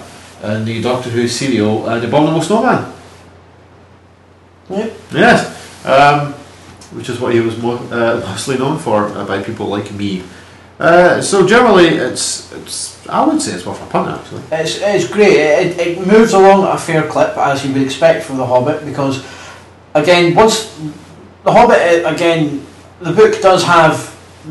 in 0.57 0.65
the 0.65 0.81
Doctor 0.81 1.11
Who 1.11 1.27
serial 1.27 1.85
uh, 1.85 1.99
The 1.99 2.07
Abominable 2.07 2.41
Snowman. 2.41 2.91
Yep. 4.71 4.93
Yes, 5.11 5.85
um, 5.85 6.33
which 6.93 7.09
is 7.09 7.19
what 7.19 7.33
he 7.33 7.39
was 7.39 7.57
mo- 7.57 7.77
uh, 7.91 8.21
mostly 8.29 8.57
known 8.57 8.77
for 8.77 9.07
uh, 9.07 9.25
by 9.25 9.41
people 9.41 9.67
like 9.67 9.91
me. 9.93 10.23
Uh, 10.79 11.21
so 11.21 11.45
generally, 11.45 11.87
it's 11.87 12.51
it's 12.53 13.07
I 13.07 13.25
would 13.25 13.41
say 13.41 13.53
it's 13.53 13.65
worth 13.65 13.81
a 13.81 13.85
punt 13.87 14.09
actually. 14.09 14.41
It's, 14.51 14.79
it's 14.81 15.07
great. 15.11 15.33
It, 15.37 15.77
it 15.79 16.07
moves 16.07 16.33
along 16.33 16.63
at 16.67 16.75
a 16.75 16.77
fair 16.77 17.07
clip, 17.07 17.37
as 17.37 17.65
you 17.65 17.73
would 17.73 17.83
expect 17.83 18.23
from 18.25 18.37
The 18.37 18.45
Hobbit, 18.45 18.85
because, 18.85 19.23
again, 19.93 20.33
once 20.33 20.73
The 21.43 21.51
Hobbit, 21.51 21.77
uh, 22.05 22.09
again, 22.13 22.65
the 22.99 23.11
book 23.11 23.39
does 23.41 23.63
have 23.63 24.09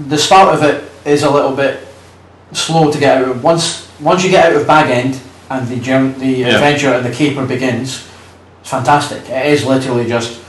the 0.08 0.18
start 0.18 0.54
of 0.54 0.62
it 0.62 0.84
is 1.04 1.22
a 1.24 1.30
little 1.30 1.54
bit 1.56 1.86
slow 2.52 2.90
to 2.92 2.98
get 2.98 3.22
out 3.22 3.28
of. 3.28 3.42
Once 3.42 3.88
once 4.00 4.22
you 4.24 4.30
get 4.30 4.52
out 4.52 4.60
of 4.60 4.66
Bag 4.66 4.90
End 4.90 5.20
and 5.50 5.66
the 5.68 5.76
the 6.18 6.26
Yeah. 6.26 6.54
adventure 6.54 6.92
and 6.94 7.04
the 7.04 7.10
caper 7.12 7.44
begins, 7.46 8.06
it's 8.60 8.70
fantastic. 8.70 9.28
It 9.28 9.46
is 9.46 9.64
literally 9.64 10.06
just 10.06 10.39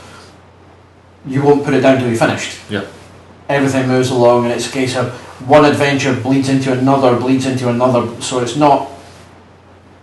you 1.26 1.44
won't 1.44 1.64
put 1.64 1.74
it 1.74 1.82
down 1.82 2.00
till 2.00 2.08
you're 2.08 2.18
finished. 2.18 2.60
Yeah. 2.70 2.86
Everything 3.50 3.88
moves 3.88 4.10
along, 4.12 4.46
and 4.46 4.54
it's 4.54 4.70
a 4.70 4.72
case 4.72 4.96
of 4.96 5.12
one 5.48 5.66
adventure 5.66 6.14
bleeds 6.20 6.50
into 6.50 6.72
another, 6.72 7.18
bleeds 7.20 7.46
into 7.46 7.70
another. 7.70 8.22
So 8.22 8.40
it's 8.40 8.56
not 8.56 8.90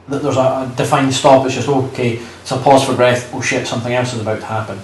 that 0.09 0.23
there's 0.23 0.37
a, 0.37 0.73
defined 0.77 1.13
stop. 1.15 1.47
It's 1.47 1.55
just 1.55 1.69
okay. 1.69 2.15
It's 2.17 2.51
a 2.51 2.59
pause 2.59 2.85
for 2.85 2.95
breath. 2.95 3.31
Oh 3.35 3.41
shit, 3.41 3.67
something 3.67 3.93
else 3.93 4.15
is 4.15 4.21
about 4.21 4.41
to 4.41 4.47
happen. 4.47 4.79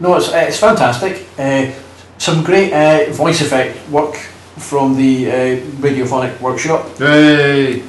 No, 0.00 0.16
it's 0.16 0.30
it's 0.32 0.58
fantastic. 0.58 1.26
Uh, 1.38 1.72
some 2.18 2.44
great 2.44 2.72
uh, 2.72 3.12
voice 3.12 3.40
effect 3.40 3.88
work 3.90 4.14
from 4.56 4.96
the 4.96 5.30
uh, 5.30 5.34
radiophonic 5.82 6.40
workshop 6.40 6.86
Yay! 7.00 7.80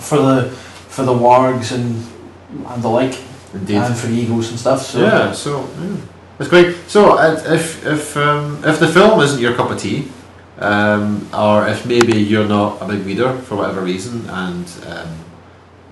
for 0.00 0.18
the 0.18 0.50
for 0.88 1.04
the 1.04 1.12
wargs 1.12 1.72
and 1.72 2.04
and 2.68 2.82
the 2.82 2.88
like, 2.88 3.18
Indeed. 3.52 3.76
and 3.76 3.96
for 3.96 4.06
the 4.06 4.14
eagles 4.14 4.50
and 4.50 4.58
stuff. 4.58 4.82
So 4.82 5.00
yeah. 5.00 5.32
So 5.32 5.68
yeah. 5.80 5.96
It's 6.38 6.48
great. 6.48 6.76
So 6.88 7.18
uh, 7.18 7.40
if 7.46 7.84
if 7.84 8.16
um, 8.16 8.62
if 8.64 8.78
the 8.78 8.88
film 8.88 9.20
isn't 9.20 9.40
your 9.40 9.54
cup 9.54 9.70
of 9.70 9.78
tea, 9.78 10.08
um, 10.58 11.28
or 11.34 11.66
if 11.66 11.86
maybe 11.86 12.18
you're 12.20 12.48
not 12.48 12.80
a 12.82 12.86
big 12.86 13.04
reader 13.04 13.32
for 13.38 13.56
whatever 13.56 13.80
reason 13.82 14.28
and 14.30 14.66
um, 14.86 15.08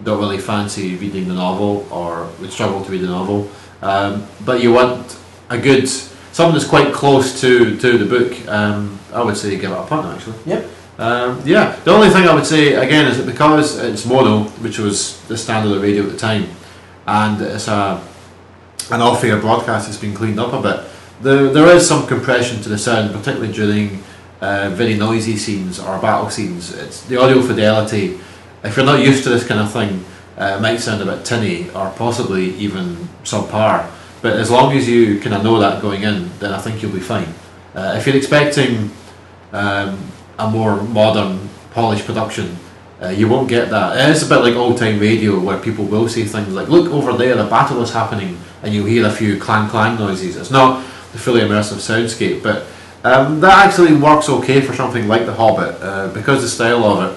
don't 0.04 0.18
really 0.18 0.38
fancy 0.38 0.96
reading 0.96 1.28
the 1.28 1.34
novel 1.34 1.86
or 1.90 2.28
would 2.40 2.52
struggle 2.52 2.84
to 2.84 2.90
read 2.90 3.00
the 3.00 3.06
novel, 3.06 3.48
um, 3.82 4.26
but 4.44 4.62
you 4.62 4.72
want 4.72 5.18
a 5.50 5.58
good 5.58 5.88
something 5.88 6.54
that's 6.54 6.68
quite 6.68 6.92
close 6.92 7.40
to 7.40 7.76
to 7.78 7.98
the 7.98 8.04
book, 8.04 8.48
um, 8.48 8.98
I 9.12 9.22
would 9.22 9.36
say 9.36 9.56
give 9.56 9.72
it 9.72 9.78
a 9.78 9.82
punt 9.84 10.06
actually. 10.06 10.36
Yep. 10.46 10.70
Um, 10.98 11.42
yeah. 11.44 11.76
The 11.84 11.92
only 11.92 12.08
thing 12.10 12.26
I 12.26 12.34
would 12.34 12.46
say 12.46 12.74
again 12.74 13.06
is 13.06 13.18
that 13.18 13.26
because 13.26 13.78
it's 13.78 14.06
mono, 14.06 14.44
which 14.60 14.78
was 14.78 15.20
the 15.28 15.36
standard 15.36 15.76
of 15.76 15.82
radio 15.82 16.04
at 16.04 16.10
the 16.10 16.16
time, 16.16 16.48
and 17.06 17.40
it's 17.42 17.68
a 17.68 18.02
an 18.90 19.00
off-air 19.00 19.40
broadcast 19.40 19.86
that's 19.86 20.00
been 20.00 20.14
cleaned 20.14 20.38
up 20.38 20.52
a 20.52 20.62
bit. 20.62 20.84
There, 21.20 21.52
there 21.52 21.66
is 21.74 21.86
some 21.86 22.06
compression 22.06 22.62
to 22.62 22.68
the 22.68 22.78
sound, 22.78 23.12
particularly 23.12 23.52
during 23.52 24.02
uh, 24.40 24.70
very 24.70 24.94
noisy 24.94 25.36
scenes 25.36 25.78
or 25.78 25.98
battle 25.98 26.30
scenes. 26.30 26.74
It's 26.74 27.02
the 27.04 27.20
audio 27.20 27.42
fidelity. 27.42 28.18
If 28.62 28.76
you're 28.76 28.86
not 28.86 29.00
used 29.00 29.24
to 29.24 29.30
this 29.30 29.46
kind 29.46 29.60
of 29.60 29.72
thing, 29.72 30.04
uh, 30.38 30.56
it 30.58 30.60
might 30.60 30.78
sound 30.78 31.02
a 31.02 31.06
bit 31.06 31.24
tinny 31.24 31.70
or 31.70 31.90
possibly 31.96 32.54
even 32.56 32.96
subpar. 33.24 33.90
But 34.22 34.34
as 34.34 34.50
long 34.50 34.72
as 34.72 34.88
you 34.88 35.20
kind 35.20 35.34
of 35.34 35.42
know 35.42 35.58
that 35.58 35.80
going 35.80 36.02
in, 36.02 36.30
then 36.38 36.52
I 36.52 36.58
think 36.58 36.82
you'll 36.82 36.92
be 36.92 37.00
fine. 37.00 37.28
Uh, 37.74 37.94
if 37.96 38.06
you're 38.06 38.16
expecting 38.16 38.90
um, 39.52 39.98
a 40.38 40.50
more 40.50 40.82
modern, 40.82 41.48
polished 41.72 42.06
production, 42.06 42.56
uh, 43.02 43.08
you 43.08 43.28
won't 43.28 43.48
get 43.48 43.68
that. 43.70 43.96
It 43.96 44.16
is 44.16 44.22
a 44.22 44.34
bit 44.34 44.42
like 44.42 44.54
old 44.54 44.78
time 44.78 44.98
radio 44.98 45.38
where 45.38 45.58
people 45.58 45.84
will 45.84 46.08
say 46.08 46.24
things 46.24 46.48
like, 46.54 46.68
look 46.68 46.90
over 46.90 47.12
there, 47.12 47.38
a 47.38 47.46
battle 47.46 47.82
is 47.82 47.92
happening, 47.92 48.38
and 48.62 48.74
you'll 48.74 48.86
hear 48.86 49.06
a 49.06 49.10
few 49.10 49.38
clang 49.38 49.68
clang 49.68 49.98
noises. 49.98 50.36
It's 50.36 50.50
not 50.50 50.84
the 51.12 51.18
fully 51.18 51.40
immersive 51.40 51.76
soundscape, 51.76 52.42
but 52.42 52.66
um, 53.04 53.40
that 53.40 53.66
actually 53.66 53.94
works 53.96 54.28
okay 54.28 54.60
for 54.60 54.72
something 54.72 55.06
like 55.06 55.26
The 55.26 55.34
Hobbit 55.34 55.80
uh, 55.80 56.08
because 56.12 56.42
the 56.42 56.48
style 56.48 56.84
of 56.84 57.12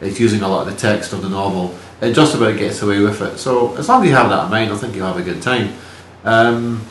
it, 0.00 0.04
it 0.06 0.12
is 0.12 0.20
using 0.20 0.42
a 0.42 0.48
lot 0.48 0.66
of 0.66 0.72
the 0.72 0.78
text 0.78 1.12
of 1.12 1.22
the 1.22 1.28
novel. 1.28 1.76
It 2.00 2.14
just 2.14 2.34
about 2.34 2.56
gets 2.58 2.82
away 2.82 3.00
with 3.00 3.20
it. 3.20 3.38
So 3.38 3.76
as 3.76 3.88
long 3.88 4.02
as 4.02 4.08
you 4.08 4.14
have 4.14 4.30
that 4.30 4.44
in 4.44 4.50
mind, 4.50 4.72
I 4.72 4.76
think 4.76 4.94
you'll 4.94 5.06
have 5.06 5.18
a 5.18 5.22
good 5.22 5.42
time. 5.42 5.74
Um, 6.24 6.86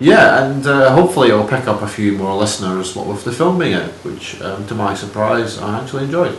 yeah, 0.00 0.44
and 0.44 0.66
uh, 0.66 0.92
hopefully 0.92 1.28
it'll 1.28 1.46
pick 1.46 1.68
up 1.68 1.82
a 1.82 1.88
few 1.88 2.12
more 2.12 2.34
listeners 2.34 2.96
what 2.96 3.06
with 3.06 3.24
the 3.24 3.32
film 3.32 3.58
being 3.58 3.74
out, 3.74 3.90
which 4.04 4.40
um, 4.42 4.66
to 4.66 4.74
my 4.74 4.94
surprise 4.94 5.58
I 5.58 5.80
actually 5.80 6.04
enjoyed. 6.04 6.36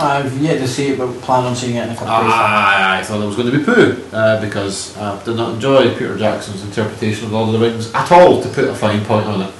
I've 0.00 0.40
yet 0.40 0.58
to 0.58 0.68
see 0.68 0.92
it, 0.92 0.98
but 0.98 1.12
plan 1.22 1.44
on 1.44 1.56
seeing 1.56 1.76
it 1.76 1.82
in 1.84 1.90
a 1.90 1.94
couple 1.94 2.08
of 2.08 2.22
days. 2.22 2.32
I, 2.32 3.00
I 3.00 3.02
thought 3.02 3.20
it 3.20 3.26
was 3.26 3.34
going 3.34 3.50
to 3.50 3.58
be 3.58 3.64
poo 3.64 4.00
uh, 4.12 4.40
because 4.40 4.96
I 4.96 5.22
did 5.24 5.36
not 5.36 5.54
enjoy 5.54 5.92
Peter 5.94 6.16
Jackson's 6.16 6.62
interpretation 6.62 7.26
of 7.26 7.32
Lord 7.32 7.52
of 7.52 7.60
the 7.60 7.68
Rings 7.68 7.92
at 7.94 8.12
all, 8.12 8.40
to 8.40 8.48
put 8.48 8.68
a 8.68 8.74
fine 8.74 9.04
point 9.04 9.26
on 9.26 9.42
it. 9.42 9.54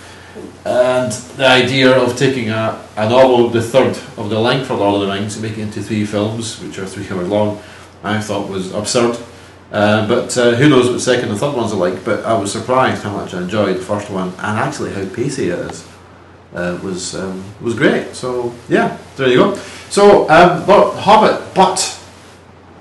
And 0.65 1.11
the 1.11 1.47
idea 1.47 1.91
of 1.91 2.17
taking 2.17 2.51
a, 2.51 2.87
a 2.97 3.09
novel, 3.09 3.49
the 3.49 3.63
third 3.63 3.99
of 4.17 4.31
the 4.31 4.39
length 4.39 4.69
for 4.69 4.75
Lord 4.75 5.03
of 5.03 5.09
the 5.09 5.13
Rings, 5.13 5.35
and 5.35 5.43
making 5.43 5.61
it 5.61 5.67
into 5.67 5.83
three 5.83 6.05
films, 6.05 6.61
which 6.63 6.79
are 6.79 6.87
three 6.87 7.09
hours 7.09 7.29
long, 7.29 7.61
I 8.05 8.21
thought 8.21 8.49
was 8.49 8.73
absurd. 8.73 9.19
Uh, 9.73 10.07
but 10.07 10.37
uh, 10.39 10.55
who 10.55 10.69
knows 10.69 10.87
what 10.87 10.93
the 10.93 11.01
second 11.01 11.31
and 11.31 11.39
third 11.39 11.55
ones 11.55 11.73
are 11.73 11.77
like, 11.77 12.05
but 12.05 12.25
I 12.25 12.39
was 12.39 12.53
surprised 12.53 13.03
how 13.03 13.13
much 13.13 13.35
I 13.35 13.43
enjoyed 13.43 13.77
the 13.77 13.85
first 13.85 14.09
one 14.09 14.29
and 14.29 14.59
actually 14.59 14.93
how 14.93 15.07
pacey 15.09 15.51
it 15.51 15.59
is. 15.59 15.87
Uh, 16.55 16.79
was 16.83 17.15
um, 17.15 17.45
was 17.61 17.75
great. 17.75 18.15
So 18.15 18.55
yeah, 18.69 18.97
there 19.17 19.29
you 19.29 19.37
go. 19.37 19.55
So 19.91 20.29
um, 20.31 20.67
Lord 20.67 20.97
Hobbit, 20.97 21.55
but 21.55 22.01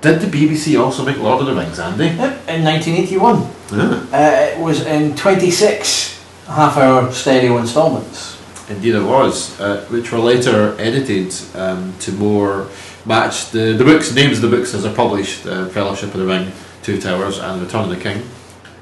did 0.00 0.20
the 0.20 0.26
BBC 0.26 0.80
also 0.82 1.04
make 1.04 1.18
Lord 1.18 1.40
of 1.40 1.46
the 1.46 1.54
Rings, 1.54 1.78
Andy? 1.78 2.06
Yep, 2.06 2.48
in 2.48 2.64
1981. 2.64 3.50
Yeah. 3.72 4.06
Uh, 4.12 4.56
it 4.56 4.58
was 4.58 4.86
in 4.86 5.14
26 5.16 6.24
half 6.46 6.76
hour 6.76 7.12
stereo 7.12 7.58
installments. 7.58 8.40
Indeed, 8.70 8.94
it 8.94 9.02
was, 9.02 9.58
uh, 9.60 9.84
which 9.90 10.12
were 10.12 10.18
later 10.18 10.74
edited 10.78 11.34
um, 11.54 11.94
to 12.00 12.12
more 12.12 12.68
match 13.04 13.50
the, 13.50 13.72
the 13.72 13.84
books, 13.84 14.14
names 14.14 14.42
of 14.42 14.50
the 14.50 14.56
books 14.56 14.74
as 14.74 14.82
they're 14.82 14.94
published 14.94 15.46
uh, 15.46 15.68
Fellowship 15.68 16.12
of 16.14 16.20
the 16.20 16.26
Ring, 16.26 16.52
Two 16.82 17.00
Towers, 17.00 17.38
and 17.38 17.62
Return 17.62 17.84
of 17.84 17.90
the 17.90 18.02
King. 18.02 18.22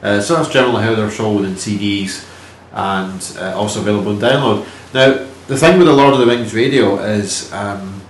Uh, 0.02 0.20
so 0.20 0.36
that's 0.36 0.48
generally 0.48 0.82
how 0.82 0.94
they're 0.94 1.10
sold 1.10 1.44
in 1.44 1.52
CDs 1.52 2.24
and 2.72 3.36
uh, 3.38 3.56
also 3.56 3.80
available 3.80 4.12
in 4.12 4.18
download. 4.18 4.66
Now, 4.92 5.26
the 5.46 5.56
thing 5.56 5.78
with 5.78 5.86
the 5.86 5.92
Lord 5.92 6.12
of 6.12 6.20
the 6.20 6.26
Rings 6.26 6.54
radio 6.54 6.98
is, 6.98 7.52
um, 7.52 8.00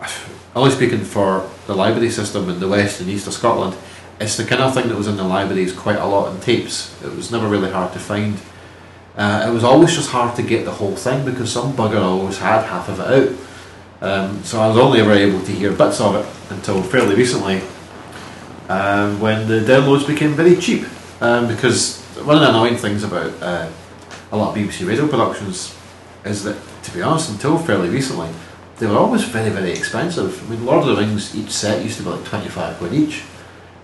only 0.56 0.70
speaking 0.70 1.00
for 1.00 1.48
the 1.66 1.74
library 1.74 2.10
system 2.10 2.50
in 2.50 2.60
the 2.60 2.68
west 2.68 3.00
and 3.00 3.08
east 3.08 3.26
of 3.26 3.32
Scotland, 3.32 3.76
it's 4.20 4.36
the 4.36 4.44
kind 4.44 4.62
of 4.62 4.74
thing 4.74 4.88
that 4.88 4.96
was 4.96 5.08
in 5.08 5.16
the 5.16 5.24
libraries 5.24 5.72
quite 5.72 5.96
a 5.96 6.06
lot 6.06 6.32
in 6.32 6.40
tapes. 6.40 6.94
It 7.02 7.14
was 7.14 7.32
never 7.32 7.48
really 7.48 7.70
hard 7.70 7.92
to 7.94 7.98
find. 7.98 8.38
Uh, 9.16 9.46
it 9.48 9.52
was 9.52 9.64
always 9.64 9.94
just 9.94 10.10
hard 10.10 10.36
to 10.36 10.42
get 10.42 10.64
the 10.64 10.72
whole 10.72 10.96
thing 10.96 11.24
because 11.24 11.52
some 11.52 11.72
bugger 11.72 12.02
always 12.02 12.38
had 12.38 12.64
half 12.64 12.88
of 12.88 13.00
it 13.00 13.06
out. 13.06 13.38
Um, 14.00 14.42
so 14.44 14.60
I 14.60 14.68
was 14.68 14.76
only 14.76 15.00
ever 15.00 15.12
able 15.12 15.40
to 15.44 15.52
hear 15.52 15.72
bits 15.72 16.00
of 16.00 16.14
it 16.16 16.52
until 16.52 16.82
fairly 16.82 17.14
recently 17.14 17.62
um, 18.68 19.20
when 19.20 19.48
the 19.48 19.60
downloads 19.60 20.06
became 20.06 20.34
very 20.34 20.56
cheap. 20.56 20.86
Um, 21.20 21.48
because 21.48 22.03
one 22.22 22.36
of 22.36 22.42
the 22.42 22.50
annoying 22.50 22.76
things 22.76 23.02
about 23.02 23.32
uh, 23.42 23.70
a 24.32 24.36
lot 24.36 24.56
of 24.56 24.62
BBC 24.62 24.86
radio 24.86 25.08
productions 25.08 25.76
is 26.24 26.44
that, 26.44 26.56
to 26.84 26.92
be 26.92 27.02
honest, 27.02 27.30
until 27.30 27.58
fairly 27.58 27.88
recently, 27.88 28.28
they 28.78 28.86
were 28.86 28.96
always 28.96 29.24
very, 29.24 29.50
very 29.50 29.72
expensive. 29.72 30.44
I 30.46 30.50
mean, 30.50 30.64
Lord 30.64 30.80
of 30.80 30.96
the 30.96 30.96
Rings, 30.96 31.34
each 31.36 31.50
set 31.50 31.82
used 31.82 31.98
to 31.98 32.04
be 32.04 32.10
like 32.10 32.24
25 32.24 32.76
quid 32.78 32.92
each. 32.92 33.22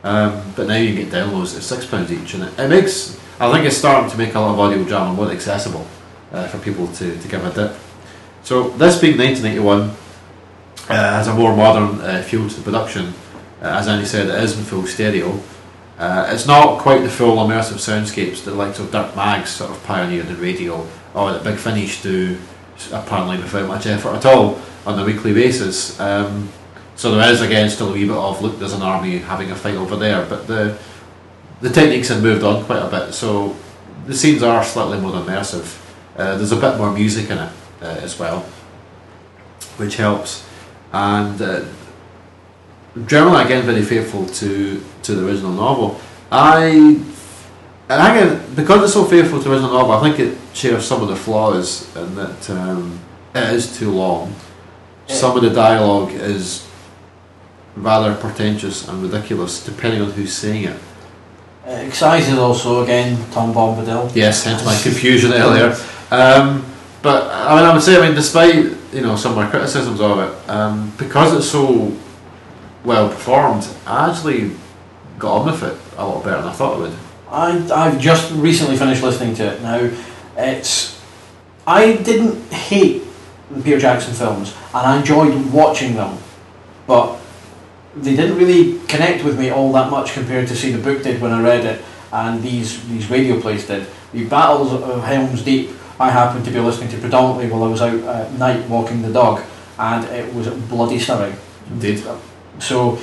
Um, 0.02 0.42
but 0.56 0.66
now 0.66 0.76
you 0.76 0.94
can 0.94 1.04
get 1.04 1.12
downloads 1.12 1.54
at 1.54 1.78
£6 1.78 2.10
each, 2.10 2.34
and 2.34 2.44
it, 2.44 2.58
it 2.58 2.68
makes, 2.68 3.20
I 3.38 3.52
think 3.52 3.66
it's 3.66 3.76
starting 3.76 4.10
to 4.10 4.16
make 4.16 4.34
a 4.34 4.40
lot 4.40 4.52
of 4.52 4.58
audio 4.58 4.82
drama 4.84 5.12
more 5.12 5.30
accessible 5.30 5.86
uh, 6.32 6.48
for 6.48 6.58
people 6.58 6.86
to, 6.88 7.18
to 7.18 7.28
give 7.28 7.44
a 7.44 7.52
dip. 7.52 7.76
So, 8.42 8.70
this 8.70 8.98
being 8.98 9.18
1981, 9.18 9.94
uh, 10.88 10.94
has 10.94 11.28
a 11.28 11.34
more 11.34 11.54
modern 11.54 12.00
uh, 12.00 12.22
feel 12.22 12.48
to 12.48 12.54
the 12.54 12.62
production. 12.62 13.14
Uh, 13.62 13.78
as 13.78 13.86
Andy 13.86 14.04
said, 14.04 14.28
it 14.28 14.42
is 14.42 14.58
in 14.58 14.64
full 14.64 14.86
stereo. 14.86 15.40
Uh, 16.00 16.30
it's 16.32 16.46
not 16.46 16.78
quite 16.78 17.02
the 17.02 17.10
full 17.10 17.36
immersive 17.36 17.74
soundscapes 17.74 18.42
that 18.42 18.52
the 18.52 18.56
likes 18.56 18.78
of 18.78 18.90
Dirk 18.90 19.14
Maggs 19.14 19.50
sort 19.50 19.70
of 19.70 19.84
pioneered 19.84 20.28
in 20.28 20.40
radio, 20.40 20.88
or 21.12 21.32
the 21.34 21.38
Big 21.40 21.58
Finish 21.58 22.00
do, 22.00 22.38
apparently 22.90 23.36
without 23.36 23.68
much 23.68 23.84
effort 23.84 24.14
at 24.14 24.24
all, 24.24 24.58
on 24.86 24.98
a 24.98 25.04
weekly 25.04 25.34
basis. 25.34 26.00
Um, 26.00 26.48
so 26.96 27.14
there 27.14 27.30
is 27.30 27.42
again 27.42 27.68
still 27.68 27.90
a 27.90 27.92
wee 27.92 28.06
bit 28.06 28.16
of 28.16 28.40
look, 28.40 28.58
there's 28.58 28.72
an 28.72 28.80
army 28.80 29.18
having 29.18 29.50
a 29.50 29.54
fight 29.54 29.74
over 29.74 29.94
there, 29.94 30.24
but 30.24 30.46
the 30.46 30.78
the 31.60 31.68
techniques 31.68 32.08
have 32.08 32.22
moved 32.22 32.44
on 32.44 32.64
quite 32.64 32.82
a 32.82 32.88
bit. 32.88 33.12
So 33.12 33.54
the 34.06 34.14
scenes 34.14 34.42
are 34.42 34.64
slightly 34.64 34.98
more 34.98 35.12
immersive. 35.12 35.78
Uh, 36.16 36.36
there's 36.38 36.52
a 36.52 36.56
bit 36.56 36.78
more 36.78 36.90
music 36.90 37.28
in 37.28 37.36
it 37.36 37.52
uh, 37.82 38.00
as 38.00 38.18
well, 38.18 38.40
which 39.76 39.96
helps 39.96 40.46
and 40.92 41.40
uh, 41.40 41.64
generally 43.06 43.44
again 43.44 43.62
very 43.64 43.82
faithful 43.82 44.26
to 44.26 44.82
to 45.02 45.14
the 45.14 45.26
original 45.26 45.52
novel. 45.52 46.00
I 46.30 46.64
and 47.88 47.90
again 47.90 48.54
because 48.54 48.84
it's 48.84 48.92
so 48.92 49.04
faithful 49.04 49.38
to 49.38 49.44
the 49.44 49.54
original 49.54 49.72
novel, 49.72 49.92
I 49.92 50.00
think 50.02 50.18
it 50.18 50.38
shares 50.54 50.84
some 50.86 51.02
of 51.02 51.08
the 51.08 51.16
flaws 51.16 51.94
in 51.96 52.14
that 52.16 52.50
um, 52.50 53.00
it 53.34 53.54
is 53.54 53.76
too 53.78 53.90
long. 53.90 54.34
Some 55.06 55.36
of 55.36 55.42
the 55.42 55.50
dialogue 55.50 56.12
is 56.12 56.68
rather 57.76 58.14
pretentious 58.14 58.86
and 58.86 59.02
ridiculous, 59.02 59.64
depending 59.64 60.02
on 60.02 60.12
who's 60.12 60.32
saying 60.32 60.64
it. 60.64 60.76
Uh, 61.66 61.70
Excise 61.70 62.32
also, 62.38 62.82
again, 62.84 63.18
Tom 63.32 63.52
Bombadil. 63.52 64.14
Yes, 64.14 64.44
hence 64.44 64.64
my 64.64 64.76
confusion 64.82 65.32
earlier. 65.32 65.76
Um, 66.10 66.64
but 67.02 67.30
I 67.32 67.56
mean, 67.56 67.64
I 67.64 67.72
would 67.72 67.82
say, 67.82 67.96
I 67.96 68.06
mean, 68.06 68.14
despite 68.14 68.54
you 68.92 69.00
know 69.00 69.16
some 69.16 69.32
of 69.32 69.38
my 69.38 69.48
criticisms 69.48 70.00
of 70.00 70.18
it, 70.18 70.50
um, 70.50 70.92
because 70.98 71.34
it's 71.34 71.50
so 71.50 71.96
well 72.84 73.08
performed, 73.08 73.68
I 73.86 74.10
actually 74.10 74.52
got 75.18 75.40
on 75.40 75.46
with 75.46 75.62
it 75.62 75.78
a 75.96 76.06
lot 76.06 76.24
better 76.24 76.42
than 76.42 76.50
I 76.50 76.52
thought 76.52 76.76
I 76.76 76.78
would. 76.78 76.94
I, 77.30 77.86
I've 77.86 78.00
just 78.00 78.32
recently 78.32 78.76
finished 78.76 79.02
listening 79.02 79.34
to 79.36 79.54
it 79.54 79.62
now. 79.62 79.90
It's 80.36 81.00
I 81.66 81.96
didn't 81.96 82.52
hate 82.52 83.04
the 83.50 83.62
Peter 83.62 83.78
Jackson 83.78 84.14
films, 84.14 84.54
and 84.74 84.86
I 84.86 84.98
enjoyed 84.98 85.52
watching 85.52 85.94
them, 85.94 86.18
but 86.86 87.18
they 87.94 88.16
didn't 88.16 88.38
really 88.38 88.78
connect 88.86 89.24
with 89.24 89.38
me 89.38 89.50
all 89.50 89.72
that 89.72 89.90
much 89.90 90.12
compared 90.12 90.48
to 90.48 90.56
say 90.56 90.72
the 90.72 90.82
book 90.82 91.02
did 91.02 91.20
when 91.20 91.32
I 91.32 91.42
read 91.42 91.64
it, 91.64 91.84
and 92.12 92.42
these 92.42 92.86
these 92.88 93.10
radio 93.10 93.40
plays 93.40 93.66
did. 93.66 93.86
The 94.12 94.24
Battles 94.24 94.72
of 94.72 95.04
Helm's 95.04 95.42
Deep, 95.42 95.70
I 96.00 96.10
happened 96.10 96.44
to 96.46 96.50
be 96.50 96.58
listening 96.58 96.88
to 96.90 96.98
predominantly 96.98 97.50
while 97.50 97.64
I 97.64 97.68
was 97.68 97.82
out 97.82 98.02
at 98.02 98.32
night 98.32 98.68
walking 98.68 99.02
the 99.02 99.12
dog, 99.12 99.44
and 99.78 100.04
it 100.06 100.32
was 100.34 100.48
bloody 100.48 100.98
stunning. 100.98 101.36
Indeed. 101.70 102.02
So 102.60 102.98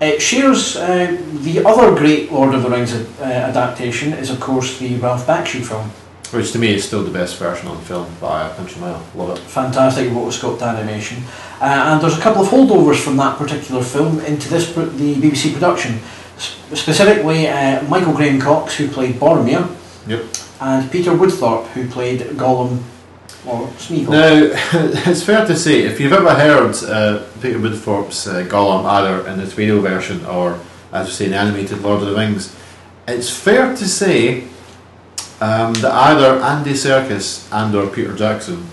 it 0.00 0.20
shares 0.22 0.76
uh, 0.76 1.16
the 1.42 1.64
other 1.64 1.94
great 1.94 2.30
Lord 2.32 2.54
of 2.54 2.62
the 2.62 2.70
Rings 2.70 2.92
uh, 2.94 3.22
adaptation 3.22 4.12
is 4.12 4.30
of 4.30 4.40
course 4.40 4.78
the 4.78 4.96
Ralph 4.96 5.26
Bakshi 5.26 5.62
film. 5.64 5.90
Which 6.30 6.50
to 6.52 6.58
me 6.58 6.74
is 6.74 6.84
still 6.84 7.04
the 7.04 7.12
best 7.12 7.36
version 7.38 7.68
on 7.68 7.80
film 7.82 8.06
by 8.20 8.48
a 8.48 8.54
country 8.56 8.80
mile. 8.80 9.00
Love 9.14 9.36
it. 9.38 9.38
Fantastic 9.40 10.08
rotoscoped 10.10 10.62
animation, 10.62 11.18
uh, 11.60 11.64
and 11.92 12.00
there's 12.00 12.18
a 12.18 12.20
couple 12.20 12.42
of 12.42 12.48
holdovers 12.48 13.00
from 13.02 13.16
that 13.18 13.38
particular 13.38 13.82
film 13.84 14.18
into 14.20 14.48
this 14.48 14.72
pr- 14.72 14.80
the 14.82 15.14
BBC 15.14 15.52
production. 15.52 16.00
S- 16.36 16.56
specifically, 16.74 17.46
uh, 17.46 17.82
Michael 17.84 18.14
Graham 18.14 18.40
Cox, 18.40 18.74
who 18.76 18.88
played 18.88 19.14
Boromir, 19.20 19.68
Yep. 20.08 20.24
and 20.60 20.90
Peter 20.90 21.12
Woodthorpe, 21.12 21.66
who 21.68 21.86
played 21.88 22.20
Gollum 22.36 22.82
or 23.46 23.68
Smeagol. 23.68 24.10
Now, 24.10 24.50
it's 25.10 25.22
fair 25.22 25.46
to 25.46 25.56
say, 25.56 25.82
if 25.82 26.00
you've 26.00 26.12
ever 26.12 26.34
heard 26.34 26.74
uh, 26.84 27.24
Peter 27.40 27.58
Woodthorpe's 27.58 28.26
uh, 28.26 28.44
Gollum 28.44 28.84
either 28.84 29.26
in 29.28 29.40
its 29.40 29.56
radio 29.56 29.80
version 29.80 30.24
or, 30.26 30.58
as 30.92 31.08
we 31.08 31.12
say, 31.12 31.24
in 31.26 31.30
the 31.32 31.36
animated 31.36 31.82
Lord 31.82 32.02
of 32.02 32.08
the 32.08 32.14
Rings, 32.14 32.54
it's 33.06 33.30
fair 33.30 33.74
to 33.76 33.86
say 33.86 34.44
um, 35.40 35.74
that 35.74 35.92
either 35.92 36.40
Andy 36.40 36.72
Serkis 36.72 37.48
and 37.52 37.74
or 37.74 37.88
Peter 37.88 38.14
Jackson, 38.14 38.66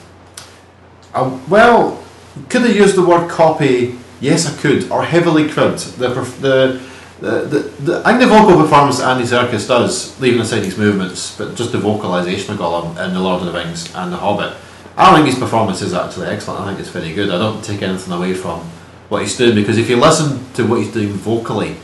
uh, 1.14 1.40
well, 1.50 2.04
could 2.48 2.62
I 2.62 2.68
use 2.68 2.96
the 2.96 3.06
word 3.06 3.30
copy? 3.30 3.98
Yes, 4.22 4.46
I 4.48 4.58
could, 4.62 4.90
or 4.92 5.04
heavily 5.04 5.50
cribbed 5.50 5.98
the 5.98 6.10
the 6.40 6.91
The, 7.22 7.46
the, 7.46 7.60
the, 7.84 8.02
I 8.04 8.18
think 8.18 8.22
the 8.22 8.36
vocal 8.36 8.60
performance 8.60 9.00
Andy 9.00 9.26
Serkis 9.26 9.68
does, 9.68 10.20
leaving 10.20 10.42
aside 10.42 10.64
his 10.64 10.76
movements, 10.76 11.38
but 11.38 11.54
just 11.56 11.72
the 11.72 11.78
vocalisation 11.78 12.50
of 12.50 12.58
Gollum 12.58 12.98
in 13.06 13.14
The 13.14 13.20
Lord 13.20 13.42
of 13.42 13.46
the 13.46 13.54
Rings 13.54 13.94
and 13.94 14.12
The 14.12 14.18
Hobbit, 14.18 14.58
I 14.98 15.14
think 15.14 15.28
his 15.28 15.38
performance 15.38 15.84
is 15.84 15.94
actually 15.94 16.28
excellent. 16.28 16.62
I 16.62 16.68
think 16.70 16.80
it's 16.80 16.90
very 16.90 17.14
good. 17.14 17.30
I 17.30 17.38
don't 17.38 17.64
take 17.64 17.84
anything 17.84 18.12
away 18.12 18.34
from 18.34 18.60
what 19.10 19.22
he's 19.22 19.38
doing 19.38 19.54
because 19.54 19.78
if 19.78 19.88
you 19.88 19.98
listen 19.98 20.52
to 20.54 20.66
what 20.66 20.80
he's 20.80 20.92
doing 20.92 21.10
vocally 21.10 21.76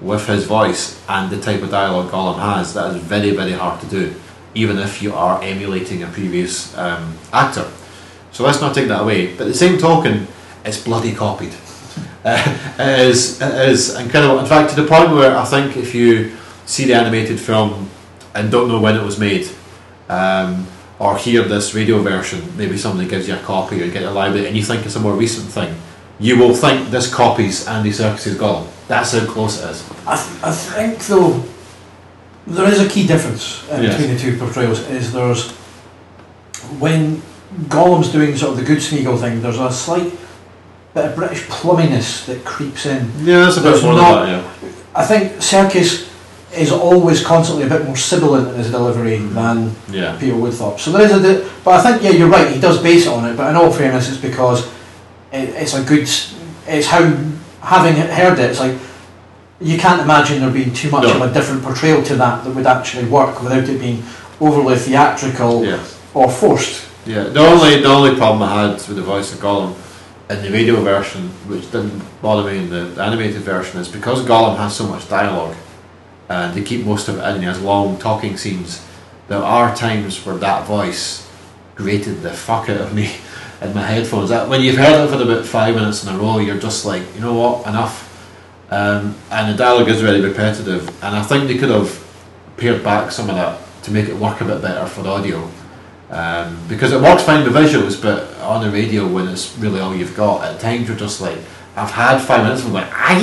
with 0.00 0.26
his 0.28 0.44
voice 0.44 1.02
and 1.08 1.28
the 1.28 1.40
type 1.40 1.62
of 1.62 1.70
dialogue 1.70 2.12
Gollum 2.12 2.38
has, 2.38 2.74
that 2.74 2.94
is 2.94 3.02
very, 3.02 3.30
very 3.30 3.52
hard 3.52 3.80
to 3.80 3.86
do, 3.86 4.14
even 4.54 4.78
if 4.78 5.02
you 5.02 5.12
are 5.12 5.42
emulating 5.42 6.04
a 6.04 6.06
previous 6.06 6.76
um, 6.78 7.18
actor. 7.32 7.68
So 8.30 8.44
let's 8.44 8.60
not 8.60 8.74
take 8.74 8.86
that 8.88 9.02
away. 9.02 9.34
But 9.36 9.46
the 9.46 9.54
same 9.54 9.76
token, 9.76 10.28
it's 10.64 10.82
bloody 10.82 11.14
copied. 11.14 11.52
Uh, 12.24 12.74
it, 12.78 13.08
is, 13.08 13.40
is 13.42 13.94
incredible. 13.96 14.38
In 14.38 14.46
fact, 14.46 14.70
to 14.74 14.80
the 14.80 14.86
point 14.88 15.10
where 15.10 15.36
I 15.36 15.44
think 15.44 15.76
if 15.76 15.94
you 15.94 16.32
see 16.66 16.84
the 16.86 16.94
animated 16.94 17.38
film 17.38 17.90
and 18.34 18.50
don't 18.50 18.68
know 18.68 18.80
when 18.80 18.96
it 18.96 19.02
was 19.02 19.18
made, 19.18 19.48
um, 20.08 20.66
or 20.98 21.16
hear 21.18 21.42
this 21.42 21.74
radio 21.74 21.98
version, 21.98 22.40
maybe 22.56 22.76
somebody 22.78 23.08
gives 23.08 23.28
you 23.28 23.34
a 23.34 23.38
copy 23.40 23.80
or 23.82 23.84
you 23.86 23.90
get 23.92 24.04
a 24.04 24.10
library 24.10 24.46
and 24.46 24.56
you 24.56 24.62
think 24.62 24.86
it's 24.86 24.96
a 24.96 25.00
more 25.00 25.14
recent 25.14 25.46
thing, 25.50 25.74
you 26.18 26.38
will 26.38 26.54
think 26.54 26.90
this 26.90 27.12
copy's 27.12 27.66
Andy 27.66 27.90
Serkis's 27.90 28.38
Gollum. 28.38 28.66
That's 28.88 29.12
how 29.12 29.26
close 29.26 29.62
it 29.62 29.70
is. 29.70 29.90
I, 30.06 30.16
th- 30.16 30.42
I 30.44 30.52
think 30.52 30.98
though 31.06 31.42
there 32.46 32.68
is 32.70 32.80
a 32.80 32.88
key 32.88 33.06
difference 33.06 33.68
uh, 33.70 33.80
Yes. 33.82 33.96
between 33.96 34.14
the 34.14 34.20
two 34.20 34.38
portrayals. 34.38 34.80
Is 34.88 35.12
there's 35.12 35.50
when 36.78 37.22
Gollum's 37.68 38.10
doing 38.12 38.36
sort 38.36 38.52
of 38.52 38.58
the 38.58 38.64
good 38.64 38.78
Smeagol 38.78 39.18
thing, 39.20 39.42
there's 39.42 39.58
a 39.58 39.70
slight 39.72 40.12
bit 40.94 41.04
of 41.06 41.16
British 41.16 41.48
plumminess 41.48 42.24
that 42.26 42.44
creeps 42.44 42.86
in. 42.86 43.10
Yeah, 43.22 43.40
that's 43.40 43.56
a 43.56 43.60
bit 43.60 43.70
There's 43.72 43.82
more 43.82 43.94
not- 43.94 44.24
than 44.26 44.32
that, 44.32 44.42
yeah. 44.62 44.70
I 44.94 45.04
think 45.04 45.32
Serkis 45.34 46.08
is 46.56 46.70
always 46.70 47.24
constantly 47.24 47.64
a 47.64 47.68
bit 47.68 47.84
more 47.84 47.96
sibilant 47.96 48.48
in 48.50 48.54
his 48.54 48.70
delivery 48.70 49.16
than 49.18 49.74
Yeah. 49.90 50.16
Peter 50.20 50.34
Woodthorpe. 50.36 50.78
So 50.78 50.92
there 50.92 51.02
is 51.02 51.10
a, 51.12 51.20
di- 51.20 51.50
but 51.64 51.80
I 51.80 51.82
think 51.82 52.02
yeah, 52.04 52.10
you're 52.10 52.28
right. 52.28 52.48
He 52.48 52.60
does 52.60 52.80
base 52.80 53.06
it 53.06 53.12
on 53.12 53.24
it, 53.28 53.36
but 53.36 53.50
in 53.50 53.56
all 53.56 53.72
fairness, 53.72 54.08
it's 54.08 54.18
because 54.18 54.66
it, 55.32 55.48
it's 55.48 55.74
a 55.74 55.82
good. 55.82 56.02
It's 56.68 56.86
how 56.86 57.00
having 57.60 57.94
heard 57.96 58.38
it, 58.38 58.50
it's 58.50 58.60
like 58.60 58.76
you 59.60 59.78
can't 59.78 60.00
imagine 60.00 60.40
there 60.40 60.50
being 60.50 60.72
too 60.72 60.90
much 60.90 61.02
No. 61.02 61.16
of 61.16 61.30
a 61.30 61.34
different 61.34 61.64
portrayal 61.64 62.02
to 62.04 62.14
that 62.16 62.44
that 62.44 62.54
would 62.54 62.66
actually 62.66 63.06
work 63.06 63.42
without 63.42 63.68
it 63.68 63.80
being 63.80 64.04
overly 64.40 64.76
theatrical 64.76 65.64
Yeah. 65.64 65.80
or 66.14 66.30
forced. 66.30 66.84
Yeah, 67.04 67.24
the 67.24 67.40
only 67.40 67.80
the 67.80 67.88
only 67.88 68.14
problem 68.16 68.42
I 68.44 68.62
had 68.62 68.72
with 68.74 68.94
the 68.94 69.02
voice 69.02 69.32
of 69.32 69.40
Gollum 69.40 69.74
in 70.30 70.42
the 70.42 70.50
radio 70.50 70.80
version, 70.80 71.28
which 71.48 71.70
didn't 71.70 72.02
bother 72.22 72.50
me 72.50 72.58
in 72.58 72.70
the 72.70 73.02
animated 73.02 73.42
version, 73.42 73.80
is 73.80 73.88
because 73.88 74.24
Gollum 74.24 74.56
has 74.56 74.74
so 74.74 74.86
much 74.86 75.08
dialogue, 75.08 75.54
and 76.28 76.54
they 76.54 76.62
keep 76.62 76.86
most 76.86 77.08
of 77.08 77.18
it 77.18 77.28
in. 77.34 77.40
He 77.40 77.46
has 77.46 77.60
long 77.60 77.98
talking 77.98 78.36
scenes. 78.36 78.84
There 79.28 79.42
are 79.42 79.74
times 79.74 80.24
where 80.24 80.36
that 80.36 80.66
voice 80.66 81.28
grated 81.74 82.22
the 82.22 82.32
fuck 82.32 82.68
out 82.68 82.80
of 82.80 82.94
me 82.94 83.16
in 83.60 83.74
my 83.74 83.82
headphones. 83.82 84.30
That 84.30 84.48
when 84.48 84.62
you've 84.62 84.76
heard 84.76 85.04
it 85.04 85.08
for 85.08 85.22
about 85.22 85.44
five 85.44 85.74
minutes 85.74 86.04
in 86.04 86.14
a 86.14 86.18
row, 86.18 86.38
you're 86.38 86.58
just 86.58 86.86
like, 86.86 87.02
you 87.14 87.20
know 87.20 87.34
what, 87.34 87.66
enough. 87.66 88.10
Um, 88.70 89.14
and 89.30 89.52
the 89.52 89.56
dialogue 89.56 89.88
is 89.88 90.00
very 90.00 90.20
repetitive, 90.22 90.88
and 91.02 91.14
I 91.14 91.22
think 91.22 91.48
they 91.48 91.58
could 91.58 91.70
have 91.70 92.00
pared 92.56 92.82
back 92.82 93.12
some 93.12 93.28
of 93.28 93.36
that 93.36 93.60
to 93.84 93.90
make 93.90 94.08
it 94.08 94.16
work 94.16 94.40
a 94.40 94.44
bit 94.44 94.62
better 94.62 94.86
for 94.86 95.02
the 95.02 95.10
audio. 95.10 95.50
Um, 96.10 96.58
because 96.68 96.92
it 96.92 97.00
works 97.00 97.22
fine 97.22 97.44
with 97.44 97.54
visuals, 97.54 98.00
but 98.00 98.32
on 98.40 98.62
the 98.62 98.70
radio, 98.70 99.06
when 99.08 99.26
it's 99.28 99.56
really 99.58 99.80
all 99.80 99.94
you've 99.94 100.14
got, 100.16 100.44
at 100.44 100.60
times 100.60 100.86
you're 100.86 100.96
just 100.96 101.20
like, 101.20 101.38
I've 101.76 101.90
had 101.90 102.18
five 102.18 102.44
minutes 102.44 102.62
of 102.64 102.72
like, 102.72 102.86
I 102.92 103.14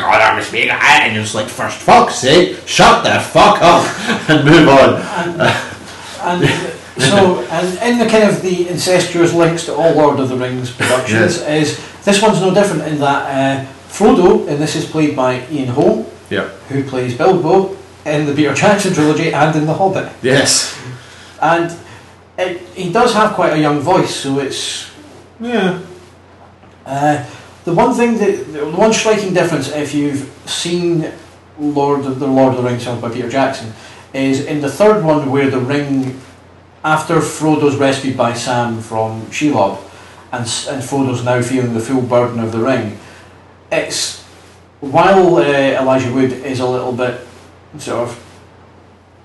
got 0.00 0.34
on 0.36 0.42
speak, 0.42 0.70
and 0.70 1.14
you're 1.14 1.22
just 1.24 1.34
like, 1.34 1.48
first 1.48 1.78
fuck's 1.78 2.16
sake, 2.16 2.58
shut 2.66 3.02
the 3.02 3.18
fuck 3.18 3.58
up 3.60 3.84
and 4.30 4.44
move 4.44 4.68
on. 4.68 5.00
And, 6.20 6.44
and 6.44 6.72
so, 7.02 7.40
and 7.50 7.78
in 7.92 7.98
the 7.98 8.06
kind 8.10 8.24
of 8.28 8.42
the 8.42 8.68
incestuous 8.68 9.32
links 9.32 9.64
to 9.64 9.74
all 9.74 9.94
Lord 9.94 10.20
of 10.20 10.28
the 10.28 10.36
Rings 10.36 10.70
productions, 10.70 11.40
is 11.42 11.80
this 12.04 12.22
one's 12.22 12.40
no 12.40 12.52
different 12.54 12.82
in 12.82 12.98
that 13.00 13.66
uh, 13.66 13.72
Frodo, 13.88 14.46
and 14.48 14.62
this 14.62 14.76
is 14.76 14.84
played 14.84 15.16
by 15.16 15.44
Ian 15.50 15.68
Holm, 15.70 16.06
Yeah. 16.30 16.48
who 16.68 16.84
plays 16.84 17.16
Bilbo 17.16 17.76
in 18.04 18.26
the 18.26 18.34
Peter 18.34 18.54
Jackson 18.54 18.92
trilogy 18.94 19.32
and 19.32 19.56
in 19.56 19.66
The 19.66 19.74
Hobbit. 19.74 20.12
Yes. 20.22 20.78
And 21.42 21.76
it, 22.38 22.60
he 22.74 22.92
does 22.92 23.12
have 23.14 23.34
quite 23.34 23.52
a 23.52 23.58
young 23.58 23.80
voice, 23.80 24.14
so 24.14 24.38
it's 24.38 24.90
Yeah. 25.40 25.80
uh, 26.86 27.24
the 27.64 27.72
one 27.74 27.92
thing 27.94 28.18
that 28.18 28.52
the 28.52 28.66
one 28.66 28.92
striking 28.92 29.34
difference 29.34 29.68
if 29.68 29.94
you've 29.94 30.30
seen 30.46 31.12
Lord 31.58 32.06
of 32.06 32.18
the 32.18 32.26
Lord 32.26 32.54
of 32.54 32.62
the 32.62 32.68
Rings 32.70 32.86
by 32.86 33.10
Peter 33.10 33.28
Jackson 33.28 33.72
is 34.14 34.46
in 34.46 34.60
the 34.60 34.70
third 34.70 35.04
one 35.04 35.30
where 35.30 35.50
the 35.50 35.58
ring 35.60 36.18
after 36.84 37.20
Frodo's 37.20 37.76
rescued 37.76 38.16
by 38.16 38.32
Sam 38.32 38.80
from 38.80 39.26
Shelob 39.26 39.78
and 40.32 40.42
and 40.70 40.82
Frodo's 40.82 41.24
now 41.24 41.42
feeling 41.42 41.74
the 41.74 41.80
full 41.80 42.00
burden 42.00 42.38
of 42.40 42.52
the 42.52 42.58
ring 42.58 42.98
it's 43.70 44.24
while 44.80 45.36
uh, 45.36 45.42
Elijah 45.42 46.12
Wood 46.12 46.32
is 46.32 46.60
a 46.60 46.66
little 46.66 46.92
bit 46.92 47.20
sort 47.78 48.08
of 48.08 48.27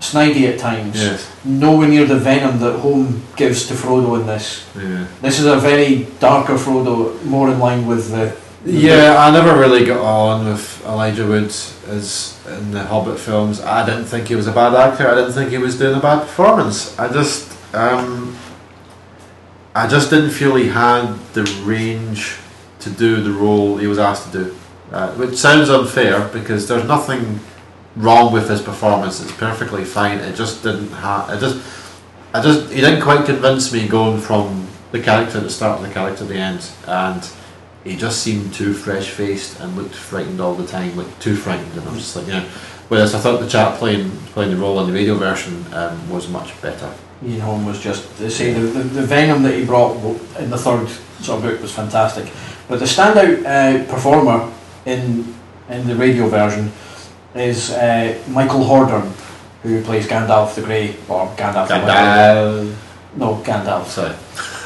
snidey 0.04 0.44
at 0.52 0.60
times 0.60 0.96
Yes. 1.02 1.28
nowhere 1.46 1.88
near 1.88 2.06
the 2.06 2.18
venom 2.30 2.60
that 2.60 2.80
Holm 2.80 3.22
gives 3.36 3.68
to 3.68 3.74
Frodo 3.74 4.20
in 4.20 4.28
this 4.28 4.64
Yeah. 4.76 5.06
this 5.22 5.40
is 5.40 5.46
a 5.46 5.56
very 5.70 6.08
darker 6.20 6.56
Frodo, 6.56 6.96
more 7.26 7.50
in 7.50 7.60
line 7.60 7.86
with 7.88 8.12
the. 8.12 8.32
Yeah, 8.66 9.18
I 9.26 9.30
never 9.32 9.54
really 9.60 9.84
got 9.86 10.00
on 10.00 10.46
with 10.48 10.66
Elijah 10.86 11.26
Wood 11.26 11.52
as 11.98 12.34
in 12.48 12.72
the 12.72 12.84
Hobbit 12.92 13.20
films. 13.20 13.60
I 13.62 13.86
didn't 13.86 14.06
think 14.06 14.28
he 14.30 14.36
was 14.36 14.48
a 14.48 14.52
bad 14.54 14.74
actor. 14.74 15.06
I 15.12 15.16
didn't 15.16 15.34
think 15.34 15.50
he 15.52 15.58
was 15.58 15.76
doing 15.78 15.96
a 15.96 16.00
bad 16.00 16.20
performance. 16.22 16.78
I 16.98 17.08
just, 17.10 17.52
um, 17.74 18.36
I 19.76 19.88
just 19.88 20.10
didn't 20.10 20.30
feel 20.32 20.56
he 20.56 20.70
had 20.70 21.08
the 21.34 21.44
range 21.66 22.36
to 22.80 22.90
do 22.90 23.22
the 23.22 23.32
role 23.32 23.78
he 23.78 23.88
was 23.88 24.00
asked 24.00 24.32
to 24.32 24.38
do. 24.44 24.56
Uh, 24.94 25.10
which 25.20 25.36
sounds 25.36 25.70
unfair 25.70 26.30
because 26.32 26.68
there's 26.68 26.88
nothing 26.88 27.40
wrong 27.96 28.34
with 28.34 28.50
his 28.50 28.62
performance. 28.62 29.22
It's 29.22 29.32
perfectly 29.32 29.84
fine. 29.84 30.20
It 30.20 30.36
just 30.36 30.64
didn't. 30.64 30.92
It 30.92 31.40
just, 31.40 31.66
I 32.34 32.42
just 32.42 32.72
he 32.72 32.82
didn't 32.82 33.02
quite 33.02 33.26
convince 33.26 33.72
me 33.72 33.88
going 33.88 34.20
from 34.20 34.68
the 34.92 35.02
character 35.02 35.38
at 35.38 35.44
the 35.44 35.50
start 35.50 35.82
to 35.82 35.88
the 35.88 35.94
character 35.94 36.24
at 36.24 36.30
the 36.30 36.38
end, 36.38 36.70
and 36.88 37.28
he 37.84 37.96
just 37.96 38.22
seemed 38.22 38.54
too 38.54 38.74
fresh 38.74 39.10
faced 39.10 39.60
and 39.60 39.76
looked 39.76 39.96
frightened 39.96 40.40
all 40.40 40.56
the 40.56 40.68
time, 40.68 40.96
like 40.96 41.20
too 41.20 41.36
frightened. 41.36 41.72
And 41.78 41.88
I'm 41.88 41.96
just 41.96 42.16
like, 42.16 42.28
know. 42.28 42.48
Whereas 42.90 43.16
I 43.16 43.20
thought 43.20 43.40
the 43.40 43.48
chap 43.48 43.80
playing 43.80 44.12
playing 44.34 44.52
the 44.52 44.58
role 44.58 44.80
in 44.82 44.88
the 44.88 44.94
radio 44.94 45.16
version 45.16 45.66
um, 45.74 46.10
was 46.10 46.28
much 46.28 46.60
better. 46.62 46.94
Ian 47.26 47.40
Holm 47.40 47.66
was 47.66 47.80
just 47.80 48.18
to 48.18 48.30
say 48.30 48.54
the, 48.54 48.60
the, 48.60 48.84
the 48.84 49.02
venom 49.02 49.44
that 49.44 49.54
he 49.54 49.66
brought 49.66 49.96
in 50.38 50.50
the 50.50 50.58
third 50.58 50.90
sort 51.24 51.38
of 51.38 51.44
book 51.44 51.62
was 51.62 51.72
fantastic. 51.72 52.32
But 52.68 52.80
the 52.80 52.86
standout 52.86 53.46
uh, 53.46 53.92
performer 53.92 54.52
in 54.86 55.34
in 55.70 55.88
the 55.88 55.96
radio 55.96 56.28
version 56.28 56.72
is 57.36 57.72
uh, 57.72 58.22
Michael 58.30 58.62
Hordern, 58.64 59.08
who 59.64 59.82
plays 59.84 60.08
Gandalf 60.08 60.56
the 60.56 60.62
Grey 60.62 60.96
or 61.10 61.28
Gandalf. 61.36 61.68
the 61.68 61.80
White. 61.80 61.88
Gandalf. 61.88 62.76
No, 63.16 63.36
Gandalf. 63.44 63.86
Sorry. 63.88 64.16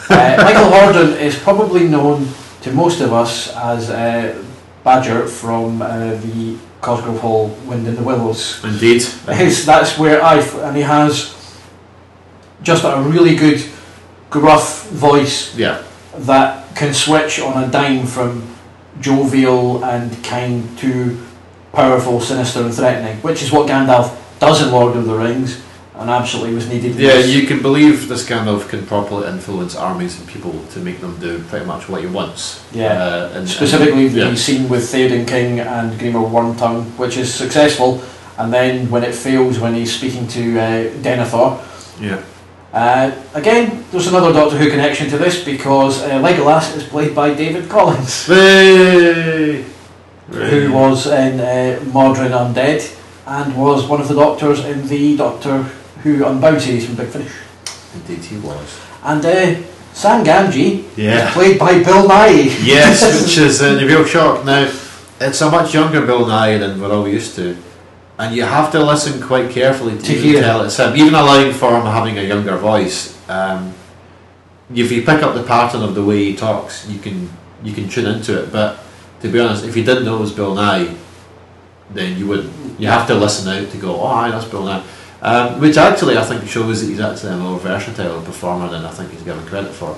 Uh, 0.10 0.44
Michael 0.44 0.70
Hordern 0.72 1.20
is 1.20 1.38
probably 1.38 1.88
known 1.88 2.28
to 2.62 2.72
most 2.72 3.02
of 3.02 3.14
us 3.14 3.56
as 3.56 3.90
uh, 3.90 4.42
Badger 4.84 5.28
from 5.28 5.82
uh, 5.82 6.16
the 6.16 6.58
Cosgrove 6.82 7.20
Hall 7.20 7.48
Wind 7.66 7.88
in 7.88 7.96
the 7.96 8.04
Willows. 8.04 8.64
Indeed. 8.64 9.02
That's 9.26 9.98
where 9.98 10.24
I 10.24 10.38
f- 10.40 10.56
and 10.60 10.76
he 10.78 10.84
has 10.84 11.34
just 12.64 12.84
a 12.86 13.02
really 13.02 13.36
good 13.36 13.64
gruff 14.30 14.88
voice 14.90 15.56
Yeah. 15.58 15.84
that 16.20 16.76
can 16.76 16.94
switch 16.94 17.40
on 17.40 17.64
a 17.64 17.68
dime 17.72 18.06
from 18.06 18.44
jovial 19.02 19.84
and 19.86 20.12
kind 20.24 20.78
to 20.80 21.18
powerful, 21.78 22.20
sinister 22.20 22.64
and 22.64 22.74
threatening, 22.74 23.16
which 23.18 23.44
is 23.44 23.52
what 23.52 23.70
Gandalf 23.70 24.18
does 24.40 24.64
in 24.64 24.72
Lord 24.72 24.98
of 24.98 25.06
the 25.06 25.14
Rings 25.14 25.62
and 25.94 26.10
absolutely 26.10 26.56
was 26.56 26.68
needed. 26.68 26.96
Yeah, 26.96 27.14
this. 27.14 27.30
you 27.36 27.46
can 27.46 27.62
believe 27.62 28.08
this 28.08 28.28
Gandalf 28.28 28.68
can 28.68 28.84
properly 28.88 29.28
influence 29.28 29.76
armies 29.76 30.20
and 30.20 30.28
people 30.28 30.54
to 30.72 30.80
make 30.80 31.02
them 31.02 31.20
do 31.20 31.44
pretty 31.44 31.68
much 31.68 31.88
what 31.88 32.02
he 32.02 32.08
wants. 32.08 32.66
Yeah. 32.74 32.94
Uh, 32.94 33.32
and, 33.36 33.48
Specifically, 33.48 34.08
and, 34.08 34.16
yeah. 34.16 34.30
the 34.32 34.38
scene 34.38 34.68
with 34.68 34.84
Theoden 34.92 35.28
King 35.28 35.60
and 35.60 36.00
Grima 36.00 36.28
Wormtongue, 36.28 36.86
which 36.98 37.16
is 37.16 37.32
successful, 37.32 38.02
and 38.40 38.52
then 38.52 38.90
when 38.90 39.04
it 39.04 39.14
fails 39.14 39.60
when 39.60 39.76
he's 39.76 39.96
speaking 39.96 40.28
to 40.30 40.60
uh, 40.60 40.64
Denethor. 41.04 41.62
Yeah. 42.02 42.24
Uh, 42.74 43.12
again, 43.36 43.86
there's 43.92 44.08
another 44.08 44.34
Doctor 44.34 44.58
Who 44.58 44.72
connection 44.72 45.10
to 45.12 45.18
this 45.20 45.44
because 45.44 46.02
uh, 46.02 46.22
Legolas 46.22 46.76
is 46.76 46.84
played 46.84 47.14
by 47.14 47.36
David 47.36 47.70
Collings, 47.70 48.26
Hey! 48.26 49.77
Who 50.32 50.72
was 50.74 51.08
in 51.08 51.40
uh, 51.40 51.80
Mawdryn 51.94 52.32
Undead 52.32 52.96
and 53.26 53.56
was 53.58 53.86
one 53.88 54.02
of 54.02 54.08
the 54.08 54.16
Doctors 54.16 54.64
in 54.66 54.88
the 54.88 55.16
Doctor 55.18 55.64
Who 56.04 56.26
Unbound 56.26 56.62
series 56.62 56.86
from 56.86 56.96
Big 56.96 57.08
Finish. 57.10 57.32
Indeed, 57.96 58.24
he 58.26 58.38
was. 58.40 58.80
And 59.04 59.26
uh, 59.26 59.56
Sam 59.94 60.24
Gamgee 60.26 60.84
Yeah. 60.98 61.28
is 61.28 61.34
played 61.34 61.58
by 61.60 61.82
Bill 61.84 62.08
Nighy. 62.08 62.46
yes, 62.66 63.02
which 63.24 63.38
is 63.38 63.62
a 63.62 63.78
real 63.86 64.04
shock. 64.06 64.46
Now, 64.46 64.70
it's 65.20 65.42
a 65.42 65.50
much 65.50 65.74
younger 65.74 66.06
Bill 66.06 66.26
Nighy 66.26 66.60
than 66.60 66.80
we're 66.82 66.92
all 66.94 67.08
used 67.08 67.36
to, 67.38 67.58
and 68.20 68.36
you 68.36 68.44
have 68.44 68.72
to 68.74 68.84
listen 68.84 69.22
quite 69.22 69.50
carefully 69.50 69.98
to, 69.98 70.04
To 70.04 70.12
even 70.14 70.24
hear. 70.32 70.42
tell 70.42 70.62
it's 70.64 70.78
him. 70.78 70.96
Even 70.96 71.16
allowing 71.16 71.54
for 71.54 71.72
him 71.76 71.86
having 71.86 72.18
a 72.20 72.22
younger 72.24 72.58
voice, 72.58 73.18
um, 73.30 73.74
if 74.76 74.92
you 74.92 75.02
pick 75.02 75.24
up 75.24 75.34
the 75.36 75.44
pattern 75.44 75.82
of 75.84 75.96
the 75.96 76.04
way 76.04 76.26
he 76.26 76.36
talks, 76.36 76.88
you 76.90 77.00
can 77.00 77.30
you 77.64 77.74
can 77.74 77.88
tune 77.90 78.06
into 78.06 78.44
it. 78.44 78.52
But 78.52 78.78
to 79.22 79.28
be 79.28 79.40
honest, 79.40 79.66
if 79.66 79.76
you 79.76 79.84
didn't 79.84 80.06
know 80.06 80.18
it 80.18 80.22
was 80.22 80.34
Bill 80.34 80.56
Nighy, 80.56 80.98
then 81.92 82.18
you 82.18 82.28
wouldn't. 82.28 82.80
You 82.80 82.88
have 82.88 83.08
to 83.08 83.16
listen 83.16 83.48
out 83.52 83.72
to 83.72 83.78
go, 83.78 84.00
oh, 84.02 84.06
aye, 84.06 84.32
that's 84.32 84.46
Bill 84.46 84.64
Nighy. 84.64 84.86
Um, 85.20 85.60
which 85.60 85.78
actually 85.78 86.16
I 86.18 86.24
think 86.24 86.48
shows 86.48 86.82
that 86.82 86.90
he's 86.92 87.00
actually 87.00 87.34
a 87.34 87.38
more 87.38 87.58
versatile 87.58 88.22
performer 88.22 88.70
than 88.70 88.86
I 88.86 88.92
think 88.92 89.12
he's 89.12 89.24
given 89.24 89.46
credit 89.46 89.74
for. 89.74 89.98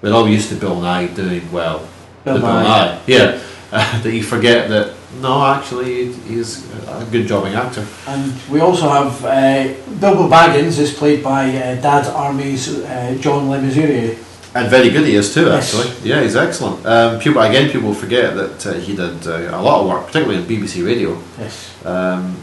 We're 0.00 0.12
all 0.12 0.28
used 0.28 0.48
to 0.50 0.56
Bill 0.56 0.76
Nighy 0.76 1.14
doing 1.14 1.50
well. 1.50 1.88
Bill 2.24 2.38
Bill 2.38 2.46
Nighy. 2.46 2.98
Nighy, 2.98 3.08
yeah. 3.08 3.42
Uh, 3.72 4.02
that 4.02 4.12
you 4.12 4.22
forget 4.22 4.68
that 4.68 4.94
no, 5.20 5.44
actually 5.44 6.12
he's 6.12 6.70
a 6.88 7.06
good 7.10 7.26
jobbing 7.26 7.54
actor. 7.54 7.86
And 8.06 8.32
we 8.50 8.60
also 8.60 8.88
have 8.88 9.24
uh, 9.24 9.74
Bilbo 10.00 10.28
Baggins 10.28 10.78
is 10.78 10.94
played 10.94 11.22
by 11.22 11.48
uh, 11.48 11.80
Dad's 11.80 12.08
Army's 12.08 12.68
uh, 12.68 13.16
John 13.20 13.50
Le 13.50 13.58
Mesurier. 13.58 14.16
And 14.54 14.68
very 14.68 14.90
good 14.90 15.06
he 15.06 15.14
is 15.14 15.32
too, 15.32 15.46
Yes. 15.46 15.74
actually. 15.74 16.08
Yeah, 16.10 16.20
he's 16.22 16.36
excellent. 16.36 16.84
Um, 16.84 17.18
people 17.18 17.40
again, 17.40 17.70
people 17.70 17.94
forget 17.94 18.34
that 18.36 18.66
uh, 18.66 18.72
he 18.74 18.94
did 18.94 19.26
uh, 19.26 19.56
a 19.58 19.62
lot 19.62 19.80
of 19.80 19.86
work, 19.88 20.06
particularly 20.06 20.42
in 20.42 20.46
BBC 20.46 20.84
Radio. 20.84 21.18
Yes. 21.38 21.72
Um, 21.86 22.36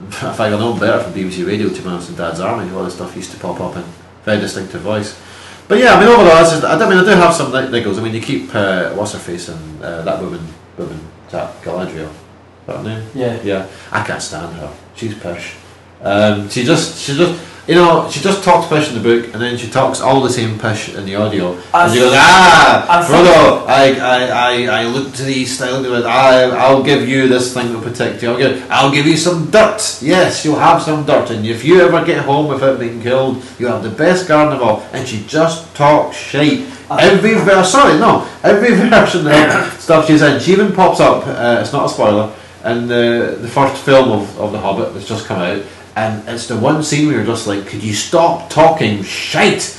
in 0.00 0.10
fact, 0.12 0.38
I 0.40 0.50
know 0.50 0.72
him 0.72 0.78
better 0.78 1.02
from 1.02 1.12
BBC 1.14 1.44
Radio 1.46 1.68
to 1.68 1.82
be 1.82 1.88
honest 1.88 2.08
than 2.08 2.16
Dad's 2.16 2.38
Army. 2.40 2.70
A 2.70 2.74
lot 2.74 2.86
of 2.86 2.92
stuff 2.92 3.16
used 3.16 3.32
to 3.32 3.38
pop 3.38 3.60
up 3.60 3.74
in 3.76 3.84
very 4.24 4.40
distinctive 4.40 4.82
voice. 4.82 5.18
But 5.66 5.78
yeah, 5.78 5.94
I 5.94 6.00
mean 6.00 6.08
overall, 6.08 6.38
just, 6.44 6.62
I, 6.64 6.78
don't- 6.78 6.82
I 6.86 6.90
mean 6.90 6.98
I 6.98 7.04
do 7.04 7.10
have 7.20 7.34
some 7.34 7.50
ni- 7.50 7.68
niggles. 7.80 7.98
I 7.98 8.02
mean 8.02 8.14
you 8.14 8.20
keep 8.22 8.54
uh, 8.54 8.92
what's 8.94 9.12
her 9.12 9.18
face 9.18 9.48
and 9.48 9.82
uh, 9.82 10.02
that 10.02 10.20
woman, 10.22 10.40
woman, 10.78 11.00
that 11.30 11.60
Galadriel. 11.62 12.08
Is 12.08 12.66
that 12.68 12.76
her 12.76 12.82
name? 12.84 13.08
Yeah. 13.14 13.42
Yeah, 13.42 13.66
I 13.90 14.04
can't 14.04 14.22
stand 14.22 14.54
her. 14.56 14.72
She's 14.94 15.14
pish. 15.18 15.54
Um, 16.00 16.48
she 16.48 16.62
just, 16.62 16.98
she 17.02 17.16
just, 17.16 17.34
you 17.68 17.74
know, 17.74 18.08
she 18.10 18.20
just 18.20 18.42
talks 18.42 18.66
pish 18.66 18.88
in 18.88 18.94
the 18.94 19.02
book, 19.02 19.34
and 19.34 19.42
then 19.42 19.58
she 19.58 19.68
talks 19.68 20.00
all 20.00 20.22
the 20.22 20.30
same 20.30 20.58
pish 20.58 20.94
in 20.94 21.04
the 21.04 21.16
audio. 21.16 21.52
And 21.74 21.92
she 21.92 21.98
goes, 21.98 22.14
ah, 22.16 23.06
Frodo, 23.06 23.68
I, 23.68 23.92
I, 24.00 24.26
I, 24.26 24.80
I 24.80 24.86
look 24.86 25.12
to 25.16 25.22
the 25.22 25.32
east. 25.32 25.60
I 25.60 25.70
look 25.72 25.82
to 25.82 25.90
the 25.90 26.08
I, 26.08 26.44
I'll 26.44 26.82
give 26.82 27.06
you 27.06 27.28
this 27.28 27.52
thing 27.52 27.70
to 27.74 27.80
protect 27.82 28.22
you. 28.22 28.30
I'll 28.30 28.38
give, 28.38 28.70
I'll 28.70 28.90
give 28.90 29.06
you 29.06 29.18
some 29.18 29.50
dirt. 29.50 29.98
Yes, 30.00 30.46
you'll 30.46 30.58
have 30.58 30.80
some 30.80 31.04
dirt, 31.04 31.30
and 31.30 31.44
if 31.44 31.62
you 31.62 31.82
ever 31.82 32.02
get 32.06 32.24
home 32.24 32.48
without 32.48 32.80
being 32.80 33.02
killed, 33.02 33.44
you'll 33.58 33.72
have 33.72 33.82
the 33.82 33.90
best 33.90 34.26
garden 34.26 34.54
of 34.54 34.62
all. 34.62 34.88
And 34.94 35.06
she 35.06 35.26
just 35.26 35.74
talks 35.76 36.16
shite. 36.16 36.66
Every 36.90 37.34
verse, 37.34 37.70
sorry, 37.70 37.98
no, 37.98 38.26
every 38.42 38.74
version 38.88 39.26
of 39.26 39.78
stuff 39.78 40.06
she's 40.06 40.22
in, 40.22 40.40
she 40.40 40.52
even 40.52 40.72
pops 40.72 41.00
up. 41.00 41.26
Uh, 41.26 41.58
it's 41.60 41.74
not 41.74 41.84
a 41.84 41.88
spoiler. 41.90 42.34
In 42.64 42.88
the 42.88 43.38
the 43.40 43.46
first 43.48 43.84
film 43.84 44.10
of, 44.10 44.40
of 44.40 44.52
the 44.52 44.58
Hobbit 44.58 44.92
that's 44.92 45.06
just 45.06 45.26
come 45.26 45.38
out, 45.38 45.62
and 45.98 46.28
it's 46.28 46.46
the 46.46 46.56
one 46.56 46.82
scene 46.82 47.06
where 47.06 47.16
you're 47.16 47.26
just 47.26 47.46
like, 47.46 47.66
could 47.66 47.82
you 47.82 47.92
stop 47.92 48.48
talking 48.50 49.02
shite? 49.02 49.76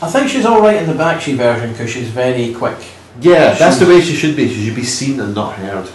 I 0.00 0.08
think 0.08 0.28
she's 0.28 0.46
all 0.46 0.60
right 0.60 0.76
in 0.76 0.86
the 0.86 0.94
Bakshi 0.94 1.34
version 1.34 1.72
because 1.72 1.90
she's 1.90 2.08
very 2.08 2.54
quick. 2.54 2.78
Yeah, 3.20 3.54
that's 3.54 3.78
the 3.78 3.86
way 3.86 4.00
she 4.00 4.14
should 4.14 4.36
be. 4.36 4.48
She 4.48 4.66
should 4.66 4.76
be 4.76 4.84
seen 4.84 5.18
and 5.20 5.34
not 5.34 5.54
heard. 5.54 5.88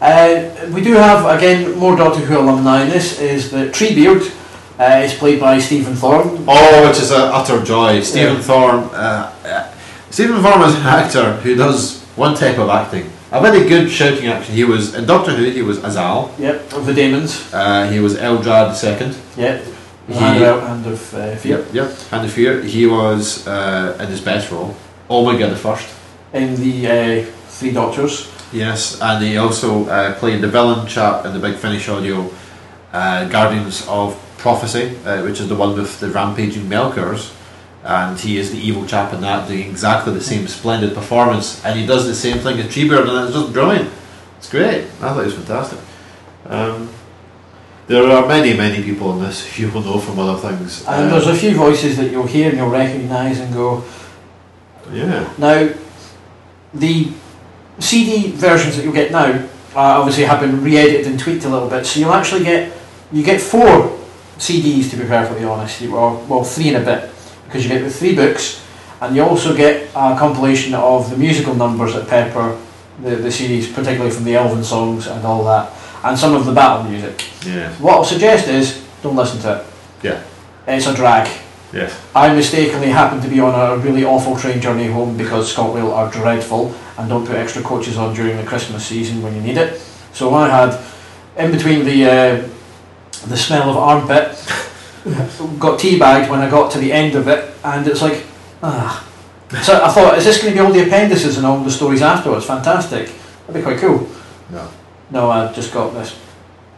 Uh, 0.00 0.70
we 0.72 0.82
do 0.82 0.94
have 0.94 1.26
again 1.36 1.76
more 1.78 1.96
Doctor 1.96 2.20
Who 2.20 2.38
alumni. 2.38 2.84
This 2.84 3.20
is 3.20 3.50
the 3.50 3.66
Treebeard. 3.68 4.36
Uh, 4.78 5.02
is 5.04 5.12
played 5.12 5.38
by 5.38 5.58
Stephen 5.58 5.94
Thorne. 5.94 6.42
Oh, 6.48 6.88
which 6.88 6.98
is 6.98 7.10
an 7.10 7.20
utter 7.20 7.62
joy. 7.62 8.00
Stephen 8.00 8.36
Yeah. 8.36 8.42
Thorne. 8.42 8.84
Uh, 8.94 9.32
uh, 9.44 9.74
Stephen 10.08 10.40
Thorne 10.42 10.62
is 10.62 10.74
an 10.74 10.86
actor 10.86 11.34
who 11.42 11.54
does 11.54 12.00
one 12.16 12.34
type 12.34 12.58
of 12.58 12.70
acting. 12.70 13.10
A 13.32 13.40
very 13.40 13.68
good 13.68 13.88
shouting 13.90 14.26
action. 14.26 14.54
He 14.54 14.64
was 14.64 14.94
in 14.94 15.06
Doctor 15.06 15.32
Who. 15.32 15.44
He 15.44 15.62
was 15.62 15.78
Azal. 15.78 16.36
Yep, 16.38 16.72
of 16.72 16.84
the 16.86 16.92
Daemons. 16.92 17.52
Uh, 17.54 17.88
he 17.88 18.00
was 18.00 18.16
Eldrad 18.16 18.74
II. 18.82 19.14
Yep. 19.36 19.64
He- 20.08 20.14
Hand 20.14 20.42
of, 20.42 20.62
hand 20.66 20.86
of 20.86 21.14
uh, 21.14 21.36
Fear. 21.36 21.58
Yep, 21.58 21.66
yep. 21.74 21.90
Hand 22.10 22.24
of 22.26 22.32
Fear. 22.32 22.62
He 22.62 22.86
was 22.86 23.46
uh, 23.46 23.96
in 24.00 24.08
his 24.08 24.20
best 24.20 24.50
role. 24.50 24.74
Omega 25.08 25.48
the 25.48 25.54
First. 25.56 25.88
In 26.32 26.56
the 26.56 26.86
uh, 26.88 27.24
Three 27.48 27.70
Doctors. 27.72 28.28
Yes, 28.52 29.00
and 29.00 29.22
he 29.24 29.36
also 29.36 29.86
uh, 29.86 30.14
played 30.18 30.40
the 30.40 30.48
villain 30.48 30.84
chap 30.88 31.24
in 31.24 31.32
the 31.32 31.38
Big 31.38 31.54
Finish 31.56 31.88
audio, 31.88 32.28
uh, 32.92 33.28
Guardians 33.28 33.86
of 33.86 34.16
Prophecy, 34.38 34.96
uh, 35.06 35.22
which 35.22 35.38
is 35.38 35.48
the 35.48 35.54
one 35.54 35.76
with 35.76 36.00
the 36.00 36.08
rampaging 36.10 36.64
Melkurs. 36.64 37.32
And 37.82 38.18
he 38.20 38.36
is 38.38 38.50
the 38.52 38.58
evil 38.58 38.86
chap 38.86 39.12
in 39.14 39.22
that, 39.22 39.48
doing 39.48 39.68
exactly 39.70 40.12
the 40.12 40.20
same 40.20 40.46
splendid 40.48 40.94
performance. 40.94 41.64
And 41.64 41.78
he 41.78 41.86
does 41.86 42.06
the 42.06 42.14
same 42.14 42.38
thing 42.38 42.58
as 42.60 42.66
Treebeard, 42.66 43.08
and 43.08 43.26
it's 43.28 43.34
just 43.36 43.52
brilliant. 43.52 43.90
It's 44.38 44.50
great. 44.50 44.84
I 44.84 44.86
thought 45.14 45.20
it 45.20 45.24
was 45.26 45.34
fantastic. 45.34 45.78
Um, 46.46 46.90
there 47.86 48.04
are 48.10 48.26
many, 48.28 48.54
many 48.54 48.82
people 48.84 49.12
in 49.14 49.22
this 49.22 49.58
you 49.58 49.70
will 49.70 49.80
know 49.82 49.98
from 49.98 50.18
other 50.18 50.38
things. 50.38 50.84
And 50.86 51.06
Uh, 51.06 51.10
there's 51.10 51.26
a 51.26 51.34
few 51.34 51.54
voices 51.56 51.96
that 51.96 52.10
you'll 52.10 52.26
hear 52.26 52.48
and 52.50 52.58
you'll 52.58 52.68
recognise 52.70 53.40
and 53.40 53.52
go. 53.52 53.82
yeah. 54.92 55.28
Now, 55.38 55.68
the 56.74 57.08
CD 57.78 58.30
versions 58.32 58.76
that 58.76 58.84
you'll 58.84 58.92
get 58.92 59.10
now 59.10 59.24
uh, 59.74 59.98
obviously 60.00 60.24
have 60.24 60.40
been 60.40 60.62
re-edited 60.62 61.06
and 61.06 61.18
tweaked 61.18 61.44
a 61.44 61.48
little 61.48 61.68
bit, 61.68 61.86
so 61.86 61.98
you'll 62.00 62.12
actually 62.12 62.44
get 62.44 62.72
you 63.12 63.22
get 63.24 63.40
four 63.40 63.98
CDs 64.38 64.90
to 64.90 64.96
be 64.96 65.04
perfectly 65.04 65.44
honest. 65.44 65.80
You- 65.80 65.92
Well, 65.92 66.24
well, 66.28 66.44
three 66.44 66.68
in 66.68 66.76
a 66.76 66.80
bit 66.80 67.08
because 67.50 67.64
you 67.64 67.68
get 67.68 67.82
the 67.82 67.90
three 67.90 68.14
books, 68.14 68.64
and 69.00 69.16
you 69.16 69.22
also 69.22 69.56
get 69.56 69.88
a 69.90 70.16
compilation 70.16 70.72
of 70.72 71.10
the 71.10 71.16
musical 71.16 71.52
numbers 71.52 71.94
that 71.94 72.06
pepper 72.06 72.56
the, 73.02 73.16
the 73.16 73.28
CDs, 73.28 73.74
particularly 73.74 74.10
from 74.10 74.22
the 74.22 74.36
Elven 74.36 74.62
songs 74.62 75.08
and 75.08 75.24
all 75.24 75.44
that, 75.44 75.72
and 76.04 76.16
some 76.16 76.34
of 76.34 76.46
the 76.46 76.52
battle 76.52 76.88
music. 76.88 77.24
Yeah. 77.44 77.72
What 77.74 77.94
I'll 77.94 78.04
suggest 78.04 78.46
is 78.46 78.86
don't 79.02 79.16
listen 79.16 79.40
to 79.40 79.60
it. 79.60 79.66
Yeah. 80.04 80.22
It's 80.68 80.86
a 80.86 80.94
drag. 80.94 81.28
Yes. 81.72 82.00
I 82.14 82.32
mistakenly 82.32 82.88
happened 82.88 83.22
to 83.22 83.28
be 83.28 83.40
on 83.40 83.54
a 83.54 83.82
really 83.82 84.04
awful 84.04 84.36
train 84.36 84.60
journey 84.60 84.86
home 84.86 85.16
because 85.16 85.52
ScotRail 85.52 85.92
are 85.92 86.10
dreadful 86.10 86.74
and 86.98 87.08
don't 87.08 87.26
put 87.26 87.36
extra 87.36 87.62
coaches 87.62 87.96
on 87.96 88.14
during 88.14 88.36
the 88.36 88.44
Christmas 88.44 88.86
season 88.86 89.22
when 89.22 89.34
you 89.34 89.40
need 89.40 89.56
it. 89.56 89.80
So 90.12 90.34
I 90.34 90.48
had, 90.48 90.80
in 91.36 91.50
between 91.50 91.84
the 91.84 92.04
uh, 92.04 92.48
the 93.26 93.36
smell 93.36 93.70
of 93.70 93.76
armpit, 93.76 94.29
got 95.58 95.78
teabagged 95.80 96.28
when 96.30 96.40
I 96.40 96.50
got 96.50 96.70
to 96.72 96.78
the 96.78 96.92
end 96.92 97.14
of 97.14 97.28
it, 97.28 97.52
and 97.64 97.86
it's 97.86 98.02
like, 98.02 98.24
ah. 98.62 99.06
So 99.62 99.82
I 99.84 99.88
thought, 99.88 100.16
is 100.16 100.24
this 100.24 100.40
going 100.42 100.54
to 100.54 100.60
be 100.60 100.64
all 100.64 100.72
the 100.72 100.86
appendices 100.86 101.36
and 101.36 101.44
all 101.46 101.58
the 101.64 101.70
stories 101.70 102.02
afterwards? 102.02 102.44
Fantastic. 102.46 103.10
That'd 103.46 103.54
be 103.54 103.62
quite 103.62 103.78
cool. 103.78 104.08
No. 104.50 104.68
No, 105.10 105.30
I 105.30 105.52
just 105.52 105.72
got 105.72 105.90
this 105.92 106.16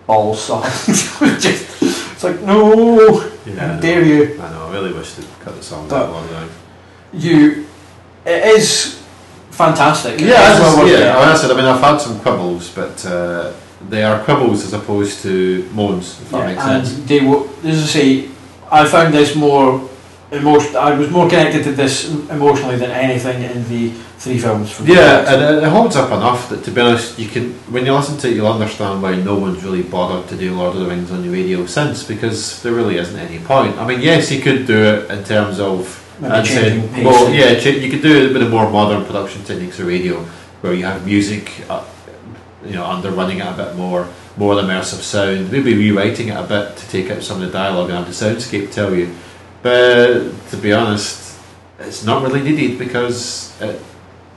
balls 0.06 0.42
song. 0.46 0.62
just, 0.62 1.82
it's 1.82 2.24
like, 2.24 2.40
no, 2.42 3.20
how 3.58 3.78
dare 3.78 4.04
you. 4.04 4.40
I 4.40 4.50
know, 4.50 4.68
I 4.68 4.72
really 4.72 4.92
wish 4.92 5.12
they'd 5.14 5.26
cut 5.40 5.54
the 5.54 5.62
song 5.62 5.86
But- 5.88 6.06
that 6.06 6.12
long 6.12 6.26
down. 6.28 6.48
you 7.12 7.66
it 8.24 8.44
is 8.56 9.02
fantastic. 9.50 10.20
Yeah, 10.20 10.58
well 10.60 10.88
yeah. 10.88 11.18
As 11.18 11.38
I 11.40 11.42
said, 11.42 11.50
I 11.50 11.56
mean, 11.56 11.66
I've 11.66 11.80
had 11.80 11.98
some 11.98 12.18
quibbles, 12.20 12.72
but 12.74 13.04
uh, 13.04 13.52
they 13.88 14.02
are 14.02 14.22
quibbles 14.24 14.64
as 14.64 14.72
opposed 14.72 15.22
to 15.22 15.68
moans, 15.72 16.20
if 16.22 16.30
that 16.30 16.38
Yeah, 16.38 16.46
makes 16.46 16.62
and 16.64 16.86
sense. 16.86 17.06
they 17.08 17.20
were, 17.20 17.44
as 17.64 17.82
I 17.82 17.86
say, 17.86 18.28
I 18.70 18.86
found 18.86 19.12
this 19.14 19.34
more 19.34 19.88
emotion. 20.30 20.76
I 20.76 20.94
was 20.94 21.10
more 21.10 21.28
connected 21.28 21.62
to 21.64 21.72
this 21.72 22.10
emotionally 22.30 22.76
than 22.76 22.90
anything 22.90 23.42
in 23.42 23.68
the 23.68 23.90
three 24.18 24.38
films. 24.38 24.70
From 24.70 24.86
Yeah, 24.86 25.30
and 25.30 25.58
it, 25.58 25.64
it 25.64 25.68
holds 25.68 25.96
up 25.96 26.10
enough 26.10 26.48
that, 26.48 26.64
to 26.64 26.70
be 26.70 26.80
honest, 26.80 27.18
you 27.18 27.28
can 27.28 27.52
when 27.70 27.84
you 27.84 27.92
listen 27.94 28.16
to 28.18 28.28
it, 28.28 28.36
you'll 28.36 28.52
understand 28.52 29.02
why 29.02 29.16
no 29.16 29.34
one's 29.34 29.62
really 29.62 29.82
bothered 29.82 30.28
to 30.30 30.36
do 30.36 30.54
Lord 30.54 30.74
of 30.74 30.80
the 30.80 30.86
Rings 30.86 31.10
on 31.10 31.22
the 31.22 31.28
radio 31.28 31.66
since, 31.66 32.02
because 32.02 32.62
there 32.62 32.72
really 32.72 32.96
isn't 32.98 33.18
any 33.18 33.38
point. 33.40 33.76
I 33.78 33.86
mean, 33.86 34.00
yes, 34.00 34.30
you 34.30 34.40
could 34.40 34.66
do 34.66 34.78
it 34.84 35.10
in 35.10 35.24
terms 35.24 35.60
of 35.60 35.98
Maybe 36.20 36.34
I'd 36.34 36.46
say 36.46 36.70
changing 36.70 37.34
yeah, 37.34 37.50
you 37.84 37.90
could 37.90 38.02
do 38.02 38.24
it 38.24 38.32
with 38.32 38.42
a 38.42 38.48
more 38.48 38.70
modern 38.70 39.04
production 39.04 39.42
techniques 39.44 39.80
of 39.80 39.86
radio, 39.86 40.20
where 40.60 40.72
you 40.72 40.84
have 40.84 41.04
music, 41.04 41.50
uh, 41.68 41.84
you 42.64 42.72
know, 42.72 42.84
underrunning 42.84 43.36
it 43.36 43.46
a 43.46 43.64
bit 43.64 43.76
more, 43.76 44.08
more 44.36 44.54
immersive 44.54 45.02
sound, 45.02 45.50
maybe 45.50 45.74
rewriting 45.74 46.28
it 46.28 46.36
a 46.36 46.42
bit 46.42 46.76
to 46.76 46.88
take 46.88 47.10
out 47.10 47.22
some 47.22 47.42
of 47.42 47.46
the 47.46 47.52
dialogue 47.52 47.90
and 47.90 47.98
have 47.98 48.06
the 48.06 48.12
soundscape 48.12 48.72
tell 48.72 48.94
you. 48.94 49.14
But 49.62 50.30
to 50.50 50.56
be 50.56 50.72
honest, 50.72 51.38
it's 51.78 52.04
not 52.04 52.22
really 52.22 52.42
needed 52.42 52.78
because 52.78 53.60
it, 53.60 53.80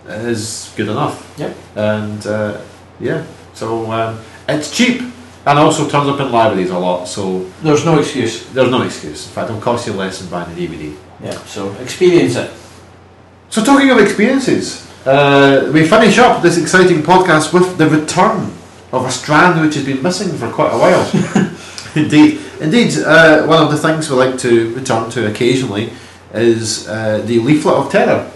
is 0.07 0.71
good 0.75 0.87
enough. 0.87 1.33
Yep. 1.37 1.57
And 1.75 2.27
uh, 2.27 2.61
yeah, 2.99 3.25
so 3.53 3.91
um, 3.91 4.19
it's 4.47 4.69
cheap 4.75 5.01
and 5.45 5.59
also 5.59 5.87
turns 5.87 6.09
up 6.09 6.19
in 6.19 6.31
libraries 6.31 6.71
a 6.71 6.77
lot, 6.77 7.07
so 7.07 7.43
There's 7.61 7.85
no 7.85 7.99
excuse. 7.99 8.45
there's 8.49 8.71
no 8.71 8.81
excuse. 8.81 9.27
In 9.27 9.33
fact, 9.33 9.49
it'll 9.49 9.61
cost 9.61 9.87
you 9.87 9.93
less 9.93 10.19
than 10.19 10.29
buying 10.29 10.51
a 10.51 10.55
DVD. 10.55 10.95
Yeah, 11.23 11.37
so 11.45 11.71
experience 11.75 12.35
it. 12.35 12.51
So, 13.49 13.63
talking 13.63 13.89
of 13.91 13.99
experiences, 13.99 14.84
uh, 15.05 15.69
we 15.73 15.87
finish 15.87 16.17
up 16.17 16.41
this 16.41 16.57
exciting 16.57 17.01
podcast 17.03 17.53
with 17.53 17.77
the 17.77 17.87
return 17.89 18.51
of 18.91 19.05
a 19.05 19.11
strand 19.11 19.61
which 19.61 19.75
has 19.75 19.85
been 19.85 20.01
missing 20.01 20.35
for 20.37 20.49
quite 20.51 20.71
a 20.73 20.77
while. 20.77 21.51
indeed, 21.95 22.39
indeed, 22.59 22.97
uh, 23.03 23.45
one 23.45 23.61
of 23.63 23.71
the 23.71 23.77
things 23.77 24.09
we 24.09 24.15
like 24.15 24.37
to 24.39 24.73
return 24.75 25.09
to 25.11 25.27
occasionally 25.29 25.91
is 26.33 26.87
uh, 26.87 27.21
the 27.25 27.39
leaflet 27.39 27.75
of 27.75 27.91
terror. 27.91 28.31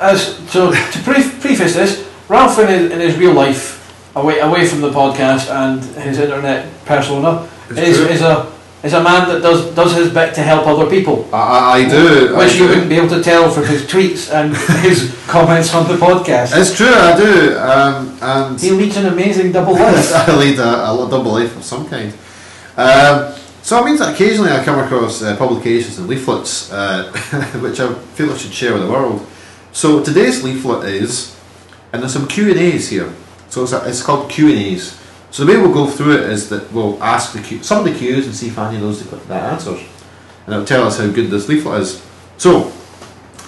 As 0.00 0.36
so 0.50 0.70
to 0.70 0.98
pre- 1.04 1.30
preface 1.40 1.74
this, 1.74 2.08
Ralph 2.28 2.58
in 2.58 2.68
his, 2.68 2.90
in 2.92 3.00
his 3.00 3.16
real 3.16 3.32
life 3.32 3.74
away 4.16 4.40
away 4.40 4.66
from 4.66 4.80
the 4.80 4.90
podcast 4.90 5.50
and 5.50 5.82
his 6.02 6.18
internet 6.18 6.66
persona, 6.84 7.48
It's 7.70 7.78
is, 7.78 7.96
true. 7.98 8.06
is 8.06 8.22
a 8.22 8.52
is 8.86 8.92
a 8.92 9.02
man 9.02 9.28
that 9.28 9.42
does 9.42 9.74
does 9.74 9.92
his 9.94 10.08
bit 10.12 10.34
to 10.34 10.42
help 10.42 10.66
other 10.66 10.88
people. 10.88 11.28
I, 11.32 11.38
I, 11.38 11.78
I 11.78 11.88
do. 11.88 12.34
I 12.34 12.38
Which 12.38 12.54
you 12.54 12.60
do. 12.60 12.68
wouldn't 12.68 12.88
be 12.88 12.96
able 12.96 13.08
to 13.18 13.22
tell 13.22 13.50
from 13.50 13.64
his 13.66 13.82
tweets 13.82 14.32
and 14.32 14.56
his 14.86 14.98
comments 15.28 15.74
on 15.74 15.86
the 15.88 15.96
podcast. 15.96 16.56
It's 16.56 16.74
true, 16.76 16.94
I 17.10 17.16
do. 17.16 17.58
Um, 17.58 18.18
and 18.22 18.60
He 18.60 18.70
leads 18.70 18.96
an 18.96 19.06
amazing 19.06 19.52
double 19.52 19.74
life. 19.74 20.12
I 20.28 20.36
lead 20.36 20.58
a, 20.58 20.70
a 20.92 21.08
double 21.10 21.32
life 21.32 21.56
of 21.56 21.64
some 21.64 21.88
kind. 21.88 22.12
Um, 22.76 23.34
so 23.62 23.82
it 23.82 23.84
means 23.86 23.98
that 23.98 24.14
occasionally 24.14 24.52
I 24.52 24.62
come 24.64 24.78
across 24.78 25.22
uh, 25.22 25.36
publications 25.36 25.98
and 25.98 26.06
leaflets 26.06 26.70
uh, 26.72 27.10
which 27.60 27.80
I 27.80 27.92
feel 28.14 28.30
I 28.32 28.36
should 28.36 28.52
share 28.52 28.72
with 28.74 28.82
the 28.82 28.90
world. 28.90 29.26
So 29.72 30.02
today's 30.04 30.44
leaflet 30.44 30.88
is, 30.88 31.36
and 31.92 32.00
there's 32.02 32.12
some 32.12 32.28
Q 32.28 32.50
and 32.50 32.58
A's 32.58 32.88
here. 32.88 33.12
So 33.50 33.64
it's, 33.64 33.72
a, 33.72 33.88
it's 33.88 34.02
called 34.02 34.30
Q 34.30 34.48
and 34.50 34.58
A's. 34.58 34.96
So 35.36 35.44
the 35.44 35.52
way 35.52 35.60
we'll 35.60 35.70
go 35.70 35.86
through 35.86 36.14
it 36.14 36.30
is 36.30 36.48
that 36.48 36.72
we'll 36.72 36.96
ask 37.02 37.34
the 37.34 37.62
some 37.62 37.86
of 37.86 37.92
the 37.92 37.98
cues 37.98 38.24
and 38.24 38.34
see 38.34 38.48
if 38.48 38.58
any 38.58 38.76
of 38.76 38.80
those 38.80 39.04
that 39.04 39.52
answers, 39.52 39.80
and 40.46 40.54
it'll 40.54 40.64
tell 40.64 40.86
us 40.86 40.96
how 40.96 41.10
good 41.10 41.28
this 41.28 41.46
leaflet 41.46 41.82
is. 41.82 42.02
So 42.38 42.72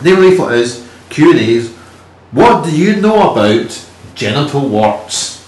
the 0.02 0.12
leaflet 0.12 0.58
is 0.58 0.86
Q 1.08 1.30
and 1.30 1.40
A's. 1.40 1.70
What 2.30 2.62
do 2.62 2.76
you 2.76 2.96
know 2.96 3.32
about 3.32 3.88
genital 4.14 4.68
warts? 4.68 5.42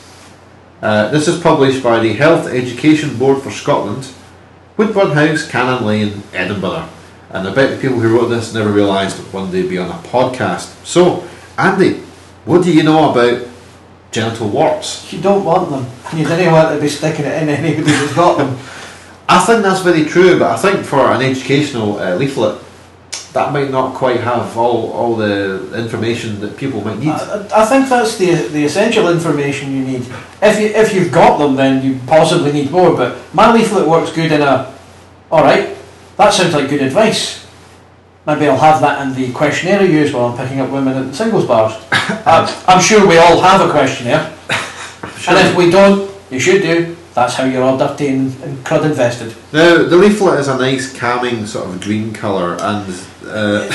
Uh, 0.80 1.10
this 1.10 1.28
is 1.28 1.38
published 1.42 1.82
by 1.82 1.98
the 1.98 2.14
Health 2.14 2.46
Education 2.46 3.18
Board 3.18 3.42
for 3.42 3.50
Scotland, 3.50 4.10
Woodburn 4.78 5.10
House, 5.10 5.46
Canaan 5.46 5.84
Lane, 5.84 6.22
Edinburgh. 6.32 6.88
And 7.28 7.46
I 7.46 7.54
bet 7.54 7.76
the 7.76 7.82
people 7.86 8.00
who 8.00 8.16
wrote 8.18 8.28
this 8.28 8.54
never 8.54 8.72
realised 8.72 9.18
that 9.18 9.30
one 9.34 9.52
day 9.52 9.68
be 9.68 9.76
on 9.76 9.90
a 9.90 10.02
podcast. 10.08 10.86
So, 10.86 11.28
Andy, 11.58 11.98
what 12.46 12.64
do 12.64 12.72
you 12.72 12.82
know 12.82 13.10
about 13.10 13.49
genital 14.12 14.48
warts? 14.48 15.12
You 15.12 15.20
don't 15.20 15.44
want 15.44 15.70
them. 15.70 15.86
and 16.10 16.18
You 16.18 16.26
didn't 16.26 16.52
want 16.52 16.74
to 16.74 16.80
be 16.80 16.88
sticking 16.88 17.24
it 17.24 17.42
in 17.42 17.48
anybody 17.48 17.90
that's 17.92 18.14
got 18.14 18.38
them. 18.38 18.58
I 19.28 19.38
think 19.44 19.62
that's 19.62 19.80
very 19.82 20.04
true, 20.04 20.38
but 20.38 20.50
I 20.50 20.56
think 20.56 20.84
for 20.84 21.12
an 21.12 21.22
educational 21.22 22.00
uh, 22.00 22.16
leaflet, 22.16 22.60
that 23.32 23.52
might 23.52 23.70
not 23.70 23.94
quite 23.94 24.20
have 24.20 24.56
all, 24.58 24.90
all 24.92 25.14
the 25.14 25.72
information 25.78 26.40
that 26.40 26.56
people 26.56 26.80
might 26.80 26.98
need. 26.98 27.10
I, 27.10 27.62
I 27.62 27.64
think 27.64 27.88
that's 27.88 28.16
the 28.18 28.34
the 28.48 28.64
essential 28.64 29.08
information 29.08 29.70
you 29.70 29.84
need. 29.84 30.00
If 30.42 30.60
you 30.60 30.66
if 30.66 30.92
you've 30.92 31.12
got 31.12 31.38
them, 31.38 31.54
then 31.54 31.84
you 31.84 32.00
possibly 32.08 32.50
need 32.50 32.72
more. 32.72 32.96
But 32.96 33.18
my 33.32 33.52
leaflet 33.52 33.86
works 33.86 34.12
good 34.12 34.32
in 34.32 34.42
a. 34.42 34.74
All 35.30 35.44
right, 35.44 35.76
that 36.16 36.34
sounds 36.34 36.54
like 36.54 36.68
good 36.68 36.82
advice. 36.82 37.46
Maybe 38.26 38.48
I'll 38.48 38.58
have 38.58 38.80
that 38.82 39.00
in 39.06 39.14
the 39.14 39.32
questionnaire 39.32 39.80
I 39.80 39.84
use 39.84 40.12
while 40.12 40.26
I'm 40.26 40.36
picking 40.36 40.60
up 40.60 40.70
women 40.70 40.96
at 40.96 41.06
the 41.06 41.14
singles 41.14 41.46
bars. 41.46 41.72
uh, 41.92 42.64
I'm 42.68 42.80
sure 42.80 43.06
we 43.06 43.16
all 43.16 43.40
have 43.40 43.66
a 43.66 43.70
questionnaire, 43.70 44.32
and 45.28 45.38
if 45.38 45.56
we 45.56 45.70
don't, 45.70 46.10
you 46.30 46.38
should 46.38 46.62
do. 46.62 46.96
That's 47.14 47.34
how 47.34 47.44
you're 47.44 47.62
all 47.62 47.76
dirty 47.76 48.08
and, 48.08 48.42
and 48.42 48.58
crud 48.58 48.84
invested. 48.84 49.34
Now, 49.52 49.82
the 49.82 49.96
leaflet 49.96 50.38
is 50.38 50.48
a 50.48 50.56
nice, 50.56 50.96
calming 50.96 51.44
sort 51.46 51.68
of 51.68 51.80
green 51.80 52.12
colour, 52.12 52.56
and 52.60 52.94
uh, 53.24 53.66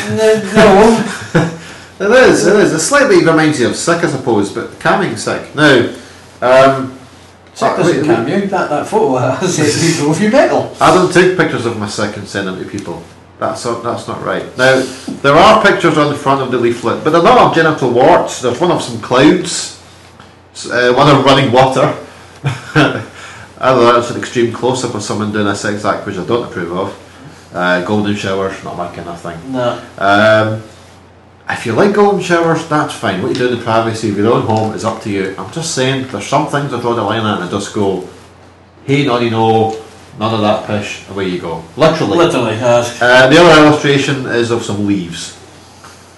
no, 0.56 1.52
It 1.98 2.12
is, 2.12 2.46
it 2.46 2.56
is. 2.58 2.74
It 2.74 2.80
slightly 2.80 3.24
reminds 3.24 3.58
you 3.60 3.70
of 3.70 3.76
sick, 3.78 4.04
I 4.04 4.08
suppose, 4.08 4.52
but 4.52 4.78
calming 4.82 5.16
sick. 5.16 5.56
Now, 5.56 5.96
um, 6.42 7.00
sick 7.54 7.70
uh, 7.70 7.78
doesn't 7.78 8.02
wait, 8.02 8.06
calm 8.06 8.28
you. 8.28 8.48
That 8.48 8.70
that 8.70 8.86
photo 8.86 9.16
has 9.16 9.58
it 9.58 9.98
drove 9.98 10.22
you 10.22 10.30
mental. 10.30 10.76
I 10.82 10.94
don't 10.94 11.14
take 11.14 11.38
pictures 11.38 11.66
of 11.66 11.80
my 11.80 11.88
sick 11.88 12.18
and 12.18 12.28
send 12.28 12.50
them 12.50 12.62
to 12.62 12.70
people. 12.70 13.02
That's 13.40 13.66
not, 13.66 13.84
that's 13.84 14.08
not 14.08 14.24
right. 14.24 14.46
Now, 14.58 14.82
there 15.22 15.36
are 15.36 15.62
pictures 15.62 15.98
on 15.98 16.10
the 16.10 16.18
front 16.18 16.42
of 16.42 16.52
the 16.52 16.58
leaflet, 16.58 17.04
but 17.04 17.10
they're 17.10 17.22
not 17.22 17.38
of 17.38 17.56
genital 17.56 17.92
warts. 17.92 18.42
There's 18.42 18.60
one 18.60 18.72
of 18.72 18.82
some 18.82 19.02
clouds, 19.02 19.82
uh, 20.72 20.94
one 20.94 21.14
of 21.14 21.26
running 21.26 21.52
water. 21.52 21.98
I 23.58 23.70
don't 23.70 23.84
know, 23.84 23.94
that's 23.94 24.12
an 24.12 24.18
extreme 24.18 24.54
close-up 24.54 24.96
of 24.96 25.04
someone 25.04 25.32
doing 25.32 25.48
a 25.48 25.56
sex 25.56 25.84
act, 25.84 26.06
which 26.06 26.18
I 26.18 26.26
don't 26.26 26.48
approve 26.48 26.72
of. 26.72 27.52
Uh, 27.54 27.84
golden 27.86 28.16
showers, 28.16 28.62
not 28.64 28.78
my 28.78 28.94
kind 28.94 29.08
of 29.10 29.20
thing. 29.20 29.52
No. 29.52 29.82
Um, 29.98 30.64
if 31.50 31.66
you 31.66 31.74
like 31.74 31.94
golden 31.94 32.22
showers, 32.22 32.68
that's 32.68 32.94
fine. 32.94 33.22
What 33.22 33.30
you 33.30 33.36
do 33.36 33.48
in 33.52 33.58
the 33.58 33.64
privacy 33.64 34.10
of 34.10 34.18
your 34.18 34.34
own 34.34 34.42
home 34.44 34.74
is 34.74 34.84
up 34.84 35.02
to 35.04 35.10
you. 35.10 35.36
I'm 35.38 35.52
just 35.52 35.76
saying, 35.76 36.08
there's 36.08 36.26
some 36.26 36.48
things 36.48 36.74
I 36.74 36.82
draw 36.82 36.96
the 36.96 37.04
line 37.04 37.26
at 37.26 37.36
and 37.36 37.44
I 37.44 37.50
just 37.50 37.74
go, 37.74 38.08
hey, 38.86 39.06
noddy, 39.06 39.30
no, 39.30 39.85
none 40.20 40.34
of 40.34 40.42
that 40.42 40.66
pish, 40.68 41.08
away 41.10 41.28
you 41.30 41.40
go. 41.40 41.64
Literally. 41.78 42.18
Literally, 42.18 42.54
yes. 42.56 43.02
Uh, 43.02 43.28
the 43.28 43.38
other 43.38 43.66
illustration 43.68 44.26
is 44.28 44.52
of 44.52 44.64
some 44.64 44.86
leaves. 44.88 45.34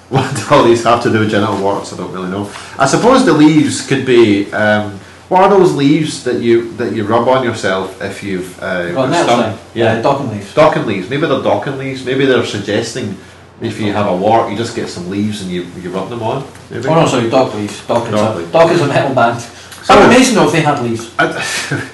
What 0.10 0.34
do 0.38 0.56
all 0.56 0.64
these 0.64 0.86
have 0.86 1.04
to 1.04 1.12
do 1.12 1.20
with 1.20 1.32
genital 1.32 1.58
warts? 1.62 1.91
I 1.91 1.98
don't 1.98 2.14
really 2.14 2.30
know. 2.30 2.50
I 2.80 2.86
suppose 2.86 3.26
the 3.26 3.34
leaves 3.34 3.86
could 3.86 4.06
be. 4.06 4.50
Um, 4.54 5.00
what 5.28 5.41
are 5.41 5.50
those 5.50 5.76
leaves 5.76 6.24
that 6.24 6.39
you 6.41 6.72
that 6.78 6.95
you 6.95 7.04
rub 7.04 7.28
on 7.28 7.43
yourself 7.43 8.02
if 8.02 8.24
you've 8.24 8.58
uh, 8.64 8.95
Well, 8.95 8.95
got 8.95 9.10
next 9.10 9.24
stung? 9.26 9.41
time. 9.41 9.60
Yeah, 9.74 10.02
docking 10.02 10.30
leaves. 10.32 10.54
Docking 10.54 10.86
leaves. 10.86 11.10
Maybe 11.10 11.28
they're 11.28 11.43
docking 11.43 11.78
leaves. 11.78 12.06
Maybe 12.06 12.26
they're 12.26 12.45
suggesting 12.45 13.18
if 13.60 13.82
you 13.82 13.91
have 13.91 14.08
a 14.08 14.16
wart, 14.16 14.50
you 14.50 14.56
just 14.56 14.78
get 14.78 14.88
some 14.88 15.10
leaves 15.10 15.41
and 15.41 15.52
you, 15.52 15.64
you 15.82 15.89
rub 15.89 16.08
them 16.08 16.24
on. 16.24 16.48
Maybe. 16.72 16.88
Oh 16.88 16.95
no, 16.95 17.06
sorry, 17.06 17.30
dock 17.30 17.54
leaves. 17.56 17.86
Dock 17.86 18.06
is, 18.08 18.12
Dock 18.14 18.36
a, 18.36 18.38
leaves. 18.39 18.52
dock 18.54 18.72
is 18.72 18.80
a 18.82 18.88
metal 18.88 19.14
band. 19.14 19.41
So- 19.41 19.93
That'd 19.93 20.10
be 20.10 20.16
amazing 20.16 20.36
though 20.36 20.45
if 20.48 20.54
they 20.54 20.62
had 20.62 20.82
leaves. 20.84 21.14
I- 21.20 21.89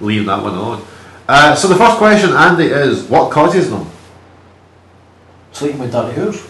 leave 0.00 0.24
that 0.26 0.40
one 0.40 0.54
on. 0.54 0.86
Uh, 1.28 1.54
so 1.56 1.66
the 1.68 1.74
first 1.74 1.96
question, 1.96 2.30
Andy, 2.30 2.66
is 2.66 3.04
what 3.04 3.32
causes 3.32 3.68
them? 3.70 3.90
Sleeping 5.52 5.80
with 5.80 5.92
dirty 5.92 6.14
hooves. 6.14 6.46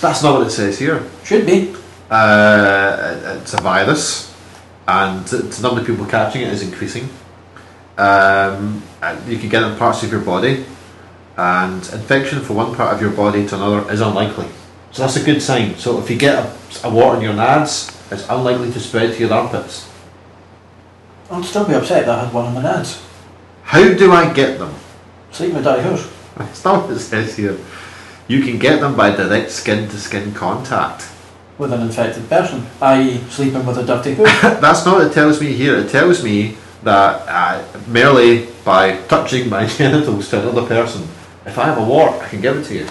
That's 0.00 0.22
not 0.22 0.38
what 0.38 0.46
it 0.46 0.50
says 0.50 0.78
here. 0.78 1.08
Should 1.24 1.46
be. 1.46 1.74
Uh, 2.10 3.38
it's 3.40 3.54
a 3.54 3.62
virus, 3.62 4.34
and 4.86 5.24
the 5.26 5.62
number 5.62 5.80
of 5.80 5.86
people 5.86 6.04
catching 6.04 6.42
it 6.42 6.48
is 6.48 6.62
increasing. 6.62 7.08
Um, 7.96 8.82
and 9.00 9.26
you 9.26 9.38
can 9.38 9.48
get 9.48 9.62
it 9.62 9.66
in 9.66 9.78
parts 9.78 10.02
of 10.02 10.10
your 10.10 10.20
body, 10.20 10.66
and 11.36 11.80
infection 11.92 12.40
from 12.40 12.56
one 12.56 12.74
part 12.74 12.94
of 12.94 13.00
your 13.00 13.12
body 13.12 13.46
to 13.46 13.54
another 13.54 13.90
is 13.90 14.00
unlikely. 14.00 14.48
So 14.90 15.02
that's 15.02 15.16
a 15.16 15.24
good 15.24 15.40
sign. 15.40 15.76
So 15.76 15.98
if 16.00 16.10
you 16.10 16.18
get 16.18 16.44
a, 16.44 16.88
a 16.88 16.90
wart 16.90 17.16
on 17.16 17.22
your 17.22 17.32
nads, 17.32 17.96
it's 18.12 18.28
unlikely 18.28 18.72
to 18.72 18.80
spread 18.80 19.14
to 19.14 19.20
your 19.20 19.32
armpits. 19.32 19.88
I'd 21.30 21.44
still 21.46 21.66
be 21.66 21.72
upset 21.72 22.04
that 22.04 22.18
I 22.18 22.24
had 22.26 22.34
one 22.34 22.44
on 22.44 22.54
my 22.54 22.62
nads. 22.62 23.02
How 23.72 23.94
do 23.94 24.12
I 24.12 24.30
get 24.34 24.58
them? 24.58 24.74
Sleeping 25.30 25.54
with 25.54 25.64
dirty 25.64 25.82
hooves. 25.82 26.06
That's 26.36 26.62
not 26.62 26.82
what 26.82 26.94
it 26.94 27.00
says 27.00 27.34
here. 27.38 27.56
You 28.28 28.42
can 28.42 28.58
get 28.58 28.82
them 28.82 28.94
by 28.94 29.16
direct 29.16 29.50
skin 29.50 29.88
to 29.88 29.96
skin 29.96 30.34
contact. 30.34 31.08
With 31.56 31.72
an 31.72 31.80
infected 31.80 32.28
person, 32.28 32.66
i.e., 32.82 33.16
sleeping 33.30 33.64
with 33.64 33.78
a 33.78 33.86
dirty 33.86 34.12
hoof. 34.16 34.26
That's 34.42 34.84
not 34.84 34.96
what 34.96 35.06
it 35.06 35.14
tells 35.14 35.40
me 35.40 35.54
here. 35.54 35.74
It 35.76 35.88
tells 35.88 36.22
me 36.22 36.58
that 36.82 37.26
uh, 37.26 37.64
merely 37.88 38.48
by 38.62 38.98
touching 39.06 39.48
my 39.48 39.64
genitals 39.78 40.28
to 40.28 40.42
another 40.42 40.66
person, 40.66 41.04
if 41.46 41.56
I 41.56 41.64
have 41.64 41.78
a 41.78 41.82
wart, 41.82 42.20
I 42.20 42.28
can 42.28 42.42
give 42.42 42.58
it 42.58 42.64
to 42.64 42.74
you. 42.74 42.86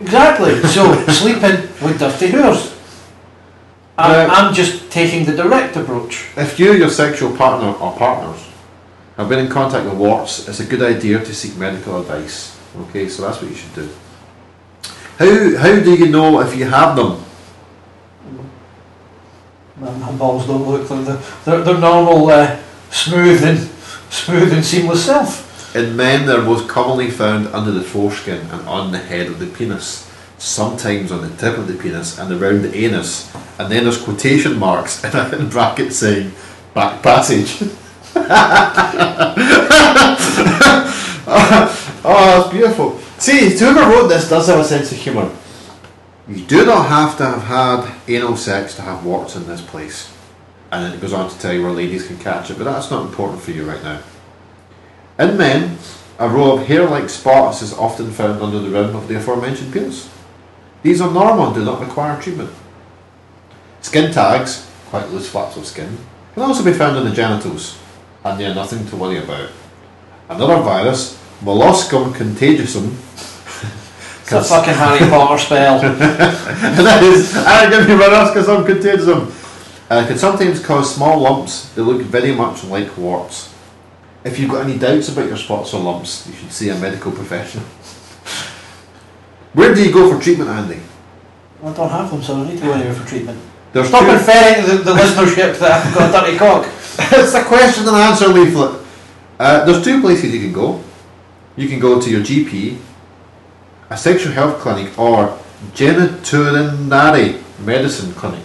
exactly. 0.00 0.60
So, 0.64 0.92
sleeping 1.06 1.62
with 1.82 1.98
dirty 1.98 2.26
hooves. 2.26 2.74
I'm, 3.96 4.30
I'm 4.30 4.54
just 4.54 4.90
taking 4.90 5.24
the 5.24 5.34
direct 5.34 5.76
approach. 5.76 6.26
If 6.36 6.60
you, 6.60 6.74
your 6.74 6.90
sexual 6.90 7.34
partner 7.34 7.72
or 7.72 7.96
partners, 7.96 8.46
have 9.16 9.28
been 9.28 9.38
in 9.38 9.48
contact 9.48 9.84
with 9.84 9.94
warts, 9.94 10.46
it's 10.46 10.60
a 10.60 10.66
good 10.66 10.82
idea 10.82 11.18
to 11.18 11.34
seek 11.34 11.56
medical 11.56 12.00
advice. 12.00 12.58
Okay, 12.76 13.08
so 13.08 13.22
that's 13.22 13.40
what 13.40 13.50
you 13.50 13.56
should 13.56 13.74
do. 13.74 13.88
How, 15.18 15.56
how 15.58 15.80
do 15.80 15.94
you 15.94 16.08
know 16.08 16.40
if 16.40 16.54
you 16.54 16.66
have 16.66 16.94
them? 16.94 17.24
My, 19.76 19.90
my 19.90 20.12
balls 20.12 20.46
don't 20.46 20.66
look 20.66 20.88
like 20.90 21.04
the, 21.06 21.34
their, 21.44 21.62
their 21.62 21.78
normal 21.78 22.28
uh, 22.28 22.58
smooth 22.90 23.42
and 23.42 23.58
smooth 24.10 24.52
and 24.52 24.64
seamless 24.64 25.06
self. 25.06 25.74
In 25.74 25.96
men, 25.96 26.26
they're 26.26 26.42
most 26.42 26.68
commonly 26.68 27.10
found 27.10 27.48
under 27.48 27.70
the 27.70 27.82
foreskin 27.82 28.40
and 28.50 28.68
on 28.68 28.92
the 28.92 28.98
head 28.98 29.26
of 29.26 29.38
the 29.38 29.46
penis, 29.46 30.10
sometimes 30.38 31.10
on 31.10 31.22
the 31.22 31.34
tip 31.36 31.58
of 31.58 31.66
the 31.66 31.74
penis 31.74 32.18
and 32.18 32.32
around 32.32 32.62
the 32.62 32.74
anus, 32.74 33.34
and 33.58 33.72
then 33.72 33.84
there's 33.84 34.00
quotation 34.00 34.58
marks 34.58 35.02
in 35.04 35.48
brackets 35.50 35.96
saying 35.96 36.32
back 36.74 37.02
passage. 37.02 37.70
oh, 42.04 42.04
that's 42.04 42.50
beautiful. 42.50 42.98
See, 43.18 43.56
whoever 43.56 43.80
wrote 43.80 44.08
this 44.08 44.28
does 44.28 44.48
have 44.48 44.58
a 44.58 44.64
sense 44.64 44.92
of 44.92 44.98
humour. 44.98 45.34
You 46.28 46.44
do 46.44 46.66
not 46.66 46.88
have 46.88 47.16
to 47.18 47.24
have 47.24 47.42
had 47.42 47.94
anal 48.08 48.36
sex 48.36 48.74
to 48.76 48.82
have 48.82 49.04
warts 49.04 49.36
in 49.36 49.46
this 49.46 49.60
place. 49.60 50.12
And 50.72 50.84
then 50.84 50.92
it 50.92 51.00
goes 51.00 51.12
on 51.12 51.30
to 51.30 51.38
tell 51.38 51.52
you 51.52 51.62
where 51.62 51.70
ladies 51.70 52.06
can 52.06 52.18
catch 52.18 52.50
it, 52.50 52.58
but 52.58 52.64
that's 52.64 52.90
not 52.90 53.06
important 53.06 53.40
for 53.40 53.52
you 53.52 53.64
right 53.64 53.82
now. 53.82 54.02
In 55.18 55.36
men, 55.36 55.78
a 56.18 56.28
row 56.28 56.58
of 56.58 56.66
hair-like 56.66 57.08
spots 57.08 57.62
is 57.62 57.72
often 57.72 58.10
found 58.10 58.42
under 58.42 58.58
the 58.58 58.70
rim 58.70 58.96
of 58.96 59.06
the 59.06 59.16
aforementioned 59.16 59.72
penis. 59.72 60.10
These 60.82 61.00
are 61.00 61.12
normal 61.12 61.46
and 61.46 61.54
do 61.54 61.64
not 61.64 61.80
require 61.80 62.20
treatment. 62.20 62.50
Skin 63.80 64.12
tags, 64.12 64.68
quite 64.86 65.08
loose 65.10 65.28
flaps 65.28 65.56
of 65.56 65.66
skin, 65.66 65.96
can 66.34 66.42
also 66.42 66.64
be 66.64 66.72
found 66.72 66.96
in 66.96 67.04
the 67.04 67.14
genitals, 67.14 67.78
and 68.26 68.40
they 68.40 68.46
are 68.46 68.54
nothing 68.54 68.84
to 68.88 68.96
worry 68.96 69.18
about. 69.22 69.50
Another 70.28 70.60
virus, 70.62 71.16
Molluscum 71.42 72.12
contagiosum, 72.12 72.92
It's 74.22 74.32
a 74.32 74.42
fucking 74.42 74.74
Harry 74.74 74.98
Potter 75.08 75.38
spell. 75.38 75.80
and 75.80 75.98
that 76.00 77.02
is, 77.02 77.36
I 77.36 77.70
give 77.70 77.88
you 77.88 77.96
Molluscum 77.96 78.64
contagiosum, 78.66 79.30
uh, 79.88 80.06
can 80.06 80.18
sometimes 80.18 80.64
cause 80.64 80.94
small 80.96 81.20
lumps 81.20 81.68
that 81.74 81.84
look 81.84 82.02
very 82.02 82.34
much 82.34 82.64
like 82.64 82.96
warts. 82.98 83.54
If 84.24 84.40
you've 84.40 84.50
got 84.50 84.64
any 84.66 84.76
doubts 84.76 85.08
about 85.08 85.28
your 85.28 85.36
spots 85.36 85.72
or 85.72 85.80
lumps, 85.80 86.26
you 86.26 86.34
should 86.34 86.50
see 86.50 86.68
a 86.70 86.74
medical 86.74 87.12
professional. 87.12 87.64
Where 89.52 89.72
do 89.72 89.84
you 89.84 89.92
go 89.92 90.12
for 90.12 90.20
treatment, 90.20 90.50
Andy? 90.50 90.80
I 91.62 91.72
don't 91.72 91.88
have 91.88 92.10
them, 92.10 92.22
so 92.22 92.34
I 92.34 92.36
don't 92.38 92.48
need 92.48 92.58
to 92.58 92.66
go 92.66 92.72
anywhere 92.72 92.94
for 92.94 93.08
treatment. 93.08 93.40
There's 93.72 93.88
Stop 93.88 94.02
two- 94.02 94.10
inferring 94.10 94.66
the, 94.66 94.82
the 94.82 94.94
listenership 94.94 95.58
that 95.60 95.86
I've 95.86 95.94
got 95.94 96.08
a 96.08 96.26
dirty 96.26 96.36
cock. 96.38 96.66
it's 97.12 97.34
a 97.34 97.44
question 97.44 97.86
and 97.86 97.96
answer 97.96 98.28
leaflet. 98.28 98.80
Uh, 99.38 99.64
there's 99.64 99.84
two 99.84 100.00
places 100.00 100.32
you 100.34 100.40
can 100.40 100.52
go. 100.52 100.82
You 101.56 101.68
can 101.68 101.78
go 101.78 102.00
to 102.00 102.10
your 102.10 102.20
GP, 102.20 102.78
a 103.90 103.96
sexual 103.96 104.32
health 104.32 104.60
clinic, 104.60 104.98
or 104.98 105.38
genitourinary 105.74 107.42
medicine 107.64 108.12
clinic. 108.12 108.44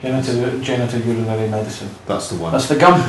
Genital, 0.00 0.60
genital 0.60 1.00
urinary 1.00 1.48
medicine. 1.48 1.90
That's 2.06 2.30
the 2.30 2.36
one. 2.36 2.52
That's 2.52 2.68
the 2.68 2.76
gum. 2.76 3.00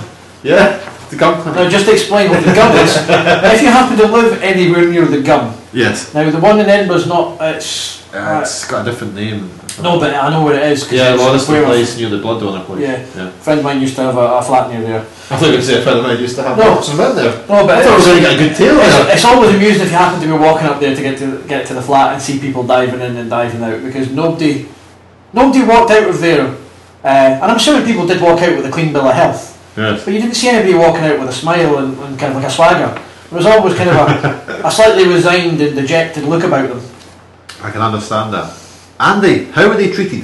yeah, 0.44 0.80
the 1.10 1.16
gum 1.18 1.42
clinic. 1.42 1.60
Now, 1.60 1.70
just 1.70 1.86
to 1.86 1.94
explain 1.94 2.32
what 2.32 2.44
the 2.44 2.54
gum 2.54 2.76
is. 2.78 2.96
if 2.98 3.62
you 3.62 3.68
happen 3.70 3.98
to 3.98 4.08
live 4.08 4.42
anywhere 4.42 4.88
near 4.88 5.06
the 5.06 5.22
gum, 5.22 5.56
Yes. 5.72 6.14
now 6.14 6.30
the 6.30 6.40
one 6.40 6.60
in 6.60 6.68
Edinburgh's 6.68 7.06
not. 7.08 7.38
It's. 7.42 7.99
Uh, 8.14 8.40
it's 8.42 8.66
got 8.68 8.88
a 8.88 8.90
different 8.92 9.14
name. 9.14 9.50
no, 9.84 10.00
but 10.00 10.14
I 10.16 10.30
know 10.32 10.44
where 10.44 10.56
it 10.56 10.72
is. 10.72 10.84
'cause 10.84 10.94
Yeah, 10.94 11.14
it's 11.14 11.22
well, 11.22 11.32
that's 11.32 11.46
the 11.46 11.54
where 11.54 11.66
place 11.66 11.96
near 11.98 12.10
the 12.10 12.18
blood 12.18 12.40
donor 12.40 12.64
place. 12.66 12.82
Yeah. 12.82 13.06
yeah. 13.16 13.30
Friend 13.30 13.60
of 13.60 13.66
mine 13.66 13.80
used 13.82 13.96
to 13.98 14.02
have 14.02 14.18
a, 14.18 14.38
a 14.38 14.42
flat 14.42 14.70
near 14.72 14.82
there. 14.82 15.00
I 15.02 15.38
thought 15.38 15.50
you 15.50 15.56
were 15.58 15.62
say 15.62 15.78
a 15.80 15.82
friend 15.84 16.00
of 16.00 16.06
mine 16.06 16.18
used 16.20 16.36
to 16.38 16.44
have 16.44 16.58
No. 16.58 16.64
lots 16.74 16.90
of 16.90 16.98
men 16.98 17.16
there. 17.16 17.32
No, 17.48 17.68
but 17.68 17.78
I 17.78 17.84
thought 17.84 17.94
I 17.94 17.96
was 17.98 18.08
it's, 18.08 18.08
going 18.08 18.24
to 18.24 18.30
get 18.30 18.34
a 18.34 18.44
good 18.50 18.56
tale 18.58 18.80
it's, 18.82 19.14
it's 19.14 19.26
always 19.26 19.54
amusing 19.56 19.82
if 19.84 19.92
you 19.92 19.98
happen 19.98 20.20
to 20.22 20.26
be 20.28 20.34
walking 20.34 20.66
up 20.68 20.80
there 20.80 20.96
to 20.96 21.02
get 21.02 21.20
to 21.20 21.44
get 21.48 21.68
to 21.68 21.74
the 21.76 21.82
flat 21.84 22.14
and 22.14 22.22
see 22.22 22.40
people 22.40 22.64
diving 22.64 23.00
in 23.00 23.16
and 23.16 23.30
diving 23.30 23.62
out 23.64 23.84
because 23.84 24.10
nobody 24.12 24.68
nobody 25.32 25.64
walked 25.64 25.92
out 25.92 26.10
of 26.10 26.20
there. 26.20 26.48
Uh, 27.04 27.08
and 27.40 27.44
I'm 27.46 27.58
assuming 27.58 27.86
people 27.86 28.08
did 28.08 28.22
walk 28.22 28.42
out 28.42 28.56
with 28.58 28.66
a 28.66 28.72
clean 28.72 28.92
bill 28.92 29.08
of 29.08 29.14
health. 29.16 29.56
Yes. 29.78 30.04
But 30.04 30.14
you 30.14 30.20
didn't 30.20 30.36
see 30.36 30.50
anybody 30.50 30.74
walking 30.74 31.04
out 31.04 31.20
with 31.20 31.30
a 31.30 31.34
smile 31.34 31.78
and, 31.78 31.98
and 32.00 32.20
kind 32.20 32.34
of 32.36 32.42
like 32.42 32.52
a 32.52 32.54
swagger. 32.54 32.92
There 33.30 33.38
was 33.38 33.46
always 33.46 33.76
kind 33.76 33.92
of 33.92 33.96
a, 33.98 34.62
a 34.68 34.72
slightly 34.72 35.08
resigned 35.08 35.62
and 35.62 35.76
dejected 35.76 36.24
look 36.26 36.44
about 36.44 36.68
them. 36.70 36.82
I 37.62 37.72
can 37.72 37.82
understand 37.82 38.34
that. 38.34 38.54
Andy, 39.00 39.46
how 39.46 39.68
were 39.70 39.76
they 39.76 39.92
treated? 39.92 40.24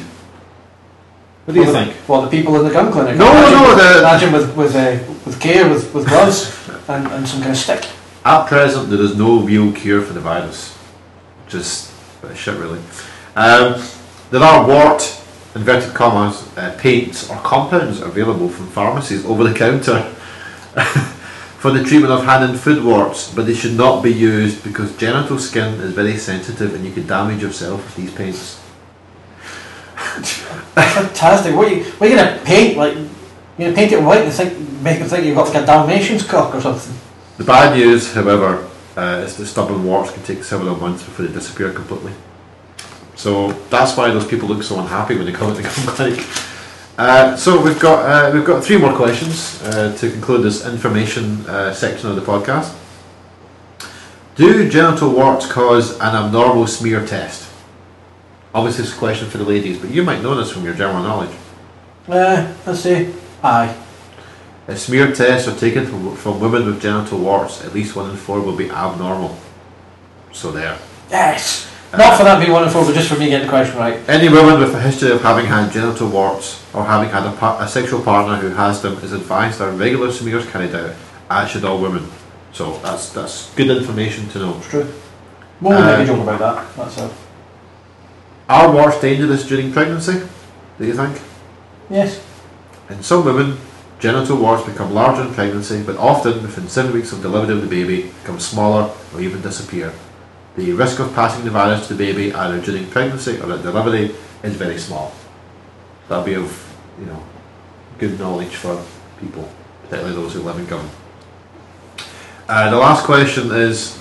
What 1.46 1.54
do 1.54 1.60
you 1.60 1.66
Well, 1.66 1.74
the- 1.74 1.86
think? 1.86 2.10
Well, 2.10 2.22
the 2.24 2.30
people 2.30 2.56
in 2.60 2.64
the 2.68 2.74
gum 2.74 2.92
clinic. 2.92 3.18
No, 3.18 3.30
imagine, 3.32 3.52
no, 3.60 3.76
the- 3.76 4.00
imagine 4.00 4.32
with 4.32 4.56
with 4.56 4.76
uh, 4.76 4.98
with 5.26 5.40
care, 5.40 5.70
with, 5.70 5.94
with 5.94 6.08
gloves 6.08 6.52
and, 6.88 7.08
and 7.08 7.28
some 7.28 7.40
kind 7.42 7.52
of 7.52 7.58
stick. 7.58 7.86
At 8.26 8.48
present, 8.48 8.90
there 8.90 9.02
is 9.02 9.16
no 9.16 9.40
real 9.42 9.72
cure 9.72 10.02
for 10.02 10.14
the 10.14 10.20
virus. 10.20 10.76
Just 11.48 11.92
a 12.20 12.22
bit 12.24 12.32
of 12.32 12.40
shit, 12.40 12.56
really. 12.58 12.80
Um, 13.36 13.82
there 14.32 14.42
are 14.42 14.68
wart, 14.68 15.04
inverted 15.56 15.94
commas, 15.94 16.44
uh, 16.58 16.76
paints 16.80 17.30
or 17.30 17.36
compounds 17.38 18.02
available 18.02 18.50
from 18.50 18.68
pharmacies 18.68 19.24
over 19.26 19.44
the 19.44 19.54
counter 19.54 20.12
for 21.66 21.72
the 21.72 21.84
treatment 21.84 22.14
of 22.14 22.24
hand 22.24 22.44
and 22.44 22.60
foot 22.60 22.84
warts, 22.84 23.34
but 23.34 23.48
they 23.48 23.56
should 23.56 23.76
not 23.76 24.04
be 24.04 24.14
used 24.14 24.64
because 24.64 24.96
genital 24.98 25.40
skin 25.40 25.74
is 25.82 25.94
very 25.94 26.16
sensitive 26.16 26.76
and 26.76 26.86
you 26.86 26.92
could 26.92 27.08
damage 27.08 27.42
yourself 27.42 27.84
with 27.84 27.96
these 27.96 28.14
paints. 28.14 28.62
Fantastic. 30.76 31.56
What 31.56 31.68
are 31.68 31.76
you 31.76 31.84
what 31.86 32.08
are 32.08 32.14
you 32.14 32.18
gonna 32.18 32.40
paint? 32.46 32.78
Like 32.78 32.96
you 32.96 33.10
gonna 33.58 33.74
paint 33.74 33.94
it 33.94 34.04
white 34.04 34.22
and 34.22 34.32
think 34.32 34.60
make 34.84 35.00
them 35.00 35.10
think 35.10 35.26
you've 35.26 35.36
got 35.36 35.52
like 35.52 35.64
a 35.64 35.66
Dalmatian's 35.66 36.24
cock 36.24 36.54
or 36.54 36.62
something? 36.62 36.94
The 37.38 37.44
bad 37.44 37.76
news, 37.76 38.14
however, 38.14 38.70
uh, 38.96 39.24
is 39.26 39.36
that 39.38 39.48
stubborn 39.48 39.84
warts 39.84 40.12
can 40.12 40.22
take 40.22 40.44
several 40.44 40.76
months 40.76 41.02
before 41.02 41.26
they 41.26 41.34
disappear 41.34 41.72
completely. 41.72 42.14
So 43.16 43.54
that's 43.72 43.98
why 43.98 44.12
those 44.12 44.28
people 44.28 44.48
look 44.48 44.62
so 44.62 44.80
unhappy 44.80 45.16
when 45.16 45.26
they 45.26 45.32
come 45.32 45.50
into 45.50 45.64
the 45.64 45.70
clinic. 45.70 46.20
Uh, 46.98 47.36
so 47.36 47.62
we've 47.62 47.80
got 47.80 48.06
uh, 48.06 48.32
we've 48.34 48.46
got 48.46 48.64
three 48.64 48.78
more 48.78 48.96
questions 48.96 49.62
uh, 49.64 49.94
to 49.98 50.10
conclude 50.10 50.44
this 50.44 50.66
information 50.66 51.46
uh, 51.48 51.74
section 51.74 52.10
of 52.10 52.16
the 52.16 52.22
podcast. 52.22 52.74
Do 54.36 54.70
genital 54.70 55.12
warts 55.12 55.50
cause 55.52 55.96
an 56.00 56.16
abnormal 56.16 56.68
smear 56.68 57.06
test? 57.06 57.52
Obviously, 58.54 58.86
it's 58.86 58.94
a 58.94 58.98
question 58.98 59.30
for 59.30 59.38
the 59.38 59.44
ladies, 59.44 59.78
but 59.78 59.90
you 59.90 60.04
might 60.04 60.22
know 60.22 60.36
this 60.36 60.52
from 60.52 60.64
your 60.64 60.74
general 60.74 61.04
knowledge. 61.04 61.36
Uh, 62.08 62.54
let's 62.66 62.80
see. 62.80 63.14
Aye. 63.44 63.76
If 64.68 64.80
smear 64.80 65.14
tests 65.14 65.48
are 65.48 65.58
taken 65.58 65.86
from, 65.86 66.16
from 66.16 66.40
women 66.40 66.66
with 66.66 66.82
genital 66.82 67.20
warts, 67.20 67.64
at 67.64 67.74
least 67.74 67.96
one 67.96 68.10
in 68.10 68.16
four 68.16 68.40
will 68.42 68.56
be 68.56 68.70
abnormal. 68.70 69.38
So 70.32 70.52
there. 70.52 70.78
Yes. 71.10 71.70
Not 71.98 72.18
for 72.18 72.24
that 72.24 72.40
being 72.40 72.52
wonderful, 72.52 72.84
but 72.86 72.94
just 72.94 73.10
for 73.10 73.18
me 73.18 73.30
getting 73.30 73.48
the 73.48 73.50
question 73.50 73.78
right. 73.78 74.00
Any 74.10 74.30
woman 74.30 74.60
with 74.60 74.74
a 74.76 74.82
history 74.82 75.12
of 75.12 75.22
having 75.22 75.46
had 75.46 75.72
genital 75.72 76.10
warts 76.10 76.64
or 76.74 76.84
having 76.86 77.10
had 77.10 77.26
a, 77.26 77.32
pa- 77.36 77.60
a 77.60 77.68
sexual 77.68 78.02
partner 78.02 78.36
who 78.38 78.50
has 78.56 78.82
them 78.82 78.94
is 79.04 79.14
advised 79.14 79.60
that 79.60 79.72
regular 79.78 80.12
smears 80.12 80.46
carried 80.48 80.74
out, 80.76 80.94
as 81.30 81.50
should 81.52 81.64
all 81.66 81.80
women. 81.82 82.08
So 82.54 82.78
that's 82.80 83.10
that's 83.12 83.54
good 83.56 83.70
information 83.70 84.28
to 84.30 84.40
know. 84.40 84.58
It's 84.58 84.70
true. 84.70 84.94
More 85.60 85.74
will 85.76 85.84
make 85.86 86.00
a 86.00 86.06
joke 86.06 86.24
about 86.24 86.40
that. 86.40 86.76
That's 86.76 86.98
all. 87.00 87.12
Are 88.48 88.72
warts 88.72 89.00
dangerous 89.02 89.48
during 89.48 89.72
pregnancy? 89.74 90.22
Do 90.78 90.86
you 90.86 90.94
think? 90.94 91.20
Yes. 91.90 92.24
In 92.90 93.02
some 93.02 93.26
women, 93.26 93.58
genital 94.00 94.38
warts 94.38 94.64
become 94.64 94.94
larger 94.94 95.24
in 95.24 95.34
pregnancy, 95.34 95.82
but 95.84 95.98
often 95.98 96.42
within 96.44 96.68
seven 96.68 96.94
weeks 96.94 97.12
of 97.12 97.22
delivery 97.22 97.56
of 97.56 97.62
the 97.62 97.68
baby, 97.68 98.12
become 98.22 98.40
smaller 98.40 98.94
or 99.14 99.22
even 99.22 99.42
disappear. 99.42 99.94
The 100.56 100.72
risk 100.72 101.00
of 101.00 101.14
passing 101.14 101.44
the 101.44 101.52
virus 101.52 101.88
to 101.88 101.94
the 101.94 102.06
baby 102.06 102.34
either 102.34 102.62
during 102.62 102.88
pregnancy 102.88 103.40
or 103.40 103.52
at 103.52 103.62
delivery 103.62 104.16
is 104.44 104.56
very 104.56 104.78
small. 104.78 105.14
That'll 106.08 106.24
be 106.24 106.36
of 106.36 106.76
you 107.00 107.06
know 107.08 107.22
good 107.98 108.18
knowledge 108.20 108.56
for 108.56 108.82
people, 109.20 109.50
particularly 109.84 110.16
those 110.16 110.34
who 110.34 110.42
live 110.42 110.58
in 110.58 110.66
government. 110.66 110.96
Uh, 112.48 112.70
the 112.70 112.78
last 112.78 113.06
question 113.06 113.52
is 113.52 114.00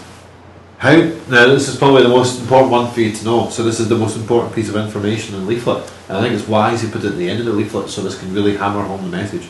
how. 0.79 0.95
Now, 0.95 1.47
this 1.47 1.69
is 1.69 1.77
probably 1.77 2.03
the 2.03 2.09
most 2.09 2.41
important 2.41 2.71
one 2.71 2.93
for 2.93 3.01
you 3.01 3.11
to 3.11 3.25
know. 3.25 3.49
So, 3.49 3.63
this 3.65 3.81
is 3.81 3.89
the 3.89 3.99
most 3.99 4.17
important 4.17 4.55
piece 4.55 4.69
of 4.69 4.77
information 4.77 5.35
in 5.35 5.41
the 5.41 5.47
leaflet, 5.47 5.91
and 6.09 6.19
I 6.19 6.21
think 6.21 6.35
it's 6.35 6.47
wise 6.47 6.83
he 6.83 6.91
put 6.91 7.05
it 7.05 7.13
at 7.13 7.17
the 7.17 7.29
end 7.29 7.41
of 7.41 7.47
the 7.47 7.53
leaflet 7.53 7.89
so 7.89 8.03
this 8.03 8.19
can 8.19 8.33
really 8.33 8.57
hammer 8.57 8.83
home 8.83 9.03
the 9.03 9.17
message. 9.17 9.49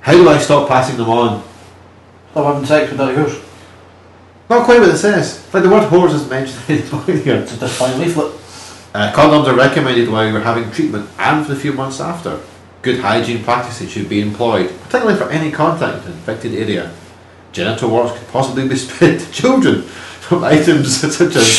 How 0.00 0.12
do 0.12 0.28
I 0.28 0.38
stop 0.38 0.68
passing 0.68 0.98
them 0.98 1.08
on? 1.08 1.42
Stop 2.30 2.46
having 2.52 2.66
sex 2.66 2.90
with 2.90 2.98
dirty 2.98 3.16
horse. 3.16 3.43
Not 4.50 4.64
quite 4.64 4.80
what 4.80 4.90
it 4.90 4.98
says. 4.98 5.42
Like 5.54 5.62
the 5.62 5.70
word 5.70 5.88
horse 5.88 6.12
is 6.12 6.28
mentioned 6.28 6.62
in 6.68 6.84
the 6.84 6.90
point 6.90 7.24
here. 7.24 7.36
It's 7.36 7.54
a 7.54 7.58
disappointing 7.58 8.00
leaflet. 8.00 8.32
Uh, 8.94 9.12
condoms 9.12 9.46
are 9.46 9.56
recommended 9.56 10.08
while 10.08 10.30
you're 10.30 10.40
having 10.40 10.70
treatment 10.70 11.08
and 11.18 11.44
for 11.44 11.54
the 11.54 11.60
few 11.60 11.72
months 11.72 12.00
after. 12.00 12.40
Good 12.82 13.00
hygiene 13.00 13.42
practices 13.42 13.90
should 13.90 14.08
be 14.08 14.20
employed, 14.20 14.68
particularly 14.82 15.18
for 15.18 15.30
any 15.30 15.50
contact 15.50 16.04
with 16.04 16.06
an 16.06 16.12
infected 16.12 16.54
area. 16.54 16.94
Genital 17.52 17.90
warts 17.90 18.16
could 18.18 18.28
possibly 18.28 18.68
be 18.68 18.76
spread 18.84 19.18
to 19.18 19.32
children 19.32 19.82
from 19.82 20.44
items 20.44 21.00
such 21.00 21.34
as 21.36 21.58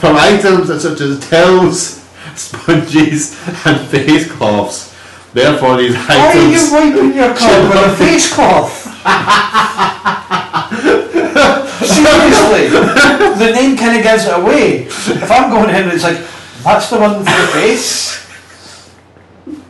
from 0.00 0.16
items 0.16 0.82
such 0.82 1.00
as 1.00 1.28
towels, 1.28 2.02
sponges, 2.34 3.38
and 3.66 3.86
face 3.88 4.30
cloths. 4.32 4.94
Therefore, 5.32 5.76
these 5.76 5.96
Why 5.96 6.32
are 6.32 6.48
you 6.48 6.72
wiping 6.72 7.14
your 7.14 7.34
cock 7.34 7.72
with 7.72 7.92
a 7.92 7.96
face 7.96 8.32
cloth? 8.32 8.84
Seriously, 11.86 12.68
the 13.38 13.52
name 13.54 13.76
kind 13.76 13.96
of 13.96 14.02
gives 14.02 14.24
it 14.26 14.38
away. 14.38 14.82
If 14.86 15.30
I'm 15.30 15.50
going 15.50 15.70
in, 15.74 15.88
it's 15.90 16.02
like 16.04 16.18
that's 16.62 16.88
the 16.90 16.98
one 16.98 17.18
for 17.18 17.24
the 17.24 17.48
face. 17.52 18.24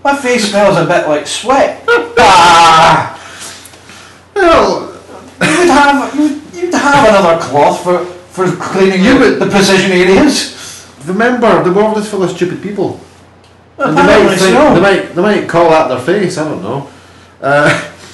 My 0.04 0.14
face 0.16 0.50
smells 0.50 0.76
a 0.76 0.84
bit 0.84 1.08
like 1.08 1.26
sweat. 1.26 1.82
Ah, 2.18 3.18
Well, 4.34 4.92
you 5.40 5.58
would 5.58 5.68
have 5.68 6.14
you 6.14 6.40
you'd 6.52 6.74
have 6.74 7.08
another 7.08 7.40
cloth 7.42 7.82
for 7.82 8.04
for 8.04 8.46
cleaning 8.56 9.02
You 9.04 9.18
would- 9.18 9.38
the 9.38 9.46
precision 9.46 9.92
areas. 9.92 10.86
remember, 11.06 11.62
the 11.64 11.72
world 11.72 11.96
is 11.98 12.08
full 12.08 12.22
of 12.22 12.30
stupid 12.30 12.62
people. 12.62 13.00
And 13.78 13.96
they 13.98 14.02
might, 14.02 14.36
think, 14.38 14.54
they 14.74 14.80
might 14.80 15.14
they 15.14 15.22
might 15.22 15.48
call 15.48 15.70
that 15.70 15.88
their 15.88 15.98
face. 16.00 16.38
I 16.38 16.44
don't 16.48 16.62
know. 16.62 16.88
Uh, 17.42 17.68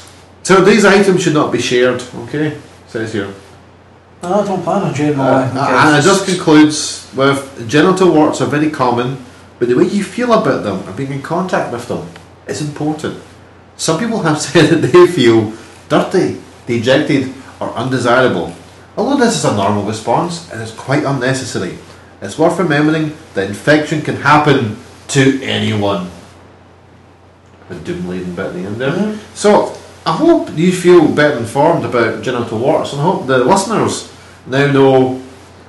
so 0.43 0.63
these 0.65 0.85
items 0.85 1.23
should 1.23 1.35
not 1.35 1.53
be 1.53 1.61
shared. 1.61 2.03
Okay, 2.25 2.57
says 2.89 3.13
here. 3.13 3.29
No, 4.23 4.41
I 4.41 4.47
don't 4.47 4.63
plan 4.63 4.83
on 4.83 4.93
doing 4.93 5.19
Uh, 5.19 5.51
and 5.55 5.97
it 5.97 6.03
just 6.03 6.27
concludes 6.27 7.09
with 7.17 7.69
genital 7.69 8.13
warts 8.13 8.41
are 8.43 8.47
very 8.47 8.71
common, 8.71 9.17
but 9.59 9.69
the 9.69 9.75
way 9.75 9.85
you 9.85 10.05
feel 10.05 10.33
about 10.33 10.63
them 10.63 10.83
and 10.87 10.97
being 10.97 11.13
in 11.13 11.23
contact 11.23 11.73
with 11.73 11.89
them 11.89 12.07
is 12.47 12.61
important. 12.61 13.19
Some 13.77 13.99
people 13.99 14.21
have 14.23 14.39
said 14.47 14.69
that 14.71 14.87
they 14.87 15.07
feel 15.07 15.53
dirty, 15.89 16.41
dejected, 16.67 17.33
or 17.61 17.73
undesirable. 17.75 18.55
Although 18.97 19.25
this 19.25 19.37
is 19.37 19.45
a 19.45 19.55
normal 19.57 19.85
response, 19.85 20.51
and 20.53 20.61
it 20.61 20.65
is 20.65 20.73
quite 20.73 21.05
unnecessary. 21.05 21.79
It's 22.21 22.39
worth 22.39 22.59
remembering 22.59 23.17
that 23.35 23.49
infection 23.49 24.03
can 24.03 24.17
happen 24.17 24.77
to 25.09 25.43
anyone. 25.43 26.11
A 27.71 27.75
doom 27.77 28.09
laden 28.09 28.35
bit 28.35 28.47
at 28.47 28.53
the 28.53 28.61
end 28.61 28.77
there. 28.77 28.91
Mhm. 28.93 29.19
So, 29.35 29.75
I 30.07 30.13
hope 30.17 30.51
you 30.57 30.73
feel 30.73 31.09
better 31.15 31.39
informed 31.39 31.85
about 31.85 32.23
genital 32.23 32.59
warts, 32.59 32.93
and 32.93 33.03
I 33.03 33.05
hope 33.05 33.27
the 33.27 33.39
listeners 33.45 34.13
now 34.47 34.71
know 34.73 35.19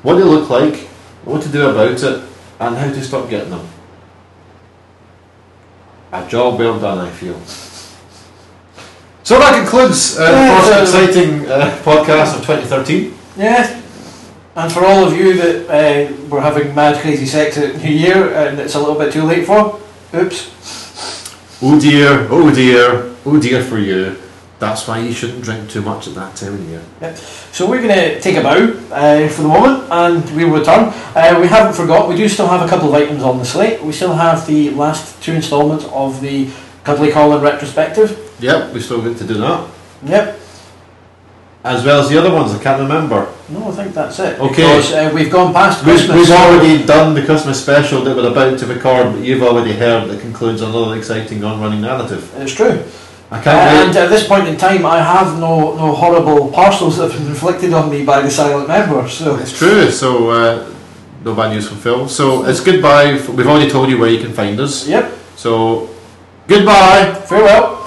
what 0.04 0.16
they 0.16 0.24
look 0.24 0.50
like, 0.50 0.88
what 1.26 1.42
to 1.44 1.50
do 1.50 1.70
about 1.70 1.92
it, 1.92 2.24
and 2.60 2.76
how 2.76 2.90
to 2.90 3.02
stop 3.04 3.30
getting 3.30 3.50
them. 3.50 3.68
A 6.14 6.28
job 6.28 6.60
well 6.60 6.80
done, 6.80 7.00
I 7.00 7.10
feel. 7.10 7.40
So 9.24 9.40
that 9.40 9.60
concludes 9.62 10.18
uh, 10.20 10.24
Yeah, 10.24 10.56
the 10.56 10.62
first 10.62 10.96
exciting 10.96 11.48
uh, 11.48 11.78
podcast 11.84 12.36
of 12.36 12.46
2013. 12.46 13.14
Yeah. 13.38 13.82
And 14.56 14.72
for 14.72 14.84
all 14.86 15.06
of 15.06 15.16
you 15.16 15.34
that 15.38 15.70
uh, 15.70 16.28
were 16.28 16.42
having 16.42 16.76
mad 16.76 17.02
crazy 17.02 17.26
sex 17.26 17.58
at 17.58 17.78
New 17.82 17.92
Year 17.92 18.34
and 18.34 18.60
it's 18.60 18.76
a 18.76 18.80
little 18.80 18.98
bit 18.98 19.14
too 19.14 19.24
late 19.24 19.46
for, 19.46 19.80
oops. 20.14 20.81
Oh 21.64 21.80
dear, 21.80 22.28
oh 22.32 22.52
dear, 22.54 23.14
oh 23.24 23.40
dear 23.40 23.64
for 23.64 23.78
you. 23.78 24.18
That's 24.58 24.88
why 24.88 25.00
you 25.00 25.12
shouldn't 25.12 25.44
drink 25.44 25.70
too 25.70 25.84
much 25.84 26.08
at 26.08 26.16
that 26.16 26.36
time 26.36 26.56
of 26.56 26.70
year. 26.70 26.82
Yep. 27.02 27.18
So 27.18 27.70
we're 27.70 27.84
going 27.84 27.94
to 27.94 28.20
take 28.20 28.36
a 28.36 28.42
bow 28.42 28.74
uh, 28.92 29.28
for 29.30 29.44
the 29.44 29.48
moment 29.48 29.88
and 29.92 30.36
we 30.36 30.46
will 30.46 30.58
return. 30.58 30.92
Uh, 31.16 31.38
we 31.40 31.48
haven't 31.48 31.74
forgot, 31.74 32.10
we 32.10 32.16
do 32.16 32.28
still 32.28 32.48
have 32.48 32.66
a 32.66 32.68
couple 32.68 32.88
of 32.88 32.96
items 32.96 33.22
on 33.22 33.38
the 33.38 33.46
slate. 33.46 33.80
We 33.84 33.92
still 33.92 34.14
have 34.14 34.48
the 34.48 34.72
last 34.72 35.22
two 35.22 35.34
instalments 35.34 35.86
of 35.86 36.20
the 36.20 36.50
Cuddly 36.84 37.12
Colin 37.12 37.44
retrospective. 37.44 38.36
Yep, 38.40 38.74
we 38.74 38.80
still 38.80 39.04
get 39.04 39.18
to 39.20 39.28
do 39.28 39.36
that. 39.36 39.70
Yep. 40.04 40.40
As 41.64 41.86
well 41.86 42.02
as 42.02 42.10
the 42.10 42.18
other 42.18 42.34
ones, 42.34 42.52
I 42.54 42.64
can't 42.64 42.82
remember. 42.82 43.32
No, 43.50 43.68
I 43.68 43.72
think 43.72 43.94
that's 43.94 44.18
it. 44.20 44.40
Okay. 44.40 44.50
Because 44.50 44.92
uh, 44.94 45.12
we've 45.14 45.32
gone 45.32 45.54
past 45.54 45.86
We've, 45.86 45.96
Christmas. 45.96 46.18
we've 46.18 46.32
already 46.36 46.84
done 46.84 47.14
the 47.14 47.24
Christmas 47.24 47.62
special 47.62 48.02
that 48.04 48.16
we're 48.16 48.32
about 48.32 48.58
to 48.60 48.66
record, 48.66 49.14
but 49.14 49.24
you've 49.24 49.44
already 49.44 49.74
heard 49.74 50.10
that 50.10 50.22
concludes 50.22 50.62
another 50.62 50.98
exciting 50.98 51.44
on-running 51.44 51.82
narrative. 51.82 52.34
It's 52.38 52.54
true. 52.54 52.84
I 53.30 53.38
Uh, 53.40 53.44
can't 53.44 53.88
and 53.90 53.96
at 53.98 54.10
this 54.10 54.28
point 54.28 54.48
in 54.48 54.58
time, 54.58 54.86
I 54.88 54.98
have 55.04 55.40
no, 55.40 55.76
no 55.76 55.94
horrible 55.94 56.50
parcels 56.52 56.98
that 56.98 57.12
have 57.12 57.20
been 57.22 57.30
inflicted 57.30 57.74
on 57.74 57.92
me 57.92 58.04
by 58.04 58.22
the 58.22 58.32
silent 58.32 58.68
member. 58.68 59.08
So 59.08 59.36
It's 59.36 59.56
true, 59.56 59.92
so 59.92 60.32
uh, 60.32 60.66
no 61.24 61.36
bad 61.36 61.52
news 61.54 61.68
from 61.68 61.78
Phil. 61.78 62.10
So 62.10 62.44
it's 62.46 62.60
goodbye. 62.60 63.14
We've 63.36 63.48
already 63.48 63.70
told 63.70 63.90
you 63.90 64.00
where 64.00 64.10
you 64.10 64.20
can 64.20 64.34
find 64.34 64.60
us. 64.60 64.88
Yep. 64.88 65.12
So 65.36 65.90
goodbye. 66.48 67.14
Farewell. 67.30 67.78